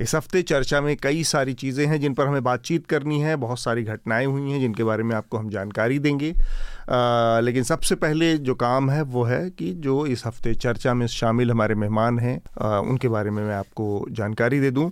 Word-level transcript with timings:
इस 0.00 0.14
हफ़्ते 0.14 0.42
चर्चा 0.42 0.80
में 0.80 0.96
कई 0.96 1.22
सारी 1.24 1.52
चीज़ें 1.54 1.86
हैं 1.86 2.00
जिन 2.00 2.14
पर 2.14 2.26
हमें 2.26 2.42
बातचीत 2.44 2.86
करनी 2.86 3.20
है 3.20 3.36
बहुत 3.36 3.58
सारी 3.58 3.82
घटनाएँ 3.82 4.26
हुई 4.26 4.50
हैं 4.50 4.60
जिनके 4.60 4.84
बारे 4.84 5.02
में 5.02 5.14
आपको 5.16 5.38
हम 5.38 5.48
जानकारी 5.50 5.98
देंगे। 5.98 6.30
आ, 6.30 7.40
लेकिन 7.40 7.62
सबसे 7.62 7.94
पहले 7.94 8.36
जो 8.38 8.54
काम 8.54 8.90
है 8.90 9.02
वो 9.02 9.24
है 9.24 9.48
कि 9.50 9.72
जो 9.74 10.04
इस 10.06 10.26
हफ़्ते 10.26 10.54
चर्चा 10.54 10.94
में 10.94 11.06
शामिल 11.06 11.50
हमारे 11.50 11.74
मेहमान 11.74 12.18
हैं 12.18 12.36
उनके 12.80 13.08
बारे 13.08 13.30
में 13.30 13.42
मैं 13.42 13.54
आपको 13.54 14.06
जानकारी 14.10 14.60
दे 14.60 14.70
दूँ। 14.70 14.90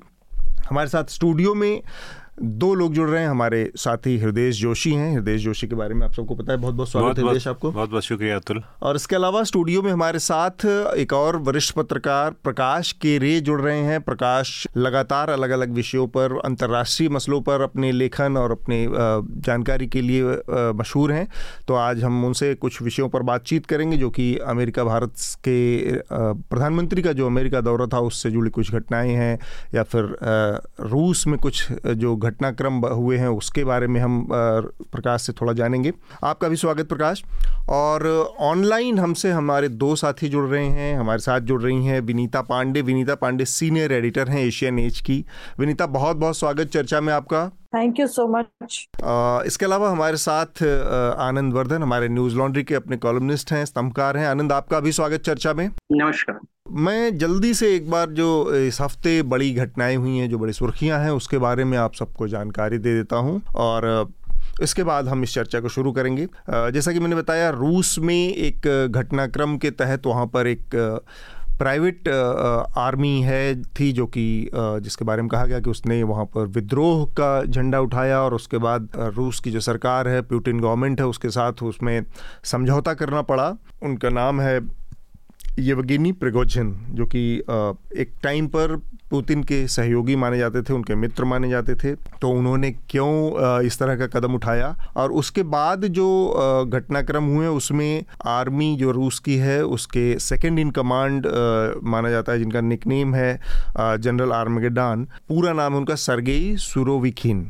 हमारे 0.68 0.88
साथ 0.88 1.04
स्टूडियो 1.04 1.54
में 1.54 1.82
दो 2.40 2.74
लोग 2.74 2.92
जुड़ 2.94 3.08
रहे 3.10 3.22
हैं 3.22 3.28
हमारे 3.28 3.70
साथी 3.76 4.16
हृदय 4.18 4.50
जोशी 4.50 4.92
हैं। 4.92 5.12
हृदय 5.14 5.36
जोशी 5.38 5.66
के 5.66 5.74
बारे 5.74 5.94
में 5.94 6.06
आप 6.06 6.12
सबको 6.12 6.34
पता 6.34 6.52
है 6.52 6.58
बहुत 6.58 6.74
बहुत 6.74 6.88
स्वागत 6.90 7.18
है 7.18 7.24
हृदय 7.24 7.50
आपको। 7.50 7.70
बहुत 7.72 7.90
बहुत 7.90 8.02
शुक्रिया 8.02 8.36
अतुल। 8.36 8.62
और 8.82 8.96
इसके 8.96 9.16
अलावा 9.16 9.42
स्टूडियो 9.42 9.82
में 9.82 9.90
हमारे 9.92 10.18
साथ 10.18 10.64
एक 10.96 11.12
और 11.12 11.36
वरिष्ठ 11.36 11.74
पत्रकार 11.74 12.30
प्रकाश 12.44 12.92
के 12.92 13.16
रे 13.18 13.40
जुड़ 13.40 13.60
रहे 13.60 13.78
हैं। 13.78 14.00
प्रकाश 14.00 14.66
लगातार 14.76 15.30
अलग 15.30 15.50
अलग 15.50 15.72
विषयों 15.72 16.06
पर 16.06 16.38
अंतर्राष्ट्रीय 16.44 17.08
मसलों 17.08 17.40
पर 17.40 17.60
अपने 17.60 17.92
लेखन 17.92 18.36
और 18.36 18.52
अपने 18.52 18.86
जानकारी 19.40 19.86
के 19.86 20.00
लिए 20.00 20.22
मशहूर 20.74 21.12
हैं। 21.12 21.26
तो 21.68 21.74
आज 21.74 22.02
हम 22.04 22.24
उनसे 22.24 22.54
कुछ 22.54 22.80
विषयों 22.82 23.08
पर 23.08 23.22
बातचीत 23.22 23.66
करेंगे 23.66 23.96
जो 23.96 24.10
कि 24.10 24.36
अमेरिका 24.46 24.84
भारत 24.84 25.14
के 25.38 25.58
प्रधानमंत्री 26.12 27.02
का 27.02 27.12
जो 27.12 27.26
अमेरिका 27.26 27.60
दौरा 27.60 27.86
था 27.86 27.98
उससे 28.00 28.30
जुड़ी 28.30 28.50
कुछ 28.50 28.72
घटनाएँ 28.72 29.10
हैं 29.10 29.38
या 29.74 29.82
फिर 29.82 30.16
रूस 30.80 31.26
में 31.26 31.38
कुछ 31.38 31.66
जो 31.86 32.16
घटनाक्रम 32.22 32.74
हुए 32.86 33.16
हैं 33.18 33.28
उसके 33.28 33.64
बारे 33.64 33.86
में 33.86 34.00
हम 34.00 34.26
प्रकाश 34.32 35.22
से 35.22 35.32
थोड़ा 35.32 35.52
जानेंगे। 35.52 35.92
आपका 36.24 36.48
भी 36.48 36.56
स्वागत 36.56 36.88
प्रकाश। 36.88 37.22
और 37.70 38.06
ऑनलाइन 38.40 38.98
हमसे 38.98 39.30
हमारे 39.30 39.68
दो 39.68 39.94
साथी 39.96 40.28
जुड़ 40.28 40.46
रहे 40.48 40.66
हैं 40.66 40.96
हमारे 40.96 41.20
साथ 41.20 41.40
जुड़ 41.42 41.62
रही 41.62 41.86
हैं 41.86 42.00
विनीता 42.02 42.42
पांडे। 42.42 42.82
विनीता 42.82 43.14
पांडे 43.14 43.44
सीनियर 43.46 43.92
एडिटर 43.92 44.28
हैं 44.28 44.44
एशियन 44.44 44.78
एज 44.78 45.00
की। 45.00 45.24
विनीता 45.58 45.86
बहुत 45.88 46.16
बहुत 46.16 46.38
स्वागत 46.38 46.68
चर्चा 46.68 47.00
में 47.00 47.12
आपका। 47.12 47.48
थैंक 47.74 48.00
यू 48.00 48.06
सो 48.06 48.26
मच 48.28 48.86
इसके 49.46 49.66
अलावा 49.66 49.90
हमारे 49.90 50.16
साथ 50.16 50.62
आनंद 51.20 51.54
वर्धन 51.54 51.82
हमारे 51.82 52.08
न्यूज़ 52.08 52.36
लॉन्ड्री 52.36 52.62
के 52.62 52.74
अपने 52.74 52.96
कॉलमनिस्ट 52.96 53.52
हैं 53.52 53.64
स्तंभकार 53.64 54.16
हैं। 54.16 54.26
आनंद 54.26 54.52
आपका 54.52 54.80
भी 54.80 54.92
स्वागत 54.92 55.20
चर्चा 55.20 55.52
में। 55.52 55.68
नमस्कार। 55.92 56.38
मैं 56.66 57.16
जल्दी 57.18 57.52
से 57.54 57.74
एक 57.76 57.90
बार 57.90 58.10
जो 58.10 58.54
इस 58.56 58.80
हफ़्ते 58.80 59.22
बड़ी 59.22 59.52
घटनाएँ 59.54 59.96
हुई 59.96 60.16
हैं, 60.16 60.28
जो 60.30 60.38
बड़ी 60.38 60.52
सुर्खियाँ 60.52 60.98
हैं, 61.00 61.10
उसके 61.10 61.38
बारे 61.38 61.64
में 61.64 61.76
आप 61.78 61.94
सबको 61.94 62.28
जानकारी 62.28 62.78
दे 62.78 62.94
देता 62.94 63.16
हूँ 63.16 63.40
और 63.54 64.12
इसके 64.62 64.82
बाद 64.84 65.08
हम 65.08 65.22
इस 65.22 65.34
चर्चा 65.34 65.60
को 65.60 65.68
शुरू 65.68 65.92
करेंगे। 65.92 66.26
जैसा 66.48 66.92
कि 66.92 67.00
मैंने 67.00 67.16
बताया, 67.16 67.50
रूस 67.50 67.98
में 67.98 68.14
एक 68.14 68.66
घटनाक्रम 68.90 69.56
के 69.58 69.70
तहत 69.72 70.06
वहाँ 70.06 70.26
पर 70.26 70.46
एक 70.46 70.74
प्राइवेट 71.58 72.08
आर्मी 72.08 73.20
है, 73.22 73.62
थी 73.62 73.92
जो 73.92 74.06
कि 74.06 74.50
जिसके 74.54 75.04
बारे 75.04 75.22
में 75.22 75.28
कहा 75.28 75.46
गया 75.46 75.60
कि 75.60 75.70
उसने 75.70 76.02
वहाँ 76.02 76.24
पर 76.34 76.46
विद्रोह 76.48 77.04
का 77.18 77.42
झंडा 77.44 77.80
उठाया 77.80 78.20
और 78.20 78.34
उसके 78.34 78.58
बाद 78.58 78.88
रूस 79.16 79.40
की 79.40 79.50
जो 79.50 79.60
सरकार 79.62 80.08
है 80.08 80.22
प्यूटिन 80.22 80.60
गवर्नमेंट 80.60 81.00
है, 81.00 81.06
उसके 81.06 81.30
साथ 81.30 81.62
उसमें 81.62 82.04
समझौता 82.44 82.94
करना 82.94 83.22
पड़ा। 83.22 83.56
उनका 83.82 84.10
नाम 84.10 84.40
है 84.40 84.60
येवगिनी 85.58 86.12
प्रिगोजिन 86.14 86.74
जो 86.90 87.06
कि 87.06 87.22
एक 87.96 88.12
टाइम 88.22 88.46
पर 88.48 88.76
पुतिन 89.10 89.42
के 89.44 89.66
सहयोगी 89.68 90.14
माने 90.16 90.38
जाते 90.38 90.62
थे, 90.62 90.72
उनके 90.72 90.94
मित्र 90.94 91.24
माने 91.24 91.48
जाते 91.50 91.74
थे 91.74 91.94
तो 92.20 92.28
उन्होंने 92.30 92.70
क्यों 92.90 93.64
इस 93.66 93.78
तरह 93.78 93.96
का 93.96 94.06
कदम 94.08 94.34
उठाया? 94.34 94.74
और 94.96 95.12
उसके 95.12 95.42
बाद 95.44 95.84
जो 95.88 96.06
घटनाक्रम 96.66 97.24
हुए, 97.24 97.46
उसमें 97.46 98.04
आर्मी 98.26 98.74
जो 98.76 98.90
रूस 98.90 99.18
की 99.18 99.36
है, 99.36 99.62
उसके 99.64 100.18
सेकंड 100.20 100.58
इन 100.58 100.70
कमांड 100.70 101.26
माना 101.84 102.10
जाता 102.10 102.32
है, 102.32 102.38
जिनका 102.38 102.60
निकनेम 102.60 103.14
है 103.14 103.40
जनरल 103.76 104.32
आर्मगेडान 104.32 105.04
पूरा 105.28 105.52
नाम 105.52 105.74
उनका 105.74 105.94
सरगेई 105.96 106.56
सुरोविखिन 106.58 107.44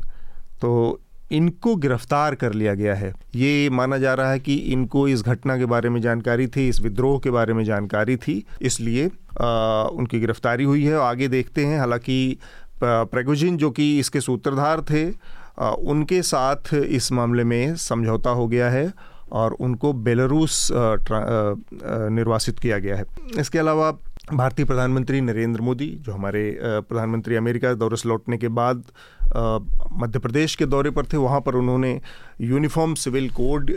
तो 0.61 0.99
इनको 1.33 1.75
गिरफ़्तार 1.75 2.35
कर 2.35 2.53
लिया 2.53 2.73
गया 2.73 2.95
है। 2.95 3.13
ये 3.35 3.69
माना 3.69 3.97
जा 3.97 4.13
रहा 4.13 4.31
है 4.31 4.39
कि 4.39 4.55
इनको 4.55 5.07
इस 5.07 5.21
घटना 5.23 5.57
के 5.57 5.65
बारे 5.65 5.89
में 5.89 6.01
जानकारी 6.01 6.47
थी, 6.47 6.67
इस 6.69 6.81
विद्रोह 6.81 7.19
के 7.19 7.31
बारे 7.31 7.53
में 7.53 7.63
जानकारी 7.65 8.17
थी, 8.17 8.43
इसलिए 8.61 9.05
उनकी 9.05 10.19
गिरफ्तारी 10.19 10.63
हुई 10.63 10.83
है। 10.85 10.99
आगे 11.01 11.27
देखते 11.27 11.65
हैं, 11.65 11.79
हालाँकि 11.79 12.37
प्रेगोजिन 12.83 13.57
जो 13.57 13.69
कि 13.71 13.97
इसके 13.99 14.21
सूत्रधार 14.21 14.81
थे 14.81 15.09
उनके 15.87 16.21
साथ 16.23 16.73
इस 16.73 17.11
मामले 17.11 17.43
में 17.43 17.75
समझौता 17.77 18.29
हो 18.31 18.47
गया 18.47 18.69
है 18.69 18.91
और 19.31 19.53
उनको 19.53 19.91
बेलारूस 19.95 20.67
निर्वासित 20.71 22.59
किया 22.59 22.77
गया 22.79 22.95
है। 22.95 23.05
इसके 23.39 23.59
अलावा, 23.59 23.91
भारतीय 24.33 24.65
प्रधानमंत्री 24.65 25.21
नरेंद्र 25.21 25.61
मोदी, 25.61 25.87
जो 26.01 26.11
हमारे 26.11 26.57
प्रधानमंत्री 26.61 27.35
अमेरिका 27.35 27.73
दौरे 27.73 27.97
से 27.97 28.09
लौटने 28.09 28.37
के 28.37 28.47
बाद 28.49 28.83
मध्य 29.93 30.19
प्रदेश 30.19 30.55
के 30.55 30.65
दौरे 30.65 30.89
पर 30.89 31.05
थे, 31.05 31.17
वहाँ 31.17 31.41
पर 31.41 31.55
उन्होंने 31.55 32.01
यूनिफॉर्म 32.41 32.93
सिविल 32.93 33.29
कोड 33.29 33.71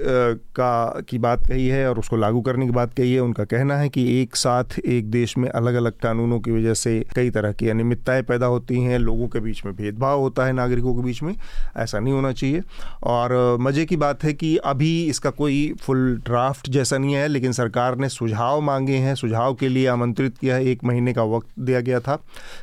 का, 0.57 1.01
की 1.09 1.19
बात 1.19 1.47
कही 1.47 1.67
है 1.69 1.89
और 1.91 1.99
उसको 1.99 2.17
लागू 2.17 2.41
करने 2.41 2.67
की 2.67 2.73
बात 2.73 2.95
कही 2.95 3.15
है। 3.15 3.21
उनका 3.21 3.45
कहना 3.45 3.77
है 3.77 3.89
कि 3.89 4.23
एक 4.23 4.37
साथ 4.37 4.79
एक 4.87 5.11
देश 5.11 5.39
में 5.39 5.49
अलग 5.49 5.75
अलग 5.75 5.93
कानूनों 5.93 6.41
की 6.41 6.51
वजह 6.51 6.75
से 6.75 7.05
कई 7.17 7.31
तरह 7.31 7.53
की 7.53 7.69
अनियमितताएँ 7.69 8.23
पैदा 8.23 8.47
होती 8.47 8.81
हैं। 8.81 8.99
लोगों 8.99 9.29
के 9.29 9.41
बीच 9.41 9.65
में 9.65 9.75
भेदभाव 9.77 10.21
होता 10.21 10.47
है, 10.47 10.53
नागरिकों 10.53 10.95
के 10.95 11.03
बीच 11.03 11.23
में। 11.23 11.35
ऐसा 11.77 11.99
नहीं 11.99 12.15
होना 12.15 12.33
चाहिए। 12.33 12.63
और 13.03 13.57
मज़े 13.61 13.85
की 13.85 13.97
बात 13.97 14.25
है 14.25 14.33
कि 14.33 14.57
अभी 14.57 15.05
इसका 15.05 15.31
कोई 15.31 15.75
फुल 15.81 16.23
ड्राफ्ट 16.25 16.71
जैसा 16.71 16.99
नहीं 16.99 17.15
है, 17.15 17.29
लेकिन 17.29 17.53
सरकार 17.53 17.97
ने 17.97 18.09
सुझाव 18.09 18.61
मांगे 18.61 18.97
हैं। 18.97 19.15
सुझाव 19.15 19.55
के 19.55 19.69
लिए 19.69 19.87
आमंत्रित 19.87 20.39
किया 20.39 20.55
है। 20.55 20.65
एक 20.65 20.85
महीने 20.85 21.13
का 21.13 21.23
वक्त 21.23 21.49
दिया 21.59 21.81
गया 21.81 22.01
था। 22.01 22.19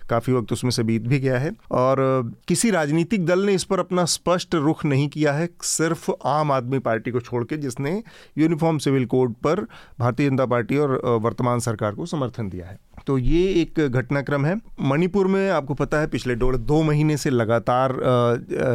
काफ़ी 0.10 0.34
वक्त 0.34 0.54
उसमें 0.54 0.72
से 0.72 0.84
बीत 0.84 1.02
भी 1.02 1.20
गया 1.20 1.40
है। 1.40 1.52
और 1.72 2.32
किसी 2.48 2.72
राजनीतिक 2.74 3.26
दल 3.26 3.46
ने 3.46 3.54
इस 3.54 3.64
पर 3.64 3.80
अपना 3.80 4.06
स्पष्ट 4.08 4.56
रुख 4.56 4.86
नहीं 4.86 5.08
किया 5.10 5.34
है, 5.34 5.50
सिर्फ़ 5.64 6.12
आम 6.28 6.52
आदमी 6.52 6.80
पार्टी 6.82 7.12
को 7.12 7.20
छोड़ 7.22 7.44
के, 7.44 7.58
जिसने 7.58 8.02
यूनिफॉर्म 8.38 8.78
सिविल 8.78 9.06
कोड 9.06 9.34
पर 9.44 9.62
भारतीय 10.00 10.30
जनता 10.30 10.46
पार्टी 10.46 10.78
और 10.78 11.00
वर्तमान 11.24 11.60
सरकार 11.60 11.96
को 11.96 12.06
समर्थन 12.06 12.50
दिया 12.50 12.66
है। 12.66 12.78
तो 13.08 13.18
ये 13.18 13.44
एक 13.62 13.80
घटनाक्रम 13.82 14.46
है। 14.46 14.56
मणिपुर 14.82 15.28
में 15.28 15.50
आपको 15.50 15.74
पता 15.74 16.00
है, 16.00 16.08
पिछले 16.08 16.36
डेढ़ 16.36 16.56
दो 16.58 16.82
महीने 16.84 17.18
से 17.18 17.30
लगातार 17.30 17.96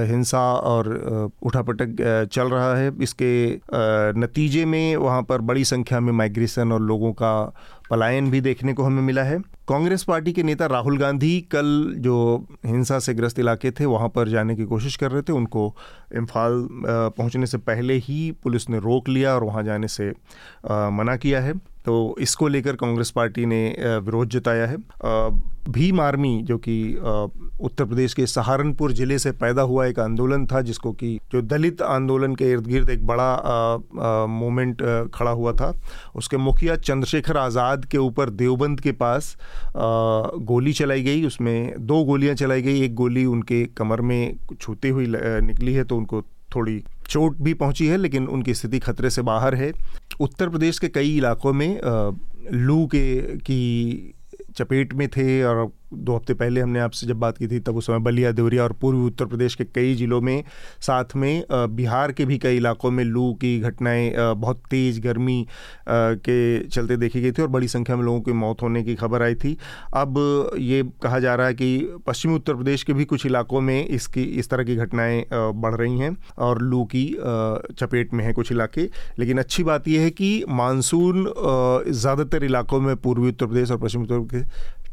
हिंसा 0.08 0.40
और 0.54 0.88
उठापटक 1.42 2.28
चल 2.32 2.48
रहा 2.48 2.74
है। 2.76 2.92
इसके 3.02 3.30
नतीजे 4.20 4.64
में 4.64 4.96
वहाँ 4.96 5.22
पर 5.22 5.40
बड़ी 5.42 5.64
संख्या 5.64 6.00
में 6.00 6.12
माइग्रेशन 6.12 6.72
और 6.72 6.82
लोगों 6.82 7.12
का 7.12 7.32
पलायन 7.90 8.30
भी 8.30 8.40
देखने 8.40 8.72
को 8.72 8.82
हमें 8.82 9.02
मिला 9.02 9.22
है। 9.22 9.38
कांग्रेस 9.68 10.02
पार्टी 10.04 10.32
के 10.32 10.42
नेता 10.42 10.66
राहुल 10.66 10.98
गांधी 10.98 11.40
कल 11.52 11.94
जो 11.98 12.16
हिंसा 12.66 12.98
से 12.98 13.14
ग्रस्त 13.14 13.38
इलाके 13.38 13.70
थे, 13.70 13.84
वहाँ 13.84 14.08
पर 14.08 14.28
जाने 14.28 14.56
की 14.56 14.64
कोशिश 14.64 14.96
कर 14.96 15.10
रहे 15.10 15.22
थे। 15.22 15.32
उनको 15.32 15.74
इम्फाल 16.16 16.66
पहुँचने 17.16 17.46
से 17.46 17.58
पहले 17.58 17.94
ही 17.98 18.30
पुलिस 18.42 18.68
ने 18.70 18.78
रोक 18.78 19.08
लिया 19.08 19.34
और 19.34 19.44
वहाँ 19.44 19.62
जाने 19.64 19.88
से 19.88 20.10
मना 20.70 21.16
किया 21.16 21.40
है। 21.40 21.52
तो 21.88 22.14
इसको 22.20 22.48
लेकर 22.48 22.76
कांग्रेस 22.76 23.10
पार्टी 23.10 23.44
ने 23.46 23.60
विरोध 24.04 24.28
जताया 24.30 24.66
है। 24.66 24.76
भीम 25.72 26.00
आर्मी 26.00 26.40
जो 26.42 26.56
कि 26.58 26.74
उत्तर 27.60 27.84
प्रदेश 27.84 28.14
के 28.14 28.26
सहारनपुर 28.26 28.92
ज़िले 28.92 29.18
से 29.18 29.32
पैदा 29.34 29.62
हुआ 29.62 29.86
एक 29.86 29.98
आंदोलन 30.00 30.44
था 30.46 30.60
जिसको 30.62 30.92
कि 30.92 31.18
जो 31.32 31.42
दलित 31.42 31.82
आंदोलन 31.82 32.34
के 32.34 32.50
इर्द 32.52 32.66
गिर्द 32.66 32.90
एक 32.90 33.06
बड़ा 33.06 34.26
मोमेंट 34.28 34.82
खड़ा 35.14 35.30
हुआ 35.30 35.52
था। 35.52 35.72
उसके 36.16 36.36
मुखिया 36.38 36.76
चंद्रशेखर 36.78 37.36
आज़ाद 37.36 37.84
के 37.84 37.98
ऊपर 37.98 38.30
देवबंद 38.32 38.80
के 38.80 38.92
पास 38.94 39.36
आ, 39.36 39.80
गोली 40.44 40.72
चलाई 40.72 41.02
गई। 41.02 41.24
उसमें 41.26 41.86
दो 41.86 42.04
गोलियाँ 42.04 42.34
चलाई 42.34 42.62
गई। 42.62 42.80
एक 42.84 42.94
गोली 42.94 43.24
उनके 43.26 43.64
कमर 43.78 44.00
में 44.02 44.36
छूती 44.60 44.88
हुई 44.88 45.06
निकली 45.08 45.74
है 45.74 45.84
तो 45.84 45.96
उनको 45.96 46.22
थोड़ी 46.54 46.82
चोट 47.08 47.36
भी 47.40 47.54
पहुँची 47.54 47.86
है, 47.86 47.96
लेकिन 47.96 48.26
उनकी 48.26 48.54
स्थिति 48.54 48.78
खतरे 48.78 49.10
से 49.10 49.22
बाहर 49.22 49.54
है। 49.54 49.72
उत्तर 50.20 50.48
प्रदेश 50.48 50.78
के 50.78 50.88
कई 50.88 51.16
इलाकों 51.16 51.52
में 51.52 51.80
लू 52.52 52.86
के, 52.86 53.20
की 53.20 54.14
चपेट 54.56 54.94
में 54.94 55.08
थे 55.08 55.42
और 55.42 55.70
दो 55.92 56.14
हफ़्ते 56.16 56.34
पहले 56.34 56.60
हमने 56.60 56.80
आपसे 56.80 57.06
जब 57.06 57.18
बात 57.20 57.38
की 57.38 57.46
थी, 57.48 57.58
तब 57.60 57.76
उस 57.76 57.86
समय 57.86 57.98
बलिया, 57.98 58.30
देवरिया 58.32 58.62
और 58.62 58.72
पूर्वी 58.72 59.06
उत्तर 59.06 59.26
प्रदेश 59.26 59.54
के 59.54 59.64
कई 59.64 59.94
ज़िलों 59.94 60.20
में, 60.20 60.44
साथ 60.80 61.14
में 61.16 61.44
बिहार 61.50 62.12
के 62.12 62.24
भी 62.24 62.38
कई 62.38 62.56
इलाकों 62.56 62.90
में 62.90 63.02
लू 63.04 63.32
की 63.34 63.58
घटनाएँ 63.60 64.12
बहुत 64.18 64.62
तेज़ 64.70 65.00
गर्मी 65.00 65.46
के 65.88 66.66
चलते 66.68 66.96
देखी 66.96 67.20
गई 67.20 67.32
थी 67.32 67.42
और 67.42 67.48
बड़ी 67.48 67.68
संख्या 67.68 67.96
में 67.96 68.04
लोगों 68.04 68.20
की 68.20 68.32
मौत 68.34 68.62
होने 68.62 68.82
की 68.84 68.94
खबर 68.94 69.22
आई 69.22 69.34
थी। 69.34 69.56
अब 69.94 70.18
ये 70.58 70.82
कहा 71.02 71.18
जा 71.18 71.34
रहा 71.34 71.46
है 71.46 71.54
कि 71.54 72.00
पश्चिमी 72.06 72.34
उत्तर 72.34 72.54
प्रदेश 72.54 72.82
के 72.82 72.92
भी 72.92 73.04
कुछ 73.04 73.26
इलाकों 73.26 73.60
में 73.60 73.86
इसकी, 73.86 74.22
इस 74.22 74.50
तरह 74.50 74.64
की 74.64 74.76
घटनाएँ 74.76 75.24
बढ़ 75.32 75.74
रही 75.74 75.98
हैं 75.98 76.16
और 76.38 76.62
लू 76.62 76.84
की 76.94 77.06
चपेट 77.72 78.14
में 78.14 78.24
है 78.24 78.32
कुछ 78.32 78.52
इलाके। 78.52 78.88
लेकिन 79.18 79.38
अच्छी 79.38 79.64
बात 79.64 79.88
यह 79.88 80.02
है 80.02 80.10
कि 80.10 80.44
मानसून 80.48 81.24
ज़्यादातर 81.88 82.44
इलाकों 82.44 82.80
में 82.80 82.94
पूर्वी 82.96 83.28
उत्तर 83.28 83.46
प्रदेश 83.46 83.70
और 83.70 83.78
पश्चिमी 83.78 84.04
उत्तर 84.04 84.20
प्रदेश 84.20 84.46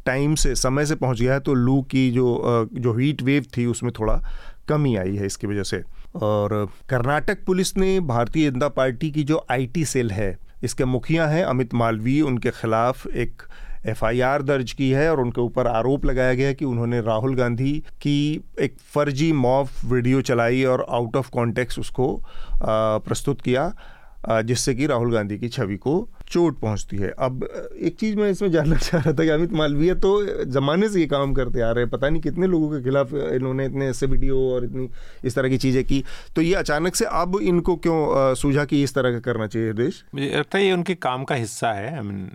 टाइम 0.06 0.36
से, 0.36 0.56
समय 0.56 0.86
से 0.86 0.96
पहुँच 0.96 1.22
गया 1.22 1.34
है 1.34 1.40
तो 1.40 1.54
लू 1.54 1.82
की 1.82 2.10
जो 2.12 2.70
जो 2.74 2.94
हीट 2.94 3.22
वेव 3.24 3.46
थी, 3.58 3.66
उसमें 3.66 3.92
थोड़ा 4.00 4.22
कमी 4.70 4.96
आई 4.96 5.16
है 5.16 5.26
इसकी 5.26 5.48
वजह 5.48 5.64
से। 5.64 5.82
और 6.16 6.68
कर्नाटक 6.90 7.44
पुलिस 7.46 7.76
ने 7.78 8.00
भारतीय 8.02 8.50
जनता 8.52 8.68
पार्टी 8.72 9.12
की 9.12 9.24
जो 9.24 9.46
आईटी 9.52 9.86
सेल 9.86 10.12
है, 10.12 10.38
इसके 10.64 10.86
मुखिया 10.86 11.28
हैं 11.28 11.44
अमित 11.44 11.74
मालवीय, 11.74 12.22
उनके 12.22 12.52
खिलाफ 12.52 13.08
एक 13.08 13.42
एफआईआर 13.88 14.42
दर्ज 14.42 14.72
की 14.72 14.90
है 14.90 15.10
और 15.12 15.20
उनके 15.22 15.42
ऊपर 15.42 15.68
आरोप 15.68 16.06
लगाया 16.06 16.34
गया 16.34 16.48
है 16.48 16.54
कि 16.54 16.66
उन्होंने 16.66 17.02
राहुल 17.02 17.36
गांधी 17.36 17.74
की 18.02 18.44
एक 18.60 18.78
फर्जी 18.94 19.32
मॉफ 19.32 19.84
वीडियो 19.86 20.22
चलाई 20.22 20.64
और 20.64 20.86
आउट 20.90 21.16
ऑफ़ 21.16 21.30
कॉन्टेक्स्ट 21.30 21.80
उसको 21.80 22.08
प्रस्तुत 22.64 23.42
किया 23.42 23.72
जिससे 24.42 24.74
कि 24.76 24.88
राहुल 24.88 25.14
गांधी 25.14 25.38
की 25.40 25.50
छवि 25.50 25.78
को 25.78 25.98
चोट 26.28 26.60
पहुँचती 26.60 26.98
है। 26.98 27.10
अब 27.20 27.44
एक 27.80 27.96
चीज़ 28.00 28.16
मैं 28.18 28.30
इसमें 28.30 28.50
जानना 28.52 28.76
चाह 28.78 29.02
रहा 29.02 29.14
था 29.14 29.24
कि 29.24 29.30
अमित 29.30 29.54
मालवीय 29.54 29.94
तो 29.96 30.12
ज़माने 30.46 30.90
से 30.90 31.00
ये 31.00 31.06
काम 31.08 31.34
करते 31.34 31.62
आ 31.62 31.72
रहे 31.72 31.84
हैं। 31.84 31.90
पता 31.92 32.10
नहीं 32.10 32.22
कितने 32.22 32.48
लोगों 32.48 32.70
के 32.70 32.84
खिलाफ 32.84 33.14
इन्होंने 33.14 33.66
इतने 33.66 33.88
ऐसे 33.90 34.06
वीडियो 34.06 34.40
और 34.50 34.66
इतनी 34.66 34.90
इस 35.26 35.36
तरह 35.36 35.50
की 35.50 35.58
चीज़ें 35.58 35.84
की। 35.84 36.04
तो 36.36 36.42
ये 36.42 36.54
अचानक 36.56 36.96
से 36.96 37.06
अब 37.06 37.40
इनको 37.44 37.76
क्यों 37.78 38.34
सूझा 38.36 38.66
कि 38.66 38.84
इस 38.84 38.96
तरह 38.96 39.12
का 39.12 39.20
करना 39.22 39.48
चाहिए 39.48 39.74
देश? 39.76 40.04
मुझे 40.16 40.32
लगता 40.36 40.58
है 40.58 40.66
ये 40.66 40.72
उनके 40.72 40.96
काम 40.98 41.24
का 41.24 41.36
हिस्सा 41.36 41.72
है। 41.74 41.96
आई 41.96 42.04
मीन 42.04 42.30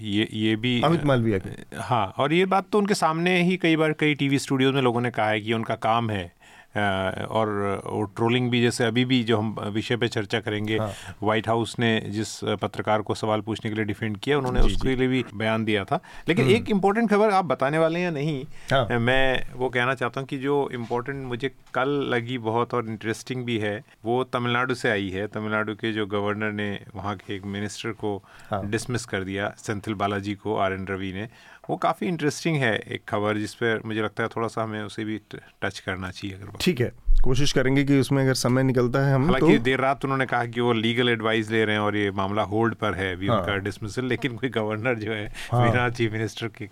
ये 0.00 0.28
ये 0.34 0.56
भी 0.56 0.80
अमित 0.82 1.04
मालवीय 1.04 1.40
हाँ 1.76 2.06
और 2.18 2.32
ये 2.32 2.46
बात 2.46 2.68
तो 2.72 2.78
उनके 2.78 2.94
सामने 2.96 3.40
ही 3.42 3.56
कई 3.56 3.76
बार 3.76 3.92
कई 4.00 4.14
टीवी 4.14 4.38
स्टूडियोज 4.38 4.74
में 4.74 4.82
लोगों 4.82 5.00
ने 5.00 5.10
कहा 5.10 5.28
है 5.28 5.40
कि 5.40 5.52
उनका 5.52 5.74
काम 5.82 6.10
है। 6.10 6.32
और 6.76 8.10
ट्रोलिंग 8.16 8.50
भी 8.50 8.60
जैसे 8.62 8.84
अभी 8.84 9.04
भी 9.04 9.22
जो 9.24 9.38
हम 9.38 9.54
विषय 9.70 9.96
पे 9.96 10.08
चर्चा 10.08 10.40
करेंगे 10.40 10.78
हाँ। 10.78 10.92
व्हाइट 11.22 11.48
हाउस 11.48 11.78
ने 11.78 11.90
जिस 12.08 12.38
पत्रकार 12.62 13.02
को 13.02 13.14
सवाल 13.14 13.40
पूछने 13.40 13.70
के 13.70 13.76
लिए 13.76 13.84
डिफेंड 13.84 14.16
किया 14.18 14.38
उन्होंने 14.38 14.60
उसके 14.62 14.96
लिए 14.96 15.08
भी 15.08 15.24
बयान 15.34 15.64
दिया 15.64 15.84
था 15.84 16.00
लेकिन 16.28 16.44
हम्म। 16.44 16.56
एक 16.56 16.70
इम्पोर्टेंट 16.70 17.10
खबर 17.10 17.30
आप 17.30 17.44
बताने 17.44 17.78
वाले 17.78 17.98
हैं 17.98 18.04
या 18.04 18.10
नहीं 18.10 18.44
हाँ। 18.72 18.98
मैं 19.00 19.44
वो 19.54 19.68
कहना 19.68 19.94
चाहता 19.94 20.20
हूँ 20.20 20.28
कि 20.28 20.38
जो 20.38 20.68
इम्पोर्टेंट 20.72 21.24
मुझे 21.26 21.50
कल 21.74 21.88
लगी 22.08 22.38
बहुत 22.40 22.74
और 22.74 22.88
इंटरेस्टिंग 22.88 23.44
भी 23.44 23.58
है 23.58 23.74
वो 24.04 24.22
तमिलनाडु 24.32 24.74
से 24.74 24.90
आई 24.90 25.08
है 25.10 25.26
तमिलनाडु 25.28 25.74
के 25.74 25.92
जो 25.92 26.06
गवर्नर 26.08 26.52
ने 26.52 26.68
वहाँ 26.94 27.16
के 27.16 27.34
एक 27.34 27.44
मिनिस्टर 27.48 27.92
को 27.94 28.16
डिसमिस 28.52 29.02
हाँ। 29.02 29.10
कर 29.10 29.24
दिया 29.24 29.52
सेंथिल 29.58 29.94
बालाजी 29.94 30.34
को 30.36 30.56
आर 30.56 30.72
एन 30.72 30.86
रवि 30.86 31.12
ने 31.12 31.28
वो 31.70 31.76
काफ़ी 31.76 32.06
इंटरेस्टिंग 32.06 32.56
है 32.56 32.76
एक 32.78 33.04
खबर 33.08 33.38
जिस 33.38 33.54
पर 33.54 33.82
मुझे 33.84 34.02
लगता 34.02 34.22
है 34.22 34.28
थोड़ा 34.28 34.48
सा 34.48 34.62
हमें 34.62 34.82
उसे 34.82 35.04
भी 35.04 35.20
टच 35.62 35.78
करना 35.78 36.10
चाहिए 36.10 36.36
अगर 36.36 36.58
ठीक 36.60 36.80
है। 36.80 36.92
कोशिश 37.22 37.52
करेंगे 37.52 37.84
कि 37.84 37.98
उसमें 38.00 38.22
अगर 38.22 38.34
समय 38.36 38.62
निकलता 38.62 39.06
है 39.06 39.14
हम 39.14 39.32
तो 39.38 39.56
देर 39.60 39.80
रात 39.80 40.04
उन्होंने 40.04 40.26
कहा 40.26 40.44
कि 40.46 40.60
वो 40.60 40.72
लीगल 40.72 41.08
एडवाइस 41.08 41.50
ले 41.50 41.64
रहे 41.64 41.76
हैं 41.76 41.82
और 41.82 41.96
ये 41.96 42.10
मामला 42.16 42.42
होल्ड 42.44 42.74
पर 42.74 42.94
है 42.94 43.12
अभी 43.14 43.26
हाँ। 43.26 43.38
उनका 43.38 43.56
डिसमिसल 43.64 44.04
लेकिन 44.06 44.36
कोई 44.36 44.50
गवर्नर 44.50 44.98
जो 44.98 45.12
है 45.12 45.26
हाँ। 45.52 45.62
बिना 45.62 45.88
चीफ 45.90 46.12
मिनिस्टर 46.12 46.48
के 46.58 46.68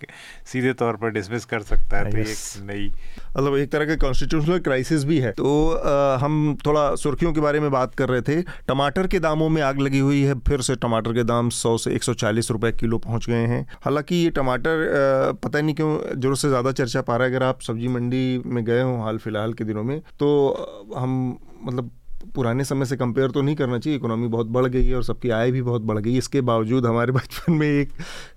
सीधे 0.46 0.73
तौर 0.75 0.96
पर 0.96 1.11
डिसमिस 1.11 1.44
कर 1.44 1.62
सकता 1.64 1.99
है 1.99 2.11
तो 2.11 2.19
एक 2.19 2.64
नई 2.64 2.87
मतलब 3.37 3.56
एक 3.56 3.70
तरह 3.73 3.87
का 3.87 3.96
कॉन्स्टिट्यूशनल 3.99 4.58
क्राइसिस 4.61 5.05
भी 5.05 5.19
है। 5.19 5.31
तो 5.32 5.70
आ, 5.70 6.17
हम 6.17 6.56
थोड़ा 6.67 6.94
सुर्खियों 6.97 7.32
के 7.32 7.40
बारे 7.40 7.61
में 7.61 7.70
बात 7.70 7.94
कर 7.94 8.08
रहे 8.08 8.23
थे। 8.23 8.40
टमाटर 8.69 9.06
के 9.06 9.19
दामों 9.20 9.49
में 9.49 9.61
आग 9.62 9.81
लगी 9.81 9.99
हुई 9.99 10.23
है 10.23 10.38
फिर 10.40 10.61
से 10.61 10.76
टमाटर 10.76 11.12
के 11.12 11.25
दाम 11.25 11.49
सौ 11.52 11.76
से 11.79 11.94
एक 11.94 12.02
सौ 12.02 12.14
चालीस 12.17 12.50
रुपए 12.50 12.73
किलो 12.73 12.99
पहुँच 12.99 13.29
गए 13.29 13.47
हैं। 13.47 13.61
हालाँकि 13.85 14.17
ये 14.17 14.31
टमाटर 14.31 14.87
पता 15.44 15.61
नहीं 15.61 15.75
क्यों 15.75 15.99
ज़रूरत 16.11 16.38
से 16.38 16.49
ज़्यादा 16.49 16.73
चर्चा 16.75 17.02
पा 17.02 17.17
रहा 17.17 17.26
है। 17.26 17.35
अगर 17.35 17.44
आप 17.44 17.61
सब्ज़ी 17.62 17.88
मंडी 17.88 18.43
में 18.47 18.64
गए 18.64 18.81
हों 18.82 19.02
हाल 19.02 19.19
फ़िलहाल 19.19 19.52
के 19.52 19.64
दिनों 19.64 19.82
में 19.85 19.99
तो 20.19 20.33
हम 20.96 21.38
मतलब 21.62 21.90
पुराने 22.34 22.64
समय 22.64 22.86
से 22.86 22.96
कंपेयर 22.96 23.31
तो 23.31 23.42
नहीं 23.42 23.56
करना 23.56 23.78
चाहिए 23.78 23.98
इकोनॉमी 23.98 24.28
बहुत 24.28 24.46
बढ़ 24.46 24.66
गई 24.66 24.86
है 24.86 24.94
और 24.94 25.02
सबकी 25.04 25.31
आय 25.31 25.50
भी 25.50 25.62
बहुत 25.62 25.82
बढ़ 25.82 25.98
गई 25.98 26.16
इसके 26.19 26.40
बावजूद 26.40 26.86
हमारे 26.86 27.12
बचपन 27.19 27.52
में 27.52 27.66
एक 27.66 27.90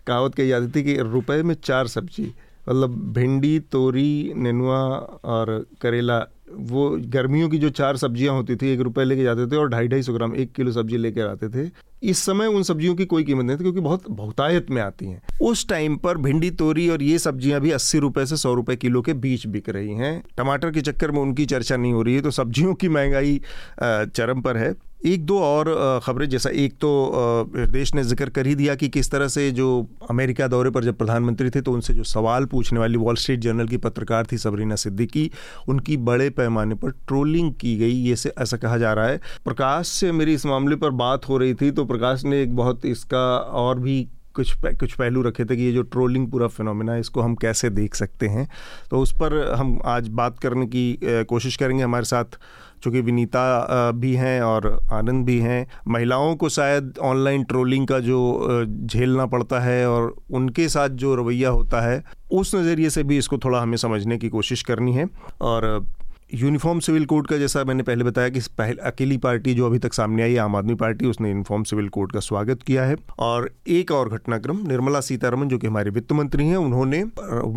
कहावत 0.08 0.36
कही 0.36 0.48
जाती 0.48 0.68
थी 0.68 0.84
कि 0.84 0.98
रुपए 1.02 1.44
में 1.44 1.56
चार 1.56 1.88
सब्ज़ी 1.88 2.34
मतलब 2.70 3.14
भिंडी, 3.14 3.60
तोरी, 3.60 4.34
नेनुआ 4.36 4.80
और 5.26 5.66
करेला 5.82 6.20
वो 6.50 6.90
गर्मियों 7.08 7.50
की 7.50 7.58
जो 7.58 7.70
चार 7.72 7.98
सब्ज़ियाँ 7.98 8.34
होती 8.36 8.56
थी, 8.56 8.70
एक 8.70 8.80
रुपए 8.82 9.04
लेके 9.04 9.24
जाते 9.24 9.46
थे 9.48 9.56
और 9.56 9.70
ढाई 9.70 9.88
ढाई 9.88 10.02
सौ 10.04 10.14
ग्राम, 10.14 10.36
एक 10.36 10.52
किलो 10.52 10.72
सब्ज़ी 10.72 10.98
लेकर 10.98 11.28
आते 11.28 11.50
थे। 11.50 11.70
इस 12.04 12.18
समय 12.20 12.48
उन 12.48 12.64
सब्जियों 12.64 12.96
की 12.96 13.06
कोई 13.06 13.24
कीमत 13.24 13.46
नहीं 13.46 13.58
थी 13.58 13.64
क्योंकि 13.64 13.80
बहुत 13.80 14.10
बहुतायत 14.10 14.70
में 14.72 14.82
आती 14.82 15.06
हैं। 15.06 15.22
उस 15.42 15.68
टाइम 15.70 15.96
पर 15.98 16.18
भिंडी, 16.18 16.50
तोरी 16.52 16.88
और 16.90 17.04
ये 17.04 17.20
सब्ज़ियाँ 17.20 17.62
भी 17.62 17.72
अस्सी 17.72 18.00
रुपए 18.00 18.26
से 18.26 18.38
सौ 18.38 18.54
रुपए 18.54 18.76
किलो 18.76 19.02
के 19.02 19.14
बीच 19.16 19.46
बिक 19.48 19.70
रही 19.70 19.94
हैं। 19.94 20.22
टमाटर 20.38 20.72
के 20.72 20.82
चक्कर 20.82 21.12
में 21.12 21.20
उनकी 21.22 21.46
चर्चा 21.46 21.78
नहीं 21.78 21.94
हो 21.94 22.02
रही 22.02 22.16
है 22.16 22.22
तो 22.22 22.32
सब्जियों 22.32 22.74
की 22.74 22.90
महँगाई 22.90 23.40
चरम 23.82 24.42
पर 24.42 24.58
है। 24.58 24.74
एक 25.00 25.26
दो 25.26 25.40
और 25.40 25.70
ख़बरें, 26.04 26.28
जैसा 26.30 26.50
एक 26.52 26.74
तो 26.76 27.50
देश 27.68 27.94
ने 27.96 28.04
ज़िक्र 28.04 28.30
कर 28.30 28.48
ही 28.48 28.56
दिया 28.56 28.76
कि 28.76 28.88
किस 28.90 29.12
तरह 29.12 29.28
से 29.28 29.50
जो 29.52 29.68
अमेरिका 30.10 30.48
दौरे 30.48 30.70
पर 30.70 30.84
जब 30.84 30.98
प्रधानमंत्री 30.98 31.50
थे 31.50 31.62
तो 31.62 31.74
उनसे 31.74 31.94
जो 31.94 32.04
सवाल 32.06 32.46
पूछने 32.46 32.80
वाली 32.80 32.98
वॉल 32.98 33.16
स्ट्रीट 33.16 33.40
जर्नल 33.40 33.68
की 33.68 33.78
पत्रकार 33.80 34.28
थी 34.32 34.38
सबरीना 34.38 34.76
सिद्दीकी, 34.78 35.30
उनकी 35.68 35.98
बड़े 36.00 36.30
पैमाने 36.32 36.76
पर 36.76 36.92
ट्रोलिंग 37.08 37.54
की 37.54 37.76
गई, 37.78 37.94
ये 37.94 38.16
से 38.16 38.34
ऐसा 38.40 38.58
कहा 38.58 38.78
जा 38.78 38.94
रहा 38.94 39.08
है। 39.08 39.22
प्रकाश 39.46 39.88
से 39.90 40.12
मेरी 40.12 40.34
इस 40.34 40.46
मामले 40.46 40.76
पर 40.76 40.90
बात 40.98 41.30
हो 41.30 41.38
रही 41.38 41.54
थी 41.54 41.72
तो 41.72 41.86
प्रकाश 41.86 42.24
ने 42.24 42.42
एक 42.44 42.56
बहुत 42.56 42.86
इसका 42.88 43.28
और 43.38 43.80
भी 43.80 44.08
कुछ 44.36 44.54
कुछ 44.80 44.94
पहलू 44.94 45.22
रखे 45.22 45.44
थे 45.46 45.56
कि 45.56 45.64
ये 45.64 45.72
जो 45.74 45.82
ट्रोलिंग 45.84 46.28
पूरा 46.32 46.48
फिनोमिना 46.48 46.94
है, 46.94 47.00
इसको 47.00 47.22
हम 47.22 47.36
कैसे 47.36 47.70
देख 47.72 47.96
सकते 47.96 48.28
हैं। 48.28 48.48
तो 48.92 49.00
उस 49.00 49.14
पर 49.14 49.36
हम 49.54 49.80
आज 49.86 50.08
बात 50.10 50.40
करने 50.40 50.66
की 50.68 50.98
कोशिश 51.04 51.56
करेंगे। 51.56 51.84
हमारे 51.84 52.06
साथ 52.06 52.38
चूँकि 52.84 53.02
विनीता 53.02 53.92
भी 53.92 54.14
हैं 54.14 54.42
और 54.42 54.68
आनंद 54.92 55.26
भी 55.26 55.38
हैं, 55.40 55.66
महिलाओं 55.88 56.36
को 56.36 56.50
शायद 56.50 56.94
ऑनलाइन 57.02 57.44
ट्रोलिंग 57.44 57.88
का 57.88 58.00
जो 58.00 58.66
झेलना 58.86 59.26
पड़ता 59.26 59.60
है 59.60 59.88
और 59.90 60.16
उनके 60.32 60.68
साथ 60.70 60.90
जो 60.90 61.16
रवैया 61.16 61.50
होता 61.50 61.82
है, 61.82 62.04
उस 62.32 62.56
नज़रिए 62.56 62.90
से 62.90 63.04
भी 63.04 63.18
इसको 63.18 63.38
थोड़ा 63.38 63.62
हमें 63.62 63.78
समझने 63.78 64.18
की 64.18 64.30
कोशिश 64.30 64.62
करनी 64.62 64.94
है 64.94 65.08
और 65.42 65.86
यूनिफॉर्म 66.34 66.80
सिविल 66.80 67.06
कोड 67.06 67.28
का 67.28 67.38
जैसा 67.38 67.64
मैंने 67.64 67.84
पहले 67.84 68.04
बताया 68.04 68.30
कि 68.30 68.40
पहले, 68.40 68.82
अकेली 68.82 69.18
पार्टी 69.18 69.54
जो 69.54 69.66
अभी 69.66 69.80
तक 69.80 69.94
सामने 69.94 70.24
आई 70.24 70.36
आम 70.38 70.56
आदमी 70.56 70.76
पार्टी, 70.76 71.06
उसने 71.06 71.30
यूनिफॉर्म 71.30 71.64
सिविल 71.64 71.90
कोड 71.90 72.12
का 72.12 72.20
स्वागत 72.20 72.64
किया 72.64 72.86
है। 72.86 72.96
और 73.20 73.56
एक 73.68 73.92
और 73.92 74.10
घटनाक्रम, 74.10 74.58
निर्मला 74.68 75.02
सीतारमन, 75.02 75.48
जो 75.48 75.58
कि 75.58 75.68
हमारे 75.68 75.92
वित्त 75.92 76.12
मंत्री 76.12 76.48
हैं, 76.48 76.58
उन्होंने 76.58 77.02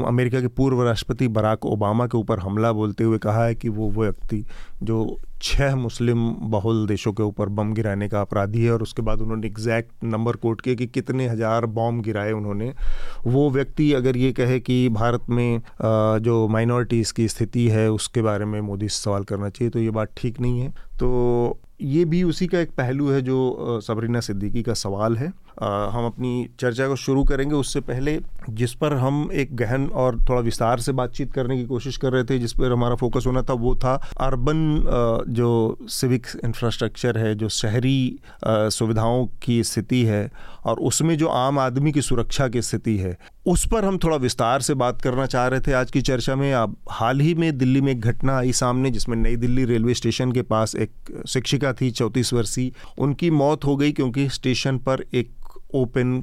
अमेरिका 0.07 0.41
के 0.41 0.47
पूर्व 0.47 0.83
राष्ट्रपति 0.83 1.29
बराक 1.29 1.67
ओबामा 1.67 2.07
के 2.07 2.19
ऊपर 2.19 2.39
हमला 2.39 2.73
बोलते 2.73 3.05
हुए 3.05 3.19
कहा 3.19 3.45
है 3.45 3.55
कि 3.55 3.69
वो 3.69 3.91
व्यक्ति 3.91 4.45
जो 4.83 5.19
छह 5.43 5.75
मुस्लिम 5.77 6.29
बहुल 6.51 6.87
देशों 6.87 7.13
के 7.13 7.23
ऊपर 7.23 7.49
बम 7.51 7.73
गिराने 7.75 8.09
का 8.09 8.21
अपराधी 8.21 8.65
है 8.65 8.73
और 8.73 8.83
उसके 8.83 9.03
बाद 9.03 9.21
उन्होंने 9.21 9.47
एग्जैक्ट 9.47 10.05
नंबर 10.05 10.37
कोट 10.37 10.61
किया 10.61 10.75
कि 10.75 10.87
कितने 10.89 11.29
हज़ार 11.29 11.67
बॉम्ब 11.69 12.03
गिराए 12.05 12.33
उन्होंने। 12.33 12.73
वो 13.27 13.49
व्यक्ति 13.51 13.93
अगर 13.93 14.17
ये 14.17 14.33
कहे 14.33 14.59
कि 14.61 14.89
भारत 14.91 15.31
में 15.31 15.61
जो 16.23 16.47
माइनॉरिटीज़ 16.49 17.13
की 17.15 17.29
स्थिति 17.29 17.69
है 17.69 17.91
उसके 17.93 18.23
बारे 18.23 18.45
में 18.45 18.61
मोदी 18.61 18.89
से 18.89 19.03
सवाल 19.03 19.25
करना 19.25 19.49
चाहिए 19.49 19.71
तो 19.71 19.79
ये 19.79 19.91
बात 19.91 20.13
ठीक 20.17 20.41
नहीं 20.41 20.61
है। 20.61 20.71
तो 21.01 21.59
ये 21.81 22.05
भी 22.05 22.23
उसी 22.23 22.47
का 22.47 22.59
एक 22.61 22.71
पहलू 22.71 23.11
है 23.11 23.21
जो 23.23 23.81
सबरीना 23.83 24.21
सिद्दीकी 24.21 24.63
का 24.63 24.75
सवाल 24.75 25.17
है। 25.17 25.33
आ, 25.63 25.87
हम 25.89 26.07
अपनी 26.07 26.49
चर्चा 26.61 26.87
को 26.89 26.97
शुरू 26.97 27.23
करेंगे। 27.25 27.55
उससे 27.55 27.81
पहले 27.83 28.19
जिस 28.51 28.73
पर 28.75 28.93
हम 28.93 29.29
एक 29.33 29.55
गहन 29.57 29.87
और 29.95 30.19
थोड़ा 30.29 30.41
विस्तार 30.41 30.81
से 30.81 30.93
बातचीत 30.93 31.33
करने 31.33 31.57
की 31.57 31.65
कोशिश 31.65 31.97
कर 31.97 32.13
रहे 32.13 32.25
थे, 32.25 32.39
जिस 32.39 32.53
पर 32.53 32.73
हमारा 32.73 32.95
फोकस 32.95 33.25
होना 33.27 33.43
था, 33.43 33.53
वो 33.53 33.75
था 33.77 33.95
अर्बन 34.21 35.27
जो 35.29 35.79
सिविक 35.91 36.27
इंफ्रास्ट्रक्चर 36.45 37.19
है, 37.19 37.35
जो 37.35 37.49
शहरी 37.49 38.19
सुविधाओं 38.45 39.27
की 39.43 39.63
स्थिति 39.65 40.03
है 40.05 40.31
और 40.65 40.79
उसमें 40.81 41.17
जो 41.19 41.29
आम 41.29 41.59
आदमी 41.59 41.93
की 41.93 42.03
सुरक्षा 42.03 42.49
की 42.49 42.63
स्थिति 42.63 42.97
है, 42.99 43.17
उस 43.47 43.67
पर 43.67 43.85
हम 43.85 43.99
थोड़ा 43.99 44.17
विस्तार 44.17 44.61
से 44.61 44.75
बात 44.75 45.01
करना 45.03 45.27
चाह 45.27 45.47
रहे 45.47 45.61
थे 45.61 45.73
आज 45.73 45.91
की 45.91 46.01
चर्चा 46.03 46.35
में। 46.37 46.53
अब 46.53 46.77
हाल 46.91 47.21
ही 47.21 47.35
में 47.35 47.57
दिल्ली 47.59 47.81
में 47.81 47.93
एक 47.93 48.01
घटना 48.01 48.37
आई 48.39 48.53
सामने, 48.53 48.91
जिसमें 48.91 49.17
नई 49.17 49.37
दिल्ली 49.37 49.65
रेलवे 49.65 49.95
स्टेशन 49.95 50.33
के 50.33 50.43
पास 50.45 50.75
एक 50.75 50.93
शिक्षिका 51.29 51.73
थी, 51.73 51.91
चौंतीस 51.91 52.33
वर्षीय, 52.33 52.71
उनकी 52.99 53.31
मौत 53.33 53.65
हो 53.65 53.77
गई 53.77 53.93
क्योंकि 53.93 54.29
स्टेशन 54.29 54.79
पर 54.79 55.05
एक 55.15 55.31
ओपन 55.75 56.17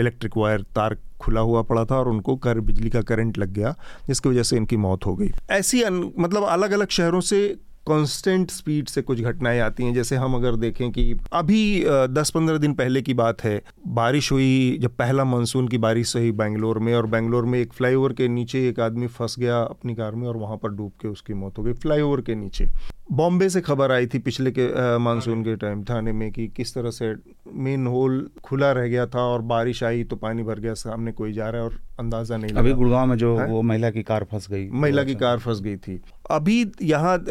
इलेक्ट्रिक 0.00 0.36
वायर 0.36 0.62
तार 0.74 0.96
खुला 1.20 1.40
हुआ 1.40 1.62
पड़ा 1.62 1.84
था 1.84 1.98
और 1.98 2.08
उनको 2.08 2.36
कर 2.36 2.60
बिजली 2.60 2.90
का 2.90 3.00
करंट 3.02 3.38
लग 3.38 3.52
गया 3.52 3.74
जिसकी 4.08 4.28
वजह 4.28 4.42
से 4.42 4.56
इनकी 4.56 4.76
मौत 4.76 5.06
हो 5.06 5.14
गई। 5.16 5.30
ऐसी 5.50 5.82
अन, 5.82 6.12
मतलब 6.18 6.42
अलग 6.42 6.70
अलग 6.70 6.88
शहरों 6.88 7.20
से 7.20 7.46
कांस्टेंट 7.86 8.50
स्पीड 8.50 8.88
से 8.88 9.02
कुछ 9.02 9.20
घटनाएँ 9.20 9.60
आती 9.60 9.84
हैं 9.84 9.94
जैसे 9.94 10.16
हम 10.16 10.34
अगर 10.34 10.56
देखें 10.56 10.90
कि 10.92 11.16
अभी 11.32 11.84
दस 11.86 12.30
पंद्रह 12.30 12.58
दिन 12.58 12.74
पहले 12.74 13.02
की 13.02 13.14
बात 13.14 13.44
है 13.44 13.62
बारिश 13.86 14.30
हुई 14.32 14.78
जब 14.82 14.96
पहला 14.96 15.24
मानसून 15.24 15.68
की 15.68 15.78
बारिश 15.78 16.16
हुई 16.16 16.32
बेंगलोर 16.32 16.78
में 16.78 16.94
और 16.94 17.06
बेंगलोर 17.06 17.44
में 17.44 17.58
एक 17.58 17.72
फ्लाईओवर 17.72 18.12
के 18.12 18.28
नीचे 18.28 18.68
एक 18.68 18.80
आदमी 18.80 19.06
फंस 19.06 19.36
गया 19.38 19.60
अपनी 19.60 19.94
कार 19.94 20.14
में 20.14 20.28
और 20.28 20.36
वहाँ 20.36 20.56
पर 20.56 20.68
डूब 20.68 20.92
के 21.00 21.08
उसकी 21.08 21.34
मौत 21.34 21.58
हो 21.58 21.62
गई 21.62 21.72
फ्लाईओवर 21.72 22.20
के 22.20 22.34
नीचे। 22.34 22.66
बॉम्बे 23.12 23.48
से 23.48 23.60
खबर 23.60 23.92
आई 23.92 24.06
थी 24.06 24.18
पिछले 24.18 24.50
के 24.50 24.98
मानसून 24.98 25.42
के 25.42 25.56
टाइम 25.56 25.84
थाने 25.84 26.12
में 26.12 26.30
कि 26.32 26.46
किस 26.48 26.74
तरह 26.74 26.90
से 26.90 27.14
मेन 27.54 27.86
होल 27.86 28.30
खुला 28.44 28.72
रह 28.72 28.86
गया 28.88 29.06
था 29.06 29.20
और 29.20 29.42
बारिश 29.42 29.82
आई 29.84 30.04
तो 30.04 30.16
पानी 30.16 30.42
भर 30.42 30.58
गया 30.60 30.74
सामने 30.74 31.12
कोई 31.12 31.32
जा 31.32 31.48
रहा 31.50 31.62
है 31.62 31.68
और 31.68 31.78
अंदाज़ा 32.00 32.36
नहीं 32.36 32.52
अभी 32.52 32.72
गुड़गांव 32.72 33.06
में 33.06 33.16
जो 33.16 33.36
है? 33.38 33.46
वो 33.46 33.62
महिला 33.62 33.90
की 33.90 34.02
कार 34.02 34.24
फंस 34.24 34.48
गई 34.50 34.68
महिला 34.70 35.04
की 35.04 35.14
कार 35.14 35.38
फंस 35.38 35.60
गई 35.60 35.76
थी। 35.76 36.00
अभी 36.30 36.70
यहाँ 36.82 37.24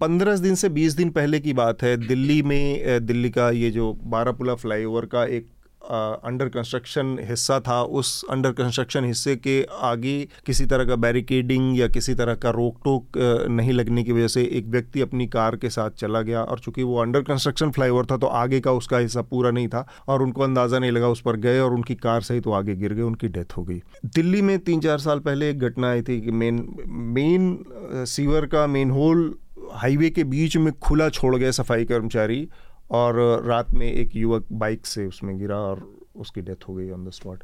पंद्रह 0.00 0.36
दिन 0.36 0.54
से 0.54 0.68
बीस 0.68 0.92
दिन 0.92 1.10
पहले 1.10 1.40
की 1.40 1.52
बात 1.52 1.82
है 1.82 1.96
दिल्ली 1.96 2.42
में 2.42 3.06
दिल्ली 3.06 3.30
का 3.30 3.50
ये 3.50 3.70
जो 3.70 3.92
बारापुला 4.04 4.54
फ्लाईओवर 4.54 5.06
का 5.06 5.24
एक 5.24 5.46
अंडर 5.84 6.48
कंस्ट्रक्शन 6.48 7.16
हिस्सा 7.22 7.58
था, 7.60 7.82
उस 7.82 8.24
अंडर 8.30 8.52
कंस्ट्रक्शन 8.52 9.04
हिस्से 9.04 9.34
के 9.36 9.62
आगे 9.82 10.16
किसी 10.46 10.66
तरह 10.66 10.84
का 10.84 10.96
बैरिकेडिंग 10.96 11.78
या 11.78 11.88
किसी 11.88 12.14
तरह 12.14 12.34
का 12.34 12.50
रोक 12.50 12.78
टोक 12.84 13.18
नहीं 13.50 13.72
लगने 13.72 14.04
की 14.04 14.12
वजह 14.12 14.28
से 14.28 14.42
एक 14.52 14.66
व्यक्ति 14.66 15.00
अपनी 15.00 15.26
कार 15.26 15.56
के 15.56 15.70
साथ 15.70 15.90
चला 15.98 16.22
गया 16.22 16.42
और 16.42 16.58
चूँकि 16.58 16.82
वो 16.82 16.98
अंडर 17.02 17.22
कंस्ट्रक्शन 17.22 17.70
फ्लाईओवर 17.70 18.06
था 18.06 18.16
तो 18.16 18.26
आगे 18.26 18.60
का 18.60 18.72
उसका 18.72 18.98
हिस्सा 18.98 19.22
पूरा 19.24 19.50
नहीं 19.50 19.68
था 19.68 19.86
और 20.08 20.22
उनको 20.22 20.42
अंदाज़ा 20.42 20.78
नहीं 20.78 20.90
लगा 20.90 21.08
उस 21.08 21.20
पर 21.20 21.36
गए 21.36 21.60
और 21.60 21.74
उनकी 21.74 21.94
कार 21.96 22.20
सही 22.22 22.40
तो 22.40 22.52
आगे 22.52 22.74
गिर 22.74 22.92
गए, 22.92 23.02
उनकी 23.02 23.28
डेथ 23.28 23.56
हो 23.56 23.64
गई। 23.64 23.80
दिल्ली 24.06 24.42
में 24.42 24.58
तीन 24.58 24.80
चार 24.80 24.98
साल 24.98 25.18
पहले 25.20 25.50
एक 25.50 25.58
घटना 25.60 25.90
आई 25.90 26.02
थी 26.02 26.20
कि 26.20 26.30
मेन 26.32 26.66
मेन 26.88 28.04
सीवर 28.06 28.46
का 28.46 28.66
मेन 28.66 28.90
होल 28.90 29.34
हाईवे 29.72 30.10
के 30.10 30.24
बीच 30.24 30.56
में 30.56 30.72
खुला 30.78 31.08
छोड़ 31.08 31.34
गए 31.36 31.52
सफ़ाई 31.52 31.84
कर्मचारी 31.84 32.46
और 32.90 33.42
रात 33.46 33.74
में 33.74 33.86
एक 33.92 34.16
युवक 34.16 34.46
बाइक 34.52 34.86
से 34.86 35.06
उसमें 35.06 35.38
गिरा 35.38 35.56
और 35.56 35.88
उसकी 36.16 36.40
डेथ 36.40 36.68
हो 36.68 36.74
गई 36.74 36.90
ऑन 36.90 37.04
द 37.04 37.10
स्पॉट 37.10 37.42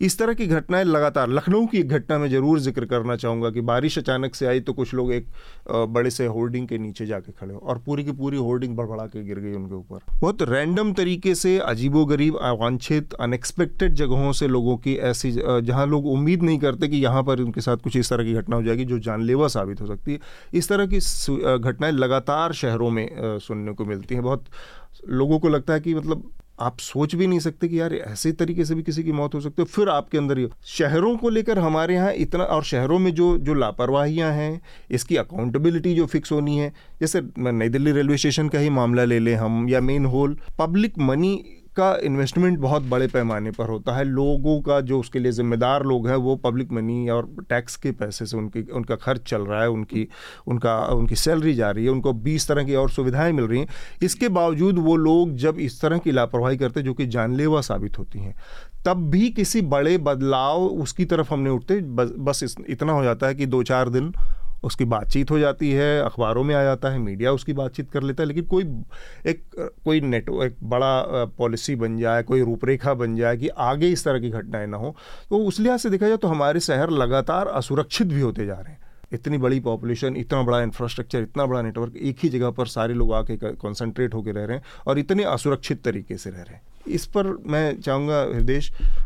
इस 0.00 0.18
तरह 0.18 0.34
की 0.34 0.46
घटनाएँ 0.46 0.84
लगातार, 0.84 1.28
लखनऊ 1.28 1.66
की 1.66 1.78
एक 1.78 1.88
घटना 1.88 2.18
में 2.18 2.28
ज़रूर 2.30 2.58
ज़िक्र 2.60 2.84
करना 2.86 3.14
चाहूँगा 3.16 3.50
कि 3.50 3.60
बारिश 3.60 3.98
अचानक 3.98 4.34
से 4.34 4.46
आई 4.46 4.60
तो 4.60 4.72
कुछ 4.72 4.92
लोग 4.94 5.12
एक 5.12 5.26
बड़े 5.70 6.10
से 6.10 6.26
होर्डिंग 6.26 6.66
के 6.68 6.78
नीचे 6.78 7.06
जाके 7.06 7.32
खड़े 7.32 7.54
हो 7.54 7.60
और 7.60 7.78
पूरी 7.86 8.04
की 8.04 8.12
पूरी 8.12 8.36
होर्डिंग 8.38 8.76
बड़बड़ा 8.76 9.06
के 9.06 9.22
गिर 9.24 9.38
गई 9.38 9.52
उनके 9.52 9.74
ऊपर। 9.74 9.98
बहुत 10.20 10.42
रैंडम 10.42 10.92
तरीके 10.92 11.34
से 11.34 11.58
अजीबो 11.60 12.04
गरीब 12.06 12.36
अवांछित 12.42 13.14
अनएक्सपेक्टेड 13.14 13.94
जगहों 13.94 14.32
से 14.32 14.48
लोगों 14.48 14.76
की 14.76 14.96
ऐसी 15.06 15.32
जहाँ 15.32 15.86
लोग 15.86 16.06
उम्मीद 16.06 16.42
नहीं 16.42 16.58
करते 16.58 16.88
कि 16.88 16.96
यहाँ 16.96 17.22
पर 17.22 17.40
उनके 17.40 17.60
साथ 17.60 17.76
कुछ 17.76 17.96
इस 17.96 18.10
तरह 18.10 18.24
की 18.24 18.34
घटना 18.34 18.56
हो 18.56 18.62
जाएगी 18.62 18.84
जो 18.84 18.98
जानलेवा 19.00 19.48
साबित 19.48 19.80
हो 19.80 19.86
सकती 19.86 20.12
है। 20.12 20.18
इस 20.54 20.68
तरह 20.68 20.86
की 20.86 20.98
घटनाएँ 21.58 21.92
लगातार 21.92 22.52
शहरों 22.54 22.90
में 22.90 23.08
सुनने 23.40 23.72
को 23.72 23.84
मिलती 23.84 24.14
हैं। 24.14 24.24
बहुत 24.24 24.44
लोगों 25.08 25.38
को 25.38 25.48
लगता 25.48 25.74
है 25.74 25.80
कि 25.80 25.94
मतलब 25.94 26.30
आप 26.58 26.78
सोच 26.78 27.14
भी 27.14 27.26
नहीं 27.26 27.38
सकते 27.38 27.68
कि 27.68 27.80
यार 27.80 27.94
ऐसे 27.94 28.32
तरीके 28.32 28.64
से 28.64 28.74
भी 28.74 28.82
किसी 28.82 29.02
की 29.04 29.12
मौत 29.12 29.34
हो 29.34 29.40
सकती 29.40 29.62
है। 29.62 29.66
फिर 29.66 29.88
आपके 29.88 30.18
अंदर 30.18 30.38
ही 30.38 30.46
शहरों 30.66 31.16
को 31.16 31.28
लेकर 31.28 31.58
हमारे 31.58 31.94
यहाँ 31.94 32.12
इतना 32.14 32.44
और 32.44 32.64
शहरों 32.64 32.98
में 32.98 33.12
जो 33.14 33.36
जो 33.38 33.54
लापरवाहियाँ 33.54 34.32
हैं, 34.32 34.60
इसकी 34.90 35.16
अकाउंटेबिलिटी 35.16 35.94
जो 35.94 36.06
फिक्स 36.06 36.32
होनी 36.32 36.58
है, 36.58 36.72
जैसे 37.00 37.22
नई 37.38 37.68
दिल्ली 37.68 37.92
रेलवे 37.92 38.16
स्टेशन 38.16 38.48
का 38.48 38.58
ही 38.58 38.70
मामला 38.70 39.04
ले 39.04 39.18
लें 39.18 39.34
हम 39.36 39.68
या 39.68 39.80
मेन 39.80 40.06
होल 40.06 40.36
पब्लिक 40.58 40.98
मनी 40.98 41.34
का 41.76 41.96
इन्वेस्टमेंट 42.02 42.58
बहुत 42.58 42.82
बड़े 42.82 43.06
पैमाने 43.06 43.50
पर 43.50 43.66
होता 43.66 43.96
है। 43.96 44.04
लोगों 44.04 44.60
का 44.60 44.80
जो 44.80 45.00
उसके 45.00 45.18
लिए 45.18 45.32
जिम्मेदार 45.32 45.84
लोग 45.84 46.08
हैं, 46.08 46.16
वो 46.16 46.36
पब्लिक 46.36 46.72
मनी 46.72 47.08
और 47.08 47.28
टैक्स 47.48 47.76
के 47.76 47.92
पैसे 47.92 48.26
से 48.26 48.36
उनकी, 48.36 48.62
उनका 48.62 48.96
खर्च 48.96 49.20
चल 49.20 49.42
रहा 49.42 49.62
है, 49.62 49.68
उनकी, 49.70 50.08
उनका, 50.46 50.78
उनकी 50.86 51.16
सैलरी 51.16 51.54
जा 51.54 51.70
रही 51.70 51.84
है, 51.84 51.90
उनको 51.90 52.12
बीस 52.12 52.48
तरह 52.48 52.64
की 52.64 52.74
और 52.74 52.90
सुविधाएँ 52.90 53.32
मिल 53.32 53.44
रही 53.44 53.60
हैं। 53.60 53.68
इसके 54.02 54.28
बावजूद 54.28 54.78
वो 54.78 54.96
लोग 54.96 55.36
जब 55.36 55.58
इस 55.58 55.80
तरह 55.80 55.98
की 55.98 56.12
लापरवाही 56.12 56.56
करते 56.56 56.82
जो 56.82 56.94
कि 56.94 57.06
जानलेवा 57.06 57.60
साबित 57.60 57.98
होती 57.98 58.18
हैं, 58.18 58.34
तब 58.86 59.10
भी 59.10 59.30
किसी 59.30 59.60
बड़े 59.60 59.98
बदलाव 59.98 60.64
उसकी 60.64 61.04
तरफ़ 61.04 61.32
हमने 61.34 61.50
उठते, 61.50 61.80
बस 61.80 62.56
इतना 62.68 62.92
हो 62.92 63.04
जाता 63.04 63.26
है 63.26 63.34
कि 63.34 63.46
दो 63.46 63.62
चार 63.62 63.88
दिन 63.88 64.12
उसकी 64.64 64.84
बातचीत 64.84 65.30
हो 65.30 65.38
जाती 65.38 65.70
है, 65.70 66.02
अखबारों 66.02 66.42
में 66.44 66.54
आ 66.54 66.62
जाता 66.62 66.90
है, 66.90 66.98
मीडिया 66.98 67.32
उसकी 67.32 67.52
बातचीत 67.52 67.90
कर 67.90 68.02
लेता 68.02 68.22
है, 68.22 68.26
लेकिन 68.26 68.44
कोई 68.44 68.64
एक, 69.26 69.42
कोई 69.84 70.00
नेटवर्क 70.00 70.52
एक 70.52 70.68
बड़ा 70.68 71.24
पॉलिसी 71.38 71.76
बन 71.76 71.98
जाए, 71.98 72.22
कोई 72.22 72.42
रूपरेखा 72.42 72.94
बन 72.94 73.16
जाए 73.16 73.36
कि 73.36 73.48
आगे 73.48 73.88
इस 73.88 74.04
तरह 74.04 74.20
की 74.20 74.30
घटनाएँ 74.30 74.66
ना 74.66 74.76
हो 74.76 74.94
तो 75.30 75.38
उस 75.38 75.60
लिहाज 75.60 75.80
से 75.80 75.90
देखा 75.90 76.08
जाए 76.08 76.16
तो 76.16 76.28
हमारे 76.28 76.60
शहर 76.60 76.90
लगातार 76.92 77.46
असुरक्षित 77.48 78.06
भी 78.06 78.20
होते 78.20 78.46
जा 78.46 78.54
रहे 78.54 78.72
हैं। 78.72 78.84
इतनी 79.12 79.38
बड़ी 79.38 79.60
पॉपुलेशन 79.60 80.16
इतना 80.16 80.42
बड़ा 80.42 80.60
इंफ्रास्ट्रक्चर 80.62 81.22
इतना 81.22 81.44
बड़ा 81.46 81.60
नेटवर्क 81.62 81.96
एक 81.96 82.16
ही 82.22 82.28
जगह 82.28 82.50
पर 82.50 82.66
सारे 82.66 82.94
लोग 82.94 83.12
आके 83.12 83.36
कॉन्सेंट्रेट 83.36 84.14
होकर 84.14 84.34
रह 84.34 84.44
रहे 84.44 84.56
हैं 84.56 84.64
और 84.86 84.98
इतने 84.98 85.24
असुरक्षित 85.24 85.82
तरीके 85.84 86.16
से 86.16 86.30
रह 86.30 86.36
रहे 86.36 86.54
हैं। 86.54 86.62
इस 86.88 87.06
पर 87.06 87.26
मैं 87.46 87.80
चाहूँगा 87.80 88.20
हृदय 88.24 88.60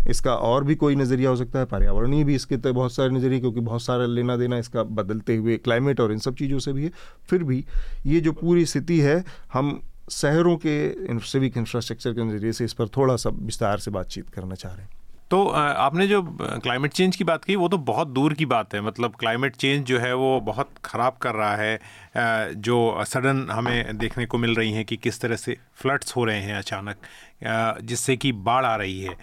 इसका 0.09 0.35
और 0.35 0.65
भी 0.65 0.75
कोई 0.75 0.97
नज़रिया 0.97 1.31
हो 1.31 1.37
सकता 1.37 1.59
है? 1.59 1.65
पर्यावरणीय 1.67 2.25
भी 2.25 2.35
इसके 2.35 2.57
तो 2.57 2.73
बहुत 2.73 2.93
सारे 2.93 3.11
नज़रिए, 3.11 3.41
क्योंकि 3.41 3.61
बहुत 3.61 3.83
सारा 3.83 4.07
लेना 4.07 4.37
देना 4.37 4.59
इसका 4.59 4.83
बदलते 4.83 5.37
हुए 5.37 5.57
क्लाइमेट 5.59 6.01
और 6.01 6.13
इन 6.13 6.19
सब 6.19 6.35
चीज़ों 6.35 6.59
से 6.59 6.73
भी 6.73 6.85
है। 6.85 6.91
फिर 7.31 7.45
भी 7.45 7.65
ये 8.07 8.21
जो 8.21 8.33
पूरी 8.33 8.67
स्थिति 8.67 8.99
है, 9.01 9.23
हम 9.53 9.81
शहरों 10.11 10.57
के 10.57 11.19
सिविक 11.23 11.57
इंफ्रास्ट्रक्चर 11.57 12.13
के 12.13 12.25
नज़रिए 12.25 12.53
से 12.53 12.65
इस 12.65 12.73
पर 12.73 12.89
थोड़ा 12.89 13.17
सा 13.17 13.31
विस्तार 13.33 13.79
से 13.79 13.91
बातचीत 13.91 14.29
करना 14.29 14.55
चाह 14.55 14.73
रहे 14.73 14.83
हैं। 14.83 14.99
तो 15.31 15.45
आपने 15.47 16.07
जो 16.07 16.23
क्लाइमेट 16.33 16.93
चेंज 16.93 17.17
की 17.17 17.25
बात 17.25 17.45
की 17.45 17.57
वो 17.57 17.69
तो 17.69 17.79
बहुत 17.81 18.09
दूर 18.09 18.35
की 18.35 18.47
बात 18.47 18.75
है। 18.75 18.81
मतलब 18.81 19.15
क्लाइमेट 19.19 19.57
चेंज 19.57 19.85
जो 19.87 19.99
है, 19.99 20.13
वो 20.15 20.41
बहुत 20.41 20.71
ख़राब 20.85 21.17
कर 21.23 21.35
रहा 21.35 21.57
है। 21.57 21.79
जो 22.57 23.05
सडन 23.07 23.47
हमें 23.51 23.99
देखने 23.99 24.27
को 24.27 24.39
मिल 24.39 24.55
रही 24.55 24.73
हैं 24.73 24.85
कि 24.85 24.97
किस 24.97 25.21
तरह 25.21 25.37
से 25.37 25.57
फ्लड्स 25.83 26.17
हो 26.17 26.25
रहे 26.25 26.41
हैं 26.41 26.57
अचानक 26.59 26.97
जिससे 27.83 28.17
कि 28.17 28.33
बाढ़ 28.33 28.65
आ 28.65 28.75
रही 28.77 29.01
है। 29.01 29.17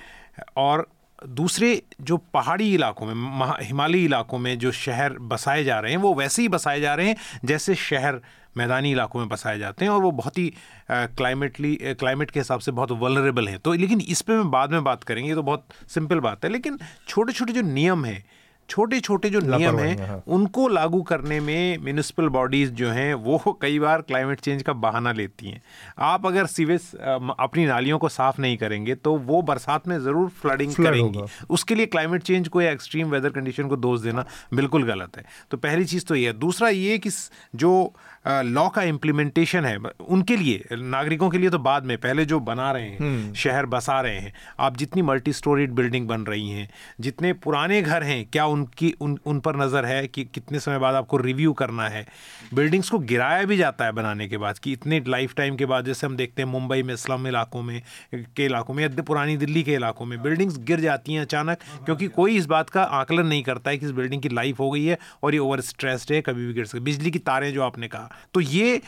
और 0.58 0.88
दूसरे 1.26 1.82
जो 2.02 2.18
पहाड़ी 2.34 2.74
इलाकों 2.74 3.06
में 3.06 3.54
हिमालयी 3.62 4.04
इलाकों 4.06 4.38
में 4.38 4.58
जो 4.60 4.72
शहर 4.72 5.14
बसाए 5.22 5.64
जा 5.64 5.80
रहे 5.80 5.92
हैं, 5.92 6.00
वो 6.00 6.14
वैसे 6.14 6.42
ही 6.42 6.48
बसाए 6.48 6.82
जा 6.82 6.94
रहे 6.96 7.08
हैं 7.08 7.16
जैसे 7.46 7.76
शहर 7.76 8.20
मैदानी 8.58 8.92
इलाकों 8.92 9.20
में 9.20 9.30
बसाए 9.30 9.60
जाते 9.60 9.86
हैं 9.86 9.92
और 9.92 10.02
वो 10.02 10.12
बहुत 10.14 10.38
ही 10.38 10.52
क्लाइमेटली 10.92 11.76
क्लाइमेट 11.82 12.32
के 12.32 12.40
हिसाब 12.40 12.60
से 12.60 12.72
बहुत 12.72 12.92
वलरेबल 13.02 13.48
हैं। 13.48 13.60
तो 13.60 13.74
लेकिन 13.76 14.02
इस 14.02 14.22
पर 14.22 14.34
मैं 14.34 14.50
बाद 14.52 14.72
में 14.72 14.84
बात 14.84 15.04
करेंगे 15.04 15.36
तो 15.36 15.44
बहुत 15.44 15.66
सिंपल 15.90 16.20
बात 16.22 16.46
है 16.46 16.52
लेकिन 16.52 16.80
छोटे 17.08 17.34
छोटे 17.34 17.54
जो 17.54 17.62
नियम 17.64 18.06
हैं 18.06 18.24
छोटे 18.70 19.00
छोटे 19.00 19.30
जो 19.30 19.40
नियम 19.42 19.78
हैं 19.80 20.08
हाँ। 20.08 20.22
उनको 20.28 20.68
लागू 20.68 21.02
करने 21.02 21.40
में 21.40 21.78
म्यूनिसिपल 21.84 22.28
बॉडीज 22.30 22.72
जो 22.76 22.90
हैं 22.90 23.14
वो 23.18 23.58
कई 23.62 23.78
बार 23.80 24.02
क्लाइमेट 24.02 24.40
चेंज 24.40 24.64
का 24.64 24.74
बहाना 24.76 25.12
लेती 25.12 25.50
हैं। 25.50 25.62
आप 25.98 26.26
अगर 26.26 26.46
सीवेज 26.46 26.90
अपनी 26.96 27.66
नालियों 27.66 28.00
को 28.00 28.10
साफ़ 28.10 28.42
नहीं 28.42 28.58
करेंगे 28.58 28.96
तो 28.98 29.16
वो 29.20 29.42
बरसात 29.42 29.88
में 29.88 29.98
ज़रूर 30.00 30.28
फ्लडिंग 30.42 30.74
करेंगी। 30.76 31.24
उसके 31.50 31.76
लिए 31.76 31.86
क्लाइमेट 31.86 32.24
चेंज 32.24 32.48
को 32.48 32.62
या 32.62 32.72
एक्सट्रीम 32.72 33.10
वेदर 33.10 33.30
कंडीशन 33.30 33.68
को 33.68 33.76
दोष 33.78 34.02
देना 34.02 34.26
बिल्कुल 34.54 34.84
गलत 34.84 35.18
है। 35.18 35.24
तो 35.52 35.58
पहली 35.58 35.86
चीज़ 35.86 36.06
तो 36.06 36.16
ये 36.16 36.28
है। 36.28 36.34
दूसरा 36.40 36.70
ये 36.70 36.98
कि 36.98 37.10
जो 37.56 37.72
लॉ 38.28 38.68
का 38.70 38.82
इम्प्लीमेंटेशन 38.84 39.66
है। 39.66 39.78
उनके 39.78 40.36
लिए 40.38 40.66
नागरिकों 40.74 41.30
के 41.30 41.38
लिए 41.38 41.50
तो 41.50 41.60
बाद 41.60 41.86
में 41.86 41.98
पहले 41.98 42.26
जो 42.26 42.40
बना 42.42 42.72
रहे 42.72 42.84
हैं 42.84 42.98
हम्म। 43.00 43.34
शहर 43.34 43.66
बसा 43.66 44.00
रहे 44.02 44.18
हैं 44.18 44.34
आप 44.60 44.78
जितनी 44.78 45.02
मल्टी 45.02 45.34
स्टोरीड 45.34 45.72
बिल्डिंग 45.72 46.08
बन 46.08 46.22
रही 46.22 46.50
हैं 46.50 46.68
जितने 47.02 47.32
पुराने 47.38 47.82
घर 47.82 48.04
हैं 48.04 48.24
क्या 48.32 48.46
उनकी 48.48 48.94
उन 49.02 49.18
उन 49.26 49.40
पर 49.40 49.58
नज़र 49.58 49.86
है 49.86 50.08
कि 50.08 50.24
कितने 50.26 50.60
समय 50.60 50.80
बाद 50.80 50.96
आपको 50.96 51.18
रिव्यू 51.18 51.54
करना 51.54 51.88
है? 51.90 52.06
बिल्डिंग्स 52.54 52.90
को 52.90 53.00
गिराया 53.02 53.44
भी 53.44 53.58
जाता 53.58 53.86
है 53.86 53.92
बनाने 53.92 54.28
के 54.28 54.38
बाद 54.38 54.58
कि 54.60 54.72
इतने 54.72 55.04
लाइफ 55.08 55.34
टाइम 55.36 55.56
के 55.56 55.66
बाद 55.66 55.86
जैसे 55.86 56.08
हम 56.08 56.16
देखते 56.16 56.42
हैं 56.42 56.50
मुंबई 56.50 56.84
में 56.84 56.94
इस्लाम 56.94 57.28
इलाकों 57.28 57.62
में 57.62 57.82
के 58.14 58.46
इलाकों 58.46 58.74
में 58.74 58.84
या 58.84 58.90
पुरानी 59.04 59.38
दिल्ली 59.38 59.64
के 59.64 59.74
इलाकों 59.74 60.06
में 60.06 60.22
बिल्डिंग्स 60.24 60.58
गिर 60.68 60.80
जाती 60.80 61.14
हैं 61.14 61.22
अचानक 61.22 61.58
क्योंकि 61.86 62.08
कोई 62.18 62.38
इस 62.38 62.46
बात 62.48 62.70
का 62.70 62.84
आकलन 63.00 63.28
नहीं 63.28 63.44
करता 63.44 63.72
है 63.72 63.78
कि 63.78 63.86
इस 63.86 63.92
बिल्डिंग 63.94 64.22
की 64.22 64.30
लाइफ 64.30 64.60
हो 64.60 64.70
गई 64.72 64.86
है 64.86 64.98
और 65.24 65.34
ये 65.34 65.40
ओवर 65.40 65.62
स्ट्रेस्ड 65.64 66.14
है 66.14 66.22
कभी 66.22 66.48
भी 66.48 66.54
गिर 66.54 66.66
सकती 66.66 66.84
बिजली 66.84 67.12
की 67.12 67.20
तारें 67.22 67.52
जो 67.54 67.64
आपने 67.64 67.88
कहा 67.88 68.10
तो 68.34 68.42
ये 68.42 68.82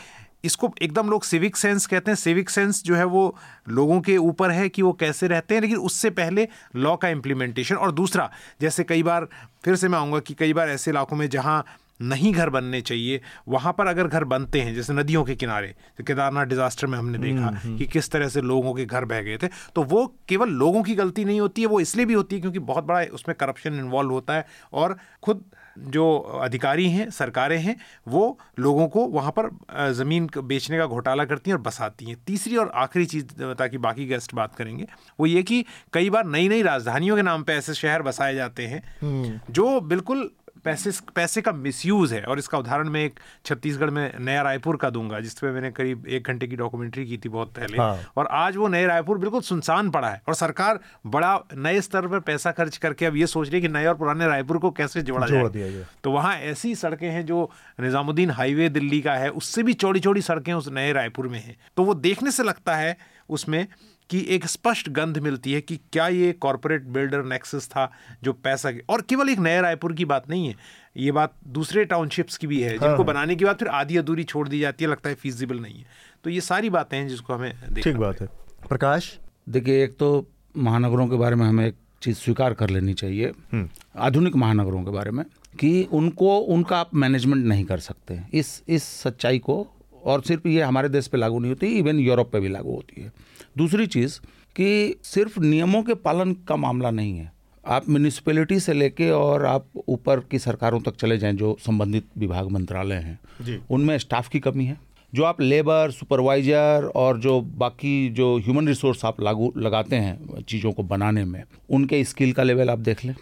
इसको 0.44 0.72
एकदम 0.82 1.10
लोग 1.10 1.24
सिविक 1.24 1.56
सेंस 1.56 1.86
कहते 1.86 2.10
हैं। 2.10 2.16
सिविक 2.16 2.50
सेंस 2.50 2.82
जो 2.84 2.94
है 2.94 3.04
वो 3.04 3.36
लोगों 3.68 4.00
के 4.00 4.16
ऊपर 4.16 4.50
है 4.50 4.68
कि 4.68 4.82
वो 4.82 4.92
कैसे 4.92 5.28
रहते 5.28 5.54
हैं 5.54 5.60
लेकिन 5.62 5.76
उससे 5.76 6.10
पहले 6.10 6.48
लॉ 6.76 6.96
का 6.96 7.08
इम्प्लीमेंटेशन 7.08 7.74
और 7.74 7.92
दूसरा 7.92 8.30
जैसे 8.60 8.84
कई 8.84 9.02
बार 9.02 9.28
फिर 9.64 9.76
से 9.76 9.88
मैं 9.88 9.98
आऊँगा 9.98 10.18
कि 10.18 10.34
कई 10.34 10.52
बार 10.52 10.68
ऐसे 10.68 10.90
इलाकों 10.90 11.16
में 11.16 11.28
जहाँ 11.28 11.64
नहीं 12.02 12.32
घर 12.32 12.50
बनने 12.50 12.80
चाहिए 12.80 13.20
वहाँ 13.48 13.72
पर 13.78 13.86
अगर 13.86 14.06
घर 14.06 14.24
बनते 14.24 14.60
हैं 14.60 14.74
जैसे 14.74 14.92
नदियों 14.92 15.24
के 15.24 15.34
किनारे 15.36 15.74
तो 15.98 16.04
केदारनाथ 16.04 16.46
डिजास्टर 16.46 16.86
में 16.86 16.98
हमने 16.98 17.18
देखा 17.18 17.46
हम्म, 17.46 17.56
हम्म। 17.56 17.76
कि 17.78 17.86
किस 17.86 18.10
तरह 18.10 18.28
से 18.28 18.40
लोगों 18.40 18.74
के 18.74 18.84
घर 18.84 19.04
बह 19.04 19.20
गए 19.20 19.36
थे। 19.36 19.48
तो 19.74 19.82
वो 19.82 20.16
केवल 20.28 20.48
लोगों 20.48 20.82
की 20.82 20.94
गलती 20.94 21.24
नहीं 21.24 21.40
होती 21.40 21.62
है 21.62 21.68
वो 21.68 21.80
इसलिए 21.80 22.06
भी 22.06 22.14
होती 22.14 22.36
है 22.36 22.40
क्योंकि 22.40 22.58
बहुत 22.58 22.84
बड़ा 22.84 23.02
उसमें 23.14 23.36
करप्शन 23.40 23.74
इन्वॉल्व 23.74 24.10
होता 24.10 24.34
है 24.34 24.46
और 24.72 24.96
खुद 25.22 25.44
जो 25.78 26.16
अधिकारी 26.40 26.88
हैं 26.90 27.08
सरकारें 27.10 27.58
हैं 27.58 27.76
वो 28.08 28.38
लोगों 28.58 28.86
को 28.88 29.06
वहाँ 29.08 29.32
पर 29.32 29.50
ज़मीन 29.92 30.28
बेचने 30.38 30.78
का 30.78 30.86
घोटाला 30.86 31.24
करती 31.24 31.50
हैं 31.50 31.56
और 31.56 31.62
बसाती 31.62 32.04
हैं 32.04 32.16
तीसरी 32.26 32.56
और 32.56 32.70
आखिरी 32.76 33.06
चीज़ 33.06 33.32
ताकि 33.54 33.78
बाकी 33.80 34.06
गेस्ट 34.06 34.34
बात 34.34 34.54
करेंगे 34.54 34.86
वो 35.18 35.26
ये 35.26 35.42
कि 35.42 35.64
कई 35.92 36.10
बार 36.10 36.24
नई 36.26 36.48
नई 36.48 36.62
राजधानियों 36.62 37.16
के 37.16 37.22
नाम 37.22 37.42
पर 37.42 37.52
ऐसे 37.52 37.74
शहर 37.74 38.02
बसाए 38.02 38.34
जाते 38.34 38.66
हैं 38.66 38.82
हम्म। 39.00 39.38
जो 39.50 39.80
बिल्कुल 39.82 40.30
पैसे 40.64 40.90
पैसे 41.14 41.40
का 41.40 41.52
मिसयूज 41.54 42.12
है 42.12 42.22
और 42.22 42.38
इसका 42.38 42.58
उदाहरण 42.58 42.88
मैं 42.88 43.04
एक 43.04 43.20
छत्तीसगढ़ 43.44 43.90
में 43.90 44.12
नया 44.20 44.42
रायपुर 44.42 44.76
का 44.76 44.90
दूँगा 44.90 45.20
जिस 45.20 45.28
जिसपे 45.30 45.50
मैंने 45.50 45.70
करीब 45.70 46.06
एक 46.08 46.26
घंटे 46.26 46.46
की 46.46 46.56
डॉक्यूमेंट्री 46.56 47.04
की 47.06 47.16
थी 47.18 47.28
बहुत 47.28 47.48
पहले। 47.48 47.78
हाँ। 47.78 48.12
और 48.16 48.26
आज 48.26 48.56
वो 48.56 48.68
नए 48.68 48.86
रायपुर 48.86 49.18
बिल्कुल 49.18 49.40
सुनसान 49.40 49.90
पड़ा 49.90 50.08
है 50.08 50.20
और 50.28 50.34
सरकार 50.34 50.80
बड़ा 51.06 51.32
नए 51.56 51.80
स्तर 51.80 52.06
पर 52.06 52.20
पैसा 52.20 52.50
खर्च 52.52 52.76
करके 52.76 53.06
अब 53.06 53.16
ये 53.16 53.26
सोच 53.26 53.48
रही 53.48 53.56
है 53.56 53.60
कि 53.60 53.68
नए 53.68 53.86
और 53.86 53.94
पुराने 53.94 54.26
रायपुर 54.26 54.58
को 54.58 54.70
कैसे 54.72 55.02
जोड़ा 55.02 55.26
जोड़ 55.26 55.40
जाए। 55.42 55.50
दिया 55.52 55.84
तो 56.04 56.12
वहाँ 56.12 56.34
ऐसी 56.36 56.74
सड़कें 56.74 57.08
हैं 57.08 57.24
जो 57.26 57.48
निज़ामुद्दीन 57.80 58.30
हाईवे 58.30 58.68
दिल्ली 58.70 59.00
का 59.00 59.14
है 59.14 59.28
उससे 59.32 59.62
भी 59.62 59.74
चौड़ी 59.74 60.00
चौड़ी 60.00 60.22
सड़कें 60.22 60.52
उस 60.52 60.68
नए 60.70 60.92
रायपुर 60.92 61.28
में 61.28 61.38
हैं। 61.38 61.56
तो 61.76 61.84
वो 61.84 61.94
देखने 61.96 62.30
से 62.30 62.42
लगता 62.42 62.76
है 62.76 62.96
उसमें 63.28 63.66
कि 64.10 64.24
एक 64.28 64.46
स्पष्ट 64.46 64.88
गंध 64.88 65.18
मिलती 65.18 65.52
है 65.52 65.60
कि 65.60 65.76
क्या 65.92 66.06
ये 66.08 66.32
कॉरपोरेट 66.32 66.84
बिल्डर 66.94 67.24
नेक्सस 67.24 67.68
था 67.68 67.90
जो 68.22 68.32
पैसा 68.32 68.70
के 68.72 68.82
और 68.88 69.02
केवल 69.02 69.28
एक 69.28 69.38
नए 69.38 69.60
रायपुर 69.60 69.92
की 69.92 70.04
बात 70.04 70.28
नहीं 70.30 70.48
है 70.48 70.54
ये 70.96 71.12
बात 71.12 71.34
दूसरे 71.48 71.84
टाउनशिप्स 71.84 72.36
की 72.36 72.46
भी 72.46 72.60
है। 72.62 72.70
हाँ। 72.70 72.78
जिनको 72.78 73.04
बनाने 73.04 73.36
की 73.36 73.44
बात 73.44 73.58
फिर 73.58 73.68
आधी 73.68 73.96
अधूरी 73.96 74.24
छोड़ 74.24 74.48
दी 74.48 74.60
जाती 74.60 74.84
है 74.84 74.90
लगता 74.90 75.08
है 75.08 75.14
फीजिबल 75.14 75.58
नहीं 75.58 75.78
है। 75.78 75.86
तो 76.24 76.30
ये 76.30 76.40
सारी 76.40 76.70
बातें 76.70 76.96
हैं 76.98 77.06
जिसको 77.08 77.34
हमें 77.34 77.74
ठीक 77.82 77.96
बात 77.96 78.20
है। 78.20 78.26
प्रकाश? 78.68 79.18
देखिए 79.48 79.84
एक 79.84 79.96
तो 79.98 80.26
महानगरों 80.56 81.06
के 81.08 81.16
बारे 81.16 81.36
में 81.36 81.46
हमें 81.46 81.66
एक 81.66 81.76
चीज़ 82.02 82.16
स्वीकार 82.16 82.54
कर 82.54 82.70
लेनी 82.70 82.94
चाहिए 82.94 83.32
हम्म। 83.52 83.68
आधुनिक 83.96 84.36
महानगरों 84.36 84.82
के 84.84 84.90
बारे 84.90 85.10
में 85.10 85.24
कि 85.60 85.88
उनको 85.92 86.38
उनका 86.38 86.78
आप 86.78 86.94
मैनेजमेंट 86.94 87.44
नहीं 87.46 87.64
कर 87.64 87.78
सकते। 87.78 88.20
इस 88.34 88.62
इस 88.68 88.84
सच्चाई 89.02 89.38
को 89.38 89.66
और 90.04 90.22
सिर्फ़ 90.22 90.48
ये 90.48 90.62
हमारे 90.62 90.88
देश 90.88 91.06
पे 91.06 91.18
लागू 91.18 91.38
नहीं 91.38 91.50
होती 91.50 91.66
इवन 91.78 91.98
यूरोप 91.98 92.32
पे 92.32 92.40
भी 92.40 92.48
लागू 92.48 92.74
होती 92.74 93.02
है। 93.02 93.12
दूसरी 93.56 93.86
चीज़ 93.86 94.18
कि 94.56 94.96
सिर्फ़ 95.04 95.40
नियमों 95.40 95.82
के 95.82 95.94
पालन 95.96 96.32
का 96.48 96.56
मामला 96.56 96.90
नहीं 96.90 97.16
है। 97.18 97.32
आप 97.64 97.88
म्यूनिसपैलिटी 97.88 98.58
से 98.60 98.72
लेके 98.72 99.10
और 99.10 99.44
आप 99.44 99.66
ऊपर 99.88 100.20
की 100.20 100.38
सरकारों 100.38 100.80
तक 100.80 100.96
चले 100.96 101.18
जाएँ 101.18 101.34
जो 101.34 101.56
संबंधित 101.60 102.06
विभाग 102.18 102.50
मंत्रालय 102.50 102.94
हैं 102.96 103.58
उनमें 103.70 103.96
स्टाफ 103.98 104.28
की 104.28 104.40
कमी 104.40 104.64
है। 104.64 104.78
जो 105.12 105.24
आप 105.24 105.40
लेबर 105.40 105.90
सुपरवाइजर 105.90 106.90
और 106.96 107.18
जो 107.18 107.40
बाकी 107.40 108.08
जो 108.08 108.36
ह्यूमन 108.38 108.68
रिसोर्स 108.68 109.04
आप 109.04 109.20
लागू 109.20 109.52
लगाते 109.56 109.96
हैं 109.96 110.42
चीज़ों 110.42 110.72
को 110.72 110.82
बनाने 110.82 111.24
में 111.24 111.42
उनके 111.70 112.02
स्किल 112.04 112.32
का 112.32 112.42
लेवल 112.42 112.70
आप 112.70 112.78
देख 112.78 113.04
लें। 113.04 113.14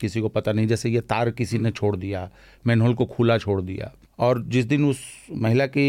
किसी 0.00 0.20
को 0.20 0.28
पता 0.28 0.52
नहीं 0.52 0.66
जैसे 0.66 0.90
ये 0.90 1.00
तार 1.00 1.30
किसी 1.30 1.58
ने 1.58 1.70
छोड़ 1.70 1.96
दिया 1.96 2.28
मैनहोल 2.66 2.94
को 2.94 3.04
खुला 3.06 3.38
छोड़ 3.38 3.60
दिया 3.62 3.92
और 4.18 4.42
जिस 4.48 4.64
दिन 4.64 4.84
उस 4.84 4.98
महिला 5.36 5.66
की 5.66 5.86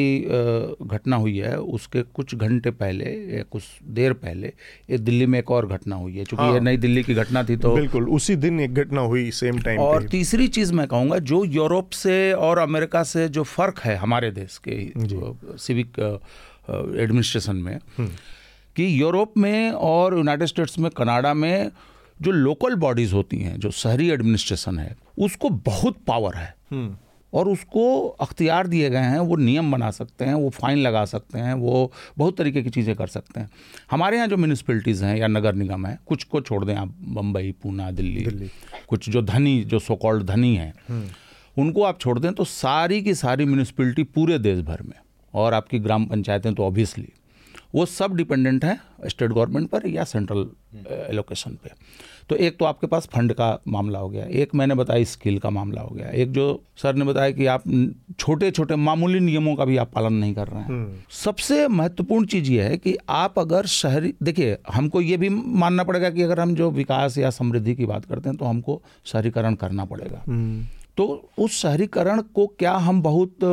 घटना 0.85 1.15
हुई 1.15 1.37
है 1.37 1.55
उसके 1.57 2.01
कुछ 2.15 2.33
घंटे 2.35 2.71
पहले 2.71 3.05
या 3.37 3.43
कुछ 3.51 3.63
देर 3.89 4.13
पहले 4.13 4.47
ये 4.89 4.97
दिल्ली 4.97 5.25
में 5.25 5.37
एक 5.39 5.51
और 5.51 5.67
घटना 5.67 5.95
हुई 5.95 6.15
है। 6.15 6.25
चूँकि 6.25 6.43
हाँ, 6.43 6.53
ये 6.53 6.59
नई 6.59 6.77
दिल्ली 6.77 7.03
की 7.03 7.13
घटना 7.13 7.43
थी 7.43 7.57
तो 7.57 7.73
बिल्कुल 7.75 8.09
उसी 8.09 8.35
दिन 8.35 8.59
एक 8.59 8.73
घटना 8.73 9.01
हुई 9.01 9.29
सेम 9.31 9.59
टाइम 9.59 9.79
और 9.79 10.07
तीसरी 10.09 10.47
चीज़ 10.47 10.73
मैं 10.73 10.87
कहूँगा 10.87 11.19
जो 11.31 11.43
यूरोप 11.45 11.89
से 11.91 12.33
और 12.33 12.59
अमेरिका 12.59 13.03
से 13.03 13.27
जो 13.29 13.43
फ़र्क 13.43 13.79
है 13.79 13.95
हमारे 13.95 14.31
देश 14.31 14.59
के 14.67 14.77
सिविक 15.57 15.99
एडमिनिस्ट्रेशन 16.69 17.55
में 17.55 17.75
हम्म। 17.97 18.09
कि 18.75 19.01
यूरोप 19.01 19.37
में 19.37 19.71
और 19.71 20.17
यूनाइटेड 20.17 20.47
स्टेट्स 20.47 20.79
में 20.79 20.91
कनाडा 20.91 21.33
में 21.33 21.71
जो 22.21 22.31
लोकल 22.31 22.75
बॉडीज़ 22.75 23.13
होती 23.13 23.37
हैं 23.37 23.59
जो 23.59 23.71
शहरी 23.71 24.09
एडमिनिस्ट्रेशन 24.11 24.79
है 24.79 24.95
उसको 25.17 25.49
बहुत 25.65 25.97
पावर 26.07 26.35
है। 26.35 26.55
हम्म। 26.71 26.95
और 27.37 27.47
उसको 27.49 27.85
अख्तियार 28.21 28.67
दिए 28.67 28.89
गए 28.89 29.05
हैं 29.05 29.19
वो 29.21 29.35
नियम 29.37 29.71
बना 29.71 29.89
सकते 29.91 30.25
हैं 30.25 30.33
वो 30.35 30.49
फाइन 30.51 30.77
लगा 30.79 31.03
सकते 31.05 31.39
हैं 31.39 31.53
वो 31.55 31.91
बहुत 32.17 32.37
तरीके 32.37 32.63
की 32.63 32.69
चीज़ें 32.69 32.95
कर 32.95 33.07
सकते 33.09 33.39
हैं 33.39 33.49
हमारे 33.91 34.17
यहाँ 34.17 34.27
जो 34.27 34.37
म्यूनिसपलिटीज़ 34.37 35.03
हैं 35.05 35.15
या 35.17 35.27
नगर 35.27 35.53
निगम 35.55 35.85
हैं 35.85 35.97
कुछ 36.05 36.23
को 36.23 36.41
छोड़ 36.41 36.63
दें 36.65 36.75
आप 36.75 36.95
बम्बई 37.11 37.51
पूना 37.63 37.91
दिल्ली, 37.91 38.23
दिल्ली 38.23 38.49
कुछ 38.89 39.09
जो 39.09 39.21
धनी 39.23 39.63
जो 39.65 39.79
सोकॉल्ड 39.81 40.25
धनी 40.25 40.55
हैं 40.55 40.73
हम्म। 40.89 41.07
उनको 41.57 41.83
आप 41.83 41.99
छोड़ 41.99 42.17
दें 42.19 42.31
तो 42.33 42.43
सारी 42.45 43.01
की 43.01 43.13
सारी 43.15 43.45
म्यूनिसपलिटी 43.45 44.03
पूरे 44.09 44.39
देश 44.39 44.59
भर 44.61 44.81
में 44.81 44.95
और 45.33 45.53
आपकी 45.53 45.79
ग्राम 45.79 46.05
पंचायतें 46.05 46.53
तो 46.53 46.63
ऑब्वियसली 46.63 47.07
वो 47.73 47.85
सब 47.87 48.15
डिपेंडेंट 48.15 48.65
है 48.65 48.79
स्टेट 49.05 49.29
गवर्नमेंट 49.29 49.69
पर 49.69 49.87
या 49.87 50.03
सेंट्रल 50.05 50.49
एलोकेशन 51.09 51.57
पे 51.63 51.71
तो 52.29 52.35
एक 52.37 52.57
तो 52.57 52.65
आपके 52.65 52.87
पास 52.87 53.07
फंड 53.07 53.33
का 53.33 53.47
मामला 53.67 53.99
हो 53.99 54.09
गया 54.09 54.25
एक 54.35 54.55
मैंने 54.55 54.75
बताया 54.75 55.03
स्किल 55.05 55.37
का 55.39 55.49
मामला 55.49 55.81
हो 55.81 55.89
गया 55.89 56.09
एक 56.13 56.31
जो 56.31 56.45
सर 56.77 56.95
ने 56.95 57.05
बताया 57.05 57.31
कि 57.31 57.45
आप 57.47 57.63
छोटे 58.19 58.49
छोटे 58.51 58.75
मामूली 58.77 59.19
नियमों 59.19 59.55
का 59.55 59.65
भी 59.65 59.77
आप 59.77 59.91
पालन 59.93 60.13
नहीं 60.13 60.33
कर 60.33 60.47
रहे 60.47 60.59
हैं 60.59 60.67
हम्म। 60.67 60.97
सबसे 61.15 61.67
महत्वपूर्ण 61.69 62.25
चीज़ 62.25 62.51
ये 62.51 62.63
है 62.63 62.77
कि 62.77 62.97
आप 63.09 63.39
अगर 63.39 63.65
शहरी 63.73 64.13
देखिए 64.23 64.57
हमको 64.69 65.01
ये 65.01 65.17
भी 65.17 65.29
मानना 65.29 65.83
पड़ेगा 65.83 66.09
कि 66.09 66.23
अगर 66.23 66.39
हम 66.39 66.55
जो 66.55 66.69
विकास 66.73 67.17
या 67.17 67.29
समृद्धि 67.31 67.75
की 67.75 67.85
बात 67.85 68.05
करते 68.05 68.29
हैं 68.29 68.37
तो 68.37 68.45
हमको 68.45 68.81
शहरीकरण 69.05 69.55
करना 69.55 69.85
पड़ेगा 69.85 70.23
हम्म। 70.27 70.65
तो 70.97 71.05
उस 71.37 71.61
शहरीकरण 71.61 72.21
को 72.33 72.45
क्या 72.59 72.73
हम 72.81 73.01
बहुत 73.01 73.43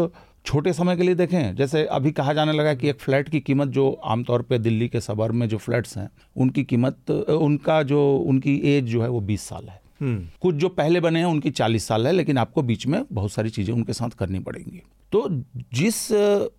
छोटे 0.45 0.73
समय 0.73 0.97
के 0.97 1.03
लिए 1.03 1.15
देखें 1.15 1.55
जैसे 1.55 1.85
अभी 1.89 2.11
कहा 2.13 2.33
जाने 2.33 2.53
लगा 2.53 2.75
कि 2.75 2.89
एक 2.89 3.01
फ्लैट 3.01 3.29
की 3.29 3.41
कीमत 3.41 3.69
जो 3.71 3.91
आमतौर 4.07 4.43
पे 4.43 4.59
दिल्ली 4.59 4.89
के 4.89 5.01
सबर 5.01 5.33
में 5.33 5.49
जो 5.49 5.59
फ्लैट्स 5.59 5.97
हैं 5.99 6.09
उनकी 6.37 6.65
कीमत 6.65 7.11
उनका 7.11 7.83
जो 7.85 8.03
उनकी 8.27 8.57
एज 8.69 8.85
जो 8.85 9.03
है 9.03 9.09
वो 9.09 9.21
बीस 9.23 9.49
साल 9.49 9.69
है 9.69 9.83
हम्म। 10.01 10.27
कुछ 10.41 10.55
जो 10.55 10.69
पहले 10.71 11.01
बने 11.01 11.19
हैं 11.19 11.27
उनकी 11.27 11.51
चालीस 11.53 11.87
साल 11.87 12.07
है 12.07 12.13
लेकिन 12.13 12.39
आपको 12.39 12.63
बीच 12.63 12.87
में 12.87 13.03
बहुत 13.13 13.33
सारी 13.33 13.51
चीज़ें 13.51 13.73
उनके 13.75 13.93
साथ 13.93 14.11
करनी 14.19 14.39
पड़ेंगी 14.41 14.83
तो 15.13 15.27
जिस 15.75 15.97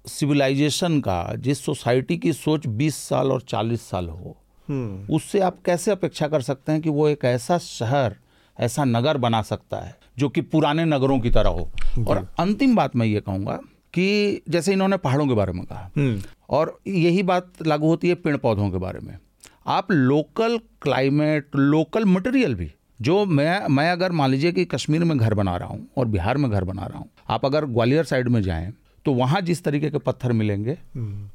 सिविलाइजेशन 0.09 0.99
का 0.99 1.19
जिस 1.39 1.63
सोसाइटी 1.65 2.17
की 2.17 2.33
सोच 2.33 2.67
20 2.77 2.95
साल 3.03 3.31
और 3.31 3.41
40 3.43 3.81
साल 3.81 4.07
हो 4.09 4.35
हम्म। 4.69 5.13
उससे 5.15 5.39
आप 5.41 5.57
कैसे 5.65 5.91
अपेक्षा 5.91 6.27
कर 6.27 6.41
सकते 6.41 6.71
हैं 6.71 6.81
कि 6.81 6.89
वो 6.89 7.07
एक 7.09 7.25
ऐसा 7.25 7.57
शहर 7.59 8.15
ऐसा 8.57 8.85
नगर 8.85 9.17
बना 9.19 9.41
सकता 9.43 9.79
है 9.79 9.95
जो 10.17 10.29
कि 10.29 10.41
पुराने 10.43 10.85
नगरों 10.87 11.19
की 11.19 11.29
तरह 11.29 11.49
हो 11.49 11.69
और 12.07 12.27
अंतिम 12.39 12.75
बात 12.75 12.95
मैं 12.95 13.05
ये 13.05 13.19
कहूँगा 13.21 13.59
कि 13.95 14.41
जैसे 14.49 14.73
इन्होंने 14.73 14.97
पहाड़ों 14.97 15.27
के 15.27 15.33
बारे 15.33 15.53
में 15.53 15.63
कहा 15.65 15.89
हम्म। 15.97 16.21
और 16.49 16.77
यही 16.87 17.23
बात 17.23 17.67
लागू 17.67 17.87
होती 17.87 18.09
है 18.09 18.15
पेड़ 18.15 18.35
पौधों 18.37 18.69
के 18.69 18.77
बारे 18.77 18.99
में 18.99 19.17
आप 19.67 19.91
लोकल 19.91 20.57
क्लाइमेट 20.81 21.55
लोकल 21.55 22.05
मटेरियल 22.05 22.55
भी 22.55 22.71
जो 23.01 23.25
मैं 23.27 23.67
मैं 23.67 23.89
अगर 23.91 24.11
मान 24.11 24.29
लीजिए 24.31 24.51
कि 24.51 24.65
कश्मीर 24.65 25.03
में 25.03 25.17
घर 25.17 25.33
बना 25.33 25.55
रहा 25.57 25.69
हूँ 25.69 25.87
और 25.97 26.05
बिहार 26.07 26.37
में 26.37 26.49
घर 26.51 26.63
बना 26.63 26.85
रहा 26.85 26.97
हूँ 26.97 27.09
आप 27.29 27.45
अगर 27.45 27.65
ग्वालियर 27.67 28.03
साइड 28.03 28.27
में 28.27 28.41
जाएँ 28.41 28.71
तो 29.05 29.13
वहाँ 29.13 29.41
जिस 29.41 29.63
तरीके 29.63 29.89
के 29.89 29.97
पत्थर 29.97 30.31
मिलेंगे 30.31 30.77
हम्म। 30.95 31.29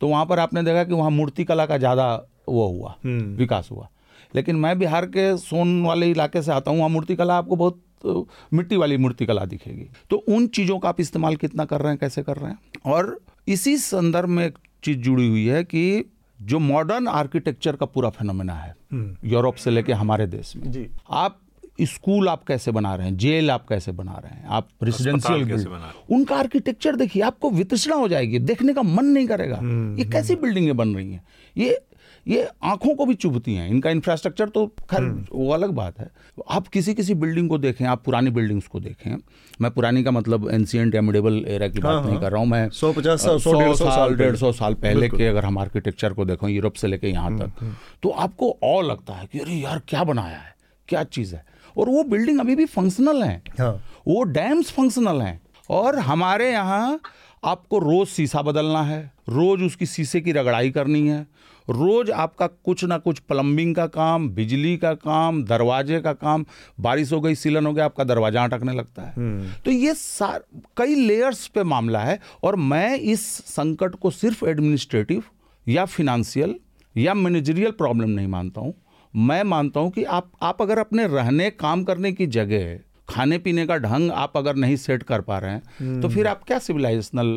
तो 0.00 0.08
वहाँ 0.08 0.26
पर 0.26 0.38
आपने 0.38 0.62
देखा 0.62 0.84
कि 0.84 0.94
वहाँ 0.94 1.10
मूर्ति 1.10 1.44
कला 1.44 1.66
का 1.66 1.78
ज़्यादा 1.78 2.06
वो 2.48 2.66
हुआ 2.68 2.94
हम्म। 3.04 3.36
विकास 3.36 3.68
हुआ 3.70 3.88
लेकिन 4.34 4.56
मैं 4.56 4.78
बिहार 4.78 5.06
के 5.06 5.36
सोन 5.38 5.80
वाले 5.82 6.10
इलाके 6.10 6.42
से 6.42 6.52
आता 6.52 6.70
हूँ 6.70 6.78
वहाँ 6.78 6.90
मूर्ति 6.90 7.16
कला 7.16 7.36
आपको 7.38 7.56
बहुत 7.56 7.80
तो 8.02 8.28
मिट्टी 8.52 8.76
वाली 8.76 8.96
मूर्ति 8.96 9.26
कला 9.26 9.44
दिखेगी। 9.44 9.86
तो 10.10 10.16
उन 10.16 10.46
चीज़ों 10.46 10.78
का 10.78 10.88
आप 10.88 11.00
इस्तेमाल 11.00 11.36
कितना 11.36 11.64
कर 11.64 11.80
रहे 11.80 11.88
हैं 11.88 11.98
कैसे 11.98 12.22
कर 12.22 12.36
रहे 12.36 12.50
हैं? 12.50 12.58
और 12.86 13.20
इसी 13.48 13.76
संदर्भ 13.76 14.28
में 14.28 14.46
एक 14.46 14.58
चीज़ 14.84 14.98
जुड़ी 14.98 15.28
हुई 15.28 15.46
है 15.46 15.64
कि 15.64 16.10
जो 16.42 16.58
मॉडर्न 16.58 17.08
आर्किटेक्चर 17.08 17.76
का 17.76 17.86
पूरा 17.86 18.10
फिनोमेना 18.10 18.54
है 18.54 18.76
हम्म। 18.92 19.28
यूरोप 19.28 19.54
से 19.54 19.70
लेके 19.70 19.92
हमारे 19.92 20.26
देश 20.26 20.56
में। 20.56 20.72
जी। 20.72 20.88
आप 21.10 21.40
स्कूल 21.82 22.28
आप 22.28 22.44
कैसे 22.44 22.70
बना 22.70 22.94
रहे 22.94 23.06
हैं 23.06 23.16
जेल 23.16 23.50
आप 23.50 23.68
कैसे 23.68 23.92
बना 23.92 24.12
रहे 24.12 24.38
हैं 24.38 24.46
आप 24.48 24.68
रेसिडेंशियल 24.82 25.66
उनका 26.10 26.36
आर्किटेक्चर 26.36 26.96
देखिए 26.96 27.22
आपको 27.22 27.50
वितृष्णा 27.50 27.96
हो 27.96 28.08
जाएगी 28.08 28.38
देखने 28.38 28.72
का 28.72 28.82
मन 28.82 29.04
नहीं 29.04 29.26
करेगा। 29.26 29.56
हम्म, 29.56 29.98
ये 29.98 30.04
कैसी 30.04 30.34
बिल्डिंगें 30.34 30.76
बन 30.76 30.94
रही 30.94 31.12
हैं? 31.12 31.24
ये 31.56 31.80
ये 32.26 32.48
आँखों 32.64 32.94
को 32.94 33.04
भी 33.06 33.14
चुभती 33.14 33.54
हैं 33.54 33.68
इनका 33.68 33.90
इंफ्रास्ट्रक्चर 33.90 34.48
तो 34.48 34.66
खैर 34.90 35.00
हम्म। 35.00 35.24
वो 35.32 35.52
अलग 35.52 35.70
बात 35.70 35.98
है 36.00 36.10
आप 36.50 36.68
किसी 36.68 36.94
किसी 36.94 37.14
बिल्डिंग 37.14 37.48
को 37.48 37.58
देखें 37.58 37.84
आप 37.86 38.02
पुरानी 38.04 38.30
बिल्डिंग्स 38.30 38.66
को 38.66 38.80
देखें 38.80 39.16
मैं 39.60 39.70
पुरानी 39.70 40.02
का 40.04 40.10
मतलब 40.10 40.48
एंशियंट 40.50 40.94
या 40.94 41.02
मिडेबल 41.02 41.44
एरा 41.48 41.68
की 41.68 41.80
बात 41.80 41.92
हाँ, 41.92 42.02
नहीं 42.02 42.12
हाँ। 42.12 42.20
कर 42.20 42.32
रहा 42.32 42.40
हूँ 42.40 42.48
मैं 42.48 42.68
सौ 42.70 42.92
पचास 42.92 43.22
सौ 43.22 43.38
साल 43.76 44.14
डेढ़ 44.14 44.36
सौ 44.36 44.52
साल 44.52 44.74
पहले 44.76 45.08
के 45.08 45.26
अगर 45.26 45.44
हम 45.44 45.58
आर्किटेक्चर 45.58 46.12
को 46.12 46.24
देखो 46.24 46.48
यूरोप 46.48 46.74
से 46.74 46.86
लेके 46.86 47.08
यहाँ 47.08 47.26
हम्म, 47.26 47.38
तक 47.40 47.62
हम्म। 47.62 47.74
तो 48.02 48.10
आपको 48.10 48.50
और 48.64 48.84
लगता 48.84 49.14
है 49.14 49.26
कि 49.26 49.38
अरे 49.38 49.54
यार 49.54 49.82
क्या 49.88 50.04
बनाया 50.04 50.38
है 50.38 50.54
क्या 50.88 51.02
चीज़ 51.04 51.34
है 51.34 51.44
और 51.76 51.88
वो 51.88 52.02
बिल्डिंग 52.06 52.40
अभी 52.40 52.56
भी 52.56 52.64
फंक्शनल 52.66 53.22
है 53.22 53.42
हाँ। 53.58 53.72
वो 54.08 54.22
डैम्स 54.32 54.70
फंक्शनल 54.70 55.20
हैं 55.22 55.40
और 55.70 55.98
हमारे 56.00 56.50
यहाँ 56.50 57.00
आपको 57.44 57.78
रोज 57.78 58.06
शीशा 58.08 58.42
बदलना 58.42 58.82
है 58.82 59.00
रोज 59.28 59.62
उसकी 59.62 59.86
शीशे 59.86 60.20
की 60.20 60.32
रगड़ाई 60.32 60.70
करनी 60.70 61.06
है 61.08 61.26
रोज 61.68 62.10
आपका 62.12 62.46
कुछ 62.46 62.84
ना 62.84 62.98
कुछ 62.98 63.18
प्लम्बिंग 63.20 63.74
का 63.76 63.86
काम 63.88 64.28
बिजली 64.30 64.76
का 64.76 64.92
काम 64.96 65.42
दरवाजे 65.44 66.00
का 66.00 66.12
काम 66.14 66.44
बारिश 66.80 67.12
हो 67.12 67.20
गई 67.20 67.34
सीलन 67.34 67.66
हो 67.66 67.72
गया 67.72 67.84
आपका 67.84 68.04
दरवाज़ा 68.04 68.44
अटकने 68.44 68.72
लगता 68.72 69.02
है 69.02 69.12
हम्म। 69.12 69.52
तो 69.64 69.70
ये 69.70 69.94
सार 69.94 70.44
कई 70.76 70.94
लेयर्स 70.96 71.46
पे 71.48 71.62
मामला 71.64 72.00
है 72.00 72.18
और 72.42 72.56
मैं 72.56 72.96
इस 72.96 73.26
संकट 73.46 73.94
को 73.94 74.10
सिर्फ़ 74.12 74.44
एडमिनिस्ट्रेटिव 74.46 75.22
या 75.66 75.84
फिनेंशियल 75.86 76.54
या 76.94 77.14
मैनेजरियल 77.14 77.70
प्रॉब्लम 77.74 78.10
नहीं 78.10 78.28
मानता 78.28 78.60
हूँ 78.60 78.74
मैं 79.14 79.42
मानता 79.44 79.80
हूँ 79.80 79.90
कि 79.90 80.02
आप 80.04 80.30
आप 80.42 80.62
अगर 80.62 80.78
अपने 80.78 81.06
रहने 81.06 81.50
काम 81.52 81.84
करने 81.84 82.12
की 82.12 82.26
जगह 82.32 82.78
खाने 83.08 83.38
पीने 83.38 83.66
का 83.66 83.76
ढंग 83.78 84.10
आप 84.10 84.36
अगर 84.36 84.56
नहीं 84.56 84.76
सेट 84.76 85.02
कर 85.02 85.20
पा 85.20 85.38
रहे 85.38 85.50
हैं 85.50 86.00
तो 86.00 86.08
फिर 86.08 86.26
आप 86.26 86.42
क्या 86.46 86.58
सिविलाइजेशनल 86.58 87.28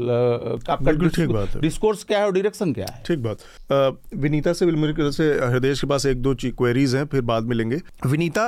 बिल्कुल 0.82 1.10
ठीक 1.10 1.30
बात 1.30 1.50
है। 1.50 1.62
डिस्कोर्स 1.62 2.04
क्या 2.04 2.20
है 2.20 2.26
और 2.26 2.32
डायरेक्शन 2.32 2.74
क्या 2.74 2.86
है? 2.90 3.04
ठीक 3.08 3.20
बात। 3.20 4.14
विनीता 4.16 4.54
से 4.54 4.66
मेरे 4.66 5.12
से 5.12 5.32
हृदय 5.46 5.74
के 5.74 5.88
पास 5.88 6.06
एक 6.06 6.22
दो 6.22 6.36
क्वेरीज 6.46 6.96
हैं 6.96 7.06
फिर 7.06 7.22
बाद 7.22 7.44
में 7.44 7.56
लेंगे। 7.56 7.80
विनीता 8.06 8.44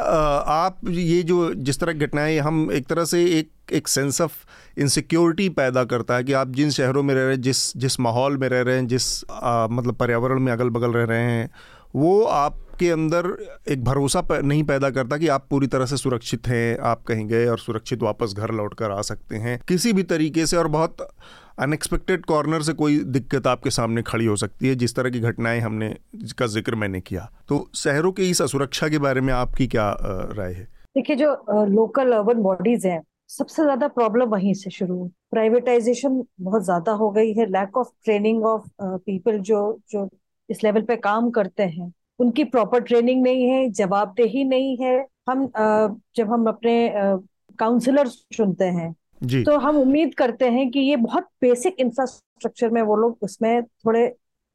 आप 0.55 0.79
ये 0.89 1.21
जो 1.23 1.53
जिस 1.53 1.79
तरह 1.79 1.93
घटनाएँ 1.93 2.37
हम 2.39 2.69
एक 2.71 2.87
तरह 2.87 3.05
से 3.05 3.23
एक 3.39 3.49
एक 3.73 3.87
सेंस 3.87 4.21
ऑफ़ 4.21 4.33
इनसिक्योरिटी 4.77 5.49
पैदा 5.49 5.83
करता 5.83 6.15
है 6.15 6.23
कि 6.23 6.33
आप 6.33 6.51
जिन 6.51 6.69
शहरों 6.69 7.03
में 7.03 7.13
रह 7.15 7.21
रहे 7.21 7.33
हैं 7.33 7.41
जिस 7.41 7.77
जिस 7.77 7.99
माहौल 7.99 8.37
में 8.37 8.47
रह 8.49 8.61
रहे 8.61 8.75
हैं 8.75 8.87
जिस 8.87 9.23
आ, 9.31 9.67
मतलब 9.67 9.95
पर्यावरण 9.95 10.39
में 10.39 10.51
अगल 10.51 10.69
बगल 10.69 10.91
रह 10.91 11.03
रहे 11.03 11.19
हैं 11.19 11.49
वो 11.95 12.21
आपके 12.23 12.89
अंदर 12.91 13.25
एक 13.69 13.83
भरोसा 13.83 14.23
नहीं 14.31 14.63
पैदा 14.63 14.89
करता 14.89 15.17
कि 15.17 15.27
आप 15.27 15.45
पूरी 15.49 15.67
तरह 15.67 15.85
से 15.85 15.97
सुरक्षित 15.97 16.47
हैं, 16.47 16.77
आप 16.79 17.03
कहीं 17.03 17.27
गए 17.27 17.45
और 17.47 17.59
सुरक्षित 17.59 18.03
वापस 18.03 18.33
घर 18.37 18.51
लौट 18.51 18.73
कर 18.73 18.91
आ 18.91 19.01
सकते 19.03 19.35
हैं। 19.37 19.59
किसी 19.67 19.93
भी 19.93 20.03
तरीके 20.05 20.45
से 20.45 20.57
और 20.57 20.67
बहुत 20.69 21.07
अनएक्सपेक्टेड 21.59 22.25
कॉर्नर 22.25 22.61
से 22.61 22.73
कोई 22.73 22.97
दिक्कत 23.05 23.47
आपके 23.47 23.69
सामने 23.69 24.01
खड़ी 24.01 24.25
हो 24.25 24.35
सकती 24.35 24.67
है, 24.67 24.75
जिस 24.75 24.95
तरह 24.95 25.09
की 25.09 25.19
घटनाएँ 25.19 25.59
हमने 25.59 25.95
जिसका 26.15 26.45
ज़िक्र 26.47 26.75
मैंने 26.75 27.01
किया। 27.01 27.29
तो 27.47 27.69
शहरों 27.75 28.11
की 28.11 28.29
इस 28.29 28.41
असुरक्षा 28.41 28.87
के 28.89 28.97
बारे 28.99 29.21
में 29.21 29.33
आपकी 29.33 29.67
क्या 29.67 29.95
राय 29.99 30.53
है? 30.53 30.67
देखिए, 30.95 31.15
जो 31.15 31.65
लोकल 31.67 32.11
अर्बन 32.11 32.41
बॉडीज 32.43 32.85
हैं, 32.85 33.01
सबसे 33.29 33.63
ज़्यादा 33.63 33.87
प्रॉब्लम 33.89 34.29
वहीं 34.29 34.53
से 34.53 34.69
शुरू 34.69 35.03
प्राइवेटाइजेशन 35.31 36.23
बहुत 36.41 36.63
ज़्यादा 36.63 36.91
हो 36.93 37.09
गई 37.11 37.33
है। 37.33 37.45
Lack 37.49 37.77
of 37.77 37.87
training 38.05 38.45
of 38.45 38.67
people 38.81 39.37
जो 39.41 39.61
जो 39.91 40.05
इस 40.51 40.63
लेवल 40.63 40.81
पे 40.81 40.95
काम 40.97 41.29
करते 41.31 41.63
हैं। 41.63 41.91
उनकी 42.19 42.43
प्रॉपर 42.45 42.81
ट्रेनिंग 42.81 43.21
नहीं 43.23 43.49
है 43.49 43.69
जवाबदेही 43.71 44.43
नहीं 44.45 44.77
है। 44.77 44.95
हम 45.29 45.49
जब 46.15 46.31
हम 46.31 46.47
अपने 46.47 46.91
काउंसलर 47.59 48.07
चुनते 48.07 48.65
हैं 48.65 48.93
जी। 49.21 49.43
तो 49.43 49.57
हम 49.59 49.77
उम्मीद 49.77 50.13
करते 50.15 50.49
हैं 50.49 50.69
कि 50.71 50.79
ये 50.79 50.95
बहुत 50.97 51.27
बेसिक 51.41 51.79
इंफ्रास्ट्रक्चर 51.79 52.69
में 52.69 52.81
वो 52.81 52.95
लोग 52.95 53.17
उसमें 53.23 53.63
थोड़े 53.63 54.03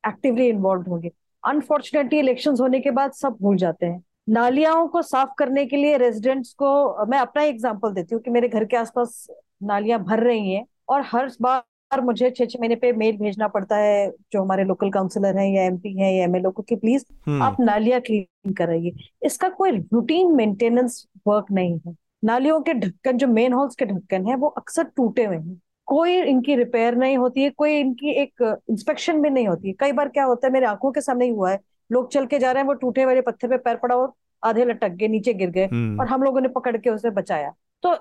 एक्टिवली 0.05 0.49
इन्वॉल्व 0.49 0.91
होंगे। 0.91 1.11
अनफॉर्चुनेटली 1.43 2.19
इलेक्शन 2.19 2.57
होने 2.61 2.81
के 2.81 2.91
बाद 2.91 3.13
सब 3.13 3.37
भूल 3.43 3.57
जाते 3.57 3.87
हैं। 3.87 4.03
नालियाओं 4.29 4.87
को 4.89 5.03
साफ़ 5.03 5.31
करने 5.39 5.65
के 5.67 5.77
लिए 5.77 5.97
रेजिडेंट्स 5.97 6.53
को 6.55 7.07
मैं 7.07 7.19
अपना 7.19 7.43
एग्ज़ाम्पल 7.43 7.93
देती 7.93 8.15
हूँ 8.15 8.23
कि 8.23 8.31
मेरे 8.31 8.49
घर 8.49 8.65
के 8.65 8.77
आसपास 8.77 9.27
नालियाँ 9.63 10.03
भर 10.03 10.23
रही 10.23 10.53
हैं 10.53 10.65
और 10.89 11.03
हर 11.07 11.31
बार 11.43 11.63
मुझे 11.93 12.31
छह 12.31 12.45
छह 12.45 12.59
महीने 12.61 12.75
पे 12.75 12.93
मेल 12.93 13.17
भेजना 13.17 13.49
पड़ता 13.49 13.77
है 13.77 14.11
जो 14.33 14.43
हमारे 14.43 14.65
लोकल 14.65 14.91
काउंसिलर 14.91 15.37
हैं 15.37 15.49
या 15.49 15.63
एमपी 15.63 15.93
हैं 15.99 16.13
या 16.13 16.25
एमएलओ 16.25 16.51
को 16.51 16.63
कि 16.63 16.77
प्लीज़ 16.77 17.05
आप 17.43 17.57
नालियाँ 17.61 18.01
क्लीन 18.01 18.53
कराइए। 18.53 18.93
इसका 19.23 19.49
कोई 19.49 19.71
रूटीन 19.71 20.33
मेंटेनेंस 20.33 21.07
वर्क 21.29 21.47
नहीं 21.53 21.79
है। 21.87 21.95
नालियों 22.25 22.61
के 22.61 22.75
ढक्कन 22.75 23.17
जो 23.17 23.27
मेन 23.27 23.53
हॉल्स 23.53 23.75
के 23.75 23.85
ढक्कन 23.85 24.27
है 24.27 24.37
वो 24.37 24.49
अक्सर 24.49 24.85
टूटे 24.85 25.25
हुए 25.25 25.37
हैं। 25.37 25.61
कोई 25.87 26.17
इनकी 26.23 26.57
रिपेयर 26.57 26.95
नहीं 26.95 27.17
होती 27.19 27.43
है 27.43 27.51
कोई 27.51 27.79
इनकी 27.81 28.11
एक 28.13 28.43
इंस्पेक्शन 28.71 29.23
भी 29.23 29.31
नहीं 29.31 29.49
होती 29.49 29.69
है। 29.69 29.75
कई 29.81 29.93
बार 29.93 30.09
क्या 30.09 30.25
होता 30.25 30.47
है 30.47 30.53
मेरे 30.53 30.67
आँखों 30.67 30.93
के 30.93 31.01
सामने 31.01 31.25
ही 31.25 31.31
हुआ 31.31 31.51
है। 31.51 31.61
लोग 31.93 32.11
चल 32.13 32.27
के 32.27 32.39
जा 32.39 32.53
रहे 32.53 32.63
हैं 32.63 32.67
वो 32.69 32.75
टूटे 32.75 33.05
वाले 33.05 33.21
पत्थर 33.21 33.49
पे 33.49 33.57
पैर 33.57 33.77
पड़ा 33.77 33.97
और 33.97 34.13
आधे 34.43 34.65
लटक 34.65 34.89
गए 34.89 35.09
नीचे 35.09 35.35
गिर 35.35 35.51
गए 35.51 35.65
हम्म, 35.65 36.01
और 36.01 36.07
हम 36.07 36.23
लोगों 36.23 36.41
ने 36.41 36.49
पकड़ 36.49 36.77
के 36.77 36.91
उसे 36.91 37.11
बचाया। 37.11 37.53
तो 37.83 37.95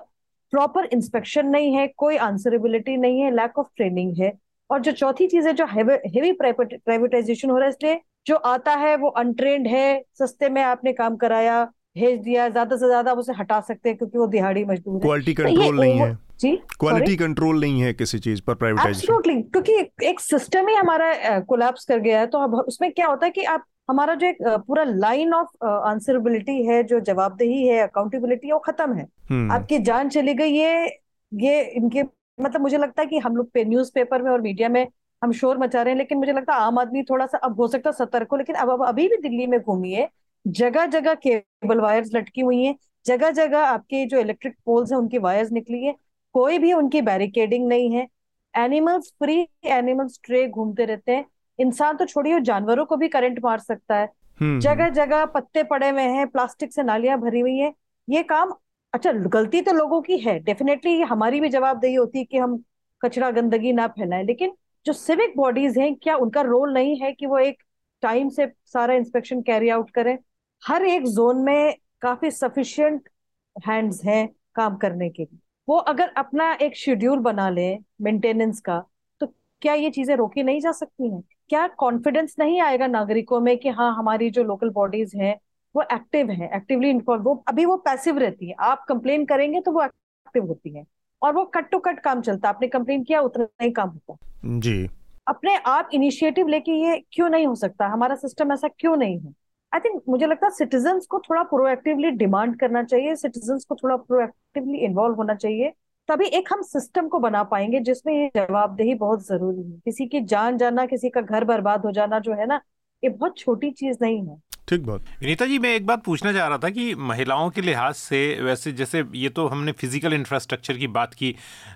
प्रॉपर 0.52 0.88
इंस्पेक्शन 0.92 1.46
नहीं 1.48 1.74
है 1.74 1.86
कोई 1.96 2.16
आंसरेबिलिटी 2.24 2.96
नहीं 2.96 3.20
है 3.20 3.34
लैक 3.36 3.58
ऑफ़ 3.58 3.68
ट्रेनिंग 3.76 4.16
है। 4.18 4.32
और 4.70 4.80
जो 4.80 4.92
चौथी 4.94 5.26
चीज़ 5.26 5.46
है 5.48 5.52
जो 5.54 5.66
हेवी 5.66 6.32
प्राइवेटाइजेशन 6.34 7.50
हो 7.50 7.56
रहा 7.56 7.64
है 7.64 7.70
इसलिए 7.70 8.00
जो 8.26 8.36
आता 8.46 8.72
है 8.74 8.96
वो 8.96 9.08
अनट्रेंड 9.18 9.66
है 9.68 10.02
सस्ते 10.18 10.48
में 10.48 10.62
आपने 10.62 10.92
काम 10.92 11.16
कराया 11.16 11.64
भेज 11.98 12.18
दिया 12.20 12.48
ज़्यादा 12.48 12.76
से 12.76 12.86
ज़्यादा 12.86 13.10
आप 13.10 13.18
उसे 13.18 13.32
हटा 13.32 13.60
सकते 13.62 13.88
हैं 13.88 13.98
क्योंकि 13.98 14.18
वो 14.18 14.26
दिहाड़ी 14.26 14.64
मजदूर 14.64 15.00
क्वालिटी 15.00 15.34
तो 15.34 15.42
कंट्रोल 15.42 15.80
नहीं 15.80 15.98
है। 15.98 16.14
जी 16.40 16.50
क्वालिटी 16.80 17.16
कंट्रोल 17.16 17.60
नहीं 17.60 17.80
है 17.82 17.92
किसी 17.94 18.18
चीज़ 18.18 18.42
पर 18.46 18.54
प्राइवेटाइजेशन 18.54 19.22
क्योंकि 19.22 19.72
एक, 19.72 19.90
एक 20.02 20.20
सिस्टम 20.20 20.68
ही 20.68 20.74
हमारा 20.74 21.38
कोलैप्स 21.48 21.84
कर 21.84 21.98
गया 22.00 22.20
है 22.20 22.26
तो 22.26 22.38
अब 22.38 22.54
उसमें 22.56 22.90
क्या 22.92 23.06
होता 23.06 23.26
है 23.26 23.30
कि 23.32 23.44
आप 23.44 23.64
हमारा 23.88 24.14
जो 24.14 24.26
एक 24.26 24.38
पूरा 24.66 24.84
लाइन 24.84 25.34
ऑफ़ 25.34 25.64
आंसरेबिलिटी 25.64 26.62
है 26.66 26.82
जो 26.82 27.00
जवाबदेही 27.00 27.66
है 27.68 27.78
अकाउंटेबिलिटी 27.80 28.46
है 28.46 28.52
वो 28.52 28.58
खत्म 28.58 28.94
है। 28.94 29.06
हम्म। 29.30 29.52
आपकी 29.52 29.78
जान 29.80 30.08
चली 30.08 30.34
गई 30.34 30.50
ये 30.50 30.86
ये 31.32 31.62
इनके 31.70 32.02
मतलब 32.38 32.60
मुझे 32.60 32.78
लगता 32.78 33.02
है 33.02 33.08
कि 33.08 33.18
हम 33.18 33.36
लोग 33.36 33.50
पे 33.50 33.64
न्यूज़ 33.64 33.90
पेपर 33.94 34.22
में 34.22 34.30
और 34.30 34.40
मीडिया 34.40 34.68
में 34.68 34.86
हम 35.22 35.32
शोर 35.32 35.58
मचा 35.58 35.82
रहे 35.82 35.92
हैं 35.92 35.98
लेकिन 35.98 36.18
मुझे 36.18 36.32
लगता 36.32 36.54
है 36.54 36.60
आम 36.60 36.78
आदमी 36.78 37.02
थोड़ा 37.02 37.26
सा 37.26 37.38
अब 37.38 37.60
हो 37.60 37.68
सकता 37.68 37.90
है 37.90 37.96
सतर्क 37.96 38.28
हो 38.32 38.36
लेकिन 38.36 38.56
अब 38.56 38.70
अब 38.70 38.84
अभी 38.86 39.08
भी 39.08 39.16
दिल्ली 39.22 39.46
में 39.46 39.60
घूमिए 39.60 40.08
जगह 40.44 40.86
जगह 40.86 41.14
केबल 41.16 41.80
वायर्स 41.80 42.10
लटकी 42.14 42.40
हुई 42.40 42.62
हैं 42.64 42.74
जगह 43.06 43.30
जगह 43.30 43.58
आपके 43.60 44.04
जो 44.06 44.18
इलेक्ट्रिक 44.18 44.54
पोल्स 44.66 44.92
हैं 44.92 44.98
उनकी 44.98 45.18
वायर्स 45.18 45.52
निकली 45.52 45.84
है 45.84 45.94
कोई 46.34 46.58
भी 46.58 46.72
उनकी 46.72 47.00
बैरिकेडिंग 47.02 47.66
नहीं 47.68 47.90
है 47.90 48.06
एनिमल्स 48.54 49.12
फ्री 49.18 49.46
एनिमल्स 49.70 50.20
ट्रे 50.24 50.46
घूमते 50.48 50.84
रहते 50.84 51.12
हैं 51.12 51.24
इंसान 51.58 51.96
तो 51.96 52.04
छोड़िए 52.04 52.40
जानवरों 52.40 52.84
को 52.86 52.96
भी 52.96 53.08
करंट 53.08 53.38
मार 53.44 53.58
सकता 53.58 53.96
है। 53.96 54.08
हम्म, 54.40 54.60
जगह 54.60 54.88
जगह 54.88 55.24
पत्ते 55.24 55.62
पड़े 55.62 55.88
हुए 55.90 56.02
हैं 56.02 56.26
प्लास्टिक 56.28 56.72
से 56.72 56.82
नालियाँ 56.82 57.18
भरी 57.20 57.40
हुई 57.40 57.56
है। 57.58 57.72
ये 58.08 58.22
काम 58.22 58.54
अच्छा 58.94 59.12
गलती 59.12 59.60
तो 59.62 59.72
लोगों 59.72 60.00
की 60.02 60.18
है। 60.18 60.38
डेफिनेटली 60.38 61.00
हमारी 61.02 61.40
भी 61.40 61.48
जवाबदेही 61.48 61.94
होती 61.94 62.18
है 62.18 62.24
कि 62.24 62.38
हम 62.38 62.62
कचरा 63.02 63.30
गंदगी 63.30 63.72
ना 63.72 63.86
फैलाएँ। 63.88 64.24
लेकिन 64.24 64.52
जो 64.86 64.92
सिविक 64.92 65.36
बॉडीज 65.36 65.78
हैं 65.78 65.94
क्या 65.94 66.16
उनका 66.16 66.40
रोल 66.40 66.72
नहीं 66.72 66.96
है 66.96 67.12
कि 67.12 67.26
वो 67.26 67.38
एक 67.38 67.62
टाइम 68.02 68.28
से 68.28 68.46
सारा 68.66 68.94
इंस्पेक्शन 68.94 69.40
कैरी 69.42 69.68
आउट 69.68 69.90
करें? 69.90 70.18
हर 70.62 70.84
एक 70.84 71.06
जोन 71.06 71.44
में 71.44 71.74
काफ़ी 72.02 72.30
सफिशिएंट 72.30 73.08
हैंड्स 73.56 74.04
हैं 74.04 74.28
काम 74.56 74.76
करने 74.76 75.08
के 75.10 75.22
लिए। 75.22 75.38
वो 75.68 75.76
अगर 75.76 76.08
अपना 76.16 76.52
एक 76.52 76.76
शेड्यूल 76.76 77.18
बना 77.18 77.48
ले 77.50 77.74
मेंटेनेंस 78.00 78.60
का 78.60 78.78
तो 79.20 79.26
क्या 79.62 79.74
ये 79.74 79.90
चीज़ें 79.90 80.14
रोकी 80.16 80.42
नहीं 80.42 80.60
जा 80.60 80.72
सकती 80.72 81.08
हैं? 81.10 81.22
क्या 81.48 81.66
कॉन्फिडेंस 81.68 82.34
नहीं 82.38 82.60
आएगा 82.60 82.86
नागरिकों 82.86 83.40
में 83.40 83.56
कि 83.58 83.68
हाँ 83.68 83.94
हमारी 83.94 84.30
जो 84.30 84.44
लोकल 84.44 84.70
बॉडीज 84.70 85.12
हैं 85.16 85.34
वो 85.74 85.82
एक्टिव 85.92 86.30
हैं 86.30 86.50
एक्टिवली 86.56 86.90
इन्वॉल्व 86.90 87.22
वो 87.22 87.34
अभी 87.48 87.64
वो 87.64 87.76
पैसिव 87.76 88.18
रहती 88.18 88.48
है। 88.48 88.54
आप 88.60 88.84
कंप्लेन 88.88 89.24
करेंगे 89.24 89.60
तो 89.60 89.72
वो 89.72 89.82
एक्टिव 89.82 90.46
होती 90.46 90.76
है। 90.76 90.84
और 91.22 91.34
वो 91.34 91.44
कट 91.44 91.70
टू 91.70 91.78
कट 91.78 92.00
काम 92.00 92.20
चलता 92.20 92.48
है। 92.48 92.54
आपने 92.54 92.68
कंप्लेन 92.68 93.04
किया 93.04 93.20
उतना 93.20 93.46
ही 93.62 93.70
काम 93.70 93.88
होता 93.88 94.16
जी। 94.60 94.88
अपने 95.28 95.56
आप 95.56 95.88
इनिशिएटिव 95.94 96.48
लेके 96.48 96.72
ये 96.72 97.02
क्यों 97.12 97.28
नहीं 97.28 97.46
हो 97.46 97.54
सकता? 97.54 97.86
हमारा 97.86 98.14
सिस्टम 98.14 98.52
ऐसा 98.52 98.68
क्यों 98.68 98.96
नहीं 98.96 99.18
है? 99.20 99.32
आई 99.72 99.80
थिंक 99.80 100.02
मुझे 100.08 100.26
लगता 100.26 100.46
है 100.46 100.52
सिटीजन्स 100.52 101.06
को 101.06 101.18
थोड़ा 101.20 101.42
प्रोएक्टिवली 101.42 102.10
डिमांड 102.10 102.58
करना 102.60 102.82
चाहिए। 102.82 103.16
सिटीजन्स 103.16 103.64
को 103.64 103.74
थोड़ा 103.74 103.96
प्रोएक्टिवली 103.96 104.78
इन्वॉल्व 104.78 105.14
होना 105.14 105.34
चाहिए। 105.34 105.72
तभी 106.08 106.26
एक 106.28 106.48
हम 106.52 106.62
सिस्टम 106.62 107.08
को 107.08 107.18
बना 107.18 107.42
पाएँगे 107.42 107.80
जिसमें 107.80 108.14
ये 108.14 108.28
जवाबदेही 108.36 108.94
बहुत 108.94 109.26
ज़रूरी 109.26 109.62
है। 109.62 109.78
किसी 109.84 110.06
की 110.06 110.20
जान 110.24 110.58
जाना 110.58 110.86
किसी 110.86 111.08
का 111.10 111.20
घर 111.20 111.44
बर्बाद 111.44 111.84
हो 111.86 111.92
जाना 111.92 112.18
जो 112.18 112.32
है 112.32 112.46
ना 112.46 112.60
ये 113.02 113.08
बहुत 113.10 113.38
छोटी 113.38 113.70
चीज़ 113.70 113.96
नहीं 114.02 114.26
है। 114.26 114.36
ठीक 114.68 114.86
बात। 114.86 115.00
विनीता 115.20 115.46
जी 115.46 115.58
मैं 115.58 115.74
एक 115.74 115.86
बात 115.86 116.02
पूछना 116.04 116.32
चाह 116.32 116.46
रहा 116.48 116.58
था 116.58 116.68
कि 116.70 116.94
महिलाओं 117.00 117.50
के 117.50 117.60
लिहाज 117.60 117.94
से 117.94 118.18
वैसे 118.42 118.72
जैसे 118.72 119.02
ये 119.14 119.28
तो 119.28 119.46
हमने 119.46 119.72
फ़िज़िकल 119.72 120.12
इंफ्रास्ट्रक्चर 120.12 120.76
की 120.76 120.86
बात 120.86 121.14
की 121.14 121.34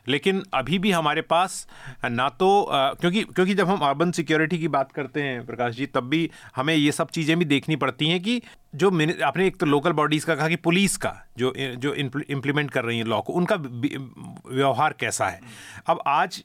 लेकिन 0.08 0.42
अभी 0.54 0.78
भी 0.78 0.90
हमारे 0.90 1.22
पास 1.22 1.66
ना 2.04 2.28
तो 2.28 2.48
अ, 2.62 2.92
क्योंकि 2.94 3.22
क्योंकि 3.24 3.54
जब 3.54 3.68
हम 3.68 3.78
अर्बन 3.88 4.10
सिक्योरिटी 4.12 4.58
की 4.58 4.68
बात 4.68 4.92
करते 4.92 5.22
हैं 5.22 5.44
प्रकाश 5.46 5.74
जी 5.76 5.86
तब 5.86 6.08
भी 6.08 6.28
हमें 6.56 6.74
ये 6.74 6.92
सब 6.92 7.10
चीज़ें 7.10 7.38
भी 7.38 7.44
देखनी 7.44 7.76
पड़ती 7.76 8.08
हैं 8.08 8.20
कि 8.22 8.40
जो 8.74 8.88
आपने 9.24 9.46
एक 9.46 9.56
तो 9.56 9.66
लोकल 9.66 9.92
बॉडीज़ 9.92 10.26
का 10.26 10.34
कहा 10.34 10.48
कि 10.48 10.56
पुलिस 10.56 10.96
का, 10.96 11.12
जो 11.38 11.52
जो 11.56 11.92
इम्प्लीमेंट 11.94 12.70
कर 12.70 12.84
रही 12.84 12.98
है 12.98 13.04
लॉ 13.04 13.20
को, 13.20 13.32
उनका 13.32 13.56
व्यवहार 13.56 14.94
कैसा 15.00 15.26
है? 15.26 15.40
अब 15.86 16.00
आज 16.06 16.42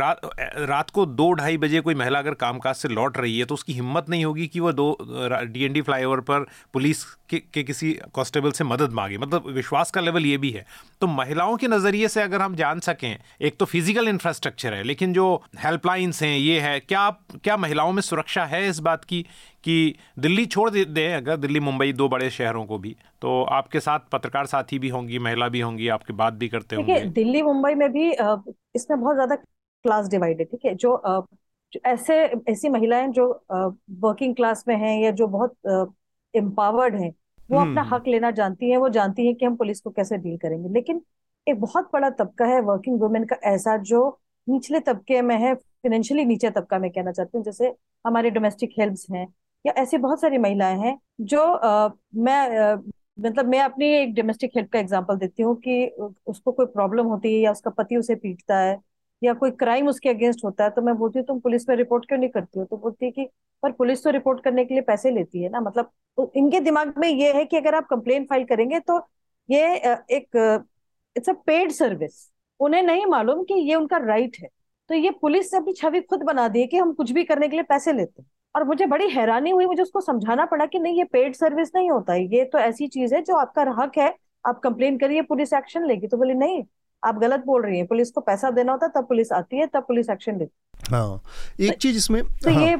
रात 0.00 0.20
रात 0.58 0.90
को 0.90 1.06
दो 1.06 1.30
ढाई 1.32 1.56
बजे 1.56 1.80
कोई 1.80 1.94
महिला 1.94 2.18
अगर 2.18 2.34
कामकाज 2.34 2.74
से 2.74 2.88
लौट 2.88 3.18
रही 3.18 3.38
है 3.38 3.44
तो 3.44 3.54
उसकी 3.54 3.72
हिम्मत 3.72 4.08
नहीं 4.08 4.24
होगी 4.24 4.46
कि 4.46 4.60
वो 4.60 4.72
दो 4.72 4.96
डीएनडी 5.02 5.82
फ्लाईओवर 5.82 6.20
पर 6.20 6.46
पुलिस 6.72 7.04
के, 7.32 7.38
के 7.54 7.62
किसी 7.62 7.92
कांस्टेबल 8.14 8.50
से 8.52 8.64
मदद 8.64 8.92
मांगे। 8.92 9.18
मतलब 9.18 9.46
विश्वास 9.48 9.90
का 9.90 10.00
लेवल 10.00 10.26
ये 10.26 10.36
भी 10.38 10.50
है। 10.50 10.64
तो 11.00 11.06
महिलाओं 11.06 11.56
के 11.56 11.68
नज़रिए 11.68 12.08
से 12.08 12.22
अगर 12.22 12.42
हम 12.42 12.54
जान 12.54 12.80
सकें 12.80 13.16
एक 13.40 13.56
तो 13.58 13.64
फ़िज़िकल 13.64 14.08
इंफ्रास्ट्रक्चर 14.08 14.74
है 14.74 14.82
लेकिन 14.82 15.12
जो 15.12 15.34
हेल्पलाइंस 15.58 16.22
हैं 16.22 16.36
ये 16.38 16.58
है 16.60 16.78
क्या 16.80 17.00
आप 17.00 17.20
क्या 17.44 17.56
महिलाओं 17.56 17.92
में 17.92 18.02
सुरक्षा 18.02 18.44
है 18.44 18.66
इस 18.68 18.78
बात 18.78 19.04
की 19.04 19.22
कि 19.64 19.94
दिल्ली 20.18 20.44
छोड़ 20.46 20.68
दे- 20.70 20.86
दें 20.88 21.14
अगर 21.14 21.36
दिल्ली 21.36 21.60
मुंबई 21.60 21.92
दो 21.92 22.08
बड़े 22.08 22.30
शहरों 22.30 22.64
को 22.66 22.78
भी? 22.78 22.96
तो 23.22 23.42
आपके 23.52 23.80
साथ 23.80 24.00
पत्रकार 24.12 24.46
साथी 24.46 24.78
भी 24.78 24.88
होंगी 24.88 25.18
महिला 25.18 25.48
भी 25.48 25.60
होंगी 25.60 25.88
आपकी 25.88 26.12
बात 26.12 26.34
भी 26.34 26.48
करते 26.48 26.76
होंगे। 26.76 27.00
दिल्ली 27.10 27.42
मुंबई 27.42 27.74
में 27.74 27.88
भी 27.92 28.10
इसमें 28.76 29.00
बहुत 29.00 29.16
ज़्यादा 29.16 29.34
क्लास 29.36 30.08
डिवाइड 30.08 30.38
है 30.38 30.44
ठीक 30.44 30.64
है? 30.64 30.74
जो 30.74 31.26
ऐसे 31.86 32.14
ऐसी 32.48 32.68
महिलाएँ 32.68 33.08
जो 33.08 33.26
वर्किंग 34.00 34.34
क्लास 34.36 34.64
में 34.68 34.76
हैं 34.76 34.98
या 35.02 35.10
जो 35.10 35.26
बहुत 35.26 35.56
एम्पावर्ड 36.34 36.96
हैं 36.96 37.12
वो 37.50 37.60
अपना 37.60 37.82
हम्म। 37.82 37.92
हक 37.92 38.06
लेना 38.08 38.30
जानती 38.32 38.70
है 38.70 38.76
वो 38.78 38.88
जानती 38.90 39.26
है 39.26 39.32
कि 39.34 39.44
हम 39.46 39.56
पुलिस 39.56 39.80
को 39.80 39.90
कैसे 39.90 40.16
डील 40.18 40.36
करेंगे 40.38 40.68
लेकिन 40.70 41.02
एक 41.46 41.60
बहुत 41.60 41.90
बड़ा 41.92 42.10
तबका 42.12 42.44
है 42.46 42.60
वर्किंग 42.62 43.00
वुमेन 43.00 43.24
का 43.26 43.36
ऐसा 43.46 43.76
जो 43.84 44.08
निचले 44.46 44.80
तबके 44.82 45.20
में 45.22 45.36
है 45.38 45.54
फाइनेंशियली 45.54 46.24
नीचे 46.24 46.50
तबका 46.50 46.78
में 46.78 46.90
कहना 46.90 47.12
चाहती 47.12 47.36
हूँ 47.38 47.44
जैसे 47.44 47.72
हमारे 48.04 48.30
डोमेस्टिक 48.30 48.74
हेल्प्स 48.78 49.06
हैं 49.12 49.26
या 49.64 49.72
ऐसी 49.76 49.98
बहुत 49.98 50.20
सारी 50.20 50.38
महिलाएँ 50.38 50.78
हैं 50.78 50.98
जो 51.22 51.40
अ, 51.42 51.88
मैं 52.16 52.40
अ, 52.58 52.76
मतलब 53.18 53.46
मैं 53.46 53.60
अपनी 53.60 53.86
एक 53.94 54.14
डोमेस्टिक 54.14 54.50
हेल्प 54.56 54.70
का 54.72 54.78
एग्जांपल 54.78 55.16
देती 55.16 55.42
हूँ 55.42 55.54
कि 55.58 55.86
उसको 56.26 56.52
कोई 56.52 56.66
प्रॉब्लम 56.68 57.06
होती 57.06 57.34
है 57.34 57.40
या 57.40 57.50
उसका 57.52 57.70
पति 57.72 57.96
उसे 57.96 58.14
पीटता 58.16 58.58
है 58.60 58.76
या 59.22 59.32
कोई 59.34 59.50
क्राइम 59.52 59.88
उसके 59.88 60.08
अगेंस्ट 60.08 60.44
होता 60.44 60.64
है 60.64 60.70
तो 60.70 60.82
मैं 60.82 60.94
बोलती 60.96 61.18
हूँ, 61.18 61.26
तुम 61.26 61.40
पुलिस 61.40 61.68
में 61.68 61.76
रिपोर्ट 61.76 62.06
क्यों 62.08 62.18
नहीं 62.18 62.30
करती 62.30 62.58
हो? 62.58 62.64
तो 62.64 62.76
बोलती 62.76 63.06
है 63.06 63.10
कि, 63.12 63.28
पर 63.62 63.72
पुलिस 63.72 64.04
तो 64.04 64.10
रिपोर्ट 64.10 64.42
करने 64.44 64.64
के 64.64 64.74
लिए 64.74 64.82
पैसे 64.82 65.10
लेती 65.10 65.42
है 65.42 65.50
ना? 65.50 65.60
मतलब 65.60 65.90
तो 66.18 66.30
इनके 66.36 66.60
दिमाग 66.60 66.94
में 66.98 67.08
ये 67.08 67.32
है 67.32 67.44
कि 67.44 67.56
अगर 67.56 67.74
आप 67.74 67.86
कंप्लेन 67.90 68.24
फ़ाइल 68.24 68.44
करेंगे 68.46 68.80
तो 68.80 68.98
ये 69.48 69.74
एक 70.10 70.64
इट्स 71.16 71.28
अ 71.30 71.32
पेड 71.46 71.70
सर्विस 71.72 72.28
उन्हें 72.60 72.82
नहीं 72.82 73.06
मालूम 73.06 73.42
कि 73.44 73.54
ये 73.60 73.74
उनका 73.74 73.96
राइट 73.98 74.36
है। 74.40 74.48
तो 74.90 74.94
ये 74.94 75.10
पुलिस 75.22 75.52
ने 75.54 75.58
अपनी 75.58 75.72
छवि 75.72 76.00
खुद 76.00 76.22
बना 76.22 76.46
दी 76.48 76.60
है 76.60 76.66
कि 76.66 76.76
हम 76.78 76.92
कुछ 76.94 77.10
भी 77.12 77.24
करने 77.24 77.48
के 77.48 77.56
लिए 77.56 77.62
पैसे 77.62 77.92
लेते 77.92 78.22
हैं। 78.22 78.28
और 78.54 78.64
मुझे 78.64 78.86
बड़ी 78.86 79.08
हैरानी 79.10 79.50
हुई, 79.50 79.66
मुझे 79.66 79.82
उसको 79.82 80.00
समझाना 80.00 80.44
पड़ा 80.46 80.66
कि 80.66 80.78
नहीं, 80.78 80.98
ये 80.98 81.04
पेड 81.04 81.34
सर्विस 81.34 81.70
नहीं 81.74 81.90
होता 81.90 82.12
है। 82.12 82.24
ये 82.34 82.44
तो 82.44 82.58
ऐसी 82.58 82.88
चीज़ 82.88 83.14
है 83.14 83.22
जो 83.22 83.36
आपका 83.36 83.62
हक 83.78 83.98
है। 83.98 84.14
आप 84.44 84.60
कंप्लेन 84.60 84.98
करिए, 84.98 85.22
पुलिस 85.22 85.52
एक्शन 85.52 85.86
लेगी। 85.86 86.08
तो 86.08 86.16
बोले, 86.16 86.34
नहीं 86.34 86.62
आप 87.04 87.18
गलत 87.18 87.44
बोल 87.46 87.62
रही 87.62 87.78
हैं। 87.78 87.86
पुलिस 87.86 88.10
को 88.10 88.20
पैसा 88.20 88.50
देना 88.50 88.72
होता 88.72 88.88
तब 88.88 89.06
पुलिस 89.06 89.32
आती 89.32 89.56
है 89.56 89.66
तब 89.66 89.84
पुलिस 89.88 90.10
एक्शन 90.10 90.38
लेती 90.38 90.94
हाँ। 90.94 91.22
एक 91.60 91.78
चीज़ 91.78 91.96
इसमें 91.96 92.22
तो 92.44 92.50
हाँ. 92.50 92.62
ये 92.62 92.76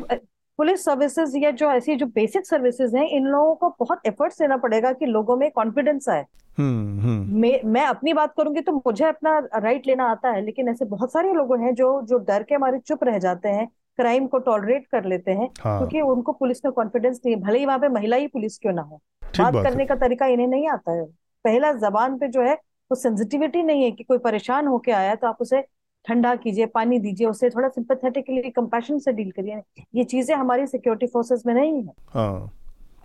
पुलिस 0.58 0.84
सर्विसेज़ 0.84 1.36
या 1.36 1.50
जो 1.50 1.70
ऐसी 1.70 1.94
जो 1.96 2.06
बेसिक 2.06 2.46
सर्विसेज़ 2.46 2.96
हैं 2.96 3.08
इन 3.08 3.26
लोगों 3.26 3.54
को 3.54 3.68
बहुत 3.80 4.00
एफर्ट्स 4.06 4.38
देना 4.38 4.56
पड़ेगा 4.56 4.92
कि 4.92 5.06
लोगों 5.06 5.36
में 5.36 5.50
कॉन्फिडेंस 5.50 6.08
आए। 6.08 6.24
हम्म, 6.58 7.00
हम्म। 7.00 7.40
मैं 7.40 7.60
मैं 7.64 7.84
अपनी 7.84 8.12
बात 8.12 8.34
करूँगी 8.36 8.60
तो 8.60 8.72
मुझे 8.72 9.04
अपना 9.04 9.38
राइट 9.56 9.86
लेना 9.86 10.04
आता 10.04 10.30
है 10.30 10.44
लेकिन 10.44 10.68
ऐसे 10.68 10.84
बहुत 10.84 11.12
सारे 11.12 11.32
लोग 11.32 11.56
हैं 11.60 11.74
जो 11.74 12.02
जो 12.02 12.18
डर 12.18 12.42
के 12.42 12.54
हमारे 12.54 12.78
चुप 12.78 13.04
रह 13.04 13.18
जाते 13.18 13.48
हैं 13.48 13.66
क्राइम 13.98 14.26
को 14.26 14.38
टॉलरेट 14.38 14.86
कर 14.86 15.04
लेते 15.04 15.30
हैं 15.30 15.48
हाँ। 15.60 15.78
क्योंकि 15.78 16.00
उनको 16.00 16.32
पुलिस 16.32 16.64
में 16.64 16.72
कॉन्फिडेंस 16.72 17.20
नहीं 17.26 17.34
है। 17.36 17.40
भले 17.42 17.58
ही 17.58 17.66
वहाँ 17.66 17.78
पे 17.78 17.88
महिला 17.88 18.16
ही 18.16 18.26
पुलिस 18.26 18.58
क्यों 18.58 18.72
ना 18.72 18.82
हो। 18.82 19.00
बात, 19.22 19.54
बात 19.54 19.64
करने 19.64 19.86
का 19.86 19.94
तरीका 19.94 20.26
इन्हें 20.26 20.46
नहीं 20.46 20.68
आता 20.68 20.92
है। 20.92 21.04
पहला 21.44 21.72
जबान 21.72 22.18
पे 22.18 22.28
जो 22.28 22.42
है 22.42 22.58
वो 22.92 22.96
सेंसिटिविटी 22.96 23.62
नहीं 23.62 23.82
है 23.84 23.90
कि 23.90 24.04
कोई 24.04 24.18
परेशान 24.20 24.66
होके 24.66 24.92
आया 24.92 25.14
तो 25.14 25.26
आप 25.26 25.38
उसे 25.40 25.60
ठंडा 26.04 26.34
कीजिए, 26.36 26.66
पानी 26.66 26.98
दीजिए 26.98 27.26
उसे 27.26 27.50
थोड़ा 27.50 27.68
सिंपथेटिकली 27.68 28.50
कंपैशन 28.50 28.98
से 28.98 29.12
डील 29.12 29.30
करिए। 29.30 29.60
ये 29.94 30.04
चीज़ें 30.04 30.34
हमारी 30.36 30.66
सिक्योरिटी 30.66 31.06
फोर्सेस 31.06 31.42
में 31.46 31.54
नहीं 31.54 31.82
है। 31.82 31.92
हाँ 32.08 32.52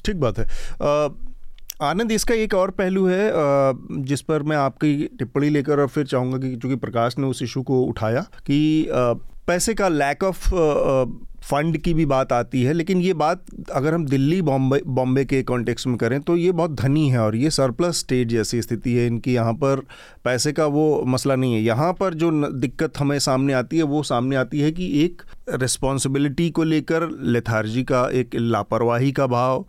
ठीक 0.06 0.19
बात 0.19 0.39
है। 0.39 0.45
आनंद, 1.82 2.12
इसका 2.12 2.36
एक 2.36 2.54
और 2.54 2.72
पहलू 2.72 3.06
है 3.08 3.32
जिस 4.04 4.22
पर 4.22 4.44
मैं 4.44 4.58
आपकी 4.58 5.10
टिप्पणी 5.20 5.50
लेकर 5.50 5.80
और 5.80 5.88
फिर 5.88 6.06
चाहूँगा 6.06 6.38
कि 6.40 6.56
चूँकि 6.56 6.76
प्रकाश 6.78 7.18
ने 7.18 7.28
उस 7.28 7.42
इशू 7.44 7.62
को 7.63 7.82
उठाया 7.82 8.22
कि 8.48 8.88
पैसे 9.48 9.74
का 9.74 9.88
लैक 9.90 10.24
ऑफ़ 10.24 10.50
फंड 11.44 11.78
की 11.78 11.94
भी 11.94 12.06
बात 12.06 12.32
आती 12.34 12.62
है, 12.63 12.74
लेकिन 12.74 13.02
ये 13.02 13.13
बात 13.13 13.44
अगर 13.72 13.94
हम 13.94 14.06
दिल्ली, 14.06 14.42
बॉम्बे 14.42 14.82
बॉम्बे 14.88 15.24
के 15.26 15.42
कॉन्टेक्स्ट 15.44 15.88
में 15.88 15.96
करें 15.98 16.20
तो 16.22 16.36
ये 16.38 16.52
बहुत 16.52 16.72
धनी 16.74 17.08
है 17.10 17.20
और 17.20 17.36
ये 17.36 17.50
सरप्लस 17.52 18.00
स्टेट 18.00 18.28
जैसी 18.28 18.62
स्थिति 18.62 18.94
है, 18.94 19.06
इनकी 19.08 19.34
यहाँ 19.34 19.54
पर 19.54 19.82
पैसे 20.26 20.52
का 20.54 20.66
वो 20.68 21.04
मसला 21.08 21.36
नहीं 21.36 21.54
है। 21.54 21.62
यहाँ 21.62 21.94
पर 21.94 22.13
जो 22.13 22.32
दिक्कत 22.52 23.00
हमें 23.00 23.18
सामने 23.20 23.54
आती 23.54 23.78
है, 23.78 23.84
वो 23.84 24.04
सामने 24.04 24.36
आती 24.36 24.60
है 24.60 24.72
कि 24.72 24.92
एक 25.04 25.22
रिस्पॉन्सिबिलिटी 25.52 26.50
को 26.50 26.63
लेकर 26.63 27.10
लेथार्जी 27.24 27.84
का, 27.84 28.08
एक 28.10 28.36
लापरवाही 28.36 29.12
का 29.12 29.28
भाव 29.28 29.66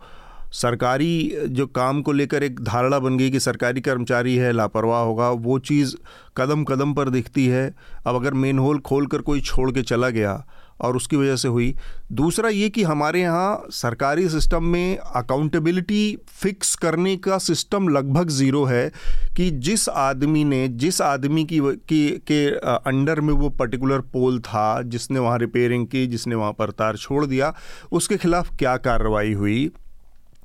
सरकारी 0.53 1.35
जो 1.47 1.65
काम 1.67 2.01
को 2.01 2.11
लेकर 2.11 2.43
एक 2.43 2.59
धारणा 2.59 2.99
बन 2.99 3.17
गई 3.17 3.29
कि 3.31 3.39
सरकारी 3.39 3.81
कर्मचारी 3.81 4.35
है, 4.35 4.51
लापरवाह 4.51 5.01
होगा, 5.01 5.29
वो 5.29 5.59
चीज़ 5.59 5.95
कदम 6.37 6.63
कदम 6.63 6.93
पर 6.93 7.09
दिखती 7.09 7.45
है। 7.47 7.75
अब 8.07 8.15
अगर 8.15 8.33
मेन 8.33 8.59
होल 8.59 8.79
खोल 8.79 9.05
कर 9.07 9.21
कोई 9.21 9.41
छोड़ 9.41 9.71
के 9.71 9.81
चला 9.81 10.09
गया 10.09 10.43
और 10.81 10.95
उसकी 10.95 11.15
वजह 11.15 11.35
से 11.35 11.47
हुई। 11.47 11.75
दूसरा 12.11 12.49
ये 12.49 12.69
कि 12.69 12.83
हमारे 12.83 13.21
यहाँ 13.21 13.67
सरकारी 13.71 14.27
सिस्टम 14.29 14.63
में 14.63 14.97
अकाउंटेबिलिटी 14.97 16.17
फिक्स 16.29 16.75
करने 16.75 17.15
का 17.17 17.37
सिस्टम 17.37 17.87
लगभग 17.87 18.29
ज़ीरो 18.29 18.63
है 18.65 18.91
कि 19.37 19.49
जिस 19.51 19.87
आदमी 19.89 20.43
ने, 20.43 20.67
जिस 20.67 21.01
आदमी 21.01 21.43
की 21.45 21.59
की, 21.59 22.09
के 22.27 22.47
अंडर 22.89 23.21
में 23.21 23.33
वो 23.33 23.49
पर्टिकुलर 23.49 23.99
पोल 23.99 24.39
था, 24.39 24.81
जिसने 24.81 25.19
वहाँ 25.19 25.37
रिपेयरिंग 25.37 25.85
की, 25.87 26.07
जिसने 26.07 26.35
वहाँ 26.35 26.53
पर 26.53 26.71
तार 26.71 26.97
छोड़ 26.97 27.25
दिया, 27.25 27.53
उसके 27.91 28.17
खिलाफ 28.17 28.55
क्या 28.57 28.77
कार्रवाई 28.77 29.33
हुई? 29.33 29.71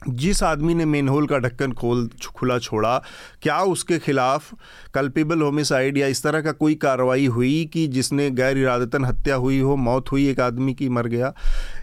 जिस 0.09 0.43
आदमी 0.43 0.75
ने 0.75 0.85
मेन 0.85 1.09
होल 1.09 1.27
का 1.27 1.39
ढक्कन 1.39 1.73
खोल 1.73 2.09
खुला 2.37 2.59
छोड़ा 2.59 2.97
क्या 3.43 3.59
उसके 3.67 3.99
खिलाफ 3.99 4.53
कल्पेबल 4.95 5.43
होमिसाइड 5.43 5.99
या 5.99 6.07
इस 6.07 6.23
तरह 6.23 6.41
का 6.41 6.53
कोई 6.55 6.75
कार्रवाई 6.77 7.27
हुई 7.27 7.65
कि 7.73 7.87
जिसने 7.89 8.31
गैर 8.33 8.59
इरादतन 8.59 9.05
हत्या 9.05 9.37
हुई 9.37 9.59
हो 9.61 9.77
मौत 9.79 10.13
हुई 10.13 10.29
एक 10.29 10.41
आदमी 10.41 10.75
की 10.75 10.89
मर 10.89 11.07
गया? 11.07 11.33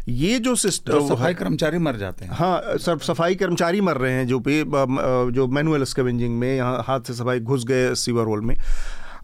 ये 0.09 0.39
जो 0.39 0.55
सिस्टम 0.57 1.07
सफ़ाई 1.07 1.33
कर्मचारी 1.33 1.77
मर 1.79 1.97
जाते 1.97 2.25
हैं। 2.25 2.31
हाँ 2.31 2.77
सब 2.77 2.99
सफ़ाई 3.01 3.35
कर्मचारी 3.35 3.81
मर 3.81 3.97
रहे 3.97 4.13
हैं 4.13 4.27
जो 4.27 4.39
पे 4.39 4.63
जो 5.33 5.47
मैनुअल 5.49 5.83
स्कवेंजिंग 5.83 6.39
में 6.39 6.55
यहाँ 6.55 6.83
हाथ 6.87 6.99
से 7.01 7.13
सफ़ाई 7.13 7.39
घुस 7.39 7.65
गए 7.65 7.93
सीवर 7.97 8.25
होल 8.25 8.41
में। 8.41 8.55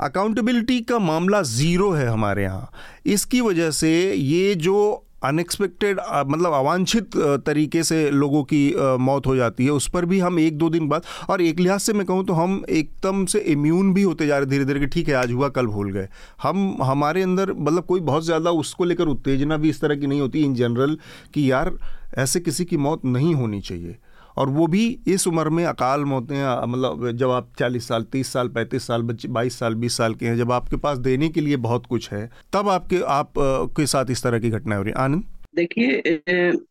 अकाउंटेबिलिटी 0.02 0.80
का 0.82 1.00
मामला 1.00 1.42
ज़ीरो 1.44 1.92
है 1.92 2.08
हमारे 2.08 2.44
यहाँ। 2.44 2.72
इसकी 3.06 3.42
वजह 3.42 3.72
से 3.72 3.92
ये 4.14 4.56
जो 4.56 5.04
अनएक्सपेक्टेड 5.22 6.00
मतलब 6.28 6.54
अवांछित 6.54 7.18
तरीके 7.46 7.84
से 7.84 8.10
लोगों 8.12 8.44
की 8.44 8.62
मौत 9.00 9.28
हो 9.28 9.36
जाती 9.36 9.66
है। 9.66 9.72
उस 9.72 9.88
पर 9.90 10.06
भी 10.06 10.20
हम 10.20 10.40
एक 10.40 10.58
दो 10.58 10.70
दिन 10.70 10.88
बाद, 10.88 11.04
और 11.30 11.42
एक 11.42 11.60
लिहाज 11.60 11.80
से 11.80 11.94
मैं 11.94 12.06
कहूँ 12.06 12.26
तो 12.26 12.34
हम 12.34 12.64
एकदम 12.72 13.26
से 13.26 13.40
इम्यून 13.48 13.94
भी 13.94 14.02
होते 14.04 14.28
जा 14.28 14.38
रहे 14.38 14.48
धीरे 14.48 14.66
धीरे 14.66 14.80
कि 14.80 14.88
ठीक 14.88 15.08
है, 15.10 15.16
आज 15.16 15.32
हुआ, 15.32 15.50
कल 15.50 15.68
भूल 15.68 15.92
गए। 15.92 16.08
हम, 16.44 16.78
हमारे 16.84 17.22
अंदर 17.24 17.54
मतलब 17.54 17.86
कोई 17.86 18.00
बहुत 18.02 18.26
ज़्यादा 18.26 18.52
उसको 18.54 18.84
लेकर 18.84 19.08
उत्तेजना 19.08 19.58
भी 19.58 19.70
इस 19.70 19.82
तरह 19.82 19.96
की 19.96 20.08
नहीं 20.08 20.22
होती 20.22 20.44
इन 20.44 20.54
जनरल 20.56 20.98
कि 21.34 21.52
यार, 21.52 21.72
ऐसे 22.18 22.40
किसी 22.40 22.66
की 22.66 22.78
मौत 22.80 23.06
नहीं 23.06 23.34
होनी 23.36 23.62
चाहिए। 23.62 23.98
और 24.38 24.50
वो 24.50 24.68
भी 24.68 24.86
इस 25.08 25.28
उम्र 25.28 25.50
में 25.50 25.64
अकाल 25.66 26.04
मौतें 26.06 26.36
मतलब 26.68 27.12
जब 27.12 27.30
आप 27.32 27.52
चालीस 27.60 27.88
साल, 27.88 28.04
तीस 28.04 28.32
साल, 28.34 28.50
पैंतीस 28.50 28.88
साल 28.88 29.02
बच्चे 29.04 29.28
बाईस 29.28 29.60
साल, 29.60 29.76
बीस 29.76 29.98
साल 29.98 30.16
के 30.16 30.26
हैं, 30.26 30.36
जब 30.38 30.52
आपके 30.52 30.78
पास 30.78 30.98
देने 31.00 31.30
के 31.30 31.42
लिए 31.42 31.58
बहुत 31.58 31.86
कुछ 31.86 32.12
है, 32.12 32.30
तब 32.54 32.70
आपके, 32.70 33.00
आप 33.00 33.34
के 33.78 33.86
साथ 33.86 34.12
इस 34.12 34.24
तरह 34.24 34.40
की 34.40 34.50
घटनाएँ 34.50 34.78
हो 34.78 34.84
रही 34.84 34.94
आनंद? 34.98 35.24
देखिए 35.56 36.02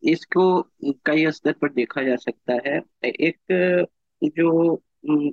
इसको 0.03 0.61
कई 1.05 1.31
स्तर 1.31 1.51
पर 1.51 1.69
देखा 1.69 2.03
जा 2.03 2.15
सकता 2.15 2.59
है। 2.65 2.81
एक, 3.05 3.85
जो 4.23 4.81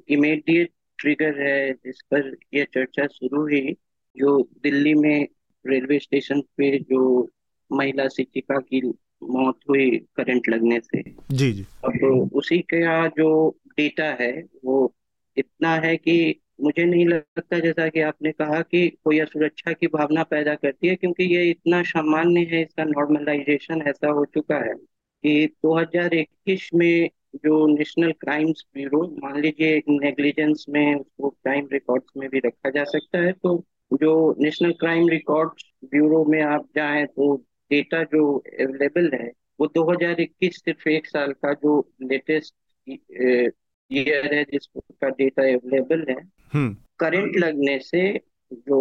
इमीडिएट 0.09 0.71
ट्रिगर 0.99 1.41
है 1.41 1.73
जिस 1.75 2.01
पर 2.11 2.37
यह 2.55 2.65
चर्चा 2.65 3.07
शुरू 3.07 3.41
हुई, 3.41 3.77
जो 4.17 4.41
दिल्ली 4.63 4.95
में 4.95 5.29
रेलवे 5.65 5.99
स्टेशन 5.99 6.41
पे 6.57 6.79
जो 6.79 7.31
महिला 7.71 8.07
शिक्षिका 8.09 8.59
की 8.61 8.81
मौत 9.23 9.59
हुई 9.69 9.91
करंट 10.17 10.49
लगने 10.49 10.81
से। 10.81 11.03
जी 11.31 11.53
जी। 11.53 11.67
अब 11.85 11.91
तो 11.91 12.29
उसी 12.39 12.59
का 12.59 13.07
जो 13.07 13.59
डेटा 13.69 14.05
है 14.05 14.45
वो 14.65 14.95
इतना 15.37 15.75
है 15.75 15.97
कि 15.97 16.41
मुझे 16.61 16.85
नहीं 16.85 17.07
लगता 17.07 17.59
जैसा 17.59 17.89
कि 17.89 18.01
आपने 18.01 18.33
कहा 18.33 18.63
कि 18.63 18.89
कोई 18.89 19.19
असुरक्षा 19.19 19.73
की 19.73 19.87
भावना 19.87 20.23
पैदा 20.23 20.55
करती 20.55 20.89
है 20.89 20.97
क्योंकि 20.97 21.25
ये 21.25 21.51
इतना 21.51 21.83
सामान्य 21.83 22.41
है 22.41 22.63
इसका 22.63 22.85
नॉर्मलाइजेशन 22.85 23.83
ऐसा 23.83 24.09
हो 24.09 24.25
चुका 24.25 24.57
है 24.57 24.75
कि 25.27 25.55
2021 25.67 26.71
में 26.75 27.11
जो 27.37 27.67
नेशनल 27.67 28.13
क्राइम्स 28.13 28.67
ब्यूरो 28.75 29.17
मान 29.23 29.41
लीजिए 29.41 29.83
नेग्लिजेंस 29.89 30.67
में 30.69 30.95
उसको 30.95 31.29
क्राइम 31.29 31.69
रिकॉर्ड्स 31.73 32.07
में 32.17 32.29
भी 32.31 32.39
रखा 32.39 32.71
जा 32.71 32.85
सकता 32.85 33.19
है 33.19 33.33
तो 33.33 33.65
जो 33.93 34.37
नेशनल 34.39 34.73
क्राइम 34.73 35.09
रिकॉर्ड्स 35.09 35.65
ब्यूरो 35.85 36.25
में 36.25 36.43
आप 36.43 36.69
जाएँ 36.77 37.07
तो 37.07 37.45
डेटा 37.75 38.03
जो 38.13 38.27
अवेलेबल 38.61 39.11
है 39.15 39.31
वो 39.61 39.67
2021 39.69 40.57
सिर्फ़ 40.57 40.89
एक 40.91 41.07
साल 41.07 41.33
का 41.35 41.53
जो 41.55 41.79
लेटेस्ट 42.03 42.55
ईयर 42.89 44.35
है 44.35 44.43
जिसका 44.45 45.09
डेटा 45.11 45.43
अवेलेबल 45.45 46.05
है 46.09 46.17
करंट 46.55 47.25
हम्म। 47.25 47.39
लगने 47.39 47.79
से 47.81 48.03
जो 48.69 48.81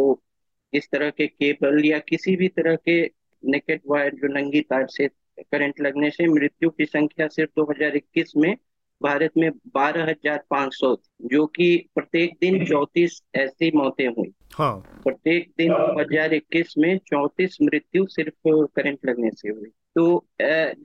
इस 0.73 0.87
तरह 0.91 1.09
के 1.09 1.27
केबल 1.27 1.85
या 1.85 1.99
किसी 1.99 2.35
भी 2.35 2.47
तरह 2.49 2.75
के 2.87 3.01
नेकेट 3.43 3.81
वायर 3.87 4.15
जो 4.15 4.27
नंगी 4.29 4.61
तार 4.61 4.85
से 4.89 5.07
करंट 5.43 5.81
लगने 5.81 6.09
से 6.09 6.27
मृत्यु 6.27 6.69
की 6.69 6.85
संख्या 6.85 7.27
सिर्फ़ 7.27 7.59
2021 7.59 8.35
में 8.37 8.55
भारत 9.01 9.31
में 9.37 9.49
बारह 9.73 10.09
हज़ार 10.09 10.43
पाँच 10.49 10.73
सौ 10.73 10.95
जो 11.25 11.45
कि 11.55 11.67
प्रत्येक 11.95 12.33
दिन 12.41 12.65
चौतीस 12.65 13.21
ऐसी 13.35 13.71
मौतें 13.75 14.07
हुई 14.07 14.31
हाँ। 14.53 15.01
प्रत्येक 15.03 15.47
दिन 15.57 15.71
दो 15.71 15.99
हज़ार 15.99 16.33
इक्कीस 16.33 16.73
में 16.77 16.97
चौतीस 17.07 17.57
मृत्यु 17.61 18.05
सिर्फ़ 18.07 18.49
करंट 18.75 18.99
लगने 19.05 19.29
से 19.31 19.49
हुई। 19.49 19.69
तो 19.95 20.25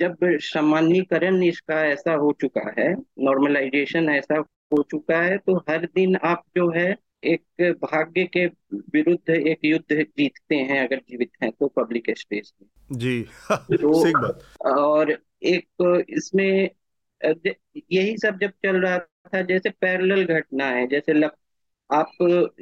जब 0.00 0.16
सामान्यकरण 0.44 1.42
इसका 1.42 1.84
ऐसा 1.86 2.14
हो 2.14 2.32
चुका 2.40 2.72
है 2.78 2.92
नॉर्मलाइजेशन 3.20 4.08
ऐसा 4.08 4.38
हो 4.72 4.82
चुका 4.82 5.20
है 5.22 5.36
तो 5.38 5.56
हर 5.68 5.86
दिन 5.94 6.16
आप 6.16 6.42
जो 6.56 6.70
है 6.70 6.94
एक 7.24 7.74
भाग्य 7.82 8.24
के 8.26 8.44
विरुद्ध 8.94 9.30
एक 9.30 9.64
युद्ध 9.64 9.94
जीतते 9.94 10.56
हैं 10.56 10.80
अगर 10.86 10.96
जीवित 10.98 11.30
हैं 11.42 11.50
तो 11.50 11.68
पब्लिक 11.68 12.10
स्पेस 12.18 12.52
में। 12.62 12.98
जी। 12.98 13.22
तो 13.52 14.72
और 14.72 15.16
एक 15.42 16.04
इसमें 16.10 16.70
यही 17.92 18.16
सब 18.18 18.38
जब 18.40 18.50
चल 18.64 18.76
रहा 18.76 18.98
था 18.98 19.40
जैसे 19.42 19.70
पैरेलल 19.70 20.24
घटना 20.24 20.66
है 20.66 20.86
जैसे 20.86 21.12
लक, 21.12 21.32
आप 21.90 22.10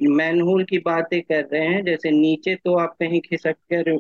मैनहोल 0.03 0.65
की 0.65 0.79
बातें 0.79 1.23
कर 1.23 1.45
रहे 1.53 1.67
हैं 1.67 1.85
जैसे 1.85 2.11
नीचे 2.11 2.55
तो 2.55 2.75
आप 2.75 2.97
कहीं 3.01 3.21
खिसक 3.21 3.57
कर 3.73 3.91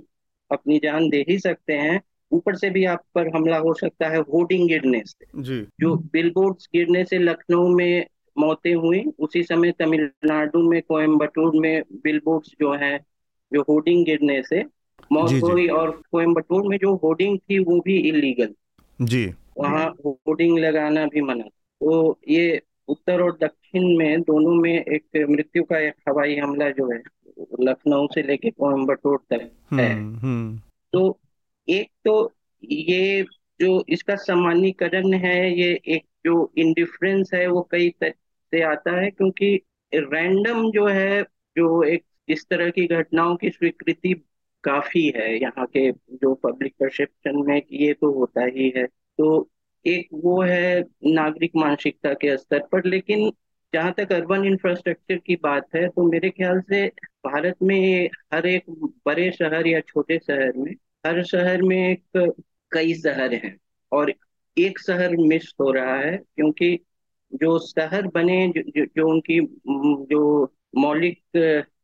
अपनी 0.50 0.78
जान 0.78 1.08
दे 1.08 1.24
ही 1.28 1.38
सकते 1.38 1.72
हैं 1.72 2.00
ऊपर 2.32 2.54
से 2.56 2.70
भी 2.70 2.84
आप 2.84 3.02
पर 3.14 3.28
हमला 3.36 3.58
हो 3.58 3.74
सकता 3.74 4.08
है 4.08 4.18
होर्डिंग 4.18 4.68
गिरने 4.68 5.02
से। 5.06 5.42
जी। 5.42 5.66
जो 5.80 5.94
बिलबोर्ड्स 5.96 6.68
गिरने 6.74 7.04
से 7.04 7.18
लखनऊ 7.18 7.68
में 7.68 8.06
मौतें 8.38 8.74
हुई 8.74 9.04
उसी 9.18 9.42
समय 9.42 9.72
तमिलनाडु 9.72 10.70
में 10.70 10.82
कोयम्बटूर 10.82 11.52
में 11.56 11.82
बिलबोर्ड्स 11.92 12.50
जो 12.60 12.74
है 12.74 12.98
जो 13.52 13.62
होर्डिंग 13.62 14.04
गिरने 14.04 14.42
से 14.42 14.64
मौत 15.12 15.28
जी, 15.28 15.34
जी। 15.34 15.40
हुई 15.40 15.66
और 15.66 16.02
कोयम्बटूर 16.12 16.68
में 16.68 16.78
जो 16.78 16.94
होर्डिंग 16.94 17.38
थी 17.38 17.58
वो 17.58 17.80
भी 17.80 17.96
इलीगल। 17.96 18.54
जी। 19.02 19.26
वहाँ 19.58 19.94
होर्डिंग 20.06 20.58
लगाना 20.58 21.06
भी 21.06 21.20
मना। 21.20 21.44
तो 21.80 22.18
ये 22.28 22.62
उत्तर 22.88 23.20
और 23.20 23.32
दक्षिण 23.32 23.65
में 23.84 24.20
दोनों 24.20 24.54
में 24.54 24.84
एक 24.84 25.26
मृत्यु 25.30 25.64
का 25.64 25.78
एक 25.78 25.94
हवाई 26.08 26.36
हमला 26.36 26.70
जो 26.70 26.92
है 26.92 27.02
लखनऊ 27.60 28.06
से 28.06 28.22
लेके 28.22 28.50
कोयम्बटूर 28.50 29.18
तक 29.30 29.50
है। 29.72 29.92
हम्म 29.92 30.16
हम्म। 30.16 30.60
तो 30.92 31.20
एक 31.68 31.88
तो 32.04 32.32
ये 32.64 33.22
जो 33.60 33.84
इसका 33.88 34.14
सामान्यकरण 34.14 35.12
है 35.12 35.60
ये 35.60 35.80
एक 35.86 36.02
जो 36.26 36.52
इंडिफरेंस 36.58 37.30
है 37.34 37.46
वो 37.46 37.68
कई 37.70 37.90
तरह 37.90 38.10
से 38.50 38.62
आता 38.62 39.00
है 39.00 39.10
क्योंकि 39.10 39.60
रैंडम 39.94 40.70
जो 40.70 40.86
है 40.86 41.22
जो 41.56 41.82
एक 41.82 42.04
इस 42.28 42.46
तरह 42.50 42.70
की 42.70 42.86
घटनाओं 42.86 43.36
की 43.36 43.50
स्वीकृति 43.50 44.24
काफ़ी 44.64 45.12
है। 45.16 45.40
यहाँ 45.40 45.66
के 45.66 45.92
जो 45.92 46.34
पब्लिक 46.34 46.72
परसेप्शन 46.72 47.42
में 47.46 47.62
ये 47.72 47.92
तो 47.92 48.12
होता 48.12 48.44
ही 48.44 48.72
है। 48.76 48.86
तो 48.86 49.50
एक 49.86 50.08
वो 50.14 50.42
है 50.42 50.84
नागरिक 51.06 51.50
मानसिकता 51.56 52.12
के 52.14 52.36
स्तर 52.36 52.58
पर 52.72 52.84
लेकिन 52.84 53.32
जहाँ 53.72 53.92
तक 53.92 54.12
अर्बन 54.12 54.44
इंफ्रास्ट्रक्चर 54.44 55.16
की 55.16 55.36
बात 55.36 55.74
है 55.74 55.86
तो 55.88 56.02
मेरे 56.02 56.30
ख्याल 56.30 56.60
से 56.60 56.86
भारत 57.26 57.56
में 57.62 58.08
हर 58.34 58.46
एक 58.46 58.70
बड़े 59.06 59.30
शहर 59.30 59.66
या 59.66 59.80
छोटे 59.80 60.18
शहर 60.18 60.52
में 60.56 60.72
हर 61.06 61.22
शहर 61.24 61.62
में 61.62 61.76
एक 61.76 62.32
कई 62.72 62.94
शहर 62.94 63.34
हैं 63.34 63.56
और 63.92 64.12
एक 64.56 64.78
शहर 64.78 65.16
मिस 65.18 65.52
हो 65.60 65.70
रहा 65.72 65.96
है 65.96 66.16
क्योंकि 66.16 66.78
जो 67.32 67.58
शहर 67.58 68.06
बने 68.06 68.46
जो, 68.48 68.62
जो, 68.62 68.84
जो 68.96 69.08
उनकी 69.08 69.40
जो 70.06 70.52
मौलिक 70.76 71.20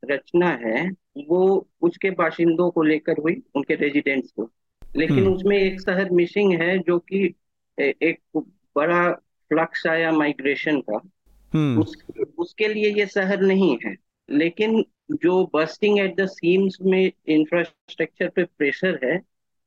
रचना 0.05 0.49
है 0.63 0.89
वो 1.29 1.69
उसके 1.83 2.11
बाशिंदों 2.11 2.71
को 2.71 2.83
लेकर 2.83 3.21
हुई 3.21 3.43
उनके 3.55 3.75
रेजिडेंट्स 3.75 4.31
को 4.31 4.51
लेकिन 4.83 5.19
हम्म। 5.19 5.35
उसमें 5.35 5.57
एक 5.59 5.81
शहर 5.81 6.11
मिसिंग 6.11 6.53
है 6.61 6.79
जो 6.79 6.99
कि 6.99 7.25
एक 7.79 8.19
बड़ा 8.77 9.11
फ्लक्स 9.51 9.87
आया 9.87 10.13
माइग्रेशन 10.13 10.81
का 10.81 11.01
उस 11.57 11.97
उसके 12.39 12.69
लिए 12.69 12.91
ये 12.91 13.07
शहर 13.07 13.41
नहीं 13.41 13.79
है। 13.87 13.97
लेकिन 14.31 14.85
जो 15.13 15.51
बस्टिंग 15.55 15.99
एट 15.99 16.17
द 16.17 16.27
सीम्स 16.27 16.79
में 16.83 17.13
इंफ्रास्ट्रक्चर 17.27 18.29
पे 18.29 18.45
प्रेशर 18.45 19.01
है 19.05 19.21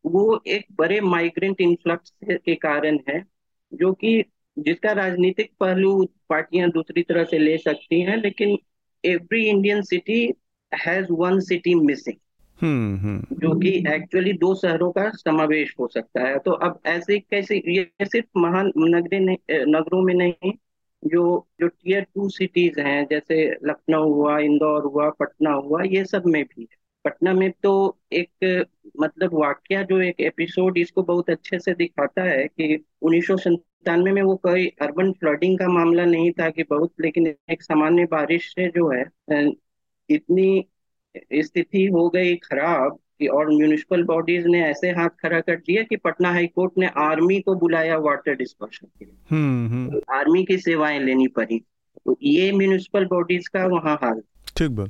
वो 0.06 0.44
एक 0.48 0.66
बड़े 0.76 1.02
माइग्रेंट 1.02 1.62
इन्फ्लक्स 1.62 2.14
के 2.32 2.56
कारण 2.56 3.00
है 3.10 3.26
जो 3.74 3.94
कि 3.94 4.24
जिसका 4.60 4.92
राजनीतिक 4.92 5.52
पहलू 5.60 6.10
पार्टियाँ 6.30 6.70
दूसरी 6.70 7.04
तरह 7.04 7.24
से 7.24 7.40
ले 7.40 7.58
सकती 7.58 8.02
हैं 8.02 8.18
लेकिन 8.18 8.58
every 9.06 9.46
Indian 9.46 9.82
city 9.82 10.34
has 10.74 11.08
one 11.12 11.40
city 11.40 11.76
missing 11.76 12.16
hmm 12.62 12.98
hmm. 12.98 13.36
जो 13.36 13.60
कि 13.60 13.70
एक्चुअली 13.70 14.34
दो 14.34 14.56
शहरों 14.56 14.92
का 14.92 15.10
समावेश 15.10 15.76
हो 15.80 15.88
सकता 15.88 16.28
है। 16.28 16.40
तो 16.40 16.52
अब 16.52 16.80
ऐसे 16.86 17.20
कैसे 17.20 17.64
ये 17.68 17.92
सिर्फ़ 18.04 18.40
महान 18.40 18.72
नगरे 18.78 19.20
नगरों 19.66 20.02
में 20.02 20.14
नहीं 20.14 20.52
जो 21.06 21.48
जो 21.60 21.68
टीयर 21.68 22.04
टू 22.16 22.30
सिटीज़ 22.30 22.80
हैं, 22.80 23.06
जैसे 23.12 23.46
लखनऊ 23.66 24.14
हुआ, 24.14 24.38
इंदौर 24.40 24.84
हुआ, 24.84 25.10
पटना 25.10 25.52
हुआ, 25.52 25.82
ये 25.84 26.06
सब 26.06 26.24
में 26.26 26.44
भी 26.46 26.62
है। 26.62 26.78
पटना 27.06 27.34
में 27.34 27.52
तो 27.64 27.72
एक 28.14 28.66
मतलब 29.00 29.34
वाक्य 29.34 29.84
जो 29.84 30.02
एक 30.02 30.22
एपिसोड 30.22 30.78
इसको 30.78 31.04
बहुत 31.04 31.30
अच्छे 31.30 31.60
से 31.60 31.74
दिखाता 31.74 32.24
है 32.24 32.48
कि 32.48 32.86
उन्नीस 33.02 33.28
में 33.90 34.22
वो 34.22 34.36
कोई 34.36 34.68
अर्बन 34.82 35.12
फ्लडिंग 35.12 35.60
का 35.60 35.68
मामला 35.68 36.06
नहीं 36.06 36.32
था 36.32 36.50
कि 36.50 36.64
बहुत, 36.64 36.94
लेकिन 37.02 37.28
एक 37.50 37.62
सामान्य 37.64 38.06
बारिश 38.06 38.54
से 38.56 38.68
जो 38.68 38.90
है 38.92 39.06
इतनी 40.10 40.66
स्थिति 41.34 41.86
हो 41.86 42.10
गई 42.10 42.36
खराब 42.36 43.00
कि 43.20 43.28
और 43.28 43.50
म्यूनिसिपल 43.50 44.04
बॉडीज 44.04 44.46
ने 44.48 44.64
ऐसे 44.64 44.90
हाथ 44.90 45.10
खड़ा 45.10 45.40
कर 45.40 45.56
दिया 45.56 45.84
कि 45.84 45.96
पटना 45.96 46.30
हाई 46.30 46.48
कोर्ट 46.48 46.72
ने 46.78 46.88
आर्मी 46.88 47.40
को 47.42 47.56
बुलाया 47.56 47.98
वाटर 47.98 48.36
डिस्पर्शन 48.36 48.88
के 49.00 49.06
लिए। 49.06 49.16
हम्म 49.32 49.70
हम्म। 49.70 50.02
आर्मी 50.10 50.44
की 50.46 50.58
सेवाएँ 50.58 51.00
लेनी 51.00 51.28
पड़ी। 51.28 51.60
तो 52.06 52.18
ये 52.24 52.52
म्यूनिसिपल 52.52 53.06
बॉडीज 53.06 53.48
का 53.48 53.66
वहाँ 53.66 53.96
हाल। 53.96 54.22
ठीक 54.58 54.72
बात। 54.72 54.90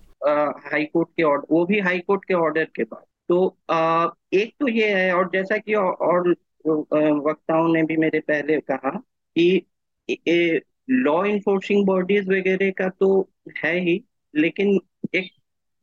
हाई 0.65 0.85
कोर्ट 0.85 1.09
के 1.17 1.23
ऑर्डर 1.23 1.45
वो 1.51 1.65
भी 1.65 1.79
हाई 1.79 1.99
कोर्ट 1.99 2.25
के 2.25 2.33
ऑर्डर 2.33 2.67
के 2.75 2.83
बाद। 2.83 3.03
तो 3.29 3.57
आ, 3.69 4.07
एक 4.33 4.53
तो 4.59 4.67
ये 4.67 4.89
है 4.89 5.13
और 5.15 5.29
जैसा 5.33 5.57
कि 5.57 5.73
और, 5.73 6.35
और 6.65 7.11
वक्ताओं 7.29 7.73
ने 7.73 7.83
भी 7.83 7.97
मेरे 7.97 8.19
पहले 8.19 8.59
कहा 8.59 9.03
कि 9.38 10.61
लॉ 10.89 11.25
इन्फोर्सिंग 11.25 11.85
बॉडीज 11.85 12.29
वगैरह 12.29 12.71
का 12.71 12.89
तो 12.89 13.29
है 13.63 13.79
ही 13.79 14.03
लेकिन 14.35 14.79
एक 15.15 15.31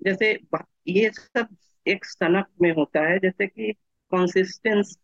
जैसे 0.05 0.41
ये 0.89 1.11
सब 1.15 1.47
एक 1.87 2.05
सनक 2.05 2.47
में 2.63 2.71
होता 2.73 3.01
है 3.09 3.19
जैसे 3.19 3.47
कि 3.47 3.73
कंसिस्टेंस 4.13 4.97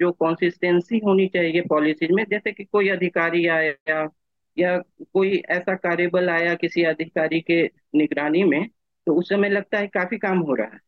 जो 0.00 0.10
कंसिस्टेंसी 0.14 0.98
होनी 0.98 1.26
चाहिए 1.28 1.60
पॉलिसीज़ 1.68 2.12
में 2.12 2.24
जैसे 2.30 2.52
कि 2.52 2.64
कोई 2.64 2.88
अधिकारी 2.88 3.46
आया 3.48 4.08
या 4.56 4.76
कोई 5.12 5.36
ऐसा 5.50 5.74
कार्यबल 5.76 6.28
आया 6.30 6.54
किसी 6.54 6.82
अधिकारी 6.84 7.40
के 7.40 7.62
निगरानी 7.96 8.42
में 8.44 8.66
तो 9.06 9.14
उस 9.14 9.28
समय 9.28 9.48
लगता 9.48 9.78
है 9.78 9.86
काफ़ी 9.88 10.18
काम 10.18 10.38
हो 10.40 10.54
रहा 10.54 10.66
है। 10.74 10.80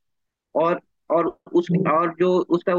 और 0.55 0.81
और 1.11 1.27
उस 1.53 1.69
और 1.93 2.15
जो 2.21 2.31
उसका 2.51 2.75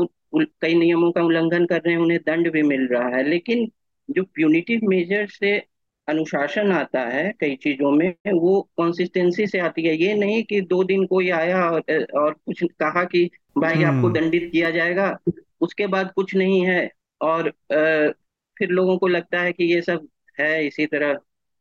कई 0.62 0.74
नियमों 0.76 1.12
का 1.12 1.22
उल्लंघन 1.24 1.66
कर 1.66 1.82
रहे 1.82 1.94
हैं 1.94 2.02
उन्हें 2.02 2.20
दंड 2.28 2.52
भी 2.54 2.62
मिल 2.64 2.88
रहा 2.88 3.10
है। 3.18 3.24
लेकिन 3.30 3.68
जो 4.10 4.24
प्यूनिटिव 4.26 4.82
मेजर 4.84 5.28
से 5.30 5.58
अनुशासन 6.08 6.72
आता 6.72 7.02
है 7.02 7.34
कई 7.40 7.56
चीज़ों 7.56 7.92
में 7.92 8.14
वो 8.34 8.62
कंसिस्टेंसी 8.62 9.48
से 9.48 9.60
आती 9.60 9.84
है। 9.88 9.96
ये 9.96 10.14
नहीं 10.14 10.44
कि 10.44 10.62
दो 10.62 10.84
दिन 10.84 11.06
कोई 11.06 11.30
आया 11.30 11.70
और, 11.70 12.06
और 12.16 12.34
कुछ 12.34 12.64
कहा 12.64 13.04
कि 13.04 13.30
भाई 13.58 13.74
आपको 13.74 14.08
हम्म। 14.08 14.14
दंडित 14.14 14.50
किया 14.52 14.70
जाएगा। 14.72 15.18
उसके 15.62 15.88
बाद 15.88 16.12
कुछ 16.16 16.36
नहीं 16.36 16.66
है 16.66 16.92
और 17.22 17.48
अ, 17.48 18.12
फिर 18.58 18.70
लोगों 18.70 18.98
को 18.98 19.08
लगता 19.08 19.40
है 19.42 19.52
कि 19.52 19.64
ये 19.64 19.82
सब 19.82 20.08
है 20.40 20.68
इसी 20.68 20.86
तरह 20.86 21.20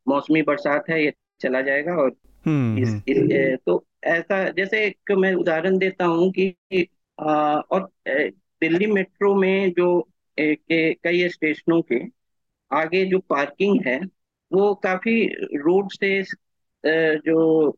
मौसमी 0.09 0.43
बरसात 0.43 0.85
है 0.91 1.05
ये 1.05 1.13
चला 1.41 1.61
जाएगा 1.61 1.93
और 1.93 2.17
हम्म 2.47 2.79
इस, 2.79 2.89
हम्म। 2.89 3.03
इस 3.09 3.59
तो 3.67 3.87
ऐसा 4.05 4.49
जैसे 4.49 4.85
एक 4.87 5.13
मैं 5.13 5.35
उदाहरण 5.35 5.79
देता 5.79 6.05
हूँ 6.05 6.33
कि 6.33 6.55
आ, 7.21 7.55
और 7.55 7.91
दिल्ली 8.61 8.87
मेट्रो 8.87 9.35
में 9.35 9.73
जो 9.73 10.09
ए, 10.39 10.55
के, 10.55 10.95
कई 10.95 11.29
स्टेशनों 11.29 11.83
के 11.83 12.01
आगे 12.71 13.05
जो 13.05 13.19
पार्किंग 13.19 13.81
है 13.87 14.01
वो 14.53 14.75
काफ़ी 14.75 15.27
रोड 15.59 15.91
से 15.93 16.23
जो 16.85 17.71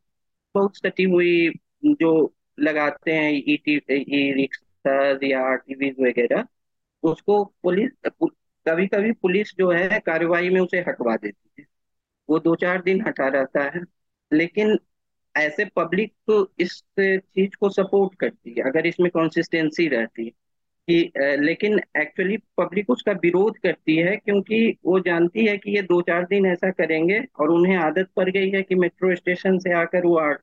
बहुत 0.55 0.77
सटी 0.77 1.05
हुई, 1.05 1.49
जो 1.87 2.35
लगाते 2.61 3.13
हैं 3.13 3.31
ई 3.33 4.33
रिक्शा 4.33 4.95
या 5.27 5.41
आरटीवी 5.43 5.91
वगैरह, 6.01 6.45
उसको 7.03 7.45
पुलिस 7.63 7.91
कभी 8.67 8.87
कभी 8.87 9.13
पुलिस 9.13 9.53
जो 9.59 9.71
है 9.73 10.01
कार्रवाई 10.01 10.49
में 10.51 10.61
उसे 10.61 10.81
हटवा 10.81 11.17
देती 11.17 11.51
है। 11.61 11.67
वो 12.29 12.39
दो 12.39 12.55
चार 12.57 12.83
दिन 12.83 13.03
हटा 13.09 13.29
रहता 13.29 13.63
है, 13.71 13.83
लेकिन 14.33 14.79
ऐसे 15.35 15.65
पब्लिक 15.77 16.13
तो 16.27 16.53
इस 16.61 16.83
चीज़ 17.01 17.57
को 17.61 17.71
सपोर्ट 17.71 18.15
करती 18.21 18.55
है। 18.59 18.63
अगर 18.63 18.87
इसमें 18.87 19.11
कंसिस्टेंसी 19.11 19.89
रहती 19.89 20.27
है 20.27 20.33
कि 20.91 21.13
लेकिन 21.19 21.81
एक्चुअली 21.97 22.37
पब्लिक 22.37 22.91
उसका 22.91 23.13
विरोध 23.13 23.59
करती 23.59 23.97
है 23.97 24.17
क्योंकि 24.17 24.77
वो 24.85 25.01
जानती 25.01 25.47
है 25.47 25.59
कि 25.59 25.77
ये 25.77 25.83
दो 25.83 26.01
चार 26.01 26.23
दिन 26.23 26.47
ऐसा 26.47 26.71
करेंगे 26.71 27.25
और 27.41 27.49
उन्हें 27.49 27.77
आदत 27.77 28.09
पड़ 28.17 28.31
गई 28.31 28.51
है 28.51 28.63
कि 28.63 28.75
मेट्रो 28.75 29.15
स्टेशन 29.15 29.59
से 29.59 29.73
आकर 29.73 30.07
वो 30.07 30.35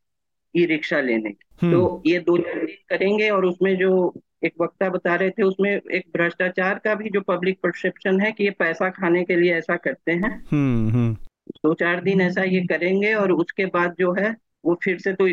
ई 0.56 0.66
रिक्शा 0.66 1.02
लेने। 1.02 1.30
की 1.30 1.72
तो 1.72 2.04
ये 2.06 2.20
दो 2.20 2.38
चार 2.38 2.66
दिन 2.66 2.76
करेंगे 2.90 3.30
और 3.30 3.46
उसमें 3.46 3.78
जो 3.78 4.22
एक 4.44 4.54
वक्ता 4.62 4.90
बता 4.90 5.16
रहे 5.16 5.30
थे 5.30 5.44
उसमें 5.44 5.72
एक 5.72 6.04
भ्रष्टाचार 6.18 6.82
का 6.84 6.96
भी 6.96 7.10
जो 7.10 7.22
पब्लिक 7.22 7.60
परसेप्शन 7.64 8.22
है 8.22 8.32
कि 8.32 8.44
ये 8.44 8.50
पैसा 8.50 8.90
खाने 8.90 9.24
के 9.24 9.36
लिए 9.36 9.54
ऐसा 9.54 9.76
करते 9.76 10.12
हैं। 10.12 10.46
हम्म 10.52 10.90
हम्म। 10.90 11.14
दो 11.50 11.74
चार 11.74 12.02
दिन 12.02 12.22
ऐसा 12.22 12.44
ये 12.44 12.62
करेंगे 12.62 13.14
और 13.14 13.32
उसके 13.32 13.66
बाद 13.66 13.96
जो 14.00 14.14
है 14.14 14.36
वो 14.66 14.80
फिर 14.84 14.98
से 14.98 15.14
तो 15.14 15.28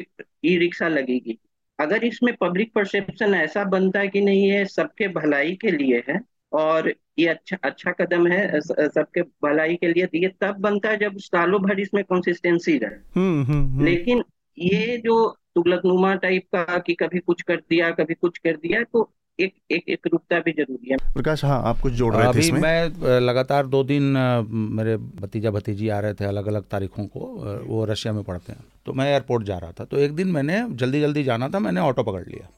ई 0.44 0.56
रिक्शा 0.56 0.88
लगेगी। 0.88 1.38
अगर 1.82 2.04
इसमें 2.04 2.34
पब्लिक 2.40 2.72
परसेप्शन 2.74 3.34
ऐसा 3.34 3.64
बनता 3.64 4.00
है 4.00 4.08
कि 4.08 4.20
नहीं 4.20 4.50
है 4.50 4.64
सबके 4.64 5.08
भलाई 5.08 5.52
के 5.52 5.70
लिए 5.70 6.02
है 6.08 6.20
और 6.52 6.94
ये 7.18 7.26
अच्छा 7.26 7.56
अच्छा 7.62 7.92
कदम 7.92 8.26
है 8.26 8.60
सबके 8.60 9.22
भलाई 9.22 9.74
के 9.74 9.92
लिए 9.92 10.06
तो 10.06 10.18
ये 10.18 10.28
तब 10.40 10.56
बनता 10.58 10.88
है 10.88 10.98
जब 10.98 11.18
सालों 11.18 11.60
भर 11.60 11.80
इसमें 11.80 12.04
कंसिस्टेंसी 12.04 12.78
रहे। 12.78 13.20
हम्म 13.20 13.44
हम्म 13.44 13.66
हम्म। 13.66 13.84
लेकिन 13.84 14.22
ये 14.58 14.98
जो 14.98 15.36
तुगलकनुमा 15.54 16.14
टाइप 16.14 16.42
का 16.54 16.78
कि 16.78 16.94
कभी 16.94 17.18
कुछ 17.18 17.42
कर 17.42 17.56
दिया 17.56 17.90
कभी 17.90 18.14
कुछ 18.14 18.38
कर 18.38 18.56
दिया 18.56 18.82
तो 18.82 19.10
एक 19.38 19.54
एक 19.72 19.88
एक 19.88 20.06
रुकता 20.12 20.38
भी 20.40 20.52
ज़रूरी 20.52 20.90
है। 20.90 20.96
प्रकाश 21.14 21.44
हाँ 21.44 21.60
आप 21.64 21.78
कुछ 21.80 21.92
जोड़ 21.92 22.14
रहे 22.14 22.24
थे 22.24 22.28
अभी 22.28 22.40
इसमें? 22.40 22.60
मैं 22.60 23.20
लगातार 23.20 23.66
दो 23.66 23.82
दिन 23.84 24.02
मेरे 24.48 24.96
भतीजा 24.96 25.50
भतीजी 25.50 25.88
आ 25.88 25.98
रहे 26.00 26.14
थे 26.14 26.24
अलग 26.24 26.46
अलग 26.46 26.64
तारीखों 26.70 27.06
को 27.06 27.20
वो 27.66 27.84
रशिया 27.84 28.12
में 28.12 28.22
पढ़ते 28.24 28.52
हैं। 28.52 28.64
तो 28.86 28.92
मैं 28.92 29.10
एयरपोर्ट 29.12 29.44
जा 29.44 29.58
रहा 29.58 29.72
था 29.72 29.84
तो 29.84 29.98
एक 29.98 30.14
दिन 30.16 30.28
मैंने 30.28 30.64
जल्दी 30.74 31.00
जल्दी 31.00 31.24
जाना 31.24 31.48
था 31.48 31.58
मैंने 31.58 31.80
ऑटो 31.80 32.02
पकड़ 32.02 32.24
लिया। 32.24 32.48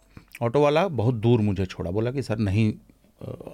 ऑटो 0.42 0.60
वाला 0.60 0.86
बहुत 0.90 1.14
दूर 1.16 1.40
मुझे 1.40 1.66
छोड़ा 1.66 1.90
बोला 1.90 2.10
कि 2.10 2.22
सर 2.22 2.38
नहीं 2.40 2.72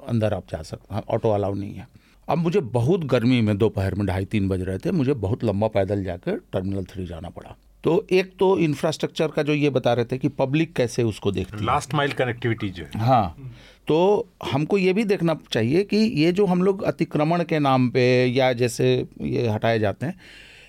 अंदर 0.08 0.34
आप 0.34 0.44
जा 0.50 0.62
सकते 0.64 0.94
हैं 0.94 1.02
ऑटो 1.08 1.30
अलाउ 1.30 1.54
नहीं 1.54 1.74
है। 1.74 1.86
अब 2.28 2.38
मुझे 2.38 2.60
बहुत 2.74 3.04
गर्मी 3.06 3.40
में 3.40 3.56
दोपहर 3.58 3.94
में 3.94 4.06
ढाई 4.06 4.24
तीन 4.24 4.48
बज 4.48 4.62
रहे 4.62 4.78
थे 4.78 4.90
मुझे 4.92 5.14
बहुत 5.16 5.44
लंबा 5.44 5.68
पैदल 5.68 6.04
जाकर 6.04 6.40
टर्मिनल 6.52 6.84
थ्री 6.84 7.06
जाना 7.06 7.28
पड़ा। 7.30 7.56
तो 7.84 8.06
एक 8.12 8.32
तो 8.38 8.58
इंफ्रास्ट्रक्चर 8.58 9.28
का 9.28 9.42
जो 9.42 9.54
ये 9.54 9.70
बता 9.70 9.92
रहे 9.92 10.04
थे 10.04 10.18
कि 10.18 10.28
पब्लिक 10.28 10.72
कैसे 10.72 11.02
उसको 11.02 11.32
देखती 11.32 11.58
है। 11.58 11.64
लास्ट 11.66 11.94
माइल 11.94 12.12
कनेक्टिविटी 12.12 12.68
जो 12.70 12.84
है। 12.84 13.00
हाँ 13.00 13.52
तो 13.88 14.28
हमको 14.52 14.78
ये 14.78 14.92
भी 14.92 15.04
देखना 15.04 15.38
चाहिए 15.52 15.82
कि 15.84 15.96
ये 15.96 16.32
जो 16.32 16.46
हम 16.46 16.62
लोग 16.62 16.82
अतिक्रमण 16.82 17.44
के 17.44 17.58
नाम 17.58 17.88
पे 17.90 18.04
या 18.26 18.52
जैसे 18.52 18.92
ये 19.22 19.48
हटाए 19.48 19.78
जाते 19.78 20.06
हैं 20.06 20.14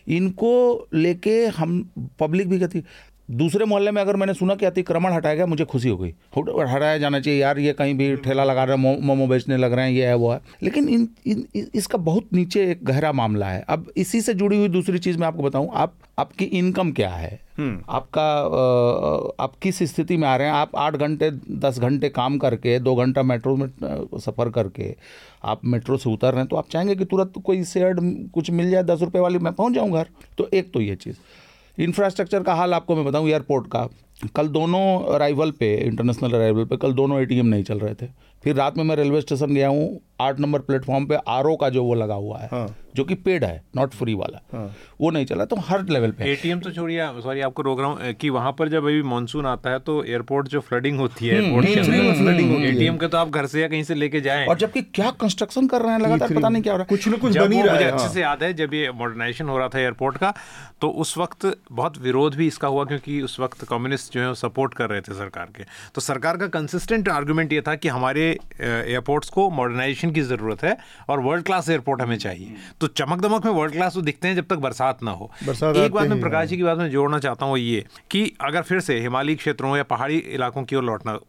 इनको 0.07 0.87
लेके 0.93 1.45
हम 1.47 1.81
पब्लिक 2.19 2.49
भी 2.49 2.59
कहती 2.59 2.83
दूसरे 3.31 3.65
मोहल्ले 3.65 3.91
में 3.91 4.01
अगर 4.01 4.15
मैंने 4.15 4.33
सुना 4.33 4.55
कि 4.55 4.65
अतिक्रमण 4.65 5.13
हटाया 5.13 5.35
गया 5.35 5.45
मुझे 5.45 5.65
खुशी 5.65 5.89
हो 5.89 5.97
गई। 5.97 6.09
हटाया 6.37 6.97
जाना 6.97 7.19
चाहिए 7.19 7.39
यार 7.41 7.59
ये 7.59 7.73
कहीं 7.73 7.93
भी 7.93 8.15
ठेला 8.15 8.43
लगा 8.43 8.63
रहे 8.63 8.77
हैं 8.77 9.01
मोमो 9.01 9.27
बेचने 9.27 9.57
लग 9.57 9.73
रहे 9.73 9.85
हैं 9.85 9.91
ये 9.91 10.07
है 10.07 10.15
वो 10.15 10.31
है। 10.31 10.39
लेकिन 10.63 10.89
इन, 10.89 11.07
इन 11.27 11.45
इसका 11.75 11.97
बहुत 11.99 12.33
नीचे 12.33 12.69
एक 12.71 12.83
गहरा 12.85 13.11
मामला 13.11 13.49
है। 13.49 13.63
अब 13.69 13.91
इसी 13.97 14.21
से 14.21 14.33
जुड़ी 14.33 14.57
हुई 14.57 14.67
दूसरी 14.69 14.99
चीज़ 14.99 15.17
मैं 15.17 15.27
आपको 15.27 15.43
बताऊँ 15.43 15.69
आप 15.73 15.93
आपकी 16.19 16.45
इनकम 16.45 16.91
क्या 16.91 17.09
है? 17.09 17.39
हम्म। 17.57 17.83
आपका 17.89 18.23
आप 19.43 19.53
किस 19.61 19.79
स्थिति 19.83 20.17
में 20.17 20.27
आ 20.27 20.35
रहे 20.35 20.47
हैं? 20.47 20.53
आप 20.53 20.75
आठ 20.75 20.95
घंटे 20.95 21.29
दस 21.59 21.79
घंटे 21.79 22.09
काम 22.09 22.37
करके 22.37 22.77
दो 22.79 22.95
घंटा 22.95 23.23
मेट्रो 23.23 23.55
में 23.55 23.67
सफ़र 24.17 24.49
करके 24.49 24.95
आप 25.43 25.61
मेट्रो 25.65 25.97
से 25.97 26.09
उतर 26.09 26.31
रहे 26.31 26.39
हैं 26.39 26.47
तो 26.47 26.55
आप 26.55 26.69
चाहेंगे 26.71 26.95
कि 26.95 27.05
तुरंत 27.05 27.41
कोई 27.45 27.63
शेयर 27.63 27.95
कुछ 28.33 28.51
मिल 28.51 28.69
जाए 28.71 28.83
दस 28.83 29.01
रुपये 29.01 29.21
वाली 29.21 29.39
मैं 29.39 29.53
पहुँच 29.53 29.73
जाऊँ 29.73 29.91
घर? 29.91 30.07
तो 30.37 30.49
एक 30.53 30.71
तो 30.73 30.81
ये 30.81 30.95
चीज़। 30.95 31.15
इंफ्रास्ट्रक्चर 31.77 32.43
का 32.43 32.53
हाल 32.53 32.73
आपको 32.73 32.95
मैं 32.95 33.05
बताऊँ 33.05 33.29
एयरपोर्ट 33.29 33.67
का। 33.67 33.87
कल 34.35 34.47
दोनों 34.47 35.13
अराइवल 35.13 35.51
पे 35.51 35.73
इंटरनेशनल 35.75 36.33
अराइवल 36.33 36.65
पे, 36.65 36.77
कल 36.77 36.93
दोनों 36.93 37.19
एटीएम 37.21 37.45
नहीं 37.45 37.63
चल 37.63 37.79
रहे 37.79 37.93
थे। 37.95 38.07
फिर 38.43 38.55
रात 38.55 38.77
में 38.77 38.83
मैं 38.83 38.95
रेलवे 38.95 39.21
स्टेशन 39.21 39.53
गया 39.53 39.67
हूँ 39.67 39.99
आठ 40.21 40.39
नंबर 40.39 40.59
प्लेटफॉर्म 40.61 41.05
पे 41.05 41.15
आर 41.29 41.55
का 41.61 41.69
जो 41.69 41.83
वो 41.83 41.93
लगा 41.95 42.15
हुआ 42.15 42.39
है 42.39 42.47
हाँ। 42.51 42.67
जो 42.95 43.03
कि 43.03 43.15
पेड 43.15 43.43
है 43.43 43.63
नॉट 43.75 43.93
फ्री 43.93 44.13
वाला। 44.13 44.39
हाँ। 44.51 44.63
वो 45.01 45.09
नहीं 45.11 45.25
चला 45.25 45.45
तो 45.45 45.55
हर 45.67 45.83
लेवल 45.89 46.11
पे 46.11 46.31
एटीएम 46.31 46.59
तो 46.59 46.71
छोड़िए 46.71 47.05
सॉरी 47.21 47.41
आपको 47.41 47.61
रोक 47.61 47.79
रहा 47.79 47.89
हूँ 47.89 48.13
कि 48.13 48.29
वहाँ 48.29 48.51
पर 48.59 48.69
जब 48.69 48.83
अभी 48.83 49.01
मानसून 49.03 49.45
आता 49.45 49.69
है 49.69 49.79
तो 49.79 50.03
एयरपोर्ट 50.03 50.47
जो 50.47 50.59
फ्लडिंग 50.61 50.99
होती 50.99 51.27
है 51.27 51.35
एयरपोर्ट 51.35 51.67
हम्म, 51.67 52.63
एटीएम 52.63 52.97
के 52.97 53.07
तो 53.07 53.17
आप 53.17 53.29
घर 53.29 53.45
से 53.45 53.61
या 53.61 53.67
कहीं 53.67 53.83
से 53.83 53.95
लेके 53.95 54.21
जाए। 54.21 54.45
और 54.45 54.57
जबकि 54.57 54.81
क्या 54.81 55.11
कंस्ट्रक्शन 55.21 55.67
कर 55.67 55.81
रहे 55.81 55.91
हैं 55.91 55.99
लगातार 55.99 56.33
पता 56.33 56.49
नहीं 56.49 56.63
क्या 56.63 56.73
हो 56.73 56.77
रहा 56.77 56.83
है। 56.83 56.89
कुछ 56.89 57.07
ना 57.07 57.17
कुछ 57.17 57.37
बनी 57.37 57.61
रहा 57.61 57.75
है 57.75 57.91
अच्छे 57.91 58.07
से 58.09 58.21
याद 58.21 58.43
है 58.43 58.53
जब 58.53 58.73
ये 58.73 58.91
मॉडर्नाइजेशन 58.93 59.49
हो 59.49 59.57
रहा 59.57 59.67
था 59.67 59.79
एयरपोर्ट 59.79 60.17
का 60.17 60.33
तो 60.81 60.89
उस 61.01 61.17
वक्त 61.17 61.45
बहुत 61.71 61.97
विरोध 62.01 62.35
भी 62.35 62.47
इसका 62.47 62.67
हुआ 62.67 62.85
क्योंकि 62.85 63.21
उस 63.21 63.39
वक्त 63.39 63.63
कम्युनिस्ट 63.69 64.13
जो 64.13 64.21
है 64.21 64.33
सपोर्ट 64.35 64.73
कर 64.73 64.89
रहे 64.89 65.01
थे 65.01 65.13
सरकार 65.13 65.49
के। 65.57 65.63
तो 65.95 66.01
सरकार 66.01 66.37
का 66.37 66.47
कंसिस्टेंट 66.49 67.09
आर्गूमेंट 67.09 67.53
ये 67.53 67.61
था 67.61 67.75
कि 67.75 67.87
हमारे 67.89 68.29
एयरपोर्ट्स 68.61 69.29
को 69.29 69.49
मॉडर्नाइजेशन 69.51 70.10
की 70.11 70.21
ज़रूरत 70.23 70.63
है 70.63 70.77
और 71.09 71.19
वर्ल्ड 71.19 71.45
क्लास 71.45 71.69
एयरपोर्ट 71.69 72.01
हमें 72.01 72.17
चाहिए। 72.17 72.55
तो 72.81 72.87
चमक 72.89 73.21
दमक 73.21 73.45
में 73.45 73.51
वर्ल्ड 73.53 73.73
क्लास 73.73 73.93
तो 73.93 74.01
दिखते 74.01 74.27
हैं 74.27 74.35
जब 74.35 74.47
तक 74.47 74.57
बरसात 74.59 75.03
ना 75.03 75.11
हो। 75.11 75.31
एक 75.43 75.91
बात 75.91 76.07
मैं 76.07 76.19
प्रकाश 76.21 76.47
जी 76.49 76.57
की 76.57 76.63
बात 76.63 76.77
में 76.77 76.89
जोड़ना 76.91 77.19
चाहता 77.19 77.45
हूँ 77.45 77.57
ये 77.59 77.85
कि 78.11 78.31
अगर 78.41 78.61
फिर 78.61 78.79
से 78.79 78.99
हिमालयी 78.99 79.35
क्षेत्रों 79.35 79.75
या 79.77 79.83
पहाड़ी 79.85 80.17
इलाकों 80.17 80.63
की 80.63 80.75
ओर 80.75 80.83
लौटना 80.83 81.19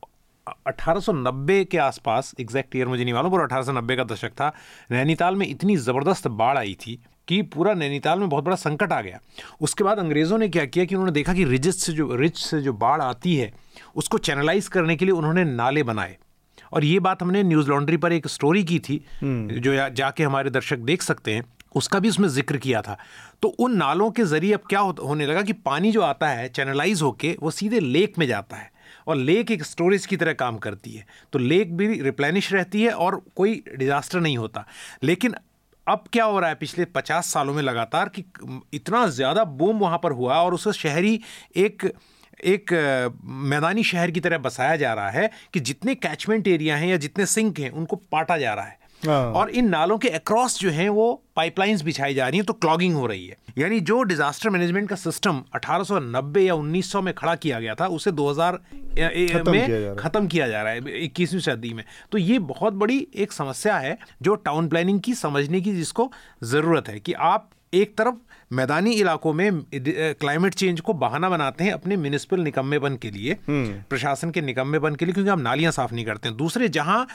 1890 0.69 1.65
के 1.65 1.79
आसपास 1.79 2.35
एग्जैक्ट 2.41 2.77
ईयर 2.77 2.89
मुझे 2.89 3.03
नहीं 3.05 3.15
मालूम 3.15 3.33
पर 3.33 3.41
1890 3.41 3.97
का 3.97 4.05
दशक 4.05 4.31
था 4.33 4.53
नैनीताल 4.91 5.37
में 5.37 5.47
इतनी 5.47 5.77
ज़बरदस्त 5.79 6.29
बाढ़ 6.31 6.59
आई 6.59 6.77
थी 6.81 6.99
कि 7.29 7.41
पूरा 7.49 7.75
नैनीताल 7.75 8.19
में 8.19 8.29
बहुत 8.29 8.45
बड़ा 8.45 8.57
संकट 8.57 8.93
आ 8.93 9.01
गया। 9.01 9.19
उसके 9.61 9.85
बाद 9.85 9.99
अंग्रेज़ों 9.99 10.39
ने 10.39 10.49
क्या 10.49 10.65
किया 10.65 10.85
कि 10.85 10.95
उन्होंने 10.95 11.13
देखा 11.13 11.35
कि 11.35 11.45
रिज 11.45 11.69
से 11.71 11.93
जो 11.93 12.15
रिच 12.17 12.39
से 12.39 12.61
जो 12.63 12.73
बाढ़ 12.75 13.03
आती 13.03 13.37
है 13.37 13.53
उसको 13.97 14.19
चैनलाइज 14.21 14.69
करने 14.69 14.97
के 14.97 15.05
लिए 15.05 15.15
उन्होंने 15.15 15.45
नाले 15.45 15.83
बनाए। 15.83 16.17
और 16.73 16.85
ये 16.85 16.99
बात 17.01 17.23
हमने 17.23 17.43
न्यूज़ 17.43 17.69
लॉन्ड्री 17.69 17.97
पर 17.97 18.13
एक 18.13 18.27
स्टोरी 18.29 18.65
की 18.65 18.79
थी 18.81 19.01
हम्म। 19.21 19.61
जो 19.61 19.75
जाके 19.91 20.23
हमारे 20.23 20.51
दर्शक 20.51 20.79
देख 20.81 21.03
सकते 21.03 21.35
हैं 21.35 21.45
उसका 21.75 21.99
भी 21.99 22.09
उसमें 22.09 22.29
ज़िक्र 22.29 22.57
किया 22.57 22.81
था। 22.83 22.97
तो 23.43 23.49
उन 23.49 23.77
नालों 23.77 24.11
के 24.11 24.25
ज़रिए 24.25 24.53
अब 24.53 24.61
क्या 24.69 24.81
होने 24.81 25.27
लगा 25.27 25.43
कि 25.43 25.53
पानी 25.53 25.93
जो 25.93 26.01
आता 26.03 26.29
है 26.29 26.49
चैनलाइज 26.49 27.03
होके 27.03 27.37
वो 27.43 27.51
सीधे 27.51 27.81
लेक 27.81 28.19
में 28.19 28.27
जाता 28.27 28.57
है 28.57 28.71
और 29.07 29.17
लेक 29.17 29.51
एक 29.51 29.63
स्टोरेज 29.65 30.07
की 30.07 30.17
तरह 30.17 30.33
काम 30.35 30.59
करती 30.59 30.91
है। 30.91 31.07
तो 31.33 31.39
लेक 31.39 31.77
भी 31.77 31.87
रिप्लेनिश 32.01 32.53
रहती 32.53 32.83
है 32.83 32.91
और 32.91 33.21
कोई 33.37 33.63
डिज़ास्टर 33.69 34.21
नहीं 34.21 34.37
होता। 34.39 34.65
लेकिन 35.03 35.35
अब 35.87 36.05
क्या 36.13 36.25
हो 36.25 36.39
रहा 36.41 36.49
है 36.51 36.55
पिछले 36.55 36.85
पचास 36.95 37.33
सालों 37.33 37.55
में 37.55 37.63
लगातार 37.63 38.09
कि 38.09 38.25
इतना 38.75 39.07
ज़्यादा 39.11 39.45
बूम 39.45 39.79
वहाँ 39.79 39.99
पर 40.03 40.13
हुआ 40.13 40.35
और 40.35 40.55
उसे 40.55 40.73
शहरी 40.73 41.21
एक 41.57 41.93
एक 42.45 42.73
मैदानी 43.25 43.83
शहर 43.85 44.11
की 44.11 44.21
तरह 44.21 44.39
बसाया 44.39 44.77
जा 44.77 44.93
रहा 44.95 45.11
है 45.11 45.31
कि 45.55 45.61
जितने 45.61 45.95
कैचमेंट 45.95 46.49
एरिया 46.49 46.77
हैं 46.77 46.89
या 46.89 46.97
जितने 46.97 47.27
सिंक 47.27 47.59
हैं 47.59 47.71
उनको 47.71 47.97
पाटा 48.13 48.39
जा 48.39 48.55
रहा 48.55 48.65
है। 48.65 48.81
हाँ। 49.03 49.33
और 49.33 49.51
इन 49.51 49.69
नालों 49.69 49.97
के 49.99 50.09
अक्रॉस 50.09 50.59
जो 50.61 50.71
हैं 50.71 50.89
वो 50.89 51.23
पाइपलाइंस 51.37 51.83
बिछाई 51.83 52.15
जा 52.15 52.27
रही 52.29 52.39
हैं 52.39 52.47
तो 52.47 52.53
क्लॉगिंग 52.53 52.95
हो 52.95 53.07
रही 53.07 53.27
है। 53.27 53.37
यानी 53.59 53.81
जो 53.81 54.03
डिजास्टर 54.03 54.51
मैनेजमेंट 54.51 54.89
का 54.89 54.97
सिस्टम 54.97 55.43
1890 55.57 56.39
या 56.39 56.55
1900 56.55 57.03
में 57.03 57.13
खड़ा 57.15 57.35
किया 57.35 57.61
गया 57.61 57.75
था 57.75 57.87
उसे 57.87 58.13
2000 58.13 58.57
खत्म 59.33 59.51
में 59.51 59.97
खत्म 59.97 60.27
किया 60.27 60.49
जा 60.49 60.63
रहा 60.63 60.73
है 60.73 61.03
इक्कीसवीं 61.05 61.41
सदी 61.41 61.73
में। 61.75 61.85
तो 62.13 62.19
ये 62.19 62.39
बहुत 62.53 62.73
बड़ी 62.75 63.07
एक 63.15 63.33
समस्या 63.33 63.79
है 63.79 63.99
जो 64.23 64.35
टाउन 64.35 64.69
प्लानिंग 64.69 65.01
की 65.01 65.15
समझने 65.15 65.61
की 65.61 65.75
जिसको 65.75 66.11
ज़रूरत 66.45 66.89
है 66.89 66.99
कि 67.01 67.13
आप 67.13 67.51
एक 67.75 67.97
तरफ़ 67.99 68.15
मैदानी 68.53 68.93
इलाकों 68.93 69.33
में 69.33 69.63
क्लाइमेट 69.75 70.55
चेंज 70.55 70.81
को 70.81 70.93
बहाना 70.95 71.29
बनाते 71.31 71.65
हैं 71.65 71.73
अपने 71.73 71.97
म्यूनिसिपल 71.97 72.41
निकम्मेपन 72.41 72.97
के 73.03 73.11
लिए 73.11 73.37
हम्म। 73.49 73.83
प्रशासन 73.91 74.31
के 74.31 74.41
निकम्मेपन 74.43 74.95
के 74.95 75.05
लिए 75.05 75.15
क्योंकि 75.15 75.31
हम 75.31 75.41
नालियाँ 75.41 75.73
साफ़ 75.73 75.95
नहीं 75.95 76.05
करते 76.05 76.29
हैं। 76.29 76.37
दूसरे 76.37 76.69
जहाँ 76.71 77.07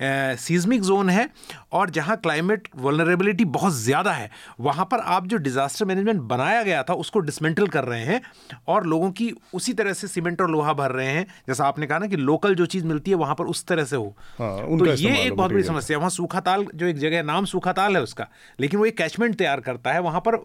सीजमिक 0.00 0.80
जोन 0.82 1.10
है 1.10 1.28
और 1.72 1.90
जहाँ 1.90 2.16
क्लाइमेट 2.16 2.68
वनरेबिलिटी 2.76 3.44
बहुत 3.46 3.72
ज़्यादा 3.72 4.12
है 4.12 4.30
वहाँ 4.60 4.84
पर 4.90 5.00
आप 5.08 5.26
जो 5.26 5.36
डिज़ास्टर 5.38 5.84
मैनेजमेंट 5.84 6.20
बनाया 6.22 6.62
गया 6.62 6.82
था 6.82 6.94
उसको 6.94 7.20
डिसमेंटल 7.20 7.66
कर 7.68 7.84
रहे 7.84 8.04
हैं 8.04 8.20
और 8.68 8.86
लोगों 8.86 9.10
की 9.10 9.30
उसी 9.54 9.72
तरह 9.74 9.92
से 9.92 10.08
सीमेंट 10.08 10.40
और 10.40 10.50
लोहा 10.50 10.72
भर 10.72 10.90
रहे 10.92 11.06
हैं। 11.08 11.26
जैसा 11.48 11.66
आपने 11.66 11.86
कहा 11.86 11.98
ना 11.98 12.06
कि 12.06 12.16
लोकल 12.16 12.54
जो 12.54 12.66
चीज़ 12.66 12.84
मिलती 12.86 13.10
है 13.10 13.16
वहाँ 13.16 13.34
पर 13.34 13.44
उस 13.46 13.64
तरह 13.66 13.84
से 13.84 13.96
हो। 13.96 14.14
हाँ, 14.38 14.78
तो 14.78 14.86
ये 14.86 15.16
एक 15.18 15.34
बहुत 15.34 15.52
बड़ी 15.52 15.62
समस्या 15.62 15.96
है। 15.96 15.98
वहाँ 15.98 16.10
सूखा 16.10 16.40
ताल 16.40 16.66
जो 16.74 16.86
एक 16.86 16.98
जगह 16.98 17.22
नाम 17.24 17.44
सूखा 17.46 17.72
ताल 17.72 17.96
है 17.96 18.02
उसका 18.02 18.28
लेकिन 18.58 18.80
वो 18.80 18.86
एक 18.86 18.96
कैचमेंट 18.98 19.36
तैयार 19.36 19.60
करता 19.62 19.92
है। 19.92 20.00
वहाँ 20.02 20.20
पर 20.20 20.36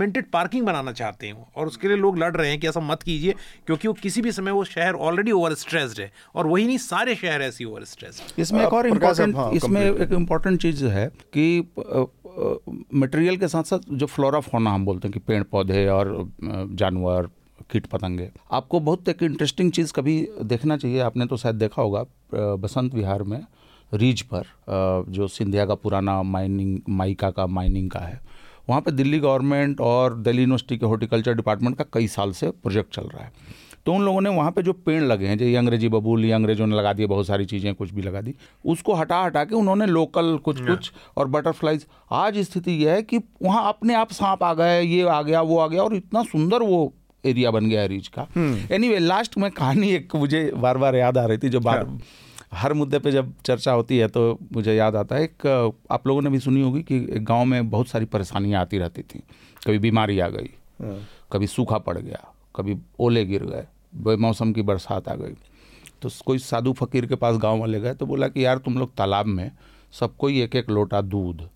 सीमेंटेड 0.00 0.30
पार्किंग 0.32 0.64
बनाना 0.66 0.92
चाहते 0.92 1.26
हैं 1.26 1.46
और 1.56 1.66
उसके 1.66 1.88
लिए 1.88 1.96
लोग 1.96 2.18
लड़ 2.18 2.34
रहे 2.36 2.50
हैं 2.50 2.58
कि 2.60 2.68
ऐसा 2.68 2.80
मत 2.80 3.02
कीजिए 3.02 3.34
क्योंकि 3.66 3.88
वो 3.88 3.94
किसी 3.94 4.22
भी 4.22 4.32
समय 4.32 4.50
वो 4.50 4.64
शहर 4.64 4.94
ऑलरेडी 5.08 5.32
ओवर 5.32 5.54
स्ट्रेस्ड 5.54 6.00
है। 6.00 6.10
और 6.34 6.46
वही 6.46 6.66
नहीं 6.66 6.78
सारे 6.78 7.14
शहर 7.14 7.42
ऐसी 7.42 7.64
ओवर 7.64 7.84
स्ट्रेस्ड 7.84 8.40
इसमें 8.40 8.64
एक 8.66 8.72
और 8.72 8.86
इम्पोर्टेंट 8.86 9.36
हाँ, 9.36 9.50
इसमें 9.52 9.82
एक 9.82 10.12
इंपॉर्टेंट 10.12 10.60
चीज़ 10.62 10.84
है 10.86 11.06
कि 11.36 11.44
मटेरियल 12.94 13.36
के 13.36 13.48
साथ 13.48 13.64
साथ 13.64 13.92
जो 13.92 14.06
फ्लोरा 14.06 14.40
फोना 14.40 14.70
हम 14.70 14.84
बोलते 14.84 15.08
हैं 15.08 15.12
कि 15.12 15.20
पेड़ 15.26 15.42
पौधे 15.52 15.86
और 15.90 16.16
जानवर 16.82 17.28
कीट 17.72 17.86
पतंगे 17.86 18.30
आपको 18.52 18.80
बहुत 18.80 19.08
एक 19.08 19.22
इंटरेस्टिंग 19.22 19.72
चीज़ 19.72 19.92
कभी 19.92 20.16
देखना 20.44 20.76
चाहिए। 20.76 21.00
आपने 21.00 21.26
तो 21.26 21.36
शायद 21.36 21.56
देखा 21.56 21.82
होगा 21.82 22.04
बसंत 22.56 22.94
विहार 22.94 23.22
में 23.22 23.40
रीज 23.92 24.22
पर 24.32 24.44
जो 25.08 25.26
सिंधिया 25.28 25.66
का 25.66 25.74
पुराना 25.74 26.22
माइनिंग 26.22 26.78
माइका 26.88 27.30
का 27.30 27.46
माइनिंग 27.48 27.90
का 27.90 28.00
है 28.00 28.20
वहाँ 28.70 28.80
पर 28.80 28.90
दिल्ली 28.92 29.18
गवर्नमेंट 29.20 29.80
और 29.82 30.14
दिल्ली 30.18 30.42
यूनिवर्सिटी 30.42 30.76
के 30.78 30.86
हॉर्टिकल्चर 30.86 31.34
डिपार्टमेंट 31.34 31.76
का 31.76 31.84
कई 31.92 32.06
साल 32.08 32.32
से 32.32 32.50
प्रोजेक्ट 32.52 32.94
चल 32.94 33.02
रहा 33.04 33.24
है। 33.24 33.58
तो 33.86 33.92
उन 33.92 34.02
लोगों 34.04 34.20
ने 34.20 34.30
वहाँ 34.30 34.50
पे 34.50 34.62
जो 34.62 34.72
पेड़ 34.86 35.02
लगे 35.02 35.26
हैं 35.26 35.36
जैसे 35.38 35.54
अंग्रेज़ी 35.56 35.88
बबूल 35.88 36.24
या 36.24 36.36
अंग्रेज़ों 36.36 36.66
ने 36.66 36.76
लगा 36.76 36.92
दिए 36.92 37.06
बहुत 37.06 37.26
सारी 37.26 37.44
चीज़ें 37.46 37.74
कुछ 37.74 37.92
भी 37.92 38.02
लगा 38.02 38.20
दी 38.20 38.34
उसको 38.64 38.94
हटा 38.94 39.22
हटा 39.22 39.44
के 39.44 39.54
उन्होंने 39.54 39.86
लोकल 39.86 40.36
कुछ 40.44 40.60
कुछ 40.60 40.90
और 41.16 41.28
बटरफ्लाइज। 41.28 41.86
आज 42.12 42.38
स्थिति 42.40 42.72
यह 42.84 42.92
है 42.92 43.02
कि 43.02 43.18
वहाँ 43.42 43.68
अपने 43.68 43.94
आप 43.94 44.12
सांप 44.12 44.42
आ 44.44 44.52
गए 44.54 44.80
ये 44.82 45.02
आ 45.02 45.20
गया 45.22 45.40
वो 45.42 45.58
आ 45.58 45.66
गया 45.66 45.82
और 45.82 45.94
इतना 45.94 46.22
सुंदर 46.24 46.62
वो 46.62 46.92
एरिया 47.24 47.50
बन 47.50 47.68
गया 47.68 47.80
है 47.80 47.88
रीच 47.88 48.08
का। 48.08 48.26
एनी 48.74 48.88
वे 48.88 48.98
लास्ट 48.98 49.38
में 49.38 49.50
कहानी 49.50 49.90
एक 49.92 50.16
मुझे 50.16 50.50
बार 50.56 50.78
बार 50.78 50.96
याद 50.96 51.18
आ 51.18 51.24
रही 51.24 51.38
थी 51.38 51.48
जो 51.48 51.60
बार 51.60 51.78
हाँ। 51.78 52.00
हर 52.52 52.72
मुद्दे 52.72 52.98
पे 52.98 53.10
जब 53.12 53.32
चर्चा 53.44 53.72
होती 53.72 53.98
है 53.98 54.06
तो 54.08 54.22
मुझे 54.52 54.74
याद 54.74 54.96
आता 54.96 55.16
है 55.16 55.24
एक 55.24 55.46
आप 55.90 56.06
लोगों 56.06 56.22
ने 56.22 56.30
भी 56.30 56.38
सुनी 56.40 56.62
होगी 56.62 56.82
कि 56.82 56.96
एक 57.16 57.24
गाँव 57.24 57.44
में 57.44 57.70
बहुत 57.70 57.88
सारी 57.88 58.04
परेशानियाँ 58.04 58.60
आती 58.60 58.78
रहती 58.78 59.02
थी। 59.02 59.22
कभी 59.66 59.78
बीमारी 59.78 60.18
आ 60.20 60.28
गई 60.28 60.50
हाँ। 60.80 60.98
कभी 61.32 61.46
सूखा 61.46 61.78
पड़ 61.78 61.96
गया 61.98 62.24
कभी 62.56 62.76
ओले 63.00 63.24
गिर 63.24 63.44
गए 63.44 63.66
बेमौसम 64.04 64.52
की 64.52 64.62
बरसात 64.62 65.08
आ 65.08 65.14
गई। 65.14 65.34
तो 66.02 66.08
कोई 66.26 66.38
साधु 66.38 66.72
फकीर 66.72 67.06
के 67.06 67.14
पास 67.14 67.36
गाँव 67.36 67.58
वाले 67.60 67.80
गए 67.80 67.94
तो 67.94 68.06
बोला 68.06 68.28
कि 68.28 68.44
यार 68.44 68.58
तुम 68.58 68.78
लोग 68.78 68.94
तालाब 68.96 69.26
में 69.26 69.50
सबको 69.92 70.28
एक 70.30 70.56
एक 70.56 70.70
लोटा 70.70 71.00
दूध 71.02 71.48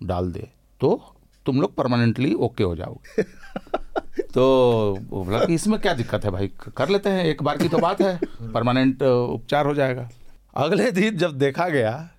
डाल 0.00 0.30
दे 0.32 0.48
तो 0.80 1.00
तुम 1.46 1.60
लोग 1.60 1.74
परमानेंटली 1.74 2.34
ओके 2.34 2.64
हो 2.64 2.74
जाओगे। 2.76 3.22
तो 4.34 4.44
बोला 5.10 5.44
कि 5.44 5.54
इसमें 5.54 5.78
क्या 5.80 5.92
दिक्कत 5.94 6.24
है 6.24 6.30
भाई? 6.30 6.50
कर 6.76 6.88
लेते 6.88 7.10
हैं 7.10 7.24
एक 7.24 7.42
बार 7.42 7.58
की 7.58 7.68
तो 7.68 7.78
बात 7.78 8.00
है 8.02 8.18
परमानेंट 8.54 9.02
उपचार 9.02 9.66
हो 9.66 9.74
जाएगा। 9.74 10.08
अगले 10.54 10.90
दिन 10.90 11.16
जब 11.16 11.38
देखा 11.38 11.68
गया 11.68 12.10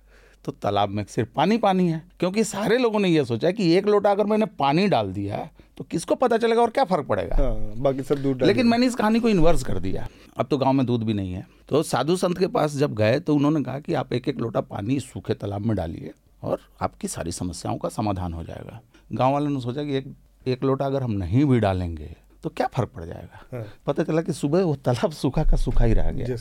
तो 0.44 0.52
तालाब 0.52 0.88
में 0.88 1.04
सिर्फ़ 1.04 1.28
पानी 1.36 1.56
पानी 1.58 1.88
है 1.88 2.02
क्योंकि 2.20 2.44
सारे 2.44 2.78
लोगों 2.78 3.00
ने 3.00 3.08
यह 3.08 3.24
सोचा 3.24 3.50
कि 3.50 3.70
एक 3.74 3.86
लोटा 3.86 4.10
अगर 4.10 4.26
मैंने 4.26 4.46
पानी 4.58 4.86
डाल 4.88 5.12
दिया 5.12 5.36
तो 5.78 5.84
किसको 5.84 6.14
पता 6.14 6.36
चलेगा 6.36 6.62
और 6.62 6.70
क्या 6.70 6.84
फ़र्क 6.84 7.06
पड़ेगा? 7.06 7.36
हाँ, 7.36 7.72
बाकी 7.76 8.02
सब 8.02 8.22
दूध 8.22 8.42
लेकिन 8.42 8.66
मैंने 8.66 8.86
इस 8.86 8.94
कहानी 8.94 9.20
को 9.20 9.28
इन्वर्स 9.28 9.62
कर 9.62 9.78
दिया। 9.78 10.06
अब 10.36 10.46
तो 10.46 10.58
गाँव 10.58 10.72
में 10.72 10.84
दूध 10.86 11.02
भी 11.02 11.14
नहीं 11.14 11.32
है। 11.32 11.46
तो 11.68 11.82
साधु 11.82 12.16
संत 12.16 12.38
के 12.38 12.46
पास 12.46 12.76
जब 12.76 12.94
गए 12.94 13.20
तो 13.20 13.34
उन्होंने 13.34 13.62
कहा 13.62 13.78
कि 13.78 13.94
आप 13.94 14.12
एक 14.12 14.28
एक 14.28 14.40
लोटा 14.40 14.60
पानी 14.60 14.98
सूखे 15.00 15.34
तालाब 15.34 15.66
में 15.66 15.76
डालिए 15.76 16.12
और 16.42 16.60
आपकी 16.80 17.08
सारी 17.08 17.32
समस्याओं 17.32 17.78
का 17.78 17.88
समाधान 17.88 18.32
हो 18.32 18.44
जाएगा। 18.44 18.80
गाँव 19.12 19.32
वालों 19.32 19.50
ने 19.50 19.60
सोचा 19.60 19.84
कि 19.84 19.96
एक 19.96 20.14
एक 20.46 20.64
लोटा 20.64 20.86
अगर 20.86 21.02
हम 21.02 21.12
नहीं 21.12 21.44
भी 21.44 21.60
डालेंगे 21.60 22.14
तो 22.44 22.50
क्या 22.50 22.66
फ़र्क 22.68 22.88
पड़ 22.88 23.04
जाएगा? 23.04 23.40
हाँ। 23.52 23.64
पता 23.86 24.02
चला 24.02 24.22
कि 24.22 24.32
सुबह 24.34 24.64
वो 24.64 24.74
तालाब 24.84 25.12
सूखा 25.12 25.44
का 25.44 25.56
सूखा 25.58 25.84
ही 25.84 25.94
रह 25.94 26.10
गया। 26.12 26.36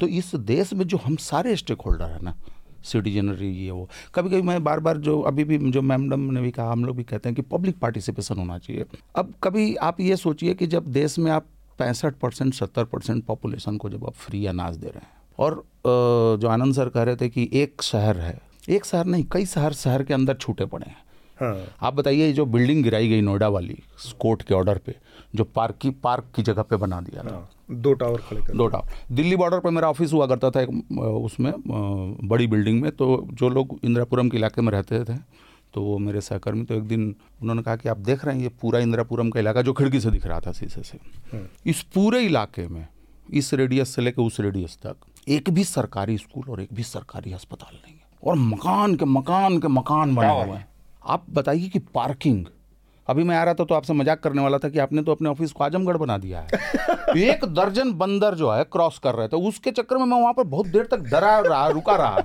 तो 0.00 0.06
इस 0.08 0.34
देश 0.46 0.72
में 0.72 0.86
जो 0.86 0.96
हम 0.96 1.16
सारे 1.22 1.56
स्टेक 1.56 1.80
होल्डर 1.80 2.10
है 2.10 2.22
ना 2.24 2.34
सिटीजनरी 2.84 3.50
ये 3.54 3.70
वो 3.70 3.88
कभी 4.14 4.30
कभी 4.30 4.42
मैं 4.42 4.62
बार 4.64 4.80
बार 4.80 4.98
जो 4.98 5.20
अभी 5.22 5.44
भी 5.44 5.58
जो 5.70 5.82
मैमडम 5.82 6.20
ने 6.32 6.40
भी 6.40 6.50
कहा 6.50 6.70
हम 6.72 6.84
लोग 6.84 6.96
भी 6.96 7.04
कहते 7.04 7.28
हैं 7.28 7.36
कि 7.36 7.42
पब्लिक 7.44 7.78
पार्टिसिपेशन 7.78 8.38
होना 8.38 8.58
चाहिए। 8.58 8.84
अब 9.16 9.32
कभी 9.42 9.74
आप 9.82 10.00
ये 10.00 10.16
सोचिए 10.16 10.54
कि 10.54 10.66
जब 10.66 10.86
देश 10.92 11.18
में 11.18 11.30
आप 11.32 11.46
पैंसठ 11.78 12.14
परसेंट 12.14 12.54
सत्तर 12.54 12.84
परसेंट 12.84 13.24
पॉपुलेशन 13.24 13.76
को 13.76 13.90
जब 13.90 14.04
आप 14.06 14.14
फ्री 14.16 14.44
अनाज 14.46 14.76
दे 14.76 14.86
रहे 14.86 14.98
हैं 14.98 15.12
और 15.38 15.62
जो 16.40 16.48
आनंद 16.48 16.74
सर 16.74 16.88
कह 16.88 17.02
रहे 17.02 17.16
थे 17.16 17.28
कि 17.28 17.48
एक 17.54 17.82
शहर 17.82 18.18
है 18.18 18.38
एक 18.68 18.84
शहर 18.84 19.06
नहीं 19.06 19.24
कई 19.32 19.46
शहर 19.46 19.72
शहर 19.72 20.02
के 20.02 20.14
अंदर 20.14 20.34
छूटे 20.36 20.64
पड़े 20.66 20.86
हैं। 20.88 20.96
हाँ। 21.40 21.56
आप 21.80 21.94
बताइए 21.94 22.32
जो 22.32 22.46
बिल्डिंग 22.46 22.82
गिराई 22.84 23.08
गई 23.08 23.20
नोएडा 23.20 23.48
वाली 23.48 23.78
कोर्ट 24.20 24.42
के 24.42 24.54
ऑर्डर 24.54 24.78
पे 24.78 24.94
जो 25.34 25.44
पार्क 25.46 25.78
की 25.80 25.90
पार्क 26.02 26.30
की 26.36 26.42
जगह 26.42 26.62
पे 26.62 26.76
बना 26.76 27.00
दिया 27.00 27.22
था। 27.22 27.30
हाँ, 27.30 27.48
दो 27.72 27.92
टावर 27.94 28.20
खड़े 28.20 28.40
कर 28.42 28.56
दो 28.56 28.66
टावर 28.66 29.14
दिल्ली 29.14 29.36
बॉर्डर 29.36 29.60
पर 29.60 29.70
मेरा 29.70 29.88
ऑफ़िस 29.90 30.12
हुआ 30.12 30.26
करता 30.26 30.50
था 30.50 30.60
एक 30.60 30.68
उसमें 31.24 31.52
बड़ी 32.28 32.46
बिल्डिंग 32.46 32.80
में 32.82 32.90
तो 32.92 33.26
जो 33.32 33.48
लोग 33.48 33.78
इंदिरापुरम 33.84 34.28
के 34.28 34.36
इलाके 34.36 34.62
में 34.62 34.72
रहते 34.72 35.04
थे 35.04 35.16
तो 35.74 35.82
वो 35.82 35.96
मेरे 35.98 36.20
सहकर्मी 36.20 36.64
तो 36.64 36.74
एक 36.74 36.82
दिन 36.82 37.14
उन्होंने 37.42 37.62
कहा 37.62 37.76
कि 37.76 37.88
आप 37.88 37.98
देख 37.98 38.24
रहे 38.24 38.34
हैं 38.36 38.42
ये 38.42 38.48
पूरा 38.62 38.78
इंदिरापुरम 38.80 39.30
का 39.30 39.40
इलाका 39.40 39.62
जो 39.62 39.72
खिड़की 39.72 40.00
से 40.00 40.10
दिख 40.10 40.26
रहा 40.26 40.40
था 40.40 40.52
शीशे 40.52 40.82
से। 40.82 40.98
इस 41.66 41.82
पूरे 41.94 42.20
इलाके 42.20 42.66
में 42.68 42.86
इस 43.32 43.52
रेडियस 43.54 43.94
से 43.94 44.02
लेकर 44.02 44.22
उस 44.22 44.40
रेडियस 44.40 44.76
तक 44.86 44.96
एक 45.28 45.50
भी 45.50 45.64
सरकारी 45.64 46.16
स्कूल 46.18 46.50
और 46.50 46.60
एक 46.60 46.68
भी 46.74 46.82
सरकारी 46.84 47.32
अस्पताल 47.32 47.74
नहीं 47.74 47.94
है। 47.94 48.06
और 48.24 48.36
मकान 48.36 48.94
के 48.96 49.04
मकान 49.04 49.58
के 49.58 49.68
मकान 49.68 50.14
बने 50.14 50.30
हुए 50.32 50.56
हैं। 50.56 50.67
आप 51.08 51.24
बताइए 51.30 51.68
कि 51.68 51.78
पार्किंग 51.78 52.44
अभी 53.06 53.24
मैं 53.24 53.36
आ 53.36 53.44
रहा 53.44 53.54
था 53.54 53.64
तो 53.64 53.74
आपसे 53.74 53.92
मज़ाक 53.92 54.20
करने 54.20 54.42
वाला 54.42 54.58
था 54.58 54.68
कि 54.68 54.78
आपने 54.78 55.02
तो 55.02 55.12
अपने 55.12 55.28
ऑफ़िस 55.28 55.52
को 55.52 55.64
आजमगढ़ 55.64 55.96
बना 55.96 56.18
दिया 56.18 56.40
है। 56.40 56.48
एक 57.30 57.44
दर्जन 57.44 57.92
बंदर 57.92 58.34
जो 58.34 58.50
है 58.50 58.64
क्रॉस 58.64 58.98
कर 58.98 59.14
रहे 59.14 59.28
थे 59.28 59.36
उसके 59.48 59.70
चक्कर 59.70 59.98
में 59.98 60.04
मैं 60.04 60.20
वहाँ 60.20 60.32
पर 60.32 60.44
बहुत 60.44 60.66
देर 60.66 60.88
तक 60.90 60.98
डरा 60.98 61.38
रहा 61.38 61.68
रुका 61.68 61.96
रहा। 61.96 62.18